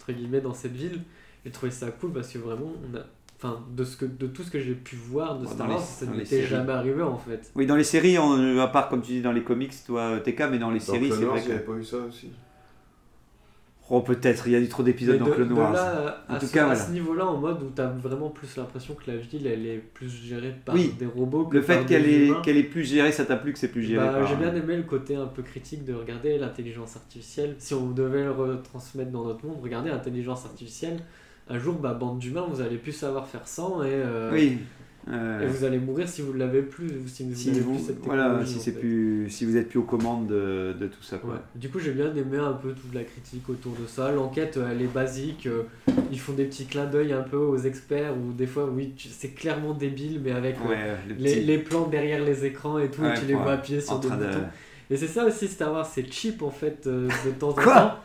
entre 0.00 0.12
guillemets 0.12 0.40
dans 0.40 0.54
cette 0.54 0.72
ville, 0.74 1.00
j'ai 1.44 1.50
trouvé 1.52 1.70
ça 1.72 1.86
cool 1.90 2.12
parce 2.12 2.28
que 2.28 2.38
vraiment 2.38 2.72
on 2.92 2.96
a, 2.96 3.02
enfin 3.44 3.60
de 3.76 3.82
ce 3.84 3.96
que 3.96 4.04
de 4.04 4.26
tout 4.28 4.42
ce 4.44 4.50
que 4.50 4.60
j'ai 4.60 4.74
pu 4.74 4.94
voir 4.94 5.38
de 5.38 5.44
Dans 5.44 5.50
Star 5.50 5.68
Wars, 5.68 5.80
ça 5.80 6.06
n'était 6.06 6.44
jamais 6.44 6.72
arrivé 6.72 7.02
en 7.02 7.18
fait. 7.18 7.50
Oui, 7.56 7.66
dans 7.66 7.76
les 7.76 7.82
séries, 7.84 8.18
on, 8.18 8.58
à 8.60 8.68
part 8.68 8.88
comme 8.88 9.02
tu 9.02 9.12
dis 9.12 9.22
dans 9.22 9.32
les 9.32 9.42
comics, 9.42 9.72
toi 9.84 10.20
TK, 10.20 10.44
mais 10.50 10.58
dans 10.58 10.70
les 10.70 10.78
Dans 10.78 10.84
séries, 10.84 11.10
c'est 11.10 11.24
vrai 11.24 11.40
il 11.42 11.46
n'y 11.48 11.52
avait 11.52 11.62
que. 11.64 11.70
pas 11.72 11.76
eu 11.78 11.84
ça 11.84 11.96
aussi. 11.98 12.30
Oh, 13.90 14.00
peut-être, 14.00 14.46
il 14.46 14.52
y 14.52 14.56
a 14.56 14.60
eu 14.60 14.68
trop 14.68 14.82
d'épisodes 14.82 15.18
dans 15.18 15.26
Clone 15.26 15.52
Wars. 15.52 15.72
là 15.72 16.22
à, 16.26 16.36
En 16.36 16.38
tout 16.38 16.46
ce, 16.46 16.52
cas, 16.54 16.62
à 16.62 16.66
voilà. 16.66 16.80
ce 16.80 16.92
niveau-là, 16.92 17.26
en 17.26 17.36
mode 17.36 17.62
où 17.62 17.70
t'as 17.74 17.88
vraiment 17.88 18.30
plus 18.30 18.56
l'impression 18.56 18.94
que 18.94 19.10
la 19.10 19.18
ville 19.18 19.46
elle 19.46 19.66
est 19.66 19.78
plus 19.78 20.08
gérée 20.08 20.54
par 20.64 20.74
Oui. 20.74 20.94
des 20.98 21.04
robots 21.04 21.44
que 21.44 21.56
Le 21.56 21.62
fait 21.62 21.76
par 21.78 21.86
qu'elle 21.86 22.06
est, 22.08 22.28
humains. 22.28 22.40
qu'elle 22.42 22.56
est 22.56 22.62
plus 22.62 22.84
gérée, 22.84 23.12
ça 23.12 23.26
t'a 23.26 23.36
plu 23.36 23.52
que 23.52 23.58
c'est 23.58 23.68
plus 23.68 23.82
géré 23.82 24.02
Bah, 24.06 24.12
par- 24.20 24.26
J'ai 24.26 24.36
bien 24.36 24.54
aimé 24.54 24.76
le 24.78 24.84
côté 24.84 25.16
un 25.16 25.26
peu 25.26 25.42
critique 25.42 25.84
de 25.84 25.92
regarder 25.92 26.38
l'intelligence 26.38 26.96
artificielle. 26.96 27.56
Si 27.58 27.74
on 27.74 27.90
devait 27.90 28.22
le 28.24 28.30
retransmettre 28.30 29.10
dans 29.10 29.24
notre 29.24 29.44
monde, 29.44 29.58
regardez 29.62 29.90
l'intelligence 29.90 30.46
artificielle. 30.46 31.00
Un 31.50 31.58
jour, 31.58 31.74
bah, 31.74 31.94
bande 31.94 32.18
d'humains, 32.18 32.46
vous 32.50 32.60
allez 32.60 32.76
plus 32.76 32.92
savoir 32.92 33.26
faire 33.26 33.46
sans 33.46 33.82
et, 33.82 33.88
euh, 33.90 34.30
Oui. 34.32 34.58
euh, 35.08 35.40
et 35.42 35.46
vous 35.46 35.64
allez 35.64 35.78
mourir 35.78 36.08
si 36.08 36.22
vous 36.22 36.32
ne 36.32 36.38
l'avez 36.38 36.62
plus. 36.62 36.88
Si 37.08 37.24
vous 37.28 37.34
si 37.34 37.48
n'avez 37.48 37.60
vous, 37.60 37.74
plus 37.74 37.84
cette 37.86 37.98
voilà, 38.04 38.40
si 38.46 38.56
en 38.56 38.60
c'est 38.60 38.70
fait. 38.72 38.78
plus, 38.80 39.28
si 39.28 39.44
vous 39.44 39.56
êtes 39.56 39.68
plus 39.68 39.80
aux 39.80 39.82
commandes 39.84 40.28
de, 40.28 40.74
de 40.78 40.86
tout 40.86 41.02
ça, 41.02 41.18
quoi. 41.18 41.34
Ouais. 41.34 41.40
Du 41.56 41.68
coup, 41.68 41.78
j'ai 41.80 41.90
bien 41.92 42.14
aimé 42.14 42.38
un 42.38 42.52
peu 42.52 42.72
toute 42.72 42.94
la 42.94 43.02
critique 43.02 43.48
autour 43.50 43.72
de 43.72 43.86
ça. 43.86 44.12
L'enquête, 44.12 44.56
euh, 44.56 44.68
elle 44.70 44.80
est 44.82 44.86
basique. 44.92 45.48
Ils 46.12 46.20
font 46.20 46.32
des 46.32 46.44
petits 46.44 46.66
clins 46.66 46.86
d'œil 46.86 47.12
un 47.12 47.22
peu 47.22 47.36
aux 47.38 47.58
experts 47.58 48.14
ou 48.16 48.32
des 48.32 48.46
fois, 48.46 48.66
oui, 48.72 48.94
c'est 48.96 49.30
clairement 49.30 49.74
débile, 49.74 50.20
mais 50.24 50.30
avec 50.32 50.56
Ouais, 50.66 50.76
le 51.08 51.14
les, 51.16 51.32
petit- 51.34 51.44
les 51.44 51.58
plans 51.58 51.86
derrière 51.88 52.24
les 52.24 52.44
écrans 52.46 52.78
et 52.78 52.88
tout, 52.88 53.02
Ouais, 53.02 53.14
et 53.16 53.20
tu 53.20 53.26
les 53.26 53.34
vois 53.34 53.52
appuyer 53.54 53.80
sur 53.80 53.98
des 53.98 54.08
de, 54.08 54.14
boutons. 54.14 54.44
Et 54.90 54.96
c'est 54.96 55.06
ça 55.08 55.24
aussi 55.26 55.48
Star 55.48 55.72
Wars, 55.72 55.86
c'est 55.86 56.10
cheap 56.12 56.42
en 56.42 56.50
fait 56.50 56.86
euh, 56.86 57.08
de 57.26 57.30
temps 57.32 57.48
en 57.50 57.52
Quoi? 57.54 57.98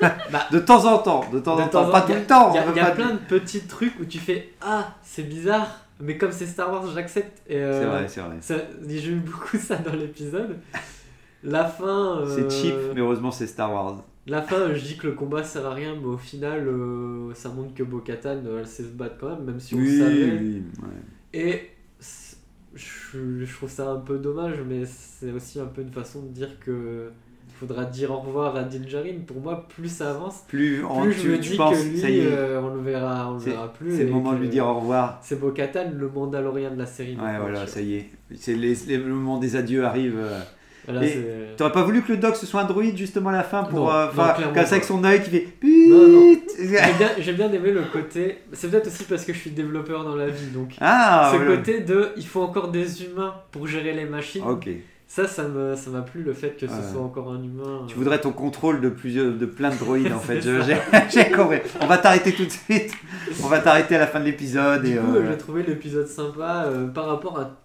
Temps. 0.00 0.08
de 0.52 0.58
temps 0.58 0.84
en 0.84 0.98
temps, 0.98 1.24
de 1.32 1.38
temps 1.40 1.56
De 1.56 1.62
en 1.62 1.68
temps 1.68 1.90
pas 1.90 2.02
tout 2.02 2.12
le 2.12 2.24
temps. 2.24 2.52
Il 2.54 2.76
y 2.76 2.80
a, 2.80 2.90
plein 2.90 3.12
de 3.14 3.18
petits 3.18 3.60
trucs 3.66 3.98
où 4.00 4.04
tu 4.04 4.18
fais 4.18 4.52
Ah, 4.60 4.94
c'est 5.02 5.22
bizarre, 5.24 5.68
mais 6.00 6.16
comme 6.18 6.32
c'est 6.32 6.46
Star 6.46 6.70
Wars, 6.72 6.84
j'accepte. 6.94 7.42
Euh, 7.50 7.80
C'est 7.80 7.86
vrai, 7.86 8.08
c'est 8.08 8.20
vrai. 8.20 8.36
ça- 8.40 8.68
J'ai 8.88 9.10
eu 9.10 9.16
beaucoup 9.20 9.56
ça 9.56 9.76
dans 9.76 9.92
l'épisode. 9.94 10.56
La 11.44 11.64
fin. 11.66 12.20
euh, 12.20 12.26
C'est 12.34 12.50
cheap, 12.50 12.74
mais 12.94 13.00
heureusement 13.00 13.30
c'est 13.30 13.46
Star 13.46 13.72
Wars. 13.72 14.02
La 14.26 14.42
fin, 14.42 14.74
je 14.74 14.80
dis 14.84 14.98
que 14.98 15.06
le 15.06 15.14
combat 15.14 15.42
sert 15.42 15.64
à 15.64 15.72
rien, 15.72 15.94
mais 15.98 16.06
au 16.06 16.18
final, 16.18 16.68
euh, 16.68 17.32
ça 17.34 17.48
montre 17.48 17.72
que 17.74 17.82
Bo-Katan, 17.82 18.42
euh, 18.44 18.58
elle 18.60 18.66
sait 18.66 18.82
se 18.82 18.88
battre 18.88 19.16
quand 19.18 19.30
même, 19.30 19.44
même 19.44 19.60
si 19.60 19.74
on 19.74 19.78
oui, 19.78 19.98
savait. 19.98 20.32
oui, 20.38 20.62
ouais. 20.82 21.40
Et 21.40 21.70
je, 22.74 23.44
je 23.44 23.54
trouve 23.56 23.70
ça 23.70 23.88
un 23.90 24.00
peu 24.00 24.18
dommage, 24.18 24.56
mais 24.68 24.84
c'est 24.84 25.32
aussi 25.32 25.58
un 25.60 25.66
peu 25.66 25.80
une 25.80 25.92
façon 25.92 26.22
de 26.22 26.28
dire 26.28 26.60
que 26.60 27.10
faudra 27.58 27.84
dire 27.84 28.10
au 28.10 28.18
revoir 28.20 28.56
à 28.56 28.62
Din 28.62 28.86
Djarin. 28.86 29.18
Pour 29.26 29.40
moi, 29.40 29.66
plus 29.68 29.88
ça 29.88 30.10
avance, 30.10 30.44
Plus, 30.48 30.84
en- 30.84 31.02
plus 31.02 31.12
je 31.12 31.20
tu, 31.22 31.28
me 31.28 31.38
dis 31.38 31.56
penses, 31.56 31.76
que 31.78 31.88
lui, 31.88 31.98
ça 31.98 32.10
y 32.10 32.18
est, 32.20 32.26
euh, 32.26 32.60
on 32.62 32.74
le 32.74 32.80
verra, 32.80 33.30
on 33.30 33.34
le 33.34 33.40
verra 33.40 33.72
plus. 33.72 33.96
c'est 33.96 34.04
le 34.04 34.10
moment 34.10 34.32
de 34.32 34.38
lui 34.38 34.48
dire 34.48 34.66
au 34.66 34.74
revoir. 34.80 35.18
C'est 35.22 35.38
Bo-Katan, 35.40 35.92
le 35.96 36.08
Mandalorien 36.08 36.70
de 36.70 36.78
la 36.78 36.86
série. 36.86 37.16
Ouais, 37.16 37.38
voilà, 37.40 37.60
vois. 37.60 37.66
ça 37.66 37.80
y 37.80 37.94
est. 37.96 38.06
C'est 38.36 38.54
les, 38.54 38.74
les- 38.86 38.96
le 38.98 39.04
moment 39.14 39.38
des 39.38 39.56
adieux 39.56 39.84
arrive. 39.84 40.14
euh. 40.18 40.38
Voilà, 40.90 41.06
T'aurais 41.58 41.72
pas 41.72 41.82
voulu 41.82 42.00
que 42.00 42.12
le 42.12 42.16
doc 42.18 42.34
ce 42.34 42.46
soit 42.46 42.62
un 42.62 42.64
droïde 42.64 42.96
justement 42.96 43.28
à 43.28 43.32
la 43.32 43.42
fin 43.42 43.62
pour 43.62 43.92
euh, 43.92 44.06
comme 44.06 44.64
ça 44.64 44.76
avec 44.76 44.84
son 44.84 45.04
œil 45.04 45.22
qui 45.22 45.28
fait 45.28 45.46
J'ai 46.58 47.32
bien, 47.32 47.32
bien 47.34 47.52
aimé 47.52 47.72
le 47.72 47.82
côté. 47.92 48.38
C'est 48.52 48.70
peut-être 48.70 48.86
aussi 48.86 49.04
parce 49.04 49.24
que 49.26 49.34
je 49.34 49.38
suis 49.38 49.50
développeur 49.50 50.02
dans 50.04 50.16
la 50.16 50.28
vie, 50.28 50.46
donc. 50.46 50.70
Ah, 50.80 51.30
ce 51.32 51.36
voilà. 51.36 51.56
côté 51.56 51.80
de 51.80 52.08
il 52.16 52.26
faut 52.26 52.40
encore 52.40 52.70
des 52.70 53.04
humains 53.04 53.34
pour 53.52 53.66
gérer 53.66 53.92
les 53.92 54.06
machines. 54.06 54.42
Ok. 54.42 54.68
Ça, 55.10 55.26
ça 55.26 55.44
me- 55.48 55.74
ça 55.74 55.88
m'a 55.90 56.02
plu 56.02 56.22
le 56.22 56.34
fait 56.34 56.50
que 56.50 56.66
ce 56.66 56.92
soit 56.92 57.00
encore 57.00 57.32
un 57.32 57.42
humain. 57.42 57.84
Tu 57.88 57.94
euh, 57.94 57.96
voudrais 57.98 58.20
ton 58.20 58.30
contrôle 58.30 58.82
de 58.82 58.90
plusieurs, 58.90 59.32
de 59.32 59.46
plein 59.46 59.70
de 59.70 59.76
droïdes 59.76 60.12
en 60.12 60.18
fait. 60.20 60.42
J'ai 61.10 61.30
compris. 61.32 61.60
On 61.80 61.86
va 61.86 61.96
t'arrêter 61.96 62.32
tout 62.34 62.44
de 62.44 62.50
suite. 62.50 62.92
On 63.42 63.46
va 63.48 63.60
t'arrêter 63.60 63.96
à 63.96 64.00
la 64.00 64.06
fin 64.06 64.20
de 64.20 64.26
l'épisode 64.26 64.82
Du 64.82 64.92
et. 64.92 64.96
coup, 64.96 65.14
euh, 65.16 65.26
j'ai 65.30 65.38
trouvé 65.38 65.62
l'épisode 65.62 66.06
sympa 66.06 66.64
euh, 66.66 66.88
par 66.88 67.06
rapport 67.06 67.38
à- 67.40 67.56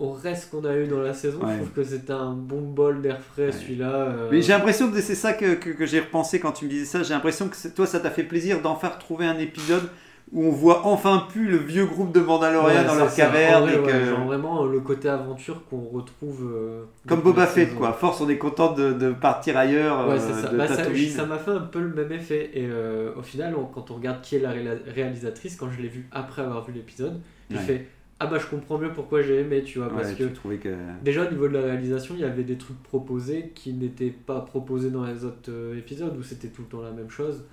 au 0.00 0.10
reste 0.10 0.50
qu'on 0.50 0.64
a 0.64 0.74
eu 0.76 0.88
dans 0.88 1.00
la 1.00 1.14
saison. 1.14 1.38
Ouais. 1.40 1.52
Je 1.52 1.56
trouve 1.58 1.70
que 1.70 1.84
c'était 1.84 2.12
un 2.12 2.32
bon 2.32 2.62
bol 2.62 3.00
d'air 3.00 3.20
frais 3.20 3.52
celui-là. 3.52 3.90
euh, 3.92 4.28
Mais 4.32 4.42
j'ai 4.42 4.52
l'impression 4.52 4.90
que 4.90 5.00
c'est 5.00 5.14
ça 5.14 5.32
que, 5.34 5.54
que, 5.54 5.70
que 5.70 5.86
j'ai 5.86 6.00
repensé 6.00 6.40
quand 6.40 6.52
tu 6.52 6.64
me 6.64 6.70
disais 6.70 6.84
ça. 6.84 7.02
J'ai 7.04 7.14
l'impression 7.14 7.48
que 7.48 7.68
toi, 7.68 7.86
ça 7.86 8.00
t'a 8.00 8.10
fait 8.10 8.24
plaisir 8.24 8.60
d'enfin 8.60 8.88
retrouver 8.88 9.24
un 9.26 9.38
épisode 9.38 9.88
où 10.32 10.44
on 10.44 10.50
voit 10.50 10.86
enfin 10.86 11.26
plus 11.30 11.48
le 11.48 11.56
vieux 11.56 11.86
groupe 11.86 12.12
de 12.12 12.20
Mandaloriens 12.20 12.80
ouais, 12.82 12.86
dans 12.86 12.94
leur 12.96 13.14
caverne. 13.14 13.62
En 13.62 13.66
vrai, 13.66 13.74
et 13.76 13.78
ouais, 13.78 13.92
que- 13.92 14.04
genre 14.04 14.24
vraiment 14.26 14.64
euh, 14.64 14.70
le 14.72 14.80
côté 14.80 15.08
aventure 15.08 15.64
qu'on 15.70 15.88
retrouve. 15.88 16.50
euh, 16.52 16.84
Comme 17.06 17.20
Boba 17.22 17.46
Fett, 17.46 17.74
quoi. 17.74 17.92
Force, 17.92 18.20
on 18.20 18.28
est 18.28 18.36
content 18.38 18.72
de, 18.74 18.92
de 18.92 19.12
partir 19.12 19.56
ailleurs, 19.56 20.06
Ouais, 20.08 20.14
euh, 20.14 20.18
c'est 20.18 20.42
ça. 20.42 20.48
de 20.48 20.56
Bah, 20.56 20.66
ça. 20.68 21.26
M'a 21.26 21.38
fait 21.38 21.50
un 21.50 21.60
peu 21.60 21.80
le 21.80 21.94
même 21.94 22.12
effet. 22.12 22.50
Et 22.54 22.66
euh, 22.70 23.10
au 23.16 23.22
final, 23.22 23.54
on- 23.56 23.64
quand 23.64 23.90
on 23.90 23.94
regarde 23.94 24.20
qui 24.22 24.36
est 24.36 24.40
la 24.40 24.50
réalisatrice, 24.94 25.56
quand 25.56 25.70
je 25.70 25.80
l'ai 25.80 25.88
vue 25.88 26.06
après 26.12 26.42
avoir 26.42 26.64
vu 26.64 26.72
l'épisode, 26.72 27.20
j'ai 27.50 27.58
fait 27.58 27.86
ah 28.20 28.26
bah 28.26 28.38
je 28.40 28.46
comprends 28.46 28.78
mieux 28.78 28.92
pourquoi 28.92 29.22
j'ai 29.22 29.40
aimé, 29.40 29.62
tu 29.62 29.78
vois, 29.78 29.88
parce 29.90 30.08
Ouais, 30.08 30.14
que 30.16 30.24
tu 30.24 30.32
trouvais 30.32 30.56
que. 30.58 30.74
déjà 31.04 31.26
au 31.26 31.30
niveau 31.30 31.46
de 31.48 31.54
la 31.54 31.62
réalisation, 31.62 32.14
il 32.16 32.20
y 32.20 32.24
avait 32.24 32.42
des 32.44 32.56
trucs 32.58 32.82
proposés 32.82 33.52
qui 33.54 33.72
n'étaient 33.72 34.10
pas 34.10 34.40
proposés 34.40 34.90
dans 34.90 35.04
les 35.04 35.24
autres 35.24 35.50
euh, 35.50 35.78
épisodes 35.78 36.16
où 36.18 36.22
c'était 36.22 36.48
tout 36.48 36.62
le 36.62 36.68
temps 36.68 36.82
la 36.82 36.90
même 36.90 37.10
chose. 37.10 37.44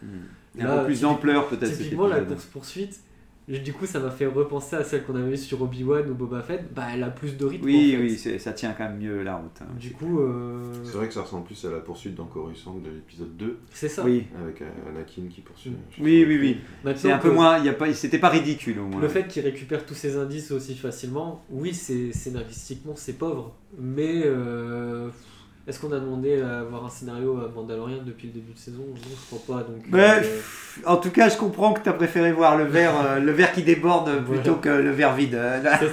Il 0.56 0.62
y 0.62 0.64
a 0.64 0.68
Là, 0.68 0.74
un 0.76 0.80
peu 0.80 0.86
plus 0.86 1.02
d'ampleur 1.02 1.48
peut-être. 1.48 1.72
Typiquement, 1.76 2.08
la 2.08 2.22
course 2.22 2.46
poursuite, 2.46 3.00
du 3.48 3.74
coup, 3.74 3.86
ça 3.86 4.00
m'a 4.00 4.10
fait 4.10 4.26
repenser 4.26 4.76
à 4.76 4.84
celle 4.84 5.04
qu'on 5.04 5.16
avait 5.16 5.30
vue 5.32 5.38
sur 5.38 5.62
Obi-Wan 5.62 6.10
ou 6.10 6.16
Boba 6.16 6.42
Fett. 6.42 6.74
Bah, 6.74 6.88
elle 6.94 7.04
a 7.04 7.10
plus 7.12 7.38
de 7.38 7.46
rythme. 7.46 7.64
Oui, 7.66 7.94
en 7.96 7.98
fait. 8.00 8.04
oui, 8.04 8.18
c'est- 8.18 8.40
ça 8.40 8.54
tient 8.54 8.74
quand 8.74 8.86
même 8.86 8.98
mieux 8.98 9.22
la 9.22 9.36
route. 9.36 9.52
hein. 9.62 9.66
Du 9.80 9.92
coup, 9.92 10.20
euh, 10.20 10.64
C'est 10.84 10.98
vrai 10.98 11.08
que 11.08 11.14
ça 11.14 11.22
ressemble 11.22 11.46
plus 11.46 11.64
à 11.66 11.70
la 11.72 11.78
poursuite 11.80 12.16
dans 12.16 12.26
Coruscant 12.26 12.76
de 12.84 12.90
l'épisode 12.90 13.38
2, 13.38 13.60
c'est 13.72 13.88
ça. 13.90 14.04
Oui, 14.04 14.26
avec 14.42 14.62
euh, 14.62 14.66
Anakin 14.90 15.24
qui 15.30 15.42
poursuit. 15.42 15.74
oui, 16.00 16.26
oui, 16.28 16.38
oui. 16.40 16.58
Maintenant 16.84 17.00
C'est 17.02 17.12
un 17.12 17.18
peu 17.20 17.32
moins. 17.32 17.60
Il 17.60 17.66
y 17.66 17.70
a 17.70 17.74
pas, 17.74 17.94
c'était 17.94 18.18
pas 18.20 18.30
ridicule 18.30 18.80
au 18.80 18.88
moins. 18.88 19.00
Le 19.02 19.08
fait 19.08 19.28
qu'il 19.28 19.44
récupère 19.44 19.86
tous 19.86 19.94
ces 19.94 20.18
indices 20.18 20.52
aussi 20.52 20.74
facilement, 20.76 21.44
oui, 21.52 21.74
c'est 21.74 22.12
scénaristiquement 22.14 22.94
c'est 22.96 23.14
pauvre, 23.18 23.54
mais 23.80 24.24
euh, 24.26 25.10
est-ce 25.68 25.80
qu'on 25.80 25.92
a 25.94 26.00
demandé 26.00 26.40
à 26.42 26.60
avoir 26.60 26.86
un 26.86 26.90
scénario 26.90 27.40
à 27.40 27.50
Mandalorian 27.50 28.04
depuis 28.06 28.28
le 28.28 28.34
début 28.34 28.54
de 28.54 28.58
saison? 28.58 28.84
Non, 28.88 28.96
je 29.10 29.36
crois 29.36 29.58
pas. 29.58 29.64
Donc, 29.64 29.84
Mais, 29.90 30.24
euh, 30.24 30.40
en 30.86 30.98
tout 30.98 31.10
cas, 31.10 31.28
je 31.28 31.38
comprends 31.38 31.74
que 31.74 31.82
tu 31.82 31.90
as 31.90 31.94
préféré 31.94 32.32
voir 32.32 32.56
le 32.56 32.66
verre, 32.66 32.94
euh, 33.04 33.20
le 33.20 33.32
verre 33.32 33.52
qui 33.52 33.64
déborde 33.64 34.24
plutôt 34.26 34.56
que 34.56 34.70
le 34.70 34.92
verre 34.92 35.16
vide. 35.16 35.40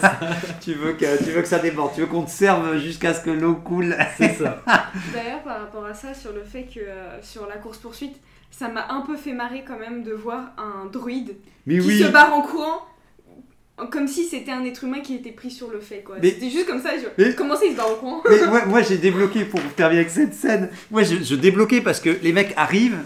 Ça. 0.01 0.21
tu, 0.61 0.75
veux 0.75 0.93
que, 0.93 1.17
tu 1.25 1.31
veux 1.31 1.41
que 1.41 1.49
ça 1.49 1.59
déborde, 1.59 1.95
tu 1.95 2.03
veux 2.03 2.07
qu'on 2.07 2.25
te 2.25 2.31
serve 2.31 2.77
jusqu'à 2.77 3.15
ce 3.15 3.25
que 3.25 3.31
l'eau 3.31 3.55
coule. 3.55 3.97
c'est 4.19 4.35
ça. 4.35 4.63
D'ailleurs, 5.15 5.43
par 5.43 5.61
rapport 5.61 5.87
à 5.87 5.95
ça, 5.95 6.13
sur 6.13 6.33
le 6.33 6.43
fait 6.43 6.65
que 6.65 6.81
euh, 6.81 7.23
sur 7.23 7.47
la 7.47 7.57
course-poursuite, 7.57 8.21
ça 8.51 8.69
m'a 8.69 8.93
un 8.93 9.01
peu 9.01 9.17
fait 9.17 9.33
marrer 9.33 9.65
quand 9.67 9.79
même 9.79 10.03
de 10.03 10.13
voir 10.13 10.53
un 10.59 10.85
druide 10.93 11.35
Mais 11.65 11.79
qui 11.79 11.87
oui, 11.87 12.03
se 12.03 12.09
barre 12.09 12.35
en 12.35 12.43
courant. 12.43 12.83
Comme 13.91 14.09
si 14.09 14.25
c'était 14.25 14.51
un 14.53 14.65
être 14.65 14.85
humain 14.85 15.01
qui 15.01 15.15
était 15.15 15.31
pris 15.33 15.51
sur 15.51 15.71
le 15.71 15.81
fait 15.81 16.01
quoi. 16.05 16.17
Mais- 16.23 16.31
C'était 16.31 16.51
juste 16.51 16.67
comme 16.67 16.81
ça, 16.81 16.91
je... 16.97 17.07
Mais- 17.23 17.35
comment 17.35 17.57
ça 17.57 17.65
il 17.67 17.73
se 17.73 17.77
barre 17.77 17.91
en 17.91 17.95
courant 17.95 18.23
mais 18.29 18.47
moi, 18.47 18.65
moi, 18.67 18.83
j'ai 18.83 18.99
débloqué 18.99 19.45
pour 19.45 19.61
terminer 19.77 20.01
avec 20.01 20.11
cette 20.13 20.35
scène. 20.35 20.69
Moi 20.91 21.03
je, 21.03 21.17
je 21.23 21.35
débloquais 21.35 21.81
parce 21.81 22.01
que 22.01 22.11
les 22.23 22.33
mecs 22.33 22.53
arrivent, 22.57 22.99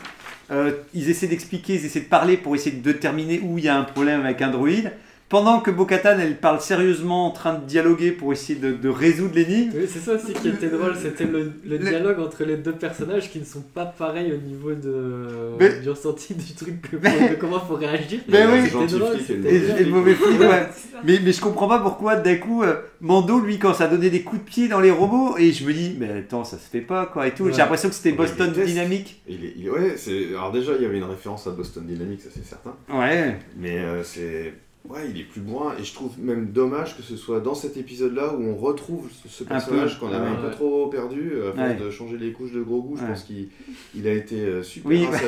euh, 0.51 0.73
ils 0.95 1.11
essaient 1.11 1.27
d'expliquer, 1.27 1.75
ils 1.75 1.87
essaient 1.87 2.01
de 2.01 2.05
parler 2.07 2.37
pour 2.37 2.55
essayer 2.55 2.77
de 2.77 2.83
déterminer 2.83 3.41
où 3.43 3.59
il 3.59 3.65
y 3.65 3.69
a 3.69 3.77
un 3.77 3.85
problème 3.85 4.21
avec 4.25 4.43
un 4.43 4.49
droïde. 4.51 4.93
Pendant 5.29 5.59
que 5.59 5.73
Bo-Katan, 5.73 6.21
elle 6.21 6.37
parle 6.37 6.61
sérieusement 6.61 7.27
en 7.27 7.31
train 7.33 7.55
de 7.55 7.65
dialoguer 7.67 8.13
pour 8.13 8.33
essayer 8.33 8.57
de, 8.61 8.73
de 8.73 8.89
résoudre 8.89 9.35
l'énigme. 9.35 9.73
Oui, 9.75 9.87
c'est 9.93 9.99
ça 9.99 10.13
aussi 10.15 10.33
qui 10.33 10.49
était 10.51 10.69
drôle, 10.69 10.95
c'était 10.95 11.25
le, 11.25 11.79
dialogue 11.79 12.21
entre 12.21 12.45
les 12.45 12.57
deux 12.57 12.71
personnages 12.75 13.29
qui 13.33 13.41
ne 13.41 13.45
sont 13.45 13.63
pas 13.75 13.87
pareils 13.87 14.33
au 14.33 14.37
niveau 14.37 14.73
de, 14.73 15.57
Mais- 15.59 15.81
du 15.81 15.91
ressenti 15.91 16.33
du 16.35 16.55
truc, 16.55 16.81
que- 16.81 16.97
Mais- 17.03 17.31
de 17.31 17.35
comment 17.35 17.59
faut 17.59 17.75
réagir. 17.75 18.21
Ben 18.29 18.49
oui. 18.53 18.71
Drôle, 18.71 19.19
flic 19.19 19.31
et 19.31 19.35
le 19.35 19.47
Et, 19.49 19.59
mauvais 19.59 19.67
bien. 19.67 19.77
et 19.79 19.85
le 19.85 19.91
mauvais 19.91 20.15
flic, 20.15 20.41
ouais. 20.41 20.69
Mais, 21.05 21.19
mais 21.23 21.33
je 21.33 21.41
comprends 21.43 21.69
pas 21.69 21.81
pourquoi 21.81 22.17
d'un 22.17 22.37
coup 22.37 22.63
euh, 22.63 22.77
Mando 23.03 23.39
lui 23.39 23.59
quand 23.59 23.75
ça 23.75 23.87
donnait 23.87 24.09
des 24.09 24.23
coups 24.23 24.41
de 24.43 24.47
pied 24.49 24.67
dans 24.69 24.81
les 24.81 24.91
robots 24.91 25.37
et 25.37 25.53
je 25.53 25.67
me 25.67 25.73
dis 25.75 25.95
mais 25.99 26.11
attends 26.11 26.43
ça 26.43 26.57
se 26.57 26.67
fait 26.71 26.81
pas 26.81 27.05
quoi 27.05 27.27
et 27.27 27.33
tout 27.35 27.45
Ouais. 27.45 27.53
j'ai 27.53 27.59
l'impression 27.59 27.91
que 27.91 27.95
c'était 27.95 28.13
Ouais, 28.13 28.17
Boston. 28.17 28.51
Dynamics 28.65 29.21
Il 29.29 29.45
est, 29.45 29.53
il 29.59 29.69
ouais, 29.71 29.95
c'est, 29.99 30.29
alors 30.31 30.53
déjà, 30.53 30.73
il 30.75 30.83
y 30.83 30.87
avait 30.87 30.97
une 30.97 31.05
référence 31.05 31.47
à 31.47 31.51
Boston 31.51 31.85
Dynamics, 31.87 32.23
ça 32.23 32.31
c'est 32.35 32.47
certain. 32.47 32.75
ouais 32.91 33.37
Mais 33.59 33.79
euh, 33.79 34.03
c'est. 34.05 34.55
Ouais, 34.89 35.11
il 35.11 35.21
est 35.21 35.25
plus 35.25 35.41
bourrin. 35.41 35.75
Et 35.81 35.85
je 35.85 35.93
trouve 35.95 36.13
même 36.19 36.53
dommage 36.53 36.97
que 36.97 37.03
ce 37.03 37.17
soit 37.17 37.41
dans 37.41 37.55
cet 37.55 37.77
épisode-là 37.77 38.35
où 38.35 38.43
on 38.43 38.57
retrouve 38.57 39.09
ce, 39.29 39.45
personnage 39.45 39.99
qu'on 39.99 40.09
avait 40.09 40.17
un 40.29 40.35
ouais. 40.35 40.49
peu 40.49 40.51
trop 40.51 40.87
perdu. 40.89 41.33
euh, 41.35 41.51
À 41.51 41.55
force 41.55 41.69
Ouais. 41.69 41.85
de 41.87 41.91
changer 41.91 42.19
les 42.19 42.33
couches 42.33 42.53
de 42.53 42.63
gros 42.63 42.83
goût, 42.83 42.97
je 42.97 43.03
Ouais. 43.03 43.09
pense 43.09 43.23
qu'il 43.25 43.49
il 43.95 44.07
a 44.07 44.13
été 44.13 44.41
euh, 44.41 44.63
super 44.63 44.91
Oui, 44.91 45.07
bah. 45.11 45.19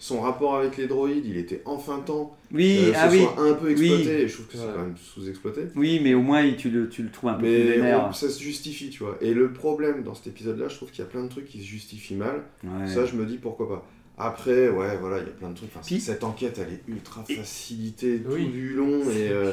Son 0.00 0.20
rapport 0.20 0.54
avec 0.54 0.76
les 0.76 0.86
droïdes, 0.86 1.26
il 1.26 1.36
était 1.36 1.60
enfin 1.64 1.98
temps 1.98 2.36
oui 2.52 2.78
euh, 2.84 2.92
ah 2.94 3.10
ce 3.10 3.16
oui 3.16 3.22
soit 3.24 3.42
un 3.42 3.52
peu 3.54 3.70
exploité. 3.72 4.04
Oui. 4.04 4.08
Et 4.22 4.28
je 4.28 4.34
trouve 4.34 4.46
que 4.46 4.52
c'est 4.56 4.60
Ouais. 4.60 4.70
quand 4.72 4.82
même 4.82 4.94
sous-exploité. 4.96 5.60
oui 5.74 6.00
mais 6.00 6.14
au 6.14 6.22
moins 6.22 6.40
il- 6.42 6.54
tu 6.56 6.70
le, 6.70 6.88
tu 6.88 7.02
le 7.02 7.10
trouves 7.10 7.30
un 7.30 7.34
peu 7.34 7.40
plus 7.40 7.80
Mais 7.80 7.94
on- 7.96 8.12
ça 8.12 8.30
se 8.30 8.40
justifie, 8.40 8.90
tu 8.90 9.02
vois. 9.02 9.18
Et 9.20 9.34
le 9.34 9.52
problème 9.52 10.04
dans 10.04 10.14
cet 10.14 10.28
épisode-là, 10.28 10.68
je 10.68 10.76
trouve 10.76 10.92
qu'il 10.92 11.00
y 11.00 11.02
a 11.02 11.10
plein 11.10 11.24
de 11.24 11.28
trucs 11.28 11.46
qui 11.46 11.58
se 11.58 11.66
justifient 11.66 12.14
mal. 12.14 12.42
Ouais. 12.62 12.86
Ça, 12.86 13.06
je 13.06 13.16
me 13.16 13.26
dis 13.26 13.38
pourquoi 13.38 13.68
pas. 13.68 13.86
Après, 14.20 14.68
ouais, 14.68 14.96
voilà, 15.00 15.18
il 15.18 15.24
y 15.24 15.28
a 15.28 15.32
plein 15.38 15.50
de 15.50 15.54
trucs. 15.54 15.70
Enfin, 15.72 15.80
Puis- 15.86 16.00
cette 16.00 16.24
enquête, 16.24 16.58
elle 16.60 16.72
est 16.74 16.82
ultra 16.92 17.22
facilitée 17.22 18.18
tout 18.18 18.32
Oui. 18.32 18.46
du 18.46 18.70
long. 18.74 19.00
Et, 19.10 19.28
euh, 19.30 19.52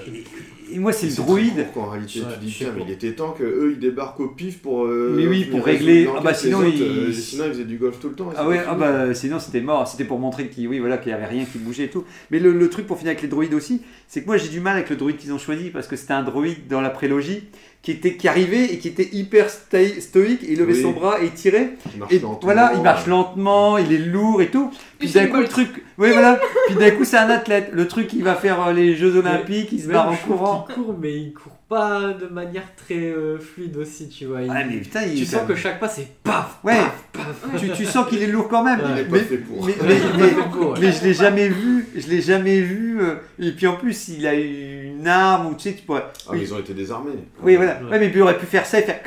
et 0.72 0.80
moi 0.80 0.92
c'est 0.92 1.08
le 1.08 1.16
droïde 1.16 1.54
court, 1.72 1.86
qu'en 1.86 1.90
réalité, 1.92 2.22
Ouais, 2.22 2.26
tu 2.40 2.46
dis, 2.46 2.54
tiens, 2.58 2.74
mais 2.76 2.84
il 2.88 2.92
était 2.92 3.14
temps 3.14 3.32
que 3.32 3.44
eux 3.44 3.74
ils 3.74 3.80
débarquent 3.80 4.20
au 4.22 4.30
pif 4.30 4.60
pour. 4.62 4.86
euh, 4.86 5.14
Oui, 5.18 5.28
oui, 5.28 5.46
pour 5.46 5.64
régler. 5.64 6.08
Ah 6.18 6.22
bah, 6.22 6.34
sinon, 6.34 6.60
autres, 6.60 6.70
ils- 6.76 6.82
euh, 6.82 7.12
sinon, 7.14 7.46
ils 7.46 7.52
faisaient 7.52 7.64
du 7.66 7.78
golf 7.78 8.00
tout 8.00 8.10
le 8.10 8.16
temps. 8.16 8.32
ah 8.36 8.48
ouais 8.48 8.60
ah 8.68 8.74
bah 8.76 9.14
sinon 9.14 9.40
c'était 9.40 9.62
mort 9.62 9.88
c'était 9.88 10.04
pour 10.06 10.18
montrer 10.20 10.48
qu'il 10.50 10.68
oui 10.68 10.80
voilà 10.80 10.98
qu'il 10.98 11.12
y 11.12 11.16
avait 11.16 11.26
rien 11.26 11.46
qui 11.46 11.58
bougeait 11.60 11.86
et 11.86 11.90
tout 11.90 12.04
mais 12.32 12.40
le, 12.40 12.52
le 12.52 12.70
truc 12.70 12.88
pour 12.88 12.98
finir 12.98 13.12
avec 13.12 13.22
les 13.22 13.28
droïdes 13.28 13.54
aussi 13.54 13.82
c'est 14.08 14.22
que 14.22 14.26
moi 14.26 14.38
j'ai 14.38 14.50
du 14.50 14.60
mal 14.60 14.78
avec 14.78 14.90
le 14.90 14.96
droïde 14.96 15.18
qu'ils 15.18 15.32
ont 15.34 15.38
choisi 15.38 15.70
parce 15.70 15.88
que 15.88 15.96
c'était 15.96 16.14
un 16.14 16.24
droïde 16.24 16.68
dans 16.68 16.82
la 16.82 16.90
prélogie 16.90 17.44
qui 17.86 17.92
était 17.92 18.16
qui 18.16 18.28
arrivait 18.28 18.66
et 18.66 18.80
qui 18.80 18.88
était 18.88 19.08
hyper 19.14 19.48
stoïque 19.50 20.42
il 20.48 20.58
levait 20.58 20.74
Oui. 20.74 20.82
son 20.82 20.92
bras 20.92 21.22
et 21.22 21.30
tirait 21.30 21.74
Il 21.94 22.00
marche 22.00 22.12
Et 22.12 22.20
lentement. 22.20 22.40
voilà, 22.42 22.72
il 22.76 22.82
marche 22.82 23.06
lentement, 23.06 23.78
il 23.78 23.94
est 23.94 24.00
lourd 24.00 24.42
et 24.42 24.48
tout. 24.48 24.72
Puis 24.98 25.10
d'un 25.12 25.28
coup, 25.28 25.38
le 25.38 25.48
truc. 25.48 25.84
Oui, 26.00 26.10
voilà. 26.12 26.40
Puis 26.68 26.76
d'un 26.76 26.92
coup, 26.92 27.06
c'est 27.06 27.18
un 27.18 27.30
athlète. 27.30 27.70
Le 27.74 27.88
truc, 27.88 28.12
il 28.14 28.24
va 28.24 28.34
faire 28.36 28.68
euh, 28.68 28.74
les 28.74 28.96
Jeux 28.96 29.16
Olympiques, 29.18 29.70
il 29.72 29.82
se 29.82 29.88
barre 29.88 30.10
en 30.12 30.16
courant. 30.16 30.66
qu'il 30.68 30.76
court, 30.84 30.96
mais 31.00 31.14
il 31.14 31.34
court 31.34 31.52
pas 31.70 32.14
de 32.20 32.28
manière 32.28 32.64
très 32.76 32.96
euh, 33.12 33.38
fluide 33.40 33.78
aussi, 33.78 34.10
tu 34.10 34.26
vois. 34.26 34.42
Il- 34.42 34.52
Ah, 34.54 34.64
mais 34.68 34.78
putain, 34.78 35.04
il 35.04 35.16
tu 35.20 35.26
sens 35.26 35.48
que 35.48 35.56
chaque 35.56 35.80
pas 35.80 35.88
c'est 35.90 36.08
paf, 36.24 36.60
Ouais, 36.64 36.74
paf. 37.14 37.26
tu, 37.60 37.70
tu 37.72 37.86
sens 37.86 38.08
qu'il 38.08 38.22
est 38.24 38.28
lourd 38.28 38.48
quand 38.50 38.64
même. 38.64 38.80
Ouais. 38.80 38.86
Il 38.96 39.00
est 39.00 39.04
pas 39.06 39.12
mais, 39.18 39.20
fait 39.20 39.38
pour. 39.38 39.66
mais, 39.66 39.76
mais, 39.84 39.96
mais- 40.20 40.44
Pour, 40.52 40.72
ouais. 40.72 40.78
mais 40.82 40.92
je 40.92 41.04
l'ai 41.04 41.14
jamais 41.14 41.50
vu. 41.50 41.88
Je 41.96 42.08
l'ai 42.08 42.22
jamais 42.22 42.62
vu. 42.62 43.00
euh, 43.02 43.16
Et 43.40 43.52
puis 43.52 43.68
en 43.68 43.76
plus, 43.76 44.08
il 44.10 44.26
a 44.28 44.36
eu 44.36 44.85
une 45.06 45.12
arme 45.12 45.48
ou 45.48 45.54
tu 45.56 45.70
sais, 45.70 45.76
tu 45.76 45.84
pourrais. 45.84 46.04
Ah, 46.28 46.32
mais 46.34 46.42
ils 46.42 46.54
ont 46.54 46.60
été 46.60 46.74
désarmés. 46.74 47.12
Oui, 47.44 47.56
voilà. 47.56 47.80
Ouais. 47.84 47.92
Ouais, 47.92 48.00
mais 48.00 48.12
il 48.14 48.22
aurait 48.22 48.38
pu 48.38 48.46
faire 48.48 48.66
ça 48.66 48.80
et 48.80 48.84
faire 48.84 49.00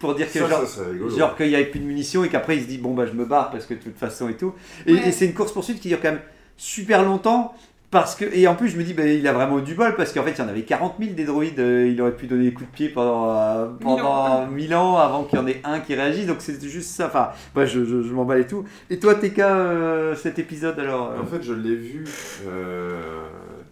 pour 0.00 0.14
dire 0.14 0.26
que 0.30 0.38
Ça, 0.38 0.48
genre. 0.48 0.60
ça 0.60 0.66
serait 0.66 0.90
rigolo. 0.90 1.16
Genre 1.16 1.36
qu'il 1.36 1.48
n'y 1.48 1.54
avait 1.54 1.66
plus 1.66 1.80
de 1.80 1.86
munitions 1.86 2.22
et 2.24 2.28
qu'après 2.28 2.56
il 2.56 2.62
se 2.62 2.68
dit 2.68 2.78
bon 2.78 2.92
bah 2.94 3.06
je 3.06 3.12
me 3.12 3.24
barre 3.24 3.50
parce 3.50 3.64
que 3.66 3.74
de 3.74 3.78
toute 3.78 3.96
façon 3.98 4.28
et 4.28 4.34
tout. 4.36 4.52
Et, 4.86 4.92
Ouais. 4.92 5.08
et 5.08 5.12
c'est 5.12 5.24
une 5.26 5.32
course 5.34 5.52
poursuite 5.52 5.80
qui 5.80 5.88
dure 5.88 6.00
quand 6.02 6.10
même 6.10 6.20
super 6.58 7.02
longtemps 7.04 7.54
parce 7.90 8.14
que 8.16 8.24
et 8.34 8.46
en 8.48 8.56
plus 8.56 8.68
je 8.68 8.76
me 8.76 8.82
dis 8.82 8.92
bah, 8.94 9.06
il 9.06 9.26
a 9.26 9.32
vraiment 9.32 9.58
eu 9.60 9.62
du 9.62 9.74
bol 9.74 9.94
parce 9.96 10.12
qu'en 10.12 10.22
fait 10.24 10.32
il 10.32 10.38
y 10.38 10.42
en 10.42 10.48
avait 10.48 10.62
40 10.62 10.96
000 11.00 11.12
des 11.14 11.24
droïdes, 11.24 11.58
euh, 11.60 11.88
il 11.88 12.00
aurait 12.02 12.14
pu 12.16 12.26
donner 12.26 12.44
des 12.44 12.52
coups 12.52 12.68
de 12.68 12.74
pied 12.74 12.88
pendant 12.90 13.30
euh, 13.30 13.66
pendant 13.80 14.46
1000 14.48 14.74
ans 14.74 14.96
avant 14.98 15.22
qu'il 15.24 15.38
y 15.38 15.42
en 15.42 15.46
ait 15.46 15.60
un 15.64 15.78
qui 15.80 15.94
réagisse 15.94 16.26
donc 16.26 16.38
c'est 16.40 16.60
juste 16.62 16.90
ça. 16.90 17.06
Enfin 17.06 17.30
bah, 17.54 17.64
je, 17.64 17.84
je, 17.84 18.02
je 18.02 18.12
m'emballe 18.12 18.40
et 18.40 18.46
tout. 18.46 18.64
Et 18.90 18.98
toi 18.98 19.14
TK 19.14 19.38
euh, 19.38 20.14
cet 20.16 20.38
épisode 20.38 20.78
alors 20.78 21.12
euh, 21.12 21.22
En 21.22 21.26
fait, 21.26 21.42
je 21.42 21.54
l'ai 21.54 21.76
vu 21.76 22.04
euh, 22.48 23.00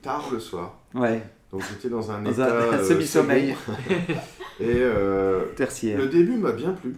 tard 0.05 0.29
le 0.33 0.39
soir. 0.39 0.79
ouais 0.95 1.23
Donc 1.51 1.63
j'étais 1.69 1.89
dans 1.89 2.11
un 2.11 2.23
Dans 2.23 2.31
état 2.33 2.47
un- 2.47 2.73
un 2.73 2.79
euh, 2.79 2.85
semi-sommeil. 2.85 3.55
Et 4.61 4.67
euh, 4.77 5.47
tertiaire. 5.57 5.99
le 5.99 6.07
début 6.09 6.37
m'a 6.37 6.53
bien 6.53 6.73
plu. 6.73 6.95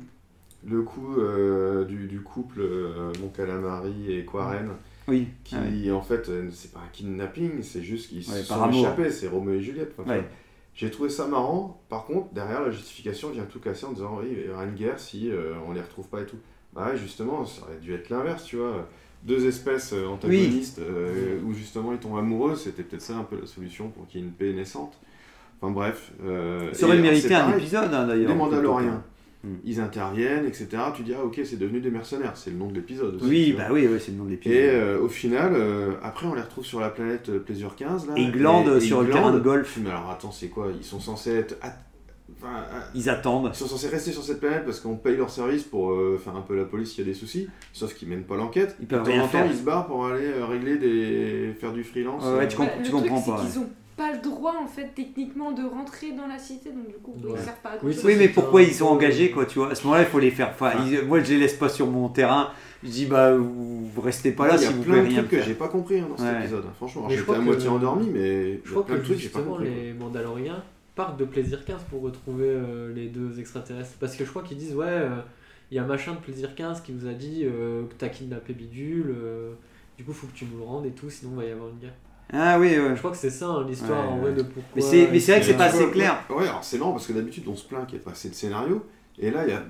Le 0.68 0.82
coup 0.82 1.14
euh, 1.18 1.84
du, 1.84 2.07
du 2.09 2.20
couple 2.20 2.61
euh, 2.61 3.12
Mon 3.20 3.28
Calamari 3.28 4.12
et 4.12 4.24
Quarren, 4.26 4.70
Oui. 5.09 5.28
qui 5.44 5.54
Ah 5.57 5.61
ouais. 5.62 5.90
en 5.92 6.02
fait, 6.02 6.28
c'est 6.52 6.72
pas 6.72 6.80
un 6.80 6.88
kidnapping, 6.92 7.62
c'est 7.62 7.82
juste 7.82 8.09
qu'ils 8.09 8.28
Ouais, 8.28 8.42
se 8.42 8.48
par 8.48 8.59
sont 8.59 8.64
amour. 8.64 8.80
échappés, 8.80 9.11
c'est 9.11 9.28
Roméo 9.28 9.54
et 9.54 9.62
Juliette. 9.62 9.94
Ouais. 10.07 10.24
J'ai 10.74 10.90
trouvé 10.90 11.09
ça 11.09 11.26
marrant. 11.28 11.82
Par 11.88 12.04
contre, 12.04 12.34
derrière 12.34 12.61
la 12.62 12.70
justification 12.70 13.30
vient 13.30 13.44
tout 13.44 13.61
casser 13.61 13.86
en 13.86 13.92
disant 13.92 14.18
oui, 14.20 14.28
il 14.38 14.46
y 14.46 14.50
aura 14.50 14.64
une 14.64 14.74
guerre 14.74 14.98
si 14.98 15.30
on 15.66 15.72
les 15.72 15.80
retrouve 15.80 16.09
pas 16.09 16.20
et 16.22 16.26
tout. 16.26 16.36
Bah 16.74 16.94
justement, 16.96 17.46
ça 17.46 17.62
aurait 17.62 17.78
dû 17.78 17.94
être 17.94 18.11
l'inverse, 18.11 18.44
tu 18.44 18.57
vois. 18.57 18.86
Deux 19.24 19.46
espèces 19.46 19.92
euh, 19.92 20.06
antagonistes 20.06 20.78
euh, 20.78 21.38
où 21.44 21.52
justement 21.52 21.92
ils 21.92 21.98
tombent 21.98 22.18
amoureux, 22.18 22.54
c'était 22.56 22.82
peut-être 22.84 23.02
ça 23.02 23.16
un 23.16 23.24
peu 23.24 23.36
la 23.40 23.46
solution 23.46 23.88
pour 23.88 24.06
qu'il 24.06 24.20
y 24.20 24.22
ait 24.22 24.26
une 24.26 24.32
paix 24.32 24.52
naissante. 24.52 24.98
Enfin 25.60 25.72
bref. 25.72 26.12
euh, 26.24 26.72
Ça 26.72 26.86
aurait 26.86 26.98
mérité 26.98 27.34
un 27.34 27.40
pareil, 27.46 27.60
épisode 27.62 27.92
hein, 27.92 28.06
d'ailleurs. 28.06 28.28
Les 28.30 28.34
Mandaloriens. 28.36 29.02
Hmm. 29.42 29.54
Ils 29.64 29.80
interviennent, 29.80 30.44
etc. 30.46 30.68
Tu 30.94 31.02
dis, 31.02 31.12
ah 31.14 31.24
ok, 31.24 31.40
c'est 31.44 31.58
devenu 31.58 31.80
des 31.80 31.90
mercenaires, 31.90 32.36
c'est 32.36 32.50
le 32.50 32.56
nom 32.56 32.68
de 32.68 32.74
l'épisode. 32.74 33.16
aussi, 33.16 33.26
Oui 33.26 33.54
bah 33.56 33.68
oui 33.70 33.86
ouais, 33.86 33.98
c'est 33.98 34.10
le 34.12 34.18
nom 34.18 34.24
de 34.24 34.30
l'épisode. 34.30 34.56
Et 34.56 34.68
euh, 34.70 35.00
au 35.00 35.08
final, 35.08 35.52
euh, 35.54 35.92
après 36.02 36.26
on 36.26 36.34
les 36.34 36.40
retrouve 36.42 36.64
sur 36.64 36.80
la 36.80 36.88
planète 36.90 37.30
Pleasure 37.44 37.74
15. 37.76 38.06
Là, 38.08 38.14
Et 38.16 38.22
ils 38.22 38.32
glandent 38.32 38.78
sur 38.80 39.02
le 39.02 39.10
terrain 39.10 39.32
de 39.32 39.38
golf. 39.40 39.78
Mais 39.82 39.90
alors 39.90 40.10
attends, 40.10 40.32
c'est 40.32 40.48
quoi? 40.48 40.68
Ils 40.76 40.84
sont 40.84 41.00
censés 41.00 41.34
être. 41.34 41.56
Enfin, 42.39 42.49
à- 42.57 42.91
Ils 42.95 43.09
attendent. 43.09 43.51
ils 43.53 43.57
sont 43.57 43.66
censés 43.66 43.89
rester 43.89 44.11
sur 44.12 44.22
cette 44.22 44.41
planète 44.41 44.64
parce 44.64 44.81
qu'on 44.81 44.97
paye 44.97 45.16
leur 45.16 45.31
service 45.31 45.62
pour 45.62 45.93
euh, 45.93 46.18
faire 46.22 46.35
un 46.37 46.41
peu 46.43 46.57
la 46.57 46.64
police 46.64 46.91
s'il 46.93 47.05
y 47.07 47.09
a 47.09 47.12
des 47.12 47.18
soucis, 47.18 47.49
sauf 47.72 47.95
qu'ils 47.95 48.09
mènent 48.09 48.24
pas 48.24 48.37
l'enquête. 48.37 48.77
Ils 48.81 48.87
peuvent 48.87 49.01
De 49.01 49.05
temps 49.07 49.12
rien 49.12 49.20
en 49.22 49.24
temps, 49.27 49.31
faire. 49.31 49.47
ils 49.47 49.57
se 49.57 49.62
barrent 49.62 49.87
pour 49.87 50.07
aller 50.07 50.27
euh, 50.27 50.45
régler 50.45 50.77
des. 50.77 51.55
faire 51.61 51.72
du 51.72 51.85
freelance. 51.85 52.22
Ouais, 52.24 52.33
ouais, 52.39 52.45
euh, 52.45 52.47
tu 52.49 52.57
comprends- 52.57 52.77
Bah, 52.77 52.83
tu 52.85 52.91
le 52.93 52.99
comprends 52.99 53.20
truc, 53.22 53.35
pas, 53.37 53.43
c'est 53.43 53.51
qu'ils 53.53 53.61
ont 53.61 53.68
pas 53.97 54.12
le 54.12 54.18
droit 54.20 54.55
en 54.62 54.66
fait 54.66 54.91
techniquement 54.95 55.53
de 55.53 55.62
rentrer 55.62 56.12
dans 56.12 56.27
la 56.27 56.39
cité 56.39 56.70
donc 56.70 56.87
du 56.89 56.95
coup 56.95 57.12
Ouais. 57.24 57.31
ils 57.39 57.43
servent 57.45 57.61
pas 57.62 57.70
à 57.70 57.77
Oui. 57.83 57.97
Oui, 58.05 58.14
mais 58.18 58.29
pourquoi 58.29 58.61
ils 58.62 58.74
sont 58.74 58.87
engagés, 58.87 59.31
quoi, 59.31 59.47
tu 59.47 59.59
vois? 59.59 59.70
À 59.70 59.74
ce 59.74 59.85
moment-là, 59.85 60.03
il 60.03 60.09
faut 60.09 60.18
les 60.18 60.31
faire. 60.33 60.51
Enfin, 60.51 60.72
ils- 60.87 61.03
moi, 61.07 61.20
je 61.20 61.31
les 61.33 61.39
laisse 61.39 61.55
pas 61.55 61.68
sur 61.70 61.87
mon 61.87 62.09
terrain. 62.11 62.51
Je 62.85 62.91
dis, 62.91 63.07
bah, 63.07 63.35
vous, 63.37 63.87
vous 63.87 64.01
restez 64.03 64.33
pas 64.33 64.47
là 64.49 64.57
il 64.57 64.62
y 64.62 64.64
a 64.64 64.68
si 64.68 64.74
vous 64.74 64.83
plein 64.83 64.97
pouvez 64.97 65.03
de 65.09 65.09
rien 65.14 65.22
trucs 65.24 65.31
que 65.41 65.43
j'ai 65.47 65.55
pas 65.55 65.68
compris 65.68 66.01
hein, 66.01 66.07
dans 66.11 66.16
cet 66.18 66.27
Ouais. 66.35 66.41
épisode. 66.41 66.64
Franchement, 66.77 67.09
j'étais 67.09 67.33
à 67.33 67.39
moitié 67.39 67.68
endormi, 67.68 68.11
mais 68.12 68.61
Je 68.64 68.70
crois 68.72 68.83
que 68.83 69.03
j'ai 69.03 69.14
pas 69.14 69.18
justement 69.20 69.45
compris. 69.45 69.70
les 69.70 69.93
Mandaloriens 69.95 70.62
partent 70.97 71.18
de 71.18 71.24
Plaisir 71.24 71.64
15 71.64 71.82
pour 71.90 72.03
retrouver 72.03 72.49
euh, 72.49 72.92
les 72.92 73.07
deux 73.09 73.38
extraterrestres. 73.38 73.92
Parce 74.01 74.16
que 74.16 74.24
je 74.24 74.30
crois 74.30 74.42
qu'ils 74.42 74.57
disent 74.57 74.74
ouais, 74.74 74.86
euh, 74.88 75.20
il 75.70 75.76
y 75.76 75.78
a 75.78 75.84
machin 75.84 76.14
de 76.14 76.18
Plaisir 76.18 76.55
15 76.57 76.80
qui 76.80 76.92
nous 76.92 77.07
a 77.07 77.12
dit 77.12 77.42
euh, 77.44 77.84
que 77.86 77.94
t'as 77.97 78.09
kidnappé 78.09 78.53
Bidule, 78.55 79.14
euh, 79.16 79.53
du 79.97 80.03
coup 80.05 80.12
faut 80.12 80.26
que 80.26 80.32
tu 80.34 80.47
nous 80.47 80.59
le 80.59 80.64
rendes 80.64 80.86
et 80.86 80.90
tout, 80.90 81.09
sinon 81.11 81.32
il 81.34 81.36
va 81.36 81.44
y 81.44 81.53
avoir 81.53 81.68
une 81.68 81.78
guerre. 81.78 81.94
Ah 82.32 82.59
oui, 82.59 82.76
ouais. 82.76 82.90
Je 82.94 82.99
crois 82.99 83.12
que 83.12 83.16
c'est 83.16 83.30
ça 83.30 83.47
hein, 83.47 83.64
l'histoire 83.68 84.03
Ouais, 84.05 84.09
en 84.09 84.16
ouais. 84.16 84.30
vrai 84.30 84.32
de 84.32 84.42
pourquoi. 84.42 84.72
Mais 84.74 84.80
c'est- 84.82 85.09
mais 85.12 85.20
c'est 85.20 85.32
vrai 85.32 85.40
que 85.42 85.47
c'est 85.47 85.57
pas 85.57 85.66
assez 85.66 85.88
clair. 85.90 86.24
Ouais, 86.28 86.49
alors 86.49 86.64
c'est 86.64 86.78
marrant 86.78 86.92
parce 86.92 87.07
que 87.07 87.12
d'habitude 87.12 87.44
on 87.47 87.55
se 87.55 87.64
plaint 87.68 87.86
qu'il 87.86 87.97
n'y 87.99 88.01
ait 88.03 88.05
pas 88.05 88.11
assez 88.12 88.28
de 88.30 88.34
scénario. 88.34 88.84
Et 89.18 89.30
là, 89.30 89.44
il 89.47 89.51
y 89.51 89.53
a 89.55 89.62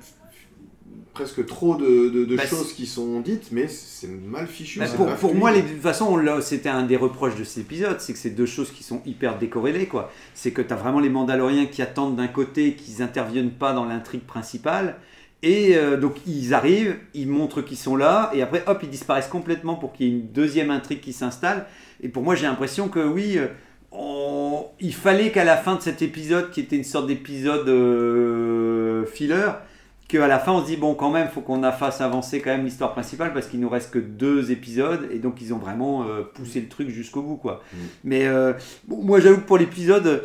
presque 1.17 1.47
trop 1.47 1.77
de, 1.77 2.09
de- 2.11 2.25
de 2.27 2.37
Bah, 2.37 2.47
choses 2.47 2.73
qui 2.75 2.87
sont 2.87 3.21
dites, 3.21 3.49
mais 3.51 3.69
c'est 3.69 4.07
mal 4.09 4.47
fichu. 4.47 4.79
Bah, 4.79 4.87
pour, 4.95 5.07
pour 5.15 5.35
moi, 5.35 5.51
les- 5.51 5.63
de 5.63 5.69
toute 5.69 5.81
façon, 5.81 6.21
c'était 6.43 6.69
un 6.69 6.83
des 6.83 6.97
reproches 6.97 7.37
de 7.37 7.45
cet 7.45 7.59
épisode, 7.65 8.01
c'est 8.01 8.13
que 8.13 8.19
c'est 8.19 8.31
deux 8.31 8.45
choses 8.47 8.71
qui 8.71 8.83
sont 8.83 9.01
hyper 9.07 9.39
décorrélées. 9.39 9.87
quoi. 9.87 10.11
C'est 10.35 10.51
que 10.51 10.61
tu 10.61 10.73
as 10.73 10.77
vraiment 10.77 11.01
les 11.01 11.09
Mandaloriens 11.09 11.67
qui 11.67 11.81
attendent 11.81 12.17
d'un 12.17 12.29
côté, 12.29 12.75
qu'ils 12.75 13.03
interviennent 13.03 13.51
pas 13.53 13.73
dans 13.73 13.87
l'intrigue 13.87 14.23
principale. 14.27 14.97
Et 15.43 15.77
euh, 15.77 15.97
donc 15.97 16.15
ils 16.27 16.55
arrivent, 16.55 16.97
ils 17.15 17.29
montrent 17.29 17.61
qu'ils 17.63 17.77
sont 17.77 17.95
là, 17.97 18.31
et 18.35 18.43
après 18.43 18.63
hop, 18.67 18.81
ils 18.83 18.89
disparaissent 18.91 19.29
complètement 19.29 19.75
pour 19.77 19.93
qu'il 19.93 20.07
y 20.07 20.09
ait 20.09 20.13
une 20.13 20.27
deuxième 20.33 20.71
intrigue 20.71 21.01
qui 21.01 21.13
s'installe. 21.13 21.67
Et 22.03 22.09
pour 22.09 22.23
moi, 22.23 22.35
j'ai 22.35 22.47
l'impression 22.47 22.89
que 22.89 23.01
oui, 23.01 23.37
euh, 23.39 23.47
on- 23.93 24.65
il 24.81 24.95
fallait 24.95 25.31
qu'à 25.33 25.45
la 25.45 25.57
fin 25.57 25.77
de 25.77 25.83
cet 25.83 26.03
épisode, 26.03 26.51
qui 26.51 26.61
était 26.61 26.77
une 26.77 26.85
sorte 26.85 27.07
d'épisode 27.07 27.69
euh, 27.69 29.05
filler, 29.07 29.51
qu'à 30.09 30.29
la 30.29 30.39
fin 30.39 30.53
on 30.53 30.61
se 30.61 30.67
dit 30.67 30.77
bon 30.77 30.95
quand 30.95 31.11
même 31.11 31.29
faut 31.29 31.41
qu'on 31.41 31.63
fasse 31.73 32.01
avancer 32.01 32.41
quand 32.41 32.51
même 32.51 32.65
l'histoire 32.65 32.93
principale 32.93 33.33
parce 33.33 33.47
qu'il 33.49 33.59
nous 33.61 33.69
reste 33.69 33.91
que 33.91 33.99
deux 33.99 34.53
épisodes 34.53 35.09
et 35.11 35.19
donc 35.19 35.41
ils 35.43 35.53
ont 35.53 35.59
vraiment 35.59 36.05
euh, 36.05 36.23
poussé 36.35 36.61
le 36.61 36.69
truc 36.69 36.89
jusqu'au 36.91 37.23
bout 37.23 37.37
quoi. 37.37 37.63
Mm. 37.73 37.77
Mais 38.05 38.27
euh, 38.29 38.53
bon, 38.87 39.03
moi 39.03 39.19
j'avoue 39.21 39.39
que 39.41 39.47
pour 39.47 39.59
l'épisode, 39.59 40.23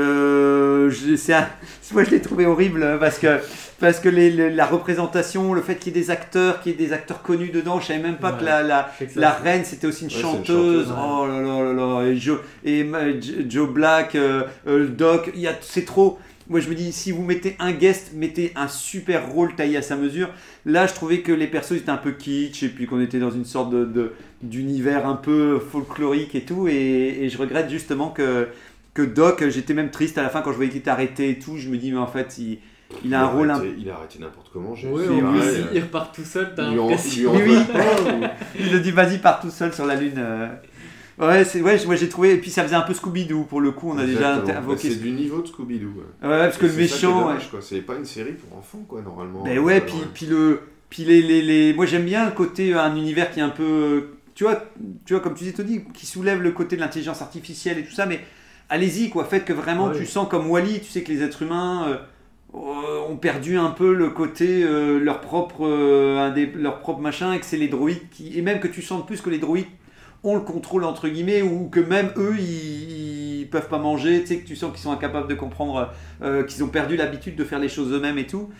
euh, 0.00 0.90
je- 0.90 1.16
c'est 1.16 1.32
un- 1.34 1.48
moi 1.92 2.04
je 2.04 2.10
l'ai 2.10 2.20
trouvé 2.20 2.46
horrible 2.46 2.98
parce 3.00 3.18
que 3.18 3.38
parce 3.80 4.00
que 4.00 4.08
les- 4.08 4.30
les- 4.30 4.50
la 4.50 4.64
représentation, 4.64 5.52
le 5.52 5.60
fait 5.60 5.74
qu'il 5.76 5.94
y 5.94 5.98
ait 5.98 6.02
des 6.02 6.10
acteurs, 6.10 6.60
qu'il 6.60 6.72
y 6.72 6.74
ait 6.74 6.78
des 6.86 6.92
acteurs 6.94 7.22
connus 7.22 7.50
dedans, 7.50 7.78
je 7.80 7.86
savais 7.88 7.98
même 7.98 8.16
pas 8.16 8.32
Ouais. 8.32 8.38
que 8.38 8.44
la, 8.44 8.62
la, 8.62 8.90
que 8.98 9.42
reine 9.42 9.64
c'était 9.64 9.86
aussi 9.86 10.04
une 10.04 10.10
Ouais, 10.10 10.14
c'est 10.16 10.20
une 10.22 10.36
chanteuse. 10.36 10.88
ouais. 10.90 10.96
Oh 10.98 11.26
là 11.26 11.40
là 11.42 11.62
là 11.64 11.72
là 11.72 12.06
et 12.06 12.16
Joe 12.16 12.38
et 12.64 12.86
J- 13.20 13.46
Joe 13.48 13.68
Black, 13.68 14.14
euh, 14.14 14.44
euh, 14.66 14.86
Doc, 14.88 15.30
il 15.34 15.40
y 15.40 15.48
a 15.48 15.52
c'est 15.60 15.84
trop. 15.84 16.18
Moi, 16.48 16.60
je 16.60 16.68
me 16.68 16.74
dis, 16.74 16.92
si 16.92 17.10
vous 17.10 17.22
mettez 17.24 17.56
un 17.58 17.72
guest, 17.72 18.12
mettez 18.14 18.52
un 18.54 18.68
super 18.68 19.28
rôle 19.30 19.54
taillé 19.56 19.76
à 19.78 19.82
sa 19.82 19.96
mesure. 19.96 20.28
Là, 20.64 20.86
je 20.86 20.94
trouvais 20.94 21.20
que 21.20 21.32
les 21.32 21.48
persos 21.48 21.72
étaient 21.72 21.90
un 21.90 21.96
peu 21.96 22.12
kitsch 22.12 22.62
et 22.62 22.68
puis 22.68 22.86
qu'on 22.86 23.00
était 23.00 23.18
dans 23.18 23.32
une 23.32 23.44
sorte 23.44 23.70
de, 23.70 23.84
de- 23.84 24.12
d'univers 24.42 25.08
un 25.08 25.16
peu 25.16 25.58
folklorique 25.58 26.34
et 26.36 26.42
tout. 26.42 26.68
Et, 26.68 27.18
et 27.22 27.28
je 27.30 27.36
regrette 27.38 27.68
justement 27.68 28.10
que, 28.10 28.46
que 28.94 29.02
Doc, 29.02 29.42
j'étais 29.48 29.74
même 29.74 29.90
triste 29.90 30.18
à 30.18 30.22
la 30.22 30.28
fin 30.28 30.40
quand 30.42 30.52
je 30.52 30.56
voyais 30.56 30.70
qu'il 30.70 30.78
était 30.80 30.90
arrêté 30.90 31.30
et 31.30 31.38
tout. 31.40 31.56
Je 31.56 31.68
me 31.68 31.76
dis, 31.78 31.90
mais 31.90 31.98
en 31.98 32.06
fait, 32.06 32.36
il, 32.38 32.58
il 33.04 33.12
a 33.12 33.22
un 33.22 33.26
rôle 33.26 33.50
un 33.50 33.60
Il 33.76 33.90
a 33.90 33.96
arrêté 33.96 34.20
n'importe 34.20 34.50
comment. 34.52 34.76
j'ai- 34.76 34.88
Oui, 34.88 35.04
plus, 35.04 35.20
pareil, 35.20 35.64
il 35.72 35.78
euh, 35.78 35.82
repart 35.82 36.14
tout 36.14 36.22
seul, 36.24 36.52
t'as 36.54 36.70
lui 36.70 36.78
en- 36.78 36.86
lui 36.88 37.26
en 37.26 37.32
Oui, 37.34 37.40
oui. 37.44 37.54
veulent 37.56 37.66
pas, 37.66 38.02
ou- 38.02 38.60
Il 38.60 38.72
a 38.74 38.78
dit 38.78 38.92
vas-y 38.92 39.18
pars 39.18 39.40
tout 39.40 39.50
seul 39.50 39.72
sur 39.74 39.84
la 39.84 39.96
lune. 39.96 40.22
Ouais, 41.18 41.44
c'est 41.44 41.62
ouais, 41.62 41.78
moi 41.86 41.96
j'ai 41.96 42.08
trouvé 42.10 42.34
et 42.34 42.36
puis 42.38 42.50
ça 42.50 42.62
faisait 42.62 42.74
un 42.74 42.82
peu 42.82 42.92
Scooby-Doo 42.92 43.44
pour 43.44 43.60
le 43.62 43.70
coup, 43.72 43.90
on 43.90 43.98
a 43.98 44.04
déjà 44.04 44.32
Exactement. 44.36 44.58
invoqué. 44.58 44.88
Bah, 44.88 44.94
C'est 44.94 45.02
du 45.02 45.10
niveau 45.12 45.40
de 45.40 45.46
Scooby-Doo. 45.46 45.86
ouais. 45.96 46.28
Ouais, 46.28 46.38
parce 46.38 46.58
que 46.58 46.66
le 46.66 46.72
méchant. 46.74 47.28
ouais. 47.28 47.34
C'est 47.60 47.80
pas 47.80 47.94
une 47.96 48.04
série 48.04 48.32
pour 48.32 48.58
enfants, 48.58 48.84
quoi, 48.86 49.00
normalement. 49.00 49.42
Ben 49.42 49.58
ouais, 49.58 49.76
Euh, 49.78 49.80
puis, 49.86 49.96
puis 50.12 50.26
le, 50.26 50.60
puis 50.90 51.04
les, 51.04 51.22
les, 51.22 51.40
les- 51.42 51.72
moi 51.74 51.86
j'aime 51.86 52.04
bien 52.04 52.26
le 52.26 52.32
côté 52.32 52.74
un 52.74 52.94
univers 52.96 53.30
qui 53.30 53.40
est 53.40 53.42
un 53.42 53.48
peu, 53.48 53.62
euh, 53.62 54.00
tu 54.34 54.44
vois, 54.44 54.62
tu 55.06 55.14
vois 55.14 55.22
comme 55.22 55.34
tu 55.34 55.44
dis 55.44 55.54
Tony, 55.54 55.84
qui 55.94 56.04
soulève 56.04 56.42
le 56.42 56.50
côté 56.52 56.76
de 56.76 56.82
l'intelligence 56.82 57.22
artificielle 57.22 57.78
et 57.78 57.84
tout 57.84 57.92
ça, 57.94 58.04
mais 58.04 58.20
allez-y 58.68 59.08
quoi, 59.08 59.24
faites 59.24 59.46
que 59.46 59.54
vraiment 59.54 59.86
Ouais. 59.88 59.96
tu 59.98 60.04
sens 60.04 60.28
comme 60.28 60.50
Wally, 60.50 60.80
tu 60.80 60.90
sais 60.90 61.02
que 61.02 61.10
les 61.10 61.22
êtres 61.22 61.40
humains 61.42 61.86
euh, 61.88 61.96
euh, 62.54 63.00
ont 63.08 63.16
perdu 63.16 63.56
un 63.56 63.70
peu 63.70 63.94
le 63.94 64.10
côté 64.10 64.62
euh, 64.64 64.98
leur 64.98 65.22
propre, 65.22 65.66
euh, 65.66 66.18
un 66.18 66.30
des, 66.30 66.44
leur 66.44 66.78
propre 66.80 67.00
machin, 67.00 67.32
et 67.32 67.40
que 67.40 67.46
c'est 67.46 67.56
les 67.56 67.68
droïdes 67.68 68.08
qui, 68.10 68.38
et 68.38 68.42
même 68.42 68.60
que 68.60 68.68
tu 68.68 68.82
sens 68.82 69.04
plus 69.06 69.22
que 69.22 69.30
les 69.30 69.38
droïdes 69.38 69.64
ont 70.26 70.34
le 70.34 70.40
contrôle 70.42 70.84
entre 70.84 71.08
guillemets 71.08 71.42
ou 71.42 71.68
que 71.68 71.80
même 71.80 72.10
eux 72.16 72.34
ils, 72.38 73.40
ils 73.40 73.48
peuvent 73.48 73.68
pas 73.68 73.78
manger, 73.78 74.20
tu 74.22 74.26
sais 74.26 74.38
que 74.38 74.46
tu 74.46 74.56
sens 74.56 74.72
qu'ils 74.72 74.80
sont 74.80 74.90
incapables 74.92 75.28
de 75.28 75.34
comprendre, 75.34 75.90
euh, 76.22 76.42
qu'ils 76.44 76.62
ont 76.64 76.68
perdu 76.68 76.96
l'habitude 76.96 77.36
de 77.36 77.44
faire 77.44 77.58
les 77.58 77.68
choses 77.68 77.92
eux-mêmes 77.92 78.18
et 78.18 78.26
tout. 78.26 78.50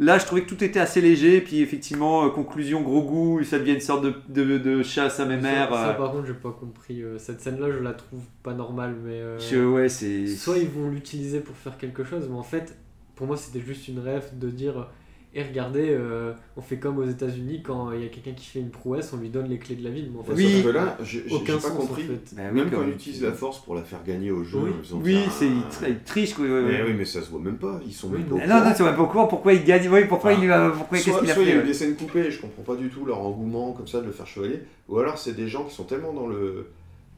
Là, 0.00 0.18
je 0.18 0.24
trouvais 0.26 0.42
que 0.42 0.48
tout 0.48 0.62
était 0.64 0.80
assez 0.80 1.00
léger, 1.00 1.40
puis 1.40 1.60
effectivement, 1.60 2.24
euh, 2.26 2.28
conclusion, 2.28 2.80
gros 2.82 3.02
goût, 3.04 3.44
ça 3.44 3.60
devient 3.60 3.74
une 3.74 3.80
sorte 3.80 4.02
de, 4.04 4.12
de, 4.28 4.58
de 4.58 4.82
chasse 4.82 5.20
à 5.20 5.24
mes 5.24 5.36
mères. 5.36 5.68
Ça, 5.70 5.76
ça, 5.76 5.90
euh, 5.90 5.94
par 5.94 6.10
contre, 6.10 6.26
j'ai 6.26 6.34
pas 6.34 6.50
compris. 6.50 7.00
euh, 7.02 7.16
cette 7.16 7.40
scène-là, 7.40 7.68
je 7.70 7.78
la 7.78 7.92
trouve 7.92 8.20
pas 8.42 8.54
normale, 8.54 8.96
mais. 9.04 9.20
je- 9.38 9.64
ouais, 9.64 9.88
c'est. 9.88 10.26
Soit 10.26 10.58
ils 10.58 10.68
vont 10.68 10.90
l'utiliser 10.90 11.38
pour 11.38 11.54
faire 11.56 11.78
quelque 11.78 12.02
chose, 12.02 12.26
mais 12.28 12.36
en 12.36 12.42
fait, 12.42 12.76
pour 13.14 13.28
moi, 13.28 13.36
c'était 13.36 13.64
juste 13.64 13.86
une 13.86 14.00
rêve 14.00 14.24
de 14.36 14.48
dire 14.50 14.88
et 15.34 15.42
regardez, 15.42 15.88
euh, 15.90 16.32
on 16.56 16.60
fait 16.60 16.76
comme 16.78 16.98
aux 16.98 17.04
États-Unis 17.04 17.62
quand 17.62 17.90
il 17.92 18.02
y 18.02 18.06
a 18.06 18.08
quelqu'un 18.08 18.32
qui 18.32 18.46
fait 18.46 18.60
une 18.60 18.70
prouesse, 18.70 19.12
on 19.12 19.16
lui 19.16 19.28
donne 19.30 19.48
les 19.48 19.58
clés 19.58 19.74
de 19.74 19.82
la 19.84 19.90
ville. 19.90 20.10
Mais 20.12 20.20
en 20.20 20.22
fait, 20.22 20.32
Oui. 20.34 20.62
là, 20.72 20.96
j'ai 21.02 21.24
aucun 21.30 21.54
pas 21.54 21.60
sens 21.60 21.72
compris. 21.76 22.04
en 22.04 22.06
fait. 22.06 22.34
Bah 22.36 22.42
oui, 22.52 22.60
Même 22.60 22.70
quand 22.70 22.82
il 22.82 22.90
utilise 22.90 23.22
la 23.22 23.32
force 23.32 23.58
pour 23.64 23.74
la 23.74 23.82
faire 23.82 24.02
gagner 24.04 24.30
au 24.30 24.44
jeu. 24.44 24.58
Oui. 24.62 24.70
ils 24.84 24.94
ont 24.94 25.00
Oui, 25.02 25.18
c'est, 25.30 25.48
ah, 25.48 25.68
tri- 25.70 25.86
il 25.90 25.98
triche, 26.04 26.38
ouais, 26.38 26.46
Mais 26.48 26.62
ouais. 26.62 26.82
oui, 26.86 26.94
mais 26.96 27.04
ça 27.04 27.20
se 27.20 27.30
voit 27.30 27.40
même 27.40 27.56
pas. 27.58 27.80
Ils 27.86 27.92
sont 27.92 28.08
Oui, 28.08 28.18
même 28.18 28.26
pas 28.26 28.34
au 28.34 28.38
Non, 28.38 28.46
non, 28.46 28.60
courant. 28.60 28.72
c'est 28.76 28.84
pas 28.84 29.00
au 29.02 29.06
courant 29.06 29.26
pourquoi 29.26 29.52
il 29.54 29.64
gagne, 29.64 29.88
oui, 29.88 30.04
pourquoi 30.08 30.30
Ah. 30.34 30.38
il 30.40 30.48
va, 30.48 30.70
pourquoi, 30.70 30.98
qu'est-ce 30.98 31.18
qu'il 31.18 31.30
a 31.30 31.34
soit 31.34 31.42
il 31.42 31.48
y 31.48 31.52
fait 31.52 31.58
a 31.58 31.62
eu 31.62 31.66
des 31.66 31.74
scènes 31.74 31.96
coupées, 31.96 32.30
je 32.30 32.40
comprends 32.40 32.62
pas 32.62 32.76
du 32.76 32.88
tout 32.88 33.04
leur 33.04 33.18
engouement 33.20 33.72
comme 33.72 33.86
ça 33.88 34.00
de 34.00 34.06
le 34.06 34.12
faire 34.12 34.26
chevalier, 34.26 34.60
ou 34.88 34.98
alors 34.98 35.18
c'est 35.18 35.34
des 35.34 35.48
gens 35.48 35.64
qui 35.64 35.74
sont 35.74 35.84
tellement 35.84 36.12
dans 36.12 36.26
le, 36.28 36.66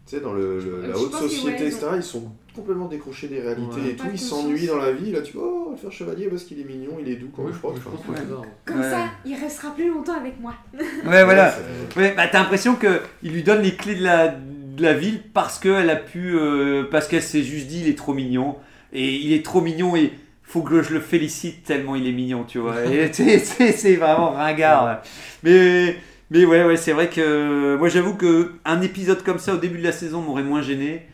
tu 0.06 0.14
sais, 0.16 0.22
dans 0.22 0.32
le, 0.32 0.58
la 0.88 0.96
haute 0.96 1.12
société, 1.14 1.46
ouais, 1.48 1.56
ils 1.60 1.66
etc. 1.66 1.86
Ils 1.96 2.02
sont 2.02 2.30
complètement 2.54 2.86
décrochés 2.86 3.26
des 3.28 3.40
réalités 3.40 3.80
Ouais. 3.80 3.90
et 3.90 3.96
tout. 3.96 4.06
Ils 4.12 4.18
s'ennuient 4.18 4.66
dans 4.68 4.78
la 4.78 4.92
vie. 4.92 5.10
Là, 5.12 5.20
tu 5.20 5.32
vois, 5.36 5.44
oh, 5.46 5.62
on 5.66 5.70
va 5.70 5.72
le 5.72 5.76
faire 5.78 5.92
chevalier 5.92 6.26
parce 6.28 6.44
qu'il 6.44 6.60
est 6.60 6.64
mignon, 6.64 6.92
il 7.00 7.08
est 7.10 7.16
doux 7.16 7.28
quand 7.34 7.42
Oui, 7.42 7.50
il 7.52 7.56
je, 7.56 7.60
pense 7.60 7.74
que 7.78 8.16
ça. 8.16 8.22
Comme 8.64 8.80
Ouais. 8.80 8.90
ça, 8.90 9.04
il 9.24 9.34
restera 9.34 9.74
plus 9.74 9.88
longtemps 9.90 10.16
avec 10.18 10.38
moi. 10.40 10.54
Ouais, 11.04 11.24
voilà. 11.24 11.52
Ouais, 11.96 12.14
bah, 12.16 12.28
t'as 12.30 12.38
l'impression 12.40 12.76
qu'il 12.76 13.32
lui 13.32 13.42
donne 13.42 13.62
les 13.62 13.74
clés 13.74 13.96
de 13.96 14.04
la, 14.04 14.28
de 14.28 14.82
la 14.82 14.94
ville 14.94 15.22
parce 15.34 15.58
qu'elle 15.58 15.90
a 15.90 15.96
pu. 15.96 16.36
euh, 16.38 16.84
parce 16.90 17.08
qu'elle 17.08 17.22
s'est 17.22 17.42
juste 17.42 17.66
dit 17.66 17.80
il 17.80 17.88
est 17.88 17.98
trop 17.98 18.14
mignon. 18.14 18.56
Et 18.92 19.12
il 19.16 19.32
est 19.32 19.44
trop 19.44 19.60
mignon 19.60 19.96
et 19.96 20.12
faut 20.44 20.62
que 20.62 20.80
je 20.82 20.94
le 20.94 21.00
félicite 21.00 21.64
tellement 21.64 21.96
il 21.96 22.06
est 22.06 22.12
mignon, 22.12 22.44
tu 22.46 22.58
vois. 22.58 22.84
Et 22.86 23.08
c'est- 23.12 23.40
c'est 23.40 23.72
c'est 23.72 23.96
vraiment 23.96 24.30
ringard. 24.30 25.02
Mais, 25.42 25.96
mais 26.30 26.44
ouais, 26.44 26.64
ouais 26.64 26.76
c'est 26.76 26.92
vrai 26.92 27.08
que. 27.08 27.76
Moi 27.76 27.88
j'avoue 27.88 28.14
que 28.14 28.52
un 28.64 28.80
épisode 28.80 29.22
comme 29.22 29.38
ça 29.38 29.54
au 29.54 29.58
début 29.58 29.78
de 29.78 29.84
la 29.84 29.92
saison 29.92 30.20
m'aurait 30.20 30.42
moins 30.42 30.62
gêné. 30.62 31.06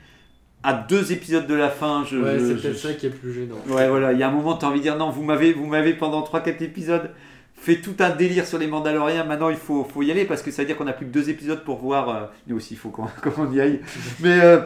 À 0.65 0.75
deux 0.75 1.11
épisodes 1.13 1.47
de 1.49 1.55
la 1.55 1.71
fin, 1.71 2.05
je. 2.09 2.17
Ouais, 2.19 2.39
c'est 2.39 2.57
je- 2.57 2.63
peut-être 2.63 2.79
ça 2.79 2.93
qui 2.93 3.07
est 3.07 3.11
plus 3.11 3.33
gênant. 3.33 3.57
Ouais, 3.69 3.89
voilà, 3.89 4.13
il 4.13 4.19
y 4.21 4.23
a 4.23 4.29
un 4.29 4.33
moment, 4.33 4.57
tu 4.57 4.65
as 4.65 4.69
envie 4.69 4.79
de 4.79 4.85
dire 4.85 4.97
non, 4.97 5.11
vous 5.11 5.25
m'avez, 5.25 5.53
vous 5.53 5.67
m'avez 5.67 5.93
pendant 5.95 6.23
3-4 6.23 6.63
épisodes 6.63 7.11
fait 7.57 7.77
tout 7.81 7.95
un 8.01 8.11
délire 8.11 8.47
sur 8.47 8.59
les 8.59 8.67
Mandaloriens. 8.69 9.25
Maintenant, 9.25 9.49
il 9.49 9.57
faut, 9.57 9.85
faut 9.85 10.03
y 10.03 10.11
aller 10.11 10.25
parce 10.25 10.41
que 10.43 10.51
ça 10.53 10.63
veut 10.63 10.67
dire 10.67 10.77
qu'on 10.77 10.87
a 10.87 10.93
plus 10.93 11.07
que 11.07 11.11
deux 11.13 11.31
épisodes 11.31 11.63
pour 11.65 11.79
voir. 11.79 12.09
euh, 12.09 12.21
nous 12.47 12.57
aussi, 12.57 12.75
il 12.75 12.77
faut 12.77 12.91
qu'on 12.91 13.07
qu'on 13.31 13.51
y 13.53 13.61
aille. 13.61 13.81
Mais 14.21 14.41
euh, 14.41 14.61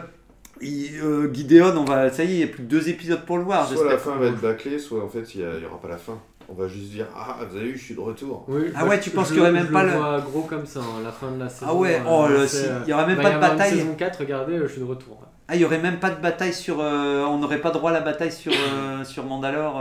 il- 0.61 0.99
euh, 1.03 1.33
Gideon, 1.33 1.75
on 1.77 1.83
va, 1.85 2.11
ça 2.11 2.23
y 2.23 2.27
est, 2.31 2.33
il 2.35 2.39
y 2.41 2.43
a 2.43 2.47
plus 2.47 2.63
que 2.63 2.69
deux 2.69 2.89
épisodes 2.89 3.25
pour 3.25 3.37
le 3.39 3.43
voir. 3.43 3.67
Soit 3.67 3.89
la 3.89 3.97
fin 3.97 4.15
va 4.17 4.27
être 4.27 4.39
bâclée, 4.41 4.77
soit 4.79 5.03
en 5.03 5.09
fait 5.09 5.33
il 5.35 5.41
n'y 5.41 5.65
aura 5.65 5.79
pas 5.81 5.89
la 5.89 5.97
fin. 5.97 6.19
On 6.49 6.53
va 6.53 6.67
juste 6.67 6.91
dire 6.91 7.07
Ah, 7.15 7.37
vous 7.49 7.57
avez 7.57 7.71
vu, 7.71 7.77
je 7.77 7.83
suis 7.83 7.95
de 7.95 7.99
retour. 7.99 8.45
Oui, 8.47 8.71
Ah 8.75 8.83
bah, 8.83 8.89
ouais, 8.89 8.99
tu 8.99 9.09
penses 9.09 9.27
qu'il 9.29 9.37
y 9.37 9.41
aurait 9.41 9.51
même 9.51 9.67
je 9.67 9.71
pas 9.73 9.83
le 9.83 9.89
le- 9.91 9.97
vois 9.97 10.21
gros 10.21 10.41
comme 10.43 10.65
ça, 10.65 10.79
hein, 10.79 11.01
la 11.03 11.11
fin 11.11 11.29
de 11.31 11.39
la 11.39 11.49
saison. 11.49 11.65
Ah 11.69 11.75
ouais, 11.75 11.95
euh, 12.05 12.07
oh 12.07 12.47
si, 12.47 12.57
euh, 12.65 12.79
il 12.85 12.89
y 12.89 12.93
aura 12.93 13.05
même 13.05 13.17
va 13.17 13.23
pas 13.23 13.29
y 13.29 13.33
de 13.35 13.39
bataille. 13.39 13.71
saison 13.79 13.95
4, 13.97 14.19
regardez, 14.19 14.53
euh, 14.53 14.67
je 14.67 14.71
suis 14.73 14.81
de 14.81 14.85
retour. 14.85 15.17
Ah, 15.49 15.55
il 15.55 15.61
y 15.61 15.65
aurait 15.65 15.79
même 15.79 15.99
pas 15.99 16.09
de 16.09 16.21
bataille 16.21 16.53
sur. 16.53 16.77
euh, 16.79 17.23
on 17.25 17.37
n'aurait 17.39 17.59
pas 17.61 17.71
droit 17.71 17.91
à 17.91 17.93
la 17.93 18.01
bataille 18.01 18.31
sur, 18.31 18.51
euh, 18.53 19.03
sur 19.03 19.25
Mandalore. 19.25 19.79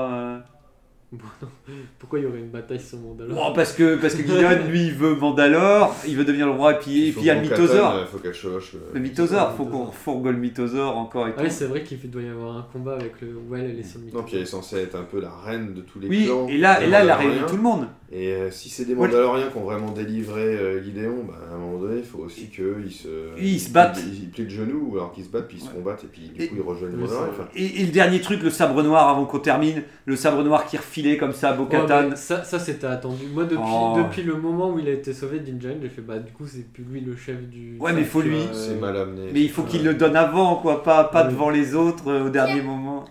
Euh. 1.17 1.23
Bon, 1.41 1.47
non. 1.47 1.75
Pourquoi 1.99 2.19
il 2.19 2.23
y 2.23 2.27
aurait 2.27 2.39
une 2.39 2.51
bataille 2.51 2.81
sur 2.81 2.99
Mandalore 2.99 3.49
Oh, 3.51 3.53
parce 3.55 3.73
que 3.73 3.97
parce 3.97 4.15
que 4.15 4.23
Gideon, 4.23 4.67
lui, 4.69 4.87
il 4.87 4.95
veut 4.95 5.15
Mandalore, 5.15 5.95
il 6.07 6.17
veut 6.17 6.25
devenir 6.25 6.47
le 6.47 6.53
roi, 6.53 6.75
et 6.75 6.79
puis 6.79 7.09
et 7.09 7.13
puis 7.13 7.21
il 7.23 7.27
y 7.27 7.31
a 7.31 7.35
le 7.35 7.41
mythosaure. 7.43 8.01
Il 8.01 8.07
faut 8.07 8.19
qu'elle 8.19 8.35
chevauche 8.35 8.75
le. 8.75 8.81
Le 8.95 9.01
mythosaure, 9.01 9.51
le 9.51 9.57
faut 9.57 9.65
qu'on 9.67 9.91
fourgue 9.91 10.27
le 10.27 10.33
mythosaure 10.39 10.97
encore 10.97 11.29
et 11.29 11.31
tout. 11.33 11.37
Ah 11.41 11.45
oui, 11.45 11.51
c'est 11.51 11.67
vrai 11.67 11.83
qu'il 11.83 12.11
doit 12.11 12.23
y 12.23 12.29
avoir 12.29 12.57
un 12.57 12.67
combat 12.73 12.95
avec 12.95 13.21
le. 13.21 13.29
Ouais, 13.49 13.61
elle 13.61 13.79
est 13.79 13.83
sur 13.83 14.01
le 14.01 14.17
Non, 14.17 14.23
puis 14.23 14.37
elle 14.37 14.43
est 14.43 14.47
censée 14.47 14.77
être 14.77 14.95
un 14.97 15.05
peu 15.05 15.21
la 15.21 15.31
reine 15.31 15.75
de 15.75 15.81
tous 15.83 15.99
les 16.01 16.09
Oui, 16.09 16.27
clans. 16.27 16.47
et 16.49 16.59
là, 16.59 16.83
et 16.83 16.87
là 16.89 17.01
elle 17.03 17.11
a 17.11 17.17
réuni 17.17 17.41
tout 17.49 17.57
le 17.57 17.63
monde. 17.63 17.87
Et 18.13 18.33
euh, 18.33 18.51
si 18.53 18.69
c'est 18.69 18.85
des 18.85 18.95
Ouais. 18.95 19.09
Mandaloriens 19.09 19.49
qui 19.49 19.57
ont 19.59 19.65
vraiment 19.65 19.91
délivré 19.91 20.41
euh, 20.43 20.81
Gideon, 20.83 21.25
bah, 21.27 21.35
à 21.51 21.55
un 21.55 21.59
moment 21.59 21.79
donné, 21.79 21.99
il 21.99 22.05
faut 22.05 22.19
aussi 22.19 22.49
qu'eux 22.51 22.77
ils 22.87 22.93
se. 22.93 23.09
Ils 23.37 23.59
se 23.59 23.71
battent. 23.71 23.99
Ils, 24.07 24.23
ils 24.25 24.29
plient 24.31 24.45
le 24.45 24.51
genou, 24.51 24.91
ou 24.93 24.95
alors 24.97 25.13
qu'ils 25.13 25.25
se 25.25 25.29
battent, 25.31 25.49
puis 25.49 25.57
ils 25.59 25.61
se 25.61 25.67
Ouais. 25.71 25.75
combattent, 25.75 26.05
et 26.05 26.07
puis 26.07 26.29
du 26.29 26.41
Et- 26.43 26.47
coup 26.47 26.55
ils 26.57 26.63
rejoignent 26.63 26.93
les 26.93 26.97
Oui, 26.99 27.03
Mandaloriens. 27.03 27.33
c'est 27.37 27.41
Enfin, 27.43 27.51
Et, 27.57 27.81
et 27.83 27.85
le 27.85 27.91
dernier 27.91 28.21
truc, 28.21 28.43
le 28.45 28.51
sabre 28.51 28.81
noir 28.85 29.09
avant 29.09 29.25
qu'on 29.25 29.41
termine, 29.41 29.83
le 30.05 30.15
sabre 30.15 30.45
noir 30.45 30.67
qui 30.67 30.77
refilait 30.77 31.17
comme 31.17 31.33
ça 31.33 31.49
à 31.49 31.53
Ouais, 31.53 31.59
Bo-Katan. 31.59 32.11
mais 32.11 32.17
ça, 32.17 32.45
ça 32.45 32.61
c'était 32.61 32.87
attendu. 32.87 33.25
Moi, 33.35 33.43
depuis, 33.45 33.59
Oh. 33.67 33.97
depuis 33.99 34.23
le 34.23 34.37
moment 34.37 34.71
où 34.73 34.79
il 34.79 34.87
a 34.89 34.93
été 34.93 35.13
sauvé 35.13 35.41
Din 35.41 35.59
Djarin, 35.61 35.75
j'ai 35.83 35.89
fait 35.89 36.03
bah, 36.03 36.19
du 36.21 36.31
coup, 36.33 36.47
c'est 36.47 36.73
plus 36.73 36.85
lui 36.85 37.01
le 37.01 37.17
chef 37.17 37.43
du. 37.49 37.77
Ouais, 37.81 37.93
mais 37.93 38.05
faut 38.05 38.21
lui- 38.23 38.37
euh, 38.37 38.53
c'est 38.55 38.79
mal 38.81 38.97
amené. 38.97 39.31
Mais 39.33 39.41
il 39.43 39.51
faut 39.51 39.63
Ouais. 39.63 39.69
qu'il 39.69 39.85
le 39.85 39.95
donne 39.95 40.15
avant, 40.15 40.55
quoi, 40.57 40.85
pas, 40.85 41.03
pas 41.05 41.25
Oui. 41.27 41.33
devant 41.33 41.51
les 41.51 41.75
autres 41.75 42.09
euh, 42.09 42.27
au 42.27 42.29
dernier 42.31 42.63
moment. 42.63 43.05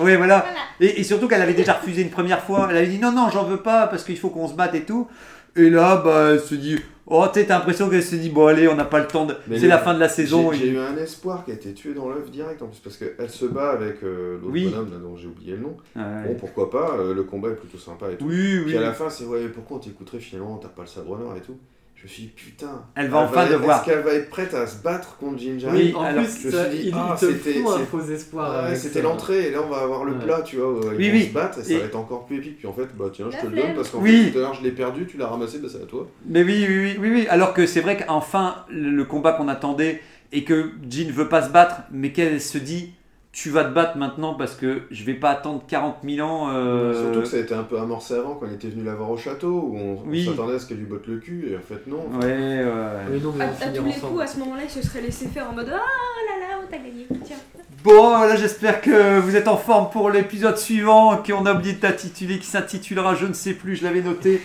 Oui, 0.00 0.16
voilà. 0.16 0.16
Voilà. 0.16 0.44
Et, 0.80 1.00
et 1.00 1.04
surtout 1.04 1.28
qu'elle 1.28 1.42
avait 1.42 1.54
déjà 1.54 1.74
refusé 1.74 2.02
une 2.02 2.10
première 2.10 2.42
fois. 2.42 2.68
Elle 2.70 2.76
avait 2.76 2.86
dit 2.88 2.98
non, 2.98 3.12
non, 3.12 3.28
j'en 3.30 3.44
veux 3.44 3.62
pas 3.62 3.86
parce 3.86 4.04
qu'il 4.04 4.18
faut 4.18 4.30
qu'on 4.30 4.48
se 4.48 4.54
batte 4.54 4.74
et 4.74 4.84
tout. 4.84 5.08
Et 5.54 5.68
là, 5.70 5.96
bah, 5.96 6.30
elle 6.32 6.40
se 6.40 6.54
dit, 6.54 6.78
oh, 7.06 7.26
tu 7.30 7.38
sais, 7.40 7.46
t'as 7.46 7.58
l'impression 7.58 7.90
qu'elle 7.90 8.02
se 8.02 8.16
dit, 8.16 8.30
bon, 8.30 8.46
allez, 8.46 8.68
on 8.68 8.74
n'a 8.74 8.86
pas 8.86 9.00
le 9.00 9.06
temps 9.06 9.26
de. 9.26 9.36
C'est 9.58 9.66
la 9.66 9.78
fin 9.78 9.92
de 9.92 9.98
la 10.00 10.08
saison. 10.08 10.50
J'ai 10.52 10.58
j'ai 10.60 10.66
et- 10.68 10.70
eu 10.70 10.78
un 10.78 10.96
espoir 10.96 11.44
qui 11.44 11.50
a 11.50 11.54
été 11.54 11.74
tué 11.74 11.92
dans 11.92 12.08
l'œuf 12.08 12.30
direct 12.30 12.62
en 12.62 12.68
plus, 12.68 12.78
parce 12.78 12.96
qu'elle 12.96 13.28
se 13.28 13.44
bat 13.44 13.70
avec 13.70 14.02
euh, 14.02 14.38
l'autre 14.40 14.46
Oui. 14.50 14.64
bonhomme 14.70 14.90
là, 14.92 14.98
dont 14.98 15.14
j'ai 15.16 15.26
oublié 15.26 15.52
le 15.52 15.58
nom. 15.58 15.76
Ouais. 15.94 16.02
Bon, 16.28 16.34
pourquoi 16.38 16.70
pas, 16.70 16.96
euh, 16.98 17.12
le 17.12 17.22
combat 17.24 17.50
est 17.50 17.54
plutôt 17.56 17.76
sympa 17.76 18.10
et 18.10 18.16
tout. 18.16 18.24
Oui, 18.24 18.60
Puis 18.64 18.72
oui. 18.72 18.76
à 18.78 18.80
la 18.80 18.92
fin, 18.94 19.10
c'est 19.10 19.24
ouais, 19.24 19.46
pourquoi 19.48 19.76
on 19.76 19.80
t'écouterait 19.80 20.20
finalement, 20.20 20.56
t'as 20.56 20.68
pas 20.68 20.82
le 20.82 20.88
sabre 20.88 21.18
noir 21.18 21.36
et 21.36 21.40
tout. 21.40 21.58
Je 22.04 22.08
me 22.08 22.12
suis 22.14 22.22
dit, 22.24 22.28
putain. 22.34 22.82
Elle 22.96 23.10
va 23.10 23.18
enfin 23.18 23.44
être- 23.44 23.52
devoir. 23.52 23.78
Est-ce 23.78 23.84
qu'elle 23.94 24.02
va 24.02 24.10
être 24.12 24.28
prête 24.28 24.52
à 24.54 24.66
se 24.66 24.82
battre 24.82 25.16
contre 25.18 25.38
Jinja 25.38 25.68
Oui, 25.70 25.94
en 25.96 26.02
alors, 26.02 26.24
plus, 26.24 26.40
je 26.42 26.46
me 26.48 26.52
ça- 26.52 26.68
suis 26.68 26.78
dit, 26.80 26.88
il, 26.88 26.94
ah, 26.96 27.14
c'était- 27.16 27.52
fout 27.60 27.72
un 27.72 27.78
c'est- 27.78 27.84
faux 27.84 28.00
espoir. 28.12 28.50
Ouais, 28.50 28.66
avec 28.66 28.76
c'était 28.76 28.94
ça. 28.94 29.02
l'entrée, 29.04 29.46
et 29.46 29.50
là 29.52 29.58
on 29.64 29.68
va 29.70 29.82
avoir 29.82 30.04
le 30.04 30.14
Ouais. 30.14 30.24
plat, 30.24 30.42
tu 30.42 30.56
vois, 30.56 30.72
où 30.72 30.80
ils 30.82 30.96
Oui, 30.96 31.08
vont 31.10 31.14
oui. 31.16 31.26
se 31.28 31.32
battre, 31.32 31.58
et 31.60 31.62
ça 31.62 31.72
Et- 31.74 31.78
va 31.78 31.84
être 31.84 31.94
encore 31.94 32.26
plus 32.26 32.38
épique. 32.38 32.58
Puis 32.58 32.66
en 32.66 32.72
fait, 32.72 32.88
bah 32.98 33.04
tiens, 33.12 33.26
je 33.30 33.36
te 33.38 33.46
le 33.46 33.56
donne 33.62 33.74
parce 33.76 33.90
qu'en 33.90 34.00
Oui. 34.00 34.24
fait 34.24 34.30
tout 34.32 34.38
à 34.38 34.40
l'heure 34.40 34.54
je 34.54 34.62
l'ai 34.64 34.72
perdu, 34.72 35.06
tu 35.06 35.16
l'as 35.16 35.28
ramassé, 35.28 35.58
bah 35.60 35.68
c'est 35.70 35.80
à 35.80 35.86
toi. 35.86 36.08
Mais 36.26 36.42
oui, 36.42 36.66
oui, 36.68 36.76
oui, 36.76 36.96
oui, 37.00 37.10
oui. 37.12 37.26
Alors 37.30 37.54
que 37.54 37.66
c'est 37.66 37.80
vrai 37.80 37.96
qu'enfin, 37.96 38.56
le 38.68 38.90
le 38.90 39.04
combat 39.04 39.32
qu'on 39.34 39.46
attendait 39.46 40.02
et 40.32 40.42
que 40.42 40.70
Jean 40.90 41.08
veut 41.12 41.28
pas 41.28 41.42
se 41.42 41.50
battre, 41.50 41.82
mais 41.92 42.10
qu'elle 42.10 42.40
se 42.40 42.58
dit 42.58 42.94
tu 43.32 43.48
vas 43.48 43.64
te 43.64 43.70
battre 43.72 43.96
maintenant 43.96 44.34
parce 44.34 44.54
que 44.54 44.82
je 44.90 45.04
vais 45.04 45.14
pas 45.14 45.30
attendre 45.30 45.62
40 45.66 45.96
000 46.06 46.26
ans. 46.28 46.50
euh, 46.52 46.92
Surtout 47.04 47.20
que 47.20 47.24
ça 47.26 47.38
a 47.38 47.40
été 47.40 47.54
un 47.54 47.62
peu 47.62 47.78
amorcé 47.78 48.12
avant 48.14 48.34
quand 48.34 48.46
il 48.46 48.52
était 48.54 48.68
venu 48.68 48.84
la 48.84 48.94
voir 48.94 49.10
au 49.10 49.16
château, 49.16 49.70
où 49.72 49.76
on, 49.78 50.02
on 50.06 50.24
s'attendait 50.24 50.54
à 50.56 50.58
ce 50.58 50.66
qu'elle 50.66 50.76
lui 50.76 50.84
botte 50.86 51.06
le 51.06 51.16
cul, 51.16 51.48
et 51.50 51.56
en 51.56 51.60
fait 51.60 51.86
non. 51.86 52.04
Ouais, 52.20 52.26
ouais. 52.28 53.18
Non, 53.22 53.30
À, 53.40 53.44
on 53.44 53.64
à 53.64 53.68
tous 53.68 53.84
les 53.84 53.90
ensemble. 53.90 54.12
coups, 54.12 54.22
à 54.22 54.26
ce 54.26 54.38
moment-là, 54.40 54.62
il 54.64 54.70
se 54.70 54.82
serait 54.82 55.00
laissé 55.00 55.26
faire 55.28 55.48
en 55.48 55.54
mode 55.54 55.68
Ah 55.72 55.76
là 55.78 56.46
là, 56.46 56.60
oh, 56.62 56.66
t'as 56.70 56.76
gagné, 56.76 57.06
tiens. 57.24 57.36
Bon, 57.82 58.10
là 58.20 58.36
j'espère 58.36 58.80
que 58.80 59.18
vous 59.18 59.34
êtes 59.34 59.48
en 59.48 59.56
forme 59.56 59.90
pour 59.90 60.10
l'épisode 60.10 60.56
suivant, 60.58 61.16
qu'on 61.16 61.46
a 61.46 61.54
oublié 61.54 61.72
de 61.72 61.80
t'intituler, 61.80 62.38
qui 62.38 62.46
s'intitulera, 62.46 63.14
je 63.14 63.26
ne 63.26 63.32
sais 63.32 63.54
plus, 63.54 63.74
je 63.76 63.82
l'avais 63.84 64.02
noté, 64.02 64.40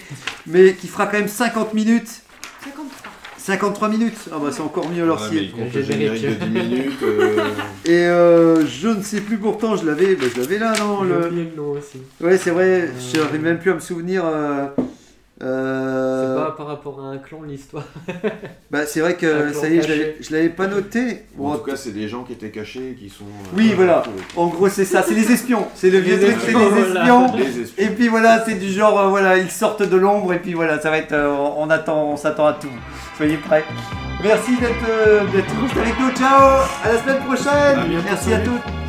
mais 0.48 0.74
qui 0.76 0.88
fera 0.88 1.06
quand 1.08 1.18
même 1.20 1.28
50 1.28 1.74
minutes. 1.76 2.22
53. 2.64 3.07
53 3.48 3.88
minutes 3.88 4.18
Ah 4.34 4.40
bah 4.44 4.50
c'est 4.52 4.60
encore 4.62 4.90
mieux 4.90 5.04
alors 5.04 5.22
Ouais, 5.22 5.30
si... 5.30 5.52
le 5.58 5.82
Générique. 5.84 6.20
générique 6.22 6.40
de 6.40 6.46
10 6.46 6.50
minutes. 6.68 7.04
euh, 7.04 7.38
Et 7.86 7.92
euh, 8.08 8.66
je 8.66 8.90
ne 8.90 9.02
sais 9.02 9.22
plus 9.22 9.38
pourtant, 9.38 9.78
je 9.78 9.86
l'avais 9.86 10.16
bah, 10.16 10.26
je 10.36 10.42
l'avais 10.42 10.58
là, 10.60 10.74
non 10.80 11.04
J'ai 11.04 11.10
le... 11.10 11.28
oublié 11.28 11.44
le 11.56 11.56
nom 11.62 11.70
aussi. 11.72 12.00
Ouais, 12.20 12.38
c'est 12.38 12.50
vrai, 12.52 12.90
je 13.14 13.22
n'arrive 13.22 13.42
même 13.42 13.60
plus 13.60 13.72
à 13.72 13.76
me 13.76 13.80
souvenir. 13.80 14.24
euh, 14.26 14.66
euh, 15.44 16.36
C'est 16.36 16.44
pas 16.46 16.52
par 16.52 16.68
rapport 16.68 17.00
à 17.04 17.08
un 17.10 17.18
clan 17.18 17.44
l'histoire. 17.48 17.84
Bah, 18.72 18.86
c'est 18.86 19.00
vrai 19.00 19.16
que 19.16 19.54
ça 19.54 19.70
y 19.70 19.78
est, 19.78 19.82
je 19.82 19.88
caché. 19.88 20.00
l'avais- 20.00 20.16
je 20.20 20.34
l'avais 20.34 20.50
pas 20.50 20.68
noté. 20.68 21.26
bon, 21.36 21.54
en 21.54 21.58
tout 21.58 21.64
cas, 21.64 21.76
c'est 21.78 21.92
des 21.92 22.08
gens 22.10 22.24
qui 22.24 22.34
étaient 22.34 22.50
cachés, 22.50 22.98
qui 23.00 23.08
sont. 23.10 23.24
euh, 23.24 23.56
Oui, 23.56 23.72
voilà. 23.76 24.04
en 24.36 24.48
gros, 24.48 24.68
c'est 24.68 24.84
ça, 24.84 25.04
c'est 25.04 25.14
les 25.14 25.32
espions. 25.32 25.66
C'est 25.74 25.90
le 25.90 26.00
vieux 26.00 26.20
truc, 26.20 26.36
c'est 26.44 26.52
les 26.54 26.82
espions. 26.82 27.34
Les 27.38 27.62
espions. 27.62 27.86
Et 27.86 27.90
puis 27.90 28.08
voilà, 28.10 28.44
c'est 28.46 28.56
du 28.56 28.70
genre, 28.70 29.00
euh, 29.00 29.08
voilà, 29.08 29.38
ils 29.38 29.50
sortent 29.50 29.84
de 29.84 29.96
l'ombre 29.96 30.34
et 30.34 30.40
puis 30.40 30.54
voilà, 30.54 30.80
ça 30.82 30.90
va 30.90 30.98
être, 30.98 31.14
euh, 31.14 31.30
on 31.58 31.70
attend, 31.70 32.10
on 32.12 32.18
s'attend 32.18 32.48
à 32.48 32.54
tout. 32.54 32.68
Soyez 33.16 33.38
prêts. 33.38 33.64
Merci 34.22 34.58
d'être, 34.58 34.90
euh, 34.90 35.22
d'être 35.32 35.62
restés 35.62 35.80
avec 35.80 36.00
nous. 36.00 36.10
Ciao, 36.12 36.64
à 36.84 36.92
la 36.94 37.00
semaine 37.02 37.24
prochaine. 37.24 37.80
À 37.80 37.86
bientôt. 37.86 38.06
Merci 38.10 38.34
à 38.34 38.40
toutes. 38.40 38.87